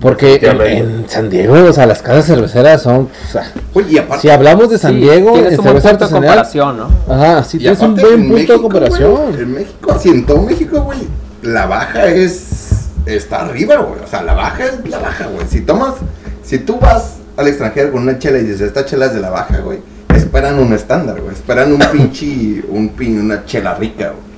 Porque 0.00 0.40
en, 0.42 1.04
San 1.08 1.30
Diego, 1.30 1.54
o 1.54 1.72
sea, 1.72 1.86
las 1.86 2.02
casas 2.02 2.26
cerveceras 2.26 2.82
son... 2.82 3.08
o 3.28 3.32
sea, 3.32 3.52
Oye, 3.72 3.92
y 3.92 3.98
aparte, 3.98 4.22
si 4.22 4.30
hablamos 4.30 4.68
de 4.68 4.76
San 4.76 4.94
Sí, 4.94 5.00
Diego, 5.00 5.32
tienes 5.34 5.52
en 5.52 5.58
un 5.60 5.64
buen 5.64 5.80
cerveza 5.80 5.90
punto 5.90 6.06
de 6.06 6.12
comparación, 6.12 6.76
¿no? 6.76 6.88
Ajá, 7.08 7.44
sí, 7.44 7.56
y 7.58 7.60
tienes 7.60 7.78
un 7.80 7.94
buen 7.94 8.06
en 8.06 8.20
punto 8.22 8.34
México, 8.34 8.52
de 8.54 8.60
comparación. 8.60 9.12
güey, 9.12 9.42
en 9.42 9.52
México, 9.54 9.92
así 9.92 10.08
en 10.08 10.26
todo 10.26 10.42
México, 10.42 10.80
güey, 10.82 10.98
la 11.42 11.66
baja 11.66 12.06
es. 12.06 12.88
Está 13.06 13.42
arriba, 13.42 13.76
güey. 13.76 14.00
O 14.02 14.06
sea, 14.06 14.22
la 14.22 14.34
baja 14.34 14.64
es 14.64 14.88
la 14.88 14.98
baja, 14.98 15.26
güey. 15.26 15.46
Si 15.48 15.60
tomas. 15.60 15.94
Si 16.42 16.58
tú 16.58 16.78
vas 16.78 17.16
al 17.36 17.48
extranjero 17.48 17.92
con 17.92 18.02
una 18.02 18.18
chela 18.18 18.38
y 18.38 18.42
dices, 18.42 18.60
esta 18.60 18.84
chela 18.84 19.06
es 19.06 19.14
de 19.14 19.20
la 19.20 19.30
baja, 19.30 19.58
güey. 19.58 19.80
Esperan 20.14 20.58
un 20.58 20.72
estándar, 20.72 21.20
güey. 21.20 21.34
Esperan 21.34 21.72
un 21.72 21.78
pinche. 21.92 22.62
Un 22.68 22.90
pin, 22.90 23.20
una 23.20 23.44
chela 23.44 23.74
rica, 23.74 24.10
güey. 24.10 24.31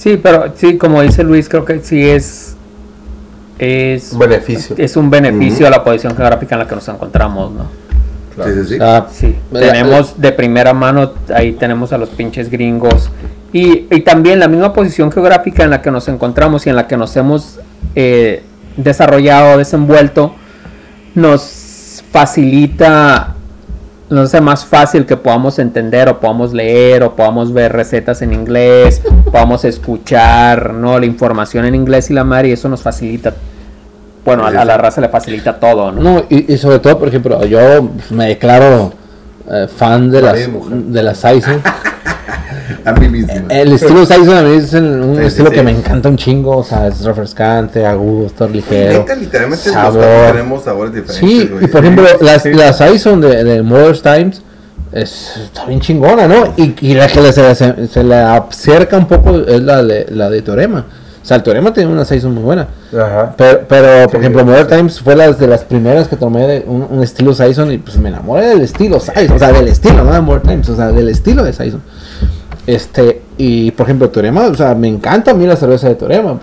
Sí, 0.00 0.16
pero 0.16 0.50
sí, 0.56 0.78
como 0.78 1.02
dice 1.02 1.22
Luis, 1.22 1.46
creo 1.46 1.66
que 1.66 1.80
sí 1.80 2.08
es. 2.08 2.56
Es, 3.58 4.12
Un 4.14 4.18
beneficio. 4.20 4.74
es 4.78 4.96
un 4.96 5.10
beneficio 5.10 5.66
a 5.66 5.70
la 5.70 5.84
posición 5.84 6.16
geográfica 6.16 6.54
en 6.54 6.60
la 6.60 6.66
que 6.66 6.74
nos 6.74 6.88
encontramos, 6.88 7.52
¿no? 7.52 7.66
Claro. 8.34 8.50
Sí, 8.54 8.60
sí, 8.62 8.68
sí. 8.74 8.78
Ah, 8.80 9.06
Sí, 9.12 9.36
La- 9.52 9.60
tenemos 9.60 10.18
de 10.18 10.32
primera 10.32 10.72
mano, 10.72 11.12
ahí 11.34 11.52
tenemos 11.52 11.92
a 11.92 11.98
los 11.98 12.08
pinches 12.08 12.50
gringos. 12.50 13.10
Y, 13.52 13.86
y 13.94 14.00
también 14.00 14.38
la 14.38 14.48
misma 14.48 14.72
posición 14.72 15.12
geográfica 15.12 15.64
en 15.64 15.70
la 15.70 15.82
que 15.82 15.90
nos 15.90 16.08
encontramos 16.08 16.66
y 16.66 16.70
en 16.70 16.76
la 16.76 16.86
que 16.86 16.96
nos 16.96 17.14
hemos 17.16 17.58
eh, 17.94 18.42
desarrollado, 18.78 19.58
desenvuelto, 19.58 20.34
nos 21.14 22.02
facilita, 22.10 23.34
nos 24.10 24.26
hace 24.26 24.40
más 24.40 24.64
fácil 24.64 25.06
que 25.06 25.16
podamos 25.16 25.58
entender 25.58 26.08
o 26.08 26.20
podamos 26.20 26.52
leer 26.52 27.02
o 27.02 27.14
podamos 27.14 27.52
ver 27.52 27.72
recetas 27.72 28.22
en 28.22 28.32
inglés, 28.32 29.00
podamos 29.30 29.64
escuchar 29.64 30.74
¿no? 30.74 30.98
la 30.98 31.06
información 31.06 31.64
en 31.64 31.74
inglés 31.74 32.10
y 32.10 32.14
la 32.14 32.24
madre, 32.24 32.48
y 32.48 32.52
eso 32.52 32.68
nos 32.68 32.82
facilita. 32.82 33.34
Bueno, 34.24 34.44
a, 34.44 34.48
a 34.48 34.64
la 34.64 34.76
raza 34.76 35.00
le 35.00 35.08
facilita 35.08 35.58
todo, 35.58 35.90
¿no? 35.92 36.02
No, 36.02 36.24
y, 36.28 36.52
y 36.52 36.58
sobre 36.58 36.80
todo, 36.80 36.98
por 36.98 37.08
ejemplo, 37.08 37.42
yo 37.46 37.88
me 38.10 38.26
declaro 38.26 38.92
eh, 39.50 39.66
fan 39.74 40.10
de 40.10 40.20
las, 40.22 40.38
de 40.70 41.02
las 41.02 41.18
Saison. 41.18 41.62
A 42.84 42.92
mí 42.92 43.08
mismo. 43.08 43.32
El 43.48 43.72
estilo 43.72 44.04
Saison 44.06 44.36
a 44.36 44.42
mí 44.42 44.56
es 44.56 44.72
el- 44.74 44.84
un 45.00 45.14
Sí, 45.16 45.20
sí, 45.22 45.26
estilo 45.28 45.50
sí. 45.50 45.54
que 45.56 45.62
me 45.62 45.70
encanta 45.70 46.08
un 46.08 46.16
chingo, 46.16 46.56
o 46.58 46.64
sea, 46.64 46.86
es 46.88 47.02
refrescante, 47.04 47.84
agudo, 47.86 48.26
está 48.26 48.46
ligero. 48.46 49.00
Neta, 49.00 49.14
literalmente 49.14 49.70
sabor. 49.70 50.04
tenemos 50.32 50.64
sabores 50.64 50.94
diferentes. 50.94 51.16
Sí, 51.30 51.48
güey. 51.50 51.64
y 51.64 51.68
por 51.68 51.80
ejemplo, 51.82 52.04
las, 52.20 52.44
la 52.46 52.72
Saison 52.72 53.20
de, 53.20 53.44
de 53.44 53.62
Mother's 53.62 54.02
Times 54.02 54.42
es, 54.92 55.36
está 55.44 55.66
bien 55.66 55.80
chingona, 55.80 56.26
¿no? 56.26 56.52
Y, 56.56 56.74
y 56.80 56.94
la 56.94 57.06
que 57.06 57.32
se, 57.32 57.54
se, 57.54 57.86
se 57.86 58.04
le 58.04 58.16
acerca 58.16 58.96
un 58.96 59.06
poco 59.06 59.38
es 59.40 59.60
la 59.62 59.82
de, 59.82 60.06
la 60.10 60.28
de 60.30 60.42
Teorema. 60.42 60.84
O 61.22 61.26
sea, 61.30 61.36
el 61.36 61.42
Teorema 61.42 61.70
tiene 61.72 61.92
una 61.92 62.04
Saison 62.06 62.32
muy 62.34 62.42
buena. 62.42 62.66
Ajá. 62.94 63.34
Pero, 63.36 63.60
pero 63.68 64.04
por 64.04 64.12
Sí, 64.12 64.16
ejemplo, 64.16 64.40
sí. 64.40 64.46
Modern 64.48 64.68
Times 64.68 65.00
fue 65.00 65.14
las 65.14 65.38
de 65.38 65.46
las 65.46 65.62
primeras 65.64 66.08
que 66.08 66.16
tomé 66.16 66.46
de 66.46 66.64
un, 66.66 66.86
un 66.90 67.02
estilo 67.04 67.34
Saison 67.34 67.70
y 67.70 67.76
pues 67.78 67.98
me 67.98 68.08
enamoré 68.08 68.48
del 68.48 68.62
estilo 68.62 68.98
Saison, 68.98 69.36
o 69.36 69.38
sea, 69.38 69.52
del 69.52 69.68
estilo, 69.68 70.02
no 70.02 70.12
de 70.14 70.20
Modern 70.22 70.48
Times, 70.48 70.68
o 70.70 70.76
sea, 70.76 70.88
del 70.90 71.10
estilo 71.10 71.44
de 71.44 71.52
Saison. 71.52 71.82
Este, 72.66 73.22
y 73.38 73.70
por 73.72 73.86
ejemplo, 73.86 74.10
Teorema, 74.10 74.46
o 74.46 74.54
sea, 74.54 74.74
me 74.74 74.88
encanta 74.88 75.30
a 75.30 75.34
mí 75.34 75.46
la 75.46 75.56
cerveza 75.56 75.88
de 75.88 75.94
Teorema. 75.94 76.38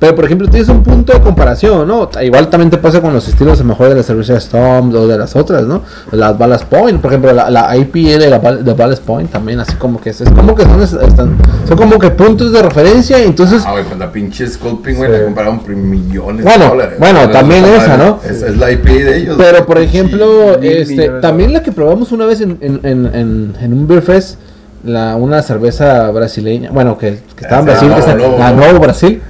Pero 0.00 0.14
por 0.16 0.24
ejemplo, 0.24 0.48
tienes 0.48 0.68
un 0.68 0.82
punto 0.82 1.12
de 1.12 1.20
comparación, 1.20 1.86
¿no? 1.86 2.10
Igual 2.20 2.48
también 2.50 2.68
te 2.68 2.76
pasa 2.78 3.00
con 3.00 3.14
los 3.14 3.26
estilos 3.28 3.60
a 3.60 3.62
lo 3.62 3.68
mejor 3.68 3.88
de 3.90 3.94
la 3.94 4.02
cerveza 4.02 4.36
Storm 4.36 4.94
o 4.94 5.06
de 5.06 5.16
las 5.16 5.36
otras, 5.36 5.64
¿no? 5.64 5.82
Las 6.10 6.36
Ballast 6.36 6.64
Point, 6.64 7.00
por 7.00 7.10
ejemplo, 7.12 7.32
la, 7.32 7.48
la 7.48 7.74
IPA 7.76 8.18
de 8.18 8.28
la 8.30 8.38
de 8.38 8.72
Ballast 8.74 9.02
Point 9.02 9.30
también, 9.30 9.60
así 9.60 9.74
como 9.76 10.00
que 10.00 10.10
es, 10.10 10.20
es 10.20 10.30
como 10.30 10.54
que 10.54 10.64
son, 10.64 10.82
están- 10.82 11.36
son 11.66 11.76
como 11.76 11.98
que 11.98 12.10
puntos 12.10 12.52
de 12.52 12.62
referencia, 12.62 13.22
entonces 13.22 13.62
Ah, 13.66 13.72
güey, 13.72 13.84
pues 13.84 13.98
la 13.98 14.10
pinche 14.10 14.46
Sculpin, 14.46 14.96
güey, 14.96 15.10
Sí. 15.10 15.16
la 15.18 15.24
compraron 15.24 15.60
por 15.60 15.70
millones 15.76 16.44
Bueno, 16.44 16.64
de 16.64 16.70
dólares. 16.70 16.98
bueno, 16.98 17.30
también 17.30 17.64
esa 17.64 17.84
esa, 17.84 17.96
¿no? 17.96 18.20
Es, 18.28 18.42
es 18.42 18.56
la 18.56 18.72
IP 18.72 18.84
de 18.86 19.16
ellos. 19.18 19.36
Pero 19.38 19.64
por 19.64 19.78
ejemplo, 19.78 20.58
mil 20.60 20.72
este, 20.72 21.08
también 21.20 21.52
la 21.52 21.62
que 21.62 21.72
probamos 21.72 22.10
una 22.12 22.26
vez 22.26 22.40
en, 22.40 22.58
en, 22.60 22.80
en, 22.82 23.06
en, 23.14 23.54
en 23.60 23.72
un 23.72 23.86
Beer 23.86 24.02
Fest, 24.02 24.38
la, 24.84 25.16
una 25.16 25.42
cerveza 25.42 26.10
brasileña, 26.10 26.70
bueno, 26.72 26.96
que, 26.98 27.18
que 27.36 27.44
estaba 27.44 27.62
en 27.62 27.68
Ah, 27.68 27.72
Brasil, 27.72 27.88
no, 27.88 27.94
que 27.94 28.00
está- 28.00 28.14
no, 28.14 28.38
la. 28.38 28.50
Nuevo 28.52 28.78
Brasil, 28.80 29.22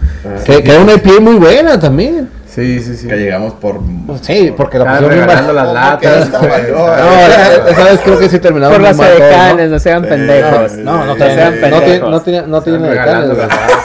que, 0.44 0.62
que 0.62 0.70
era 0.72 0.80
una 0.82 0.94
IPA 0.94 1.20
muy 1.20 1.34
buena 1.36 1.78
también. 1.78 2.28
Sí, 2.46 2.78
sí, 2.80 2.94
sí. 2.96 3.08
Que 3.08 3.16
llegamos 3.16 3.52
por. 3.54 3.80
Sí, 4.22 4.54
porque 4.56 4.78
la 4.78 4.84
pusieron 4.84 5.10
bien 5.10 5.22
regalando 5.26 5.54
barata. 5.54 6.08
las 6.08 6.28
¿Cómo 6.28 6.40
que 6.40 6.46
latas. 6.46 6.68
No, 6.70 7.84
vez 7.84 8.00
creo 8.04 8.18
que 8.20 8.28
sí 8.28 8.38
terminaron 8.38 8.76
Por 8.76 8.82
las 8.82 8.96
decanes, 8.96 9.70
¿no? 9.70 9.78
sean 9.80 10.02
Sí, 10.04 10.08
pendejos. 10.10 10.70
sí. 10.72 10.80
No, 10.84 11.04
no, 11.04 11.16
sean 11.16 11.18
no 11.18 11.26
tiene, 11.26 11.60
pendejos. 11.60 12.10
no 12.10 12.20
tiene, 12.22 12.46
no 12.46 12.62
tiene 12.62 12.88
decanes. 12.90 13.30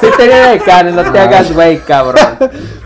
Sí 0.01 0.07
tenía 0.17 0.47
decanes, 0.51 0.93
no 0.93 1.11
te 1.11 1.19
hagas 1.19 1.51
güey, 1.51 1.77
cabrón. 1.79 2.21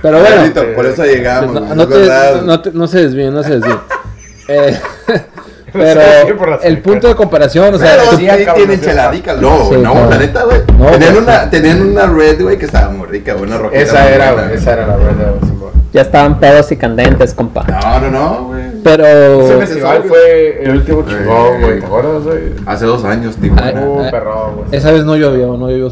Pero 0.02 0.20
bueno, 0.22 0.54
por 0.74 0.86
eso 0.86 1.04
llegamos. 1.04 1.54
no, 1.54 1.60
güey, 1.62 1.76
no 1.76 1.84
es 1.84 1.90
te- 1.90 1.96
verdad. 1.98 2.42
no 2.44 2.62
te- 2.62 2.72
no 2.72 2.88
se 2.88 3.00
desvíen, 3.02 3.34
no 3.34 3.44
se 3.44 3.60
desvíen. 3.60 3.78
Eh, 4.50 4.78
Pero 5.80 6.62
el 6.62 6.82
punto 6.82 7.08
de 7.08 7.16
comparación, 7.16 7.74
o 7.74 7.78
sea, 7.80 7.98
Pero 7.98 8.18
sí, 8.18 8.28
tienen 8.56 8.80
cheladica. 8.80 9.34
No, 9.34 9.70
Sí, 9.70 9.76
no, 9.82 9.94
no. 9.96 10.10
la 10.10 10.18
neta, 10.18 10.44
güey. 10.44 10.62
No, 10.78 10.92
tenían, 10.92 11.14
pues, 11.14 11.24
una, 11.24 11.50
tenían 11.50 11.82
una 11.82 12.06
red, 12.06 12.42
güey, 12.42 12.58
que 12.58 12.66
estaba 12.66 12.90
muy 12.90 13.08
rica, 13.08 13.34
güey, 13.34 13.46
una 13.46 13.58
rojita. 13.58 13.82
Esa 13.82 14.10
era, 14.10 14.32
buena, 14.34 14.48
güey. 14.48 14.58
Esa 14.60 14.74
era 14.74 14.88
la 14.88 14.96
verdad, 14.98 15.34
Simón. 15.42 15.72
Ya 15.94 16.02
estaban 16.02 16.40
pedos 16.40 16.72
y 16.72 16.78
candentes, 16.78 17.34
compa. 17.36 17.64
No, 17.68 18.00
no, 18.00 18.10
no, 18.10 18.44
güey. 18.48 18.64
pero 18.84 19.06
Ese 19.06 19.58
festival 19.58 20.04
fue 20.08 20.64
el 20.64 20.72
último 20.78 21.04
chingón, 21.08 21.62
güey. 21.62 21.80
¿Te 21.80 21.86
acuerdas, 21.86 22.24
güey? 22.24 22.40
Hace 22.66 22.86
dos 22.86 23.04
años, 23.06 23.36
tío. 23.38 23.54
Ay, 23.62 23.76
Uh, 23.78 24.02
ay. 24.02 24.12
perrón, 24.12 24.56
güey. 24.56 24.68
esa 24.72 24.92
vez 24.92 25.06
no 25.06 25.16
llovió, 25.16 25.56
no 25.56 25.70
llovió. 25.70 25.92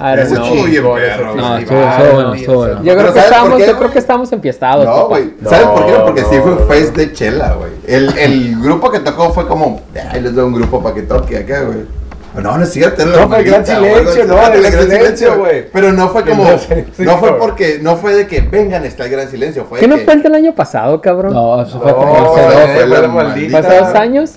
Ah, 0.00 0.14
Ese 0.16 0.34
estuvo 0.34 0.64
bien 0.64 0.82
perro, 0.84 1.34
No, 1.34 1.58
estuvo- 1.58 1.78
bueno, 2.14 2.34
estuvo 2.34 2.56
bueno. 2.56 2.82
Yo 2.84 2.94
creo 2.94 2.96
que 2.96 3.02
¿sabes 3.06 3.12
por 3.14 3.24
estábamos, 3.24 3.58
qué, 3.58 3.66
yo 3.66 3.78
creo 3.78 3.90
que 3.90 3.98
estamos 3.98 4.32
empiestados. 4.32 4.84
No, 4.84 5.08
güey. 5.08 5.34
¿Sabes 5.44 5.66
por 5.66 5.86
qué? 5.86 5.92
Porque 6.04 6.20
sí 6.22 6.36
fue 6.40 6.50
no, 6.52 6.56
un 6.62 6.68
fest 6.68 6.92
no. 6.92 6.98
de 6.98 7.12
chela, 7.12 7.54
güey. 7.54 7.70
El, 7.86 8.16
el 8.18 8.60
grupo 8.62 8.90
que 8.90 9.00
tocó 9.00 9.30
fue 9.32 9.46
como, 9.48 9.80
ahí 10.12 10.20
les 10.20 10.34
doy 10.34 10.44
un 10.44 10.54
grupo 10.54 10.82
para 10.82 10.94
que 10.94 11.02
toque 11.02 11.38
acá, 11.38 11.62
güey. 11.62 11.78
No, 12.42 12.56
no 12.58 12.64
es 12.64 12.72
cierto, 12.72 13.04
No, 13.06 13.28
fue 13.28 13.38
el 13.38 13.44
Gran 13.44 13.66
Silencio, 13.66 14.24
no, 14.26 14.46
el 14.46 14.64
el 14.64 14.72
Gran 14.72 14.90
Silencio, 14.90 15.38
güey. 15.38 15.64
Pero 15.72 15.92
no 15.92 16.08
fue 16.08 16.24
como, 16.24 16.44
no 16.98 17.18
fue 17.18 17.38
porque, 17.38 17.78
no 17.82 17.96
fue 17.96 18.14
de 18.14 18.26
que 18.26 18.40
vengan, 18.40 18.84
está 18.84 19.04
el 19.04 19.10
gran 19.10 19.28
silencio, 19.28 19.64
fue 19.68 19.80
¿Qué 19.80 19.86
de 19.88 19.96
no 19.96 19.98
fue 20.04 20.14
el 20.14 20.22
del 20.22 20.34
año 20.34 20.54
pasado, 20.54 21.00
cabrón? 21.00 21.32
No, 21.34 21.62
eso 21.62 21.80
fue 21.80 21.90
No, 21.90 21.96
como 21.96 22.32
fue- 22.32 22.42
hace 22.42 22.54
dos. 22.54 22.70
fue 22.70 22.86
la 22.86 22.94
fue 22.96 23.02
la 23.02 23.08
maldita. 23.08 23.52
maldita. 23.52 23.58
¿Hace 23.58 23.78
dos 23.78 23.94
años? 23.94 24.30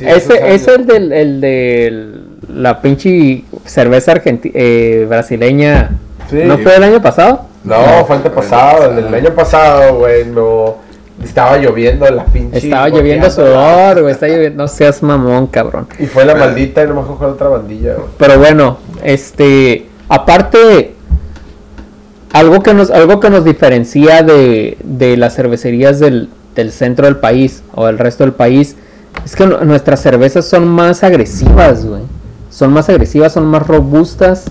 Ese 0.00 0.54
es 0.54 0.68
el 0.68 0.86
del, 0.86 1.12
el 1.12 1.40
del 1.40 2.22
la 2.48 2.80
pinche 2.80 3.44
cerveza 3.64 4.12
argenti 4.12 4.50
eh, 4.54 5.06
brasileña. 5.08 5.90
Sí. 6.30 6.40
¿No 6.44 6.58
fue 6.58 6.76
el 6.76 6.82
año 6.82 7.00
pasado? 7.02 7.46
No, 7.64 8.04
fue 8.06 8.16
antepasado, 8.16 8.90
el 8.90 8.96
del 9.04 9.14
año 9.14 9.34
pasado, 9.34 9.96
güey, 9.98 10.24
no... 10.26 10.76
Estaba 11.22 11.56
lloviendo 11.58 12.08
la 12.10 12.24
pinche... 12.26 12.58
Estaba 12.58 12.88
lloviendo 12.88 13.30
sudor, 13.30 14.02
güey. 14.02 14.12
Está 14.12 14.28
lloviendo. 14.28 14.62
No 14.62 14.68
seas 14.68 15.02
mamón, 15.02 15.46
cabrón. 15.46 15.88
Y 15.98 16.06
fue 16.06 16.24
la 16.24 16.34
maldita 16.34 16.84
y 16.84 16.86
no 16.88 16.94
me 16.94 17.00
acuerdo 17.00 17.18
cuál 17.18 17.30
otra 17.30 17.48
bandilla, 17.48 17.94
güey. 17.94 18.08
Pero 18.18 18.38
bueno, 18.38 18.78
este, 19.02 19.86
aparte, 20.08 20.94
algo 22.32 22.62
que 22.62 22.74
nos, 22.74 22.90
algo 22.90 23.18
que 23.20 23.30
nos 23.30 23.44
diferencia 23.44 24.22
de, 24.22 24.76
de 24.84 25.16
las 25.16 25.34
cervecerías 25.34 25.98
del, 26.00 26.28
del 26.54 26.70
centro 26.70 27.06
del 27.06 27.16
país 27.16 27.62
o 27.74 27.86
del 27.86 27.98
resto 27.98 28.24
del 28.24 28.32
país 28.34 28.76
es 29.24 29.34
que 29.34 29.46
nu- 29.46 29.64
nuestras 29.64 30.00
cervezas 30.02 30.44
son 30.44 30.68
más 30.68 31.02
agresivas, 31.02 31.86
güey. 31.86 32.02
Son 32.50 32.72
más 32.72 32.88
agresivas, 32.88 33.32
son 33.32 33.46
más 33.46 33.66
robustas 33.66 34.44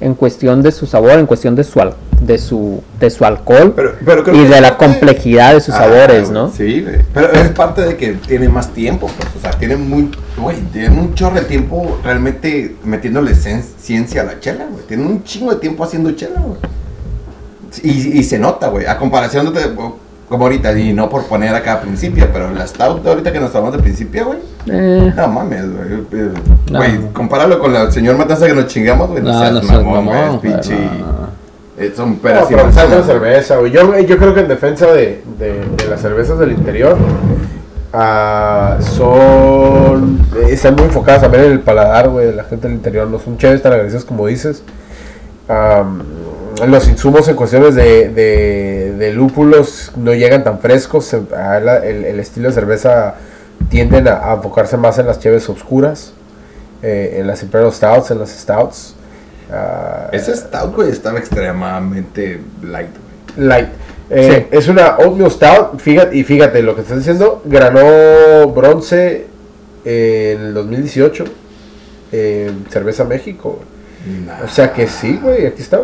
en 0.00 0.14
cuestión 0.14 0.62
de 0.62 0.72
su 0.72 0.86
sabor, 0.86 1.12
en 1.12 1.26
cuestión 1.26 1.54
de 1.54 1.64
su, 1.64 1.80
al- 1.80 1.94
de 2.26 2.38
su, 2.38 2.82
de 3.00 3.10
su 3.10 3.24
alcohol 3.24 3.72
Pero- 3.74 3.94
pero 4.04 4.22
creo 4.24 4.36
y 4.36 4.44
de 4.46 4.60
la 4.60 4.76
parte- 4.76 4.86
complejidad 4.86 5.54
de 5.54 5.60
sus 5.60 5.74
Ah, 5.74 5.78
sabores, 5.78 6.30
¿no? 6.30 6.50
Sí, 6.50 6.80
güey. 6.82 6.96
Pero 7.12 7.32
es 7.32 7.48
parte 7.50 7.82
de 7.82 7.96
que 7.96 8.12
tiene 8.14 8.48
más 8.48 8.68
tiempo, 8.72 9.08
pues. 9.16 9.28
O 9.36 9.40
sea, 9.40 9.50
tiene 9.52 9.76
muy. 9.76 10.10
Güey, 10.36 10.56
tiene 10.72 10.90
un 10.98 11.14
chorro 11.14 11.36
de 11.36 11.42
tiempo 11.42 11.98
realmente 12.04 12.76
metiéndole 12.84 13.32
cien- 13.34 13.62
ciencia 13.78 14.22
a 14.22 14.24
la 14.24 14.40
chela, 14.40 14.66
güey. 14.70 14.84
Tiene 14.86 15.04
un 15.04 15.22
chingo 15.24 15.52
de 15.52 15.60
tiempo 15.60 15.84
haciendo 15.84 16.10
chela, 16.12 16.40
güey. 16.40 16.58
Y, 17.82 18.18
y 18.18 18.22
se 18.24 18.38
nota, 18.38 18.68
güey. 18.68 18.86
A 18.86 18.98
comparación 18.98 19.52
de. 19.52 19.60
Como 20.28 20.44
ahorita, 20.44 20.78
y 20.78 20.94
no 20.94 21.10
por 21.10 21.26
poner 21.26 21.54
acá 21.54 21.74
a 21.74 21.80
principio, 21.82 22.26
pero 22.32 22.50
la 22.54 22.66
Stout 22.66 23.02
de 23.02 23.10
ahorita 23.10 23.32
que 23.32 23.38
nos 23.40 23.52
tomamos 23.52 23.76
de 23.76 23.82
principio, 23.82 24.26
güey. 24.26 24.38
Eh, 24.66 25.12
No 25.14 25.28
mames, 25.28 25.64
güey. 25.70 25.92
Eh, 26.22 26.32
No. 26.70 26.78
Güey, 26.78 27.12
compáralo 27.12 27.58
con 27.58 27.70
la 27.72 27.90
señor 27.90 28.16
Matanza 28.16 28.46
que 28.46 28.54
nos 28.54 28.66
chingamos, 28.68 29.10
güey. 29.10 29.22
No, 29.22 29.30
No, 29.30 29.38
seas 29.40 29.52
no 29.52 29.60
seas 29.62 29.84
mamón, 29.84 30.38
güey. 30.38 30.40
pinche. 30.40 30.74
no, 30.74 31.21
eh, 31.86 31.92
Son 31.96 32.10
No, 32.10 32.18
peras 32.18 32.50
y 32.50 32.54
de 32.54 33.02
cerveza, 33.04 33.56
güey. 33.56 33.70
Yo, 33.72 33.98
yo 33.98 34.16
creo 34.18 34.34
que 34.34 34.40
en 34.40 34.48
defensa 34.48 34.86
de, 34.92 35.22
de- 35.38 35.64
de 35.76 35.86
las 35.88 36.00
cervezas 36.00 36.38
del 36.38 36.52
interior, 36.52 36.96
ah, 37.92 38.78
son. 38.80 40.18
eh, 40.36 40.48
están 40.50 40.74
muy 40.74 40.84
enfocadas 40.84 41.22
también 41.22 41.44
en 41.44 41.52
el 41.52 41.60
paladar, 41.60 42.08
güey, 42.08 42.26
de 42.26 42.32
la 42.34 42.44
gente 42.44 42.68
del 42.68 42.76
interior. 42.76 43.06
No 43.08 43.18
son 43.18 43.36
chéveres 43.38 43.62
tan 43.62 43.72
agresivas 43.72 44.04
como 44.04 44.26
dices. 44.26 44.62
Los 46.66 46.88
insumos 46.88 47.26
en 47.28 47.34
cuestiones 47.36 47.74
de, 47.74 48.08
de, 48.10 48.94
de 48.96 49.12
lúpulos 49.12 49.90
no 49.96 50.12
llegan 50.14 50.44
tan 50.44 50.58
frescos. 50.60 51.12
el, 51.14 51.28
el 52.04 52.20
estilo 52.20 52.48
de 52.48 52.54
cerveza 52.54 53.14
tienden 53.68 54.06
a, 54.08 54.30
a 54.30 54.34
enfocarse 54.34 54.76
más 54.76 54.98
en 54.98 55.06
las 55.06 55.18
cheves 55.18 55.48
oscuras, 55.48 56.12
eh, 56.82 57.16
en 57.18 57.26
las 57.26 57.42
Imperial 57.42 57.72
Stouts, 57.72 58.10
en 58.10 58.18
las 58.20 58.30
Stouts. 58.30 58.94
Ah, 59.52 60.08
Ese 60.12 60.34
Stout, 60.34 60.74
güey, 60.74 60.90
estaba 60.90 61.18
extremadamente 61.18 62.40
light, 62.62 62.90
güey. 62.90 63.46
Light. 63.46 63.68
Eh, 64.10 64.48
Es 64.50 64.68
una 64.68 64.96
Oatmeal 64.98 65.30
Stout. 65.30 65.78
Fíjate, 65.80 66.16
y 66.16 66.24
fíjate 66.24 66.62
lo 66.62 66.74
que 66.74 66.82
estás 66.82 66.98
diciendo. 66.98 67.42
Ganó 67.44 68.48
bronce 68.48 69.26
en 69.84 70.40
el 70.40 70.54
2018 70.54 71.24
en 72.12 72.66
Cerveza 72.70 73.04
México. 73.04 73.60
Nah. 74.26 74.44
O 74.44 74.48
sea 74.48 74.72
que 74.72 74.86
sí, 74.86 75.18
güey. 75.22 75.46
Aquí 75.46 75.62
está. 75.62 75.80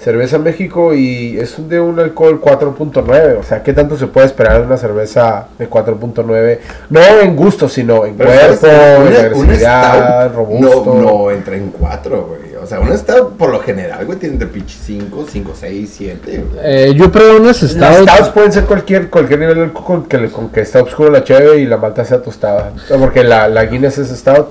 Cerveza 0.00 0.38
México 0.38 0.94
y 0.94 1.38
es 1.38 1.56
de 1.68 1.80
un 1.80 1.98
alcohol 1.98 2.40
4.9. 2.40 3.38
O 3.40 3.42
sea, 3.42 3.62
¿qué 3.62 3.72
tanto 3.72 3.96
se 3.96 4.06
puede 4.06 4.26
esperar 4.26 4.60
de 4.60 4.66
una 4.66 4.76
cerveza 4.76 5.48
de 5.58 5.68
4.9? 5.68 6.58
No 6.90 7.00
en 7.20 7.34
gusto, 7.34 7.68
sino 7.68 8.04
en 8.04 8.14
Pero 8.14 8.30
cuerpo, 8.30 8.66
en 8.66 9.16
agresividad, 9.16 10.34
robusto. 10.34 10.94
No, 10.94 11.02
no 11.02 11.30
entra 11.30 11.56
en 11.56 11.70
4, 11.70 12.24
güey. 12.26 12.45
O 12.66 12.68
sea, 12.68 12.80
una 12.80 12.96
stout 12.96 13.34
por 13.36 13.50
lo 13.50 13.60
general, 13.60 14.04
güey, 14.04 14.18
tiene 14.18 14.38
de 14.38 14.46
pinche 14.46 14.76
5, 14.84 15.24
5, 15.30 15.52
6, 15.54 15.94
7. 15.96 16.44
Eh, 16.64 16.94
yo 16.96 17.12
probé 17.12 17.36
unas 17.36 17.62
Las 17.62 17.70
stouts. 17.72 18.10
stouts 18.10 18.28
pueden 18.30 18.50
ser 18.52 18.64
cualquier, 18.64 19.08
cualquier 19.08 19.38
nivel 19.38 19.72
con 19.72 20.02
que, 20.06 20.18
le- 20.18 20.30
con 20.30 20.48
que 20.48 20.62
está 20.62 20.82
oscuro 20.82 21.10
la 21.12 21.22
cheve 21.22 21.60
y 21.60 21.66
la 21.66 21.76
malta 21.76 22.04
sea 22.04 22.20
tostada. 22.20 22.72
Porque 22.98 23.22
la, 23.22 23.46
la 23.48 23.66
Guinness 23.66 23.98
es 23.98 24.08
stout 24.08 24.48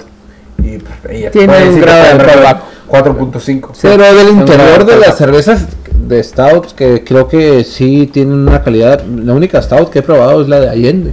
y 0.64 0.78
ella 1.10 1.30
Tiene 1.32 1.68
un 1.68 1.82
grado 1.82 2.04
de 2.04 2.10
está 2.10 2.12
alcohol 2.12 2.22
alrededor 2.22 2.44
bajo. 2.44 2.66
4.5. 2.88 3.70
Pero 3.82 4.14
del 4.16 4.30
interior 4.30 4.86
de 4.86 4.96
las 4.98 5.18
cervezas 5.18 5.66
de 6.08 6.24
stouts 6.24 6.74
que 6.74 7.04
creo 7.04 7.28
que 7.28 7.66
sí 7.66 8.08
tienen 8.14 8.48
una 8.48 8.64
calidad. 8.64 9.04
La 9.04 9.34
única 9.34 9.62
stout 9.62 9.90
que 9.90 10.00
he 10.00 10.04
probado 10.04 10.42
es 10.42 10.48
la 10.48 10.62
de 10.62 10.70
Allende. 10.70 11.12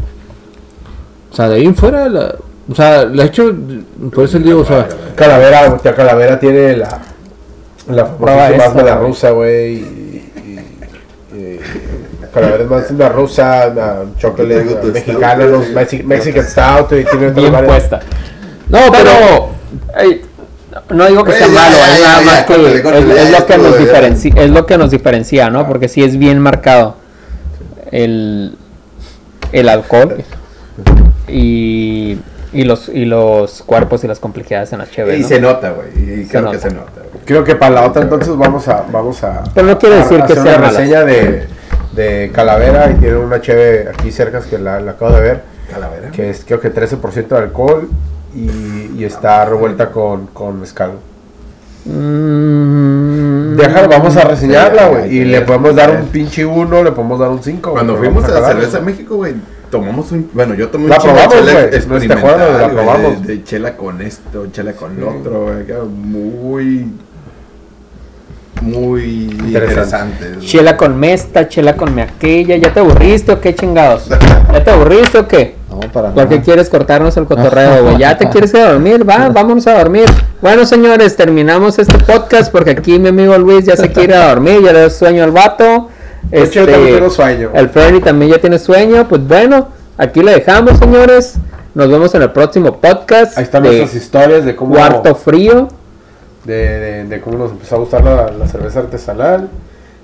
O 1.33 1.35
sea, 1.35 1.49
de 1.49 1.57
ahí 1.57 1.65
en 1.67 1.75
fuera, 1.75 2.09
la, 2.09 2.37
o 2.71 2.75
sea, 2.75 3.03
he 3.03 3.23
hecho, 3.25 3.53
por 4.15 4.25
eso 4.25 4.39
digo, 4.39 4.61
o 4.61 4.65
sea, 4.65 4.89
Calavera, 5.17 5.77
Calavera 5.79 6.39
tiene 6.39 6.77
la, 6.77 7.01
la 7.89 8.07
Prueba 8.17 8.49
famosísima 8.49 8.65
esa, 8.65 8.75
más 8.75 8.77
de 8.77 8.83
la 8.91 8.97
rusa, 8.99 9.31
güey. 9.31 9.75
Y, 9.75 10.33
y- 11.33 11.37
y- 11.37 11.61
Calavera 12.33 12.65
es 12.65 12.71
más 12.71 12.89
de 12.89 12.95
una 12.95 13.09
rusa, 13.09 13.69
una 13.73 13.97
chocolate 14.19 14.75
tu 14.77 14.87
mexicana, 14.89 15.45
los. 15.45 15.67
Mexi- 15.75 16.05
Mexican 16.05 16.45
Stout 16.47 16.93
y 16.93 17.05
tiene 17.05 17.31
bien 17.31 17.53
puesta. 17.67 18.01
no, 18.69 18.79
pero 18.91 19.51
no 20.91 21.07
digo 21.07 21.25
que 21.25 21.33
sea 21.33 21.49
malo, 21.49 21.77
ya, 21.77 21.93
es 21.93 21.99
ya, 22.01 22.05
nada 22.07 22.21
ya, 22.21 22.27
más 22.27 22.41
que 22.45 22.47
córtale, 22.55 22.75
es- 22.77 22.81
córtale, 22.83 23.23
es, 23.23 23.31
ya, 23.31 23.39
lo 23.41 23.47
que 23.47 23.59
nos 23.59 23.79
diferencia, 23.79 24.33
es 24.37 24.51
lo 24.51 24.67
que 24.67 24.79
nos 24.79 24.91
diferencia, 24.91 25.51
¿no? 25.51 25.67
Porque 25.69 25.89
sí 25.89 26.03
es 26.03 26.17
bien 26.17 26.39
marcado 26.39 26.97
el, 27.91 28.57
el 29.53 29.69
alcohol 29.69 30.23
y, 31.29 31.33
y 32.53 32.65
los 32.65 32.89
y 32.89 33.05
los 33.07 33.63
cuerpos 33.63 34.05
y 34.05 34.09
las 34.09 34.19
complejidades 34.19 34.73
en 34.73 34.79
la 34.81 34.87
chévere, 34.91 35.17
Y 35.19 35.23
¿no? 35.23 35.29
se 35.29 35.41
nota, 35.41 35.71
güey. 35.73 35.89
Y 36.23 36.27
creo 36.27 36.43
nota. 36.43 36.53
que 36.57 36.63
se 36.63 36.71
nota, 36.75 37.01
güey. 37.13 37.25
Creo 37.25 37.45
que 37.45 37.55
para 37.57 37.75
la 37.75 37.85
otra 37.87 38.03
entonces 38.03 38.37
vamos 38.37 38.69
a 38.69 38.85
vamos 38.93 39.23
a 39.25 39.45
Pero 39.55 39.67
no 39.67 39.79
quiere 39.79 39.97
a- 39.97 39.99
decir 40.01 40.21
a 40.21 40.27
que 40.27 40.33
hacer 40.35 40.45
sea 40.45 40.59
una 40.59 40.69
reseña 40.71 41.05
de, 41.05 41.47
de 41.95 42.31
Calavera 42.35 42.91
y 42.91 42.95
tiene 42.97 43.17
una 43.17 43.41
cheve 43.41 43.89
aquí 43.89 44.11
cerca 44.13 44.41
que 44.41 44.59
la, 44.59 44.81
la 44.81 44.93
acabo 44.93 45.13
de 45.13 45.21
ver 45.21 45.43
Calavera. 45.71 46.11
que 46.11 46.31
es 46.31 46.45
creo 46.45 46.61
que 46.61 46.73
13% 46.75 47.29
de 47.29 47.37
alcohol 47.39 47.89
y, 48.35 48.93
y 48.99 49.05
está 49.05 49.45
revuelta 49.45 49.91
con, 49.91 50.27
con 50.29 50.61
mezcal. 50.61 50.93
Mm, 51.85 53.57
Déjalo, 53.57 53.89
vamos 53.89 54.17
a 54.17 54.25
reseñarla, 54.25 54.89
güey. 54.89 55.17
Y 55.17 55.25
le 55.25 55.41
podemos 55.43 55.75
dar 55.75 55.91
un 55.91 56.07
pinche 56.09 56.45
1, 56.45 56.83
le 56.85 56.93
podemos 56.93 57.19
dar 57.19 57.31
un 57.31 57.43
5. 57.43 57.71
Cuando 57.73 57.97
fuimos 57.97 58.25
a 58.25 58.29
la 58.41 58.47
cerveza 58.49 58.81
México, 58.81 59.17
güey, 59.17 59.35
tomamos 59.73 60.13
un. 60.13 60.31
Bueno, 60.33 60.55
yo 60.55 60.69
tomé 60.69 60.85
un 60.85 60.91
La 60.91 60.99
chingo 60.99 61.15
de 61.15 61.29
chela 61.29 62.13
la 62.61 62.69
probamos. 62.69 63.23
De, 63.27 63.37
de 63.37 63.45
chela 63.45 63.77
con 63.77 64.01
esto, 64.03 64.47
chela 64.53 64.75
con 64.75 65.01
lo 65.01 65.19
otro, 65.19 65.47
güey. 65.47 65.65
Muy. 65.89 66.93
Muy 68.61 69.03
Interesante. 69.25 70.27
interesante. 70.29 70.47
Chela 70.47 70.77
con 70.77 70.97
mesta, 71.01 71.49
chela 71.49 71.75
con 71.75 71.93
me 71.93 72.03
aquella, 72.03 72.55
¿ya 72.57 72.73
te 72.73 72.79
aburriste 72.79 73.33
o 73.33 73.41
qué 73.41 73.57
chingados? 73.57 74.09
¿Ya 74.09 74.63
te 74.63 74.71
aburriste 74.71 75.19
o 75.19 75.27
qué? 75.27 75.57
no, 75.69 75.81
para 75.91 76.11
¿Por 76.13 76.29
qué 76.29 76.35
nada. 76.37 76.45
quieres 76.45 76.69
cortarnos 76.69 77.17
el 77.17 77.25
cotorreo, 77.25 77.83
güey? 77.85 77.99
¿Ya 77.99 78.17
te 78.17 78.29
quieres 78.31 78.55
ir 78.55 78.61
a 78.61 78.73
dormir? 78.73 79.09
Va, 79.09 79.31
vámonos 79.31 79.67
a 79.67 79.79
dormir. 79.79 80.05
Bueno, 80.41 80.65
señores, 80.65 81.17
terminamos 81.17 81.77
este 81.81 81.99
podcast 81.99 82.53
porque 82.53 82.71
aquí 82.71 83.01
mi 83.01 83.09
amigo 83.09 83.37
Luis 83.39 83.65
ya 83.65 83.77
se 83.77 83.91
quiere 83.91 84.15
ir 84.15 84.21
a 84.21 84.29
dormir, 84.29 84.61
ya 84.63 84.73
le 84.73 84.91
sueño 84.91 85.25
al 85.25 85.33
vato. 85.33 85.89
Este, 86.31 86.61
yo 86.61 86.67
también 86.67 86.95
tengo 86.97 87.11
sueño. 87.11 87.51
El 87.55 87.69
Freddy 87.69 88.01
también 88.01 88.31
ya 88.33 88.39
tiene 88.41 88.59
sueño. 88.59 89.07
Pues 89.09 89.27
bueno, 89.27 89.69
aquí 89.99 90.23
le 90.23 90.33
dejamos, 90.33 90.79
señores. 90.79 91.35
Nos 91.75 91.89
vemos 91.91 92.15
en 92.15 92.23
el 92.23 92.31
próximo 92.31 92.81
podcast. 92.81 93.37
Ahí 93.39 93.45
están 93.45 93.63
nuestras 93.63 93.95
historias 93.95 94.45
de 94.45 94.55
cómo, 94.55 94.75
Cuarto 94.75 95.15
Frío. 95.15 95.69
de, 96.45 96.55
de- 96.55 97.05
de 97.05 97.21
cómo 97.21 97.39
nos 97.39 97.51
empezó 97.53 97.77
a 97.77 97.79
gustar 97.79 98.05
la, 98.05 98.31
la 98.31 98.47
cerveza 98.47 98.81
artesanal. 98.81 99.49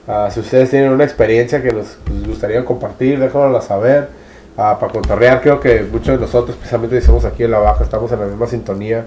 Ah, 0.06 0.28
si 0.32 0.40
ustedes 0.40 0.70
tienen 0.70 0.90
una 0.90 1.04
experiencia 1.04 1.62
que 1.62 1.70
nos 1.72 1.98
pues, 2.04 2.26
gustaría 2.26 2.64
compartir, 2.64 3.18
déjanosla 3.20 3.60
saber. 3.60 4.08
Ah, 4.56 4.76
para 4.80 4.92
cotorrear, 4.92 5.40
creo 5.42 5.60
que 5.60 5.82
muchos 5.90 6.14
de 6.18 6.18
nosotros, 6.18 6.56
especialmente 6.56 6.96
decimos 6.96 7.24
aquí 7.24 7.44
en 7.44 7.50
la 7.52 7.58
baja, 7.58 7.84
estamos 7.84 8.10
en 8.12 8.20
la 8.20 8.26
misma 8.26 8.46
sintonía 8.46 9.04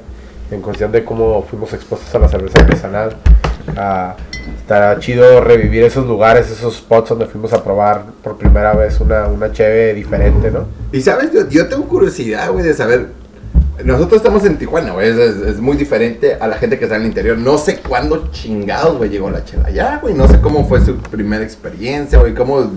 en 0.52 0.62
cuestión 0.62 0.92
de 0.92 1.04
cómo 1.04 1.44
fuimos 1.50 1.74
expuestos 1.74 2.14
a 2.14 2.20
la 2.20 2.28
cerveza 2.28 2.60
artesanal. 2.60 3.16
Ah, 3.78 4.16
estará 4.58 5.00
chido 5.00 5.42
revivir 5.42 5.84
esos 5.84 6.06
lugares, 6.06 6.50
esos 6.50 6.76
spots 6.78 7.10
donde 7.10 7.26
fuimos 7.28 7.54
a 7.54 7.64
probar 7.64 8.06
por 8.24 8.38
primera 8.38 8.74
vez 8.74 9.00
una, 9.00 9.28
una 9.28 9.52
cheve 9.52 9.94
diferente, 9.94 10.52
¿no? 10.52 10.66
Y 10.92 11.02
sabes, 11.02 11.30
yo, 11.50 11.68
tengo 11.68 11.86
curiosidad, 11.88 12.52
güey, 12.52 12.66
de 12.66 12.74
saber. 12.74 13.08
Nosotros 13.84 14.18
estamos 14.18 14.46
en 14.46 14.58
Tijuana, 14.58 14.92
güey. 14.94 15.10
Es- 15.10 15.18
es 15.18 15.60
muy 15.60 15.76
diferente 15.78 16.36
a 16.40 16.48
la 16.48 16.58
gente 16.58 16.78
que 16.78 16.86
está 16.86 16.98
en 16.98 17.04
el 17.04 17.08
interior. 17.08 17.38
No 17.38 17.58
sé 17.58 17.78
cuándo 17.80 18.30
chingados, 18.32 18.98
güey, 18.98 19.10
llegó 19.10 19.30
la 19.30 19.44
chela 19.44 19.68
allá, 19.68 20.00
güey. 20.02 20.14
No 20.14 20.28
sé 20.28 20.40
cómo 20.40 20.68
fue 20.68 20.82
su 20.86 20.98
primera 20.98 21.44
experiencia, 21.44 22.20
güey. 22.20 22.34
Cómo 22.36 22.72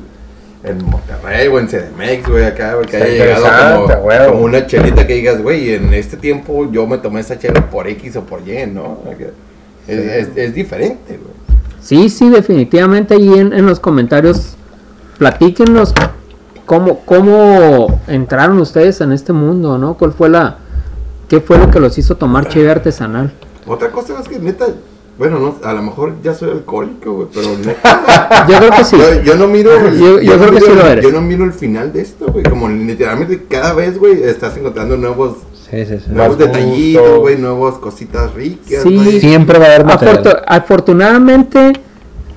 en 0.64 0.84
Monterrey 0.84 1.48
o 1.48 1.58
en 1.58 1.66
CDMX, 1.66 2.28
güey, 2.28 2.44
acá, 2.44 2.74
güey, 2.74 2.86
que 2.86 2.96
haya 2.96 3.06
llegado 3.36 3.86
como, 3.86 4.00
güey. 4.02 4.26
como 4.28 4.40
una 4.42 4.66
chelita 4.66 5.06
que 5.06 5.14
digas, 5.14 5.42
güey, 5.42 5.74
en 5.74 5.92
este 5.92 6.16
tiempo 6.16 6.70
yo 6.72 6.86
me 6.86 6.98
tomé 6.98 7.20
esa 7.20 7.38
chela 7.38 7.68
por 7.70 7.86
X 7.86 8.16
o 8.16 8.22
por 8.24 8.40
Y, 8.48 8.66
¿no? 8.66 8.98
Es, 9.86 9.98
es- 9.98 10.36
es 10.36 10.54
diferente, 10.54 11.18
güey. 11.18 11.34
Sí, 11.82 12.08
sí, 12.08 12.30
definitivamente 12.30 13.14
ahí 13.14 13.34
en, 13.34 13.52
en 13.52 13.66
los 13.66 13.78
comentarios 13.78 14.56
platíquenos 15.18 15.92
cómo, 16.64 17.00
cómo 17.04 18.00
entraron 18.06 18.58
ustedes 18.58 19.00
en 19.02 19.12
este 19.12 19.32
mundo, 19.34 19.76
¿no? 19.76 19.94
¿Cuál 19.98 20.12
fue 20.12 20.30
la, 20.30 20.56
qué 21.28 21.40
fue 21.40 21.58
lo 21.58 21.70
que 21.70 21.80
los 21.80 21.98
hizo 21.98 22.16
tomar 22.16 22.48
cheve 22.48 22.70
artesanal? 22.70 23.32
Otra 23.66 23.90
cosa 23.90 24.18
es 24.20 24.28
que 24.28 24.38
neta, 24.38 24.64
bueno, 25.18 25.38
no, 25.38 25.54
a 25.62 25.72
lo 25.72 25.82
mejor 25.82 26.14
ya 26.22 26.34
soy 26.34 26.50
alcohólico, 26.50 27.12
güey, 27.14 27.28
pero 27.32 27.48
neta. 27.64 28.46
Yo 28.48 28.58
creo 28.58 28.70
que 28.72 28.84
sí. 28.84 28.96
Yo, 28.96 29.22
yo 29.22 29.34
no 29.36 29.46
miro. 29.46 29.70
Yo- 29.90 30.20
yo 30.20 30.36
no 30.36 30.46
creo 30.46 30.50
que 30.50 30.60
miro 30.60 30.66
sí 30.66 30.72
el- 30.72 30.78
lo 30.78 30.86
eres. 30.86 31.04
Yo 31.04 31.12
no 31.12 31.20
miro 31.20 31.44
el 31.44 31.52
final 31.52 31.92
de 31.92 32.00
esto, 32.02 32.26
güey. 32.26 32.42
Como 32.44 32.68
literalmente 32.68 33.44
cada 33.48 33.72
vez, 33.74 33.98
güey, 33.98 34.22
estás 34.24 34.56
encontrando 34.56 34.96
nuevos, 34.96 35.36
Sí, 35.70 35.84
sí, 35.86 35.98
sí. 35.98 36.10
nuevos 36.10 36.36
detallitos, 36.38 37.18
güey, 37.20 37.36
nuevas 37.38 37.74
cositas 37.78 38.32
ricas, 38.34 38.82
Sí. 38.82 39.20
Siempre 39.20 39.58
va 39.58 39.66
a 39.66 39.68
haber 39.68 39.84
material. 39.84 40.22
Afortu- 40.24 40.42
afortunadamente, 40.46 41.72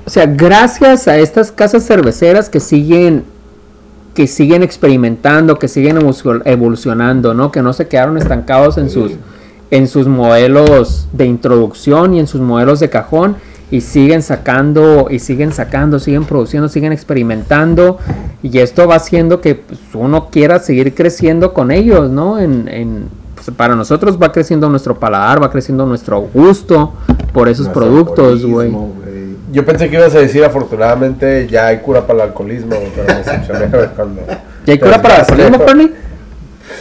o 0.06 0.10
sea, 0.10 0.26
gracias 0.26 1.08
a 1.08 1.18
estas 1.18 1.52
casas 1.52 1.86
cerveceras 1.86 2.49
que 2.49 2.60
siguen 2.60 3.24
que 4.14 4.26
siguen 4.26 4.64
experimentando, 4.64 5.60
que 5.60 5.68
siguen 5.68 5.98
evolucion- 5.99 6.41
evolucionando, 6.45 7.36
¿no? 7.36 7.52
Que 7.52 7.62
no 7.62 7.72
se 7.74 7.88
quedaron 7.88 8.18
estancados 8.18 8.80
en 8.80 8.90
sus 8.90 9.12
en 9.72 9.88
sus 9.88 10.07
modelos 10.07 11.07
de 11.14 11.26
introducción 11.26 12.14
y 12.14 12.19
en 12.19 12.27
sus 12.27 12.41
modelos 12.41 12.80
de 12.80 12.89
cajón 12.89 13.35
y 13.69 13.81
siguen 13.81 14.22
sacando 14.22 15.07
y 15.10 15.19
siguen 15.19 15.52
sacando, 15.52 15.99
siguen 15.99 16.23
produciendo, 16.23 16.69
siguen 16.69 16.94
experimentando 16.94 17.98
y 18.41 18.60
esto 18.60 18.88
va 18.88 18.95
haciendo 18.95 19.41
que 19.41 19.56
pues, 19.56 19.80
uno 19.94 20.30
quiera 20.30 20.60
seguir 20.60 20.95
creciendo 20.95 21.53
con 21.53 21.72
ellos, 21.72 22.10
¿no? 22.10 22.39
En, 22.39 22.68
en- 22.69 23.10
pues, 23.35 23.52
para 23.56 23.76
nosotros 23.76 24.18
va 24.22 24.31
creciendo 24.31 24.69
nuestro 24.69 24.98
paladar, 24.98 25.41
va 25.44 25.52
creciendo 25.52 25.85
nuestro 25.85 26.22
gusto 26.22 26.94
por 27.34 27.49
esos 27.49 27.65
Nuestro 27.68 27.84
productos, 27.84 28.45
güey. 28.45 28.73
Yo 29.52 29.65
pensé 29.65 29.89
que 29.89 29.95
ibas 29.98 30.14
a 30.15 30.19
decir, 30.19 30.44
afortunadamente, 30.44 31.48
ya 31.48 31.68
hay 31.68 31.77
cura 31.80 32.06
para 32.06 32.23
el 32.23 32.30
alcoholismo, 32.30 32.76
pero 32.95 33.07
me 33.07 33.15
decepcioné 33.15 33.68
cuando... 33.95 34.22
¿Y 34.65 34.72
hay 34.72 34.80
cura 34.80 35.02
para 35.02 35.15
el 35.15 35.22
alcoholismo, 35.22 35.60
Fernie? 35.65 35.91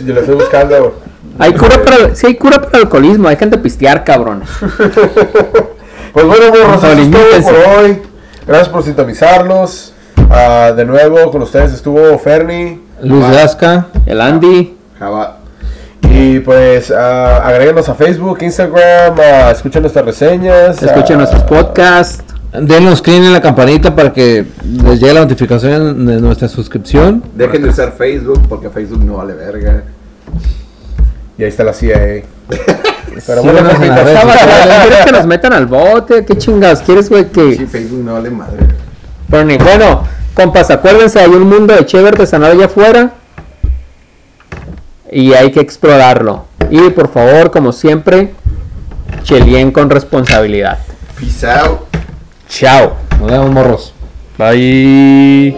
Yo 0.04 0.14
lo 0.14 0.20
estoy 0.20 0.34
buscando. 0.34 1.00
Hay 1.38 1.52
cura 1.52 1.82
para, 1.84 2.14
sí 2.14 2.26
hay 2.26 2.34
cura 2.34 2.60
para 2.60 2.78
el 2.78 2.84
alcoholismo, 2.84 3.28
hay 3.28 3.36
gente 3.36 3.58
pistear, 3.58 4.04
cabrón. 4.04 4.42
Pues 6.16 6.26
bueno, 6.28 6.46
morros, 6.48 6.82
eso 6.82 6.92
es 6.98 7.10
todo 7.10 7.42
por 7.42 7.84
hoy. 7.84 7.98
Gracias 8.46 8.70
por 8.70 8.82
sintonizarnos. 8.82 9.92
Ah, 10.30 10.72
de 10.74 10.86
nuevo, 10.86 11.30
con 11.30 11.42
ustedes 11.42 11.74
estuvo 11.74 12.18
Fernie. 12.18 12.80
Luis 13.02 13.28
Gasca. 13.30 13.88
El 14.06 14.22
Andy, 14.22 14.78
Java. 14.98 15.40
Y 16.02 16.40
pues 16.40 16.90
ah, 16.90 17.42
agréguenos 17.44 17.86
a 17.90 17.94
Facebook, 17.94 18.38
Instagram, 18.40 19.14
ah, 19.18 19.50
escuchen 19.50 19.82
nuestras 19.82 20.06
reseñas. 20.06 20.82
escuchen 20.82 21.18
nuestros 21.18 21.42
podcasts. 21.42 22.24
Denos 22.52 23.02
clic 23.02 23.16
en 23.16 23.34
la 23.34 23.42
campanita 23.42 23.94
para 23.94 24.14
que 24.14 24.46
les 24.64 24.98
llegue 24.98 25.12
la 25.12 25.20
notificación 25.20 26.06
de 26.06 26.18
nuestra 26.18 26.48
suscripción. 26.48 27.22
Dejen 27.34 27.62
de 27.62 27.68
usar 27.68 27.92
Facebook 27.92 28.40
porque 28.48 28.70
Facebook 28.70 29.04
no 29.04 29.18
vale 29.18 29.34
verga. 29.34 29.82
Y 31.38 31.42
ahí 31.42 31.48
está 31.48 31.64
la 31.64 31.72
CIA. 31.72 31.98
Pero 32.48 33.40
Síganos 33.40 33.44
bueno, 33.44 33.70
sociales. 33.70 34.18
¿Quieres 34.82 35.04
que 35.04 35.12
nos 35.12 35.26
metan 35.26 35.52
al 35.52 35.66
bote? 35.66 36.24
¿Qué 36.24 36.36
chingados? 36.36 36.80
¿Quieres, 36.80 37.08
güey, 37.08 37.24
Sí, 37.24 37.30
que...? 37.30 37.66
Facebook 37.66 38.04
no 38.04 38.12
vale 38.14 38.30
madre. 38.30 38.58
Bernie, 39.28 39.58
Bueno, 39.58 40.04
compas, 40.34 40.70
acuérdense, 40.70 41.18
hay 41.20 41.30
un 41.30 41.48
mundo 41.48 41.74
de 41.74 41.84
cheve 41.86 42.08
artesanal 42.08 42.52
allá 42.52 42.66
afuera. 42.66 43.12
Y 45.10 45.32
hay 45.32 45.50
que 45.50 45.60
explorarlo. 45.60 46.44
Y 46.70 46.90
por 46.90 47.10
favor, 47.10 47.50
como 47.50 47.72
siempre, 47.72 48.34
chelien 49.22 49.72
con 49.72 49.88
responsabilidad. 49.88 50.78
Peace 51.18 51.46
out. 51.48 51.80
Chao. 52.48 52.96
Nos 53.20 53.30
vemos, 53.30 53.50
morros. 53.50 53.94
Bye. 54.38 55.56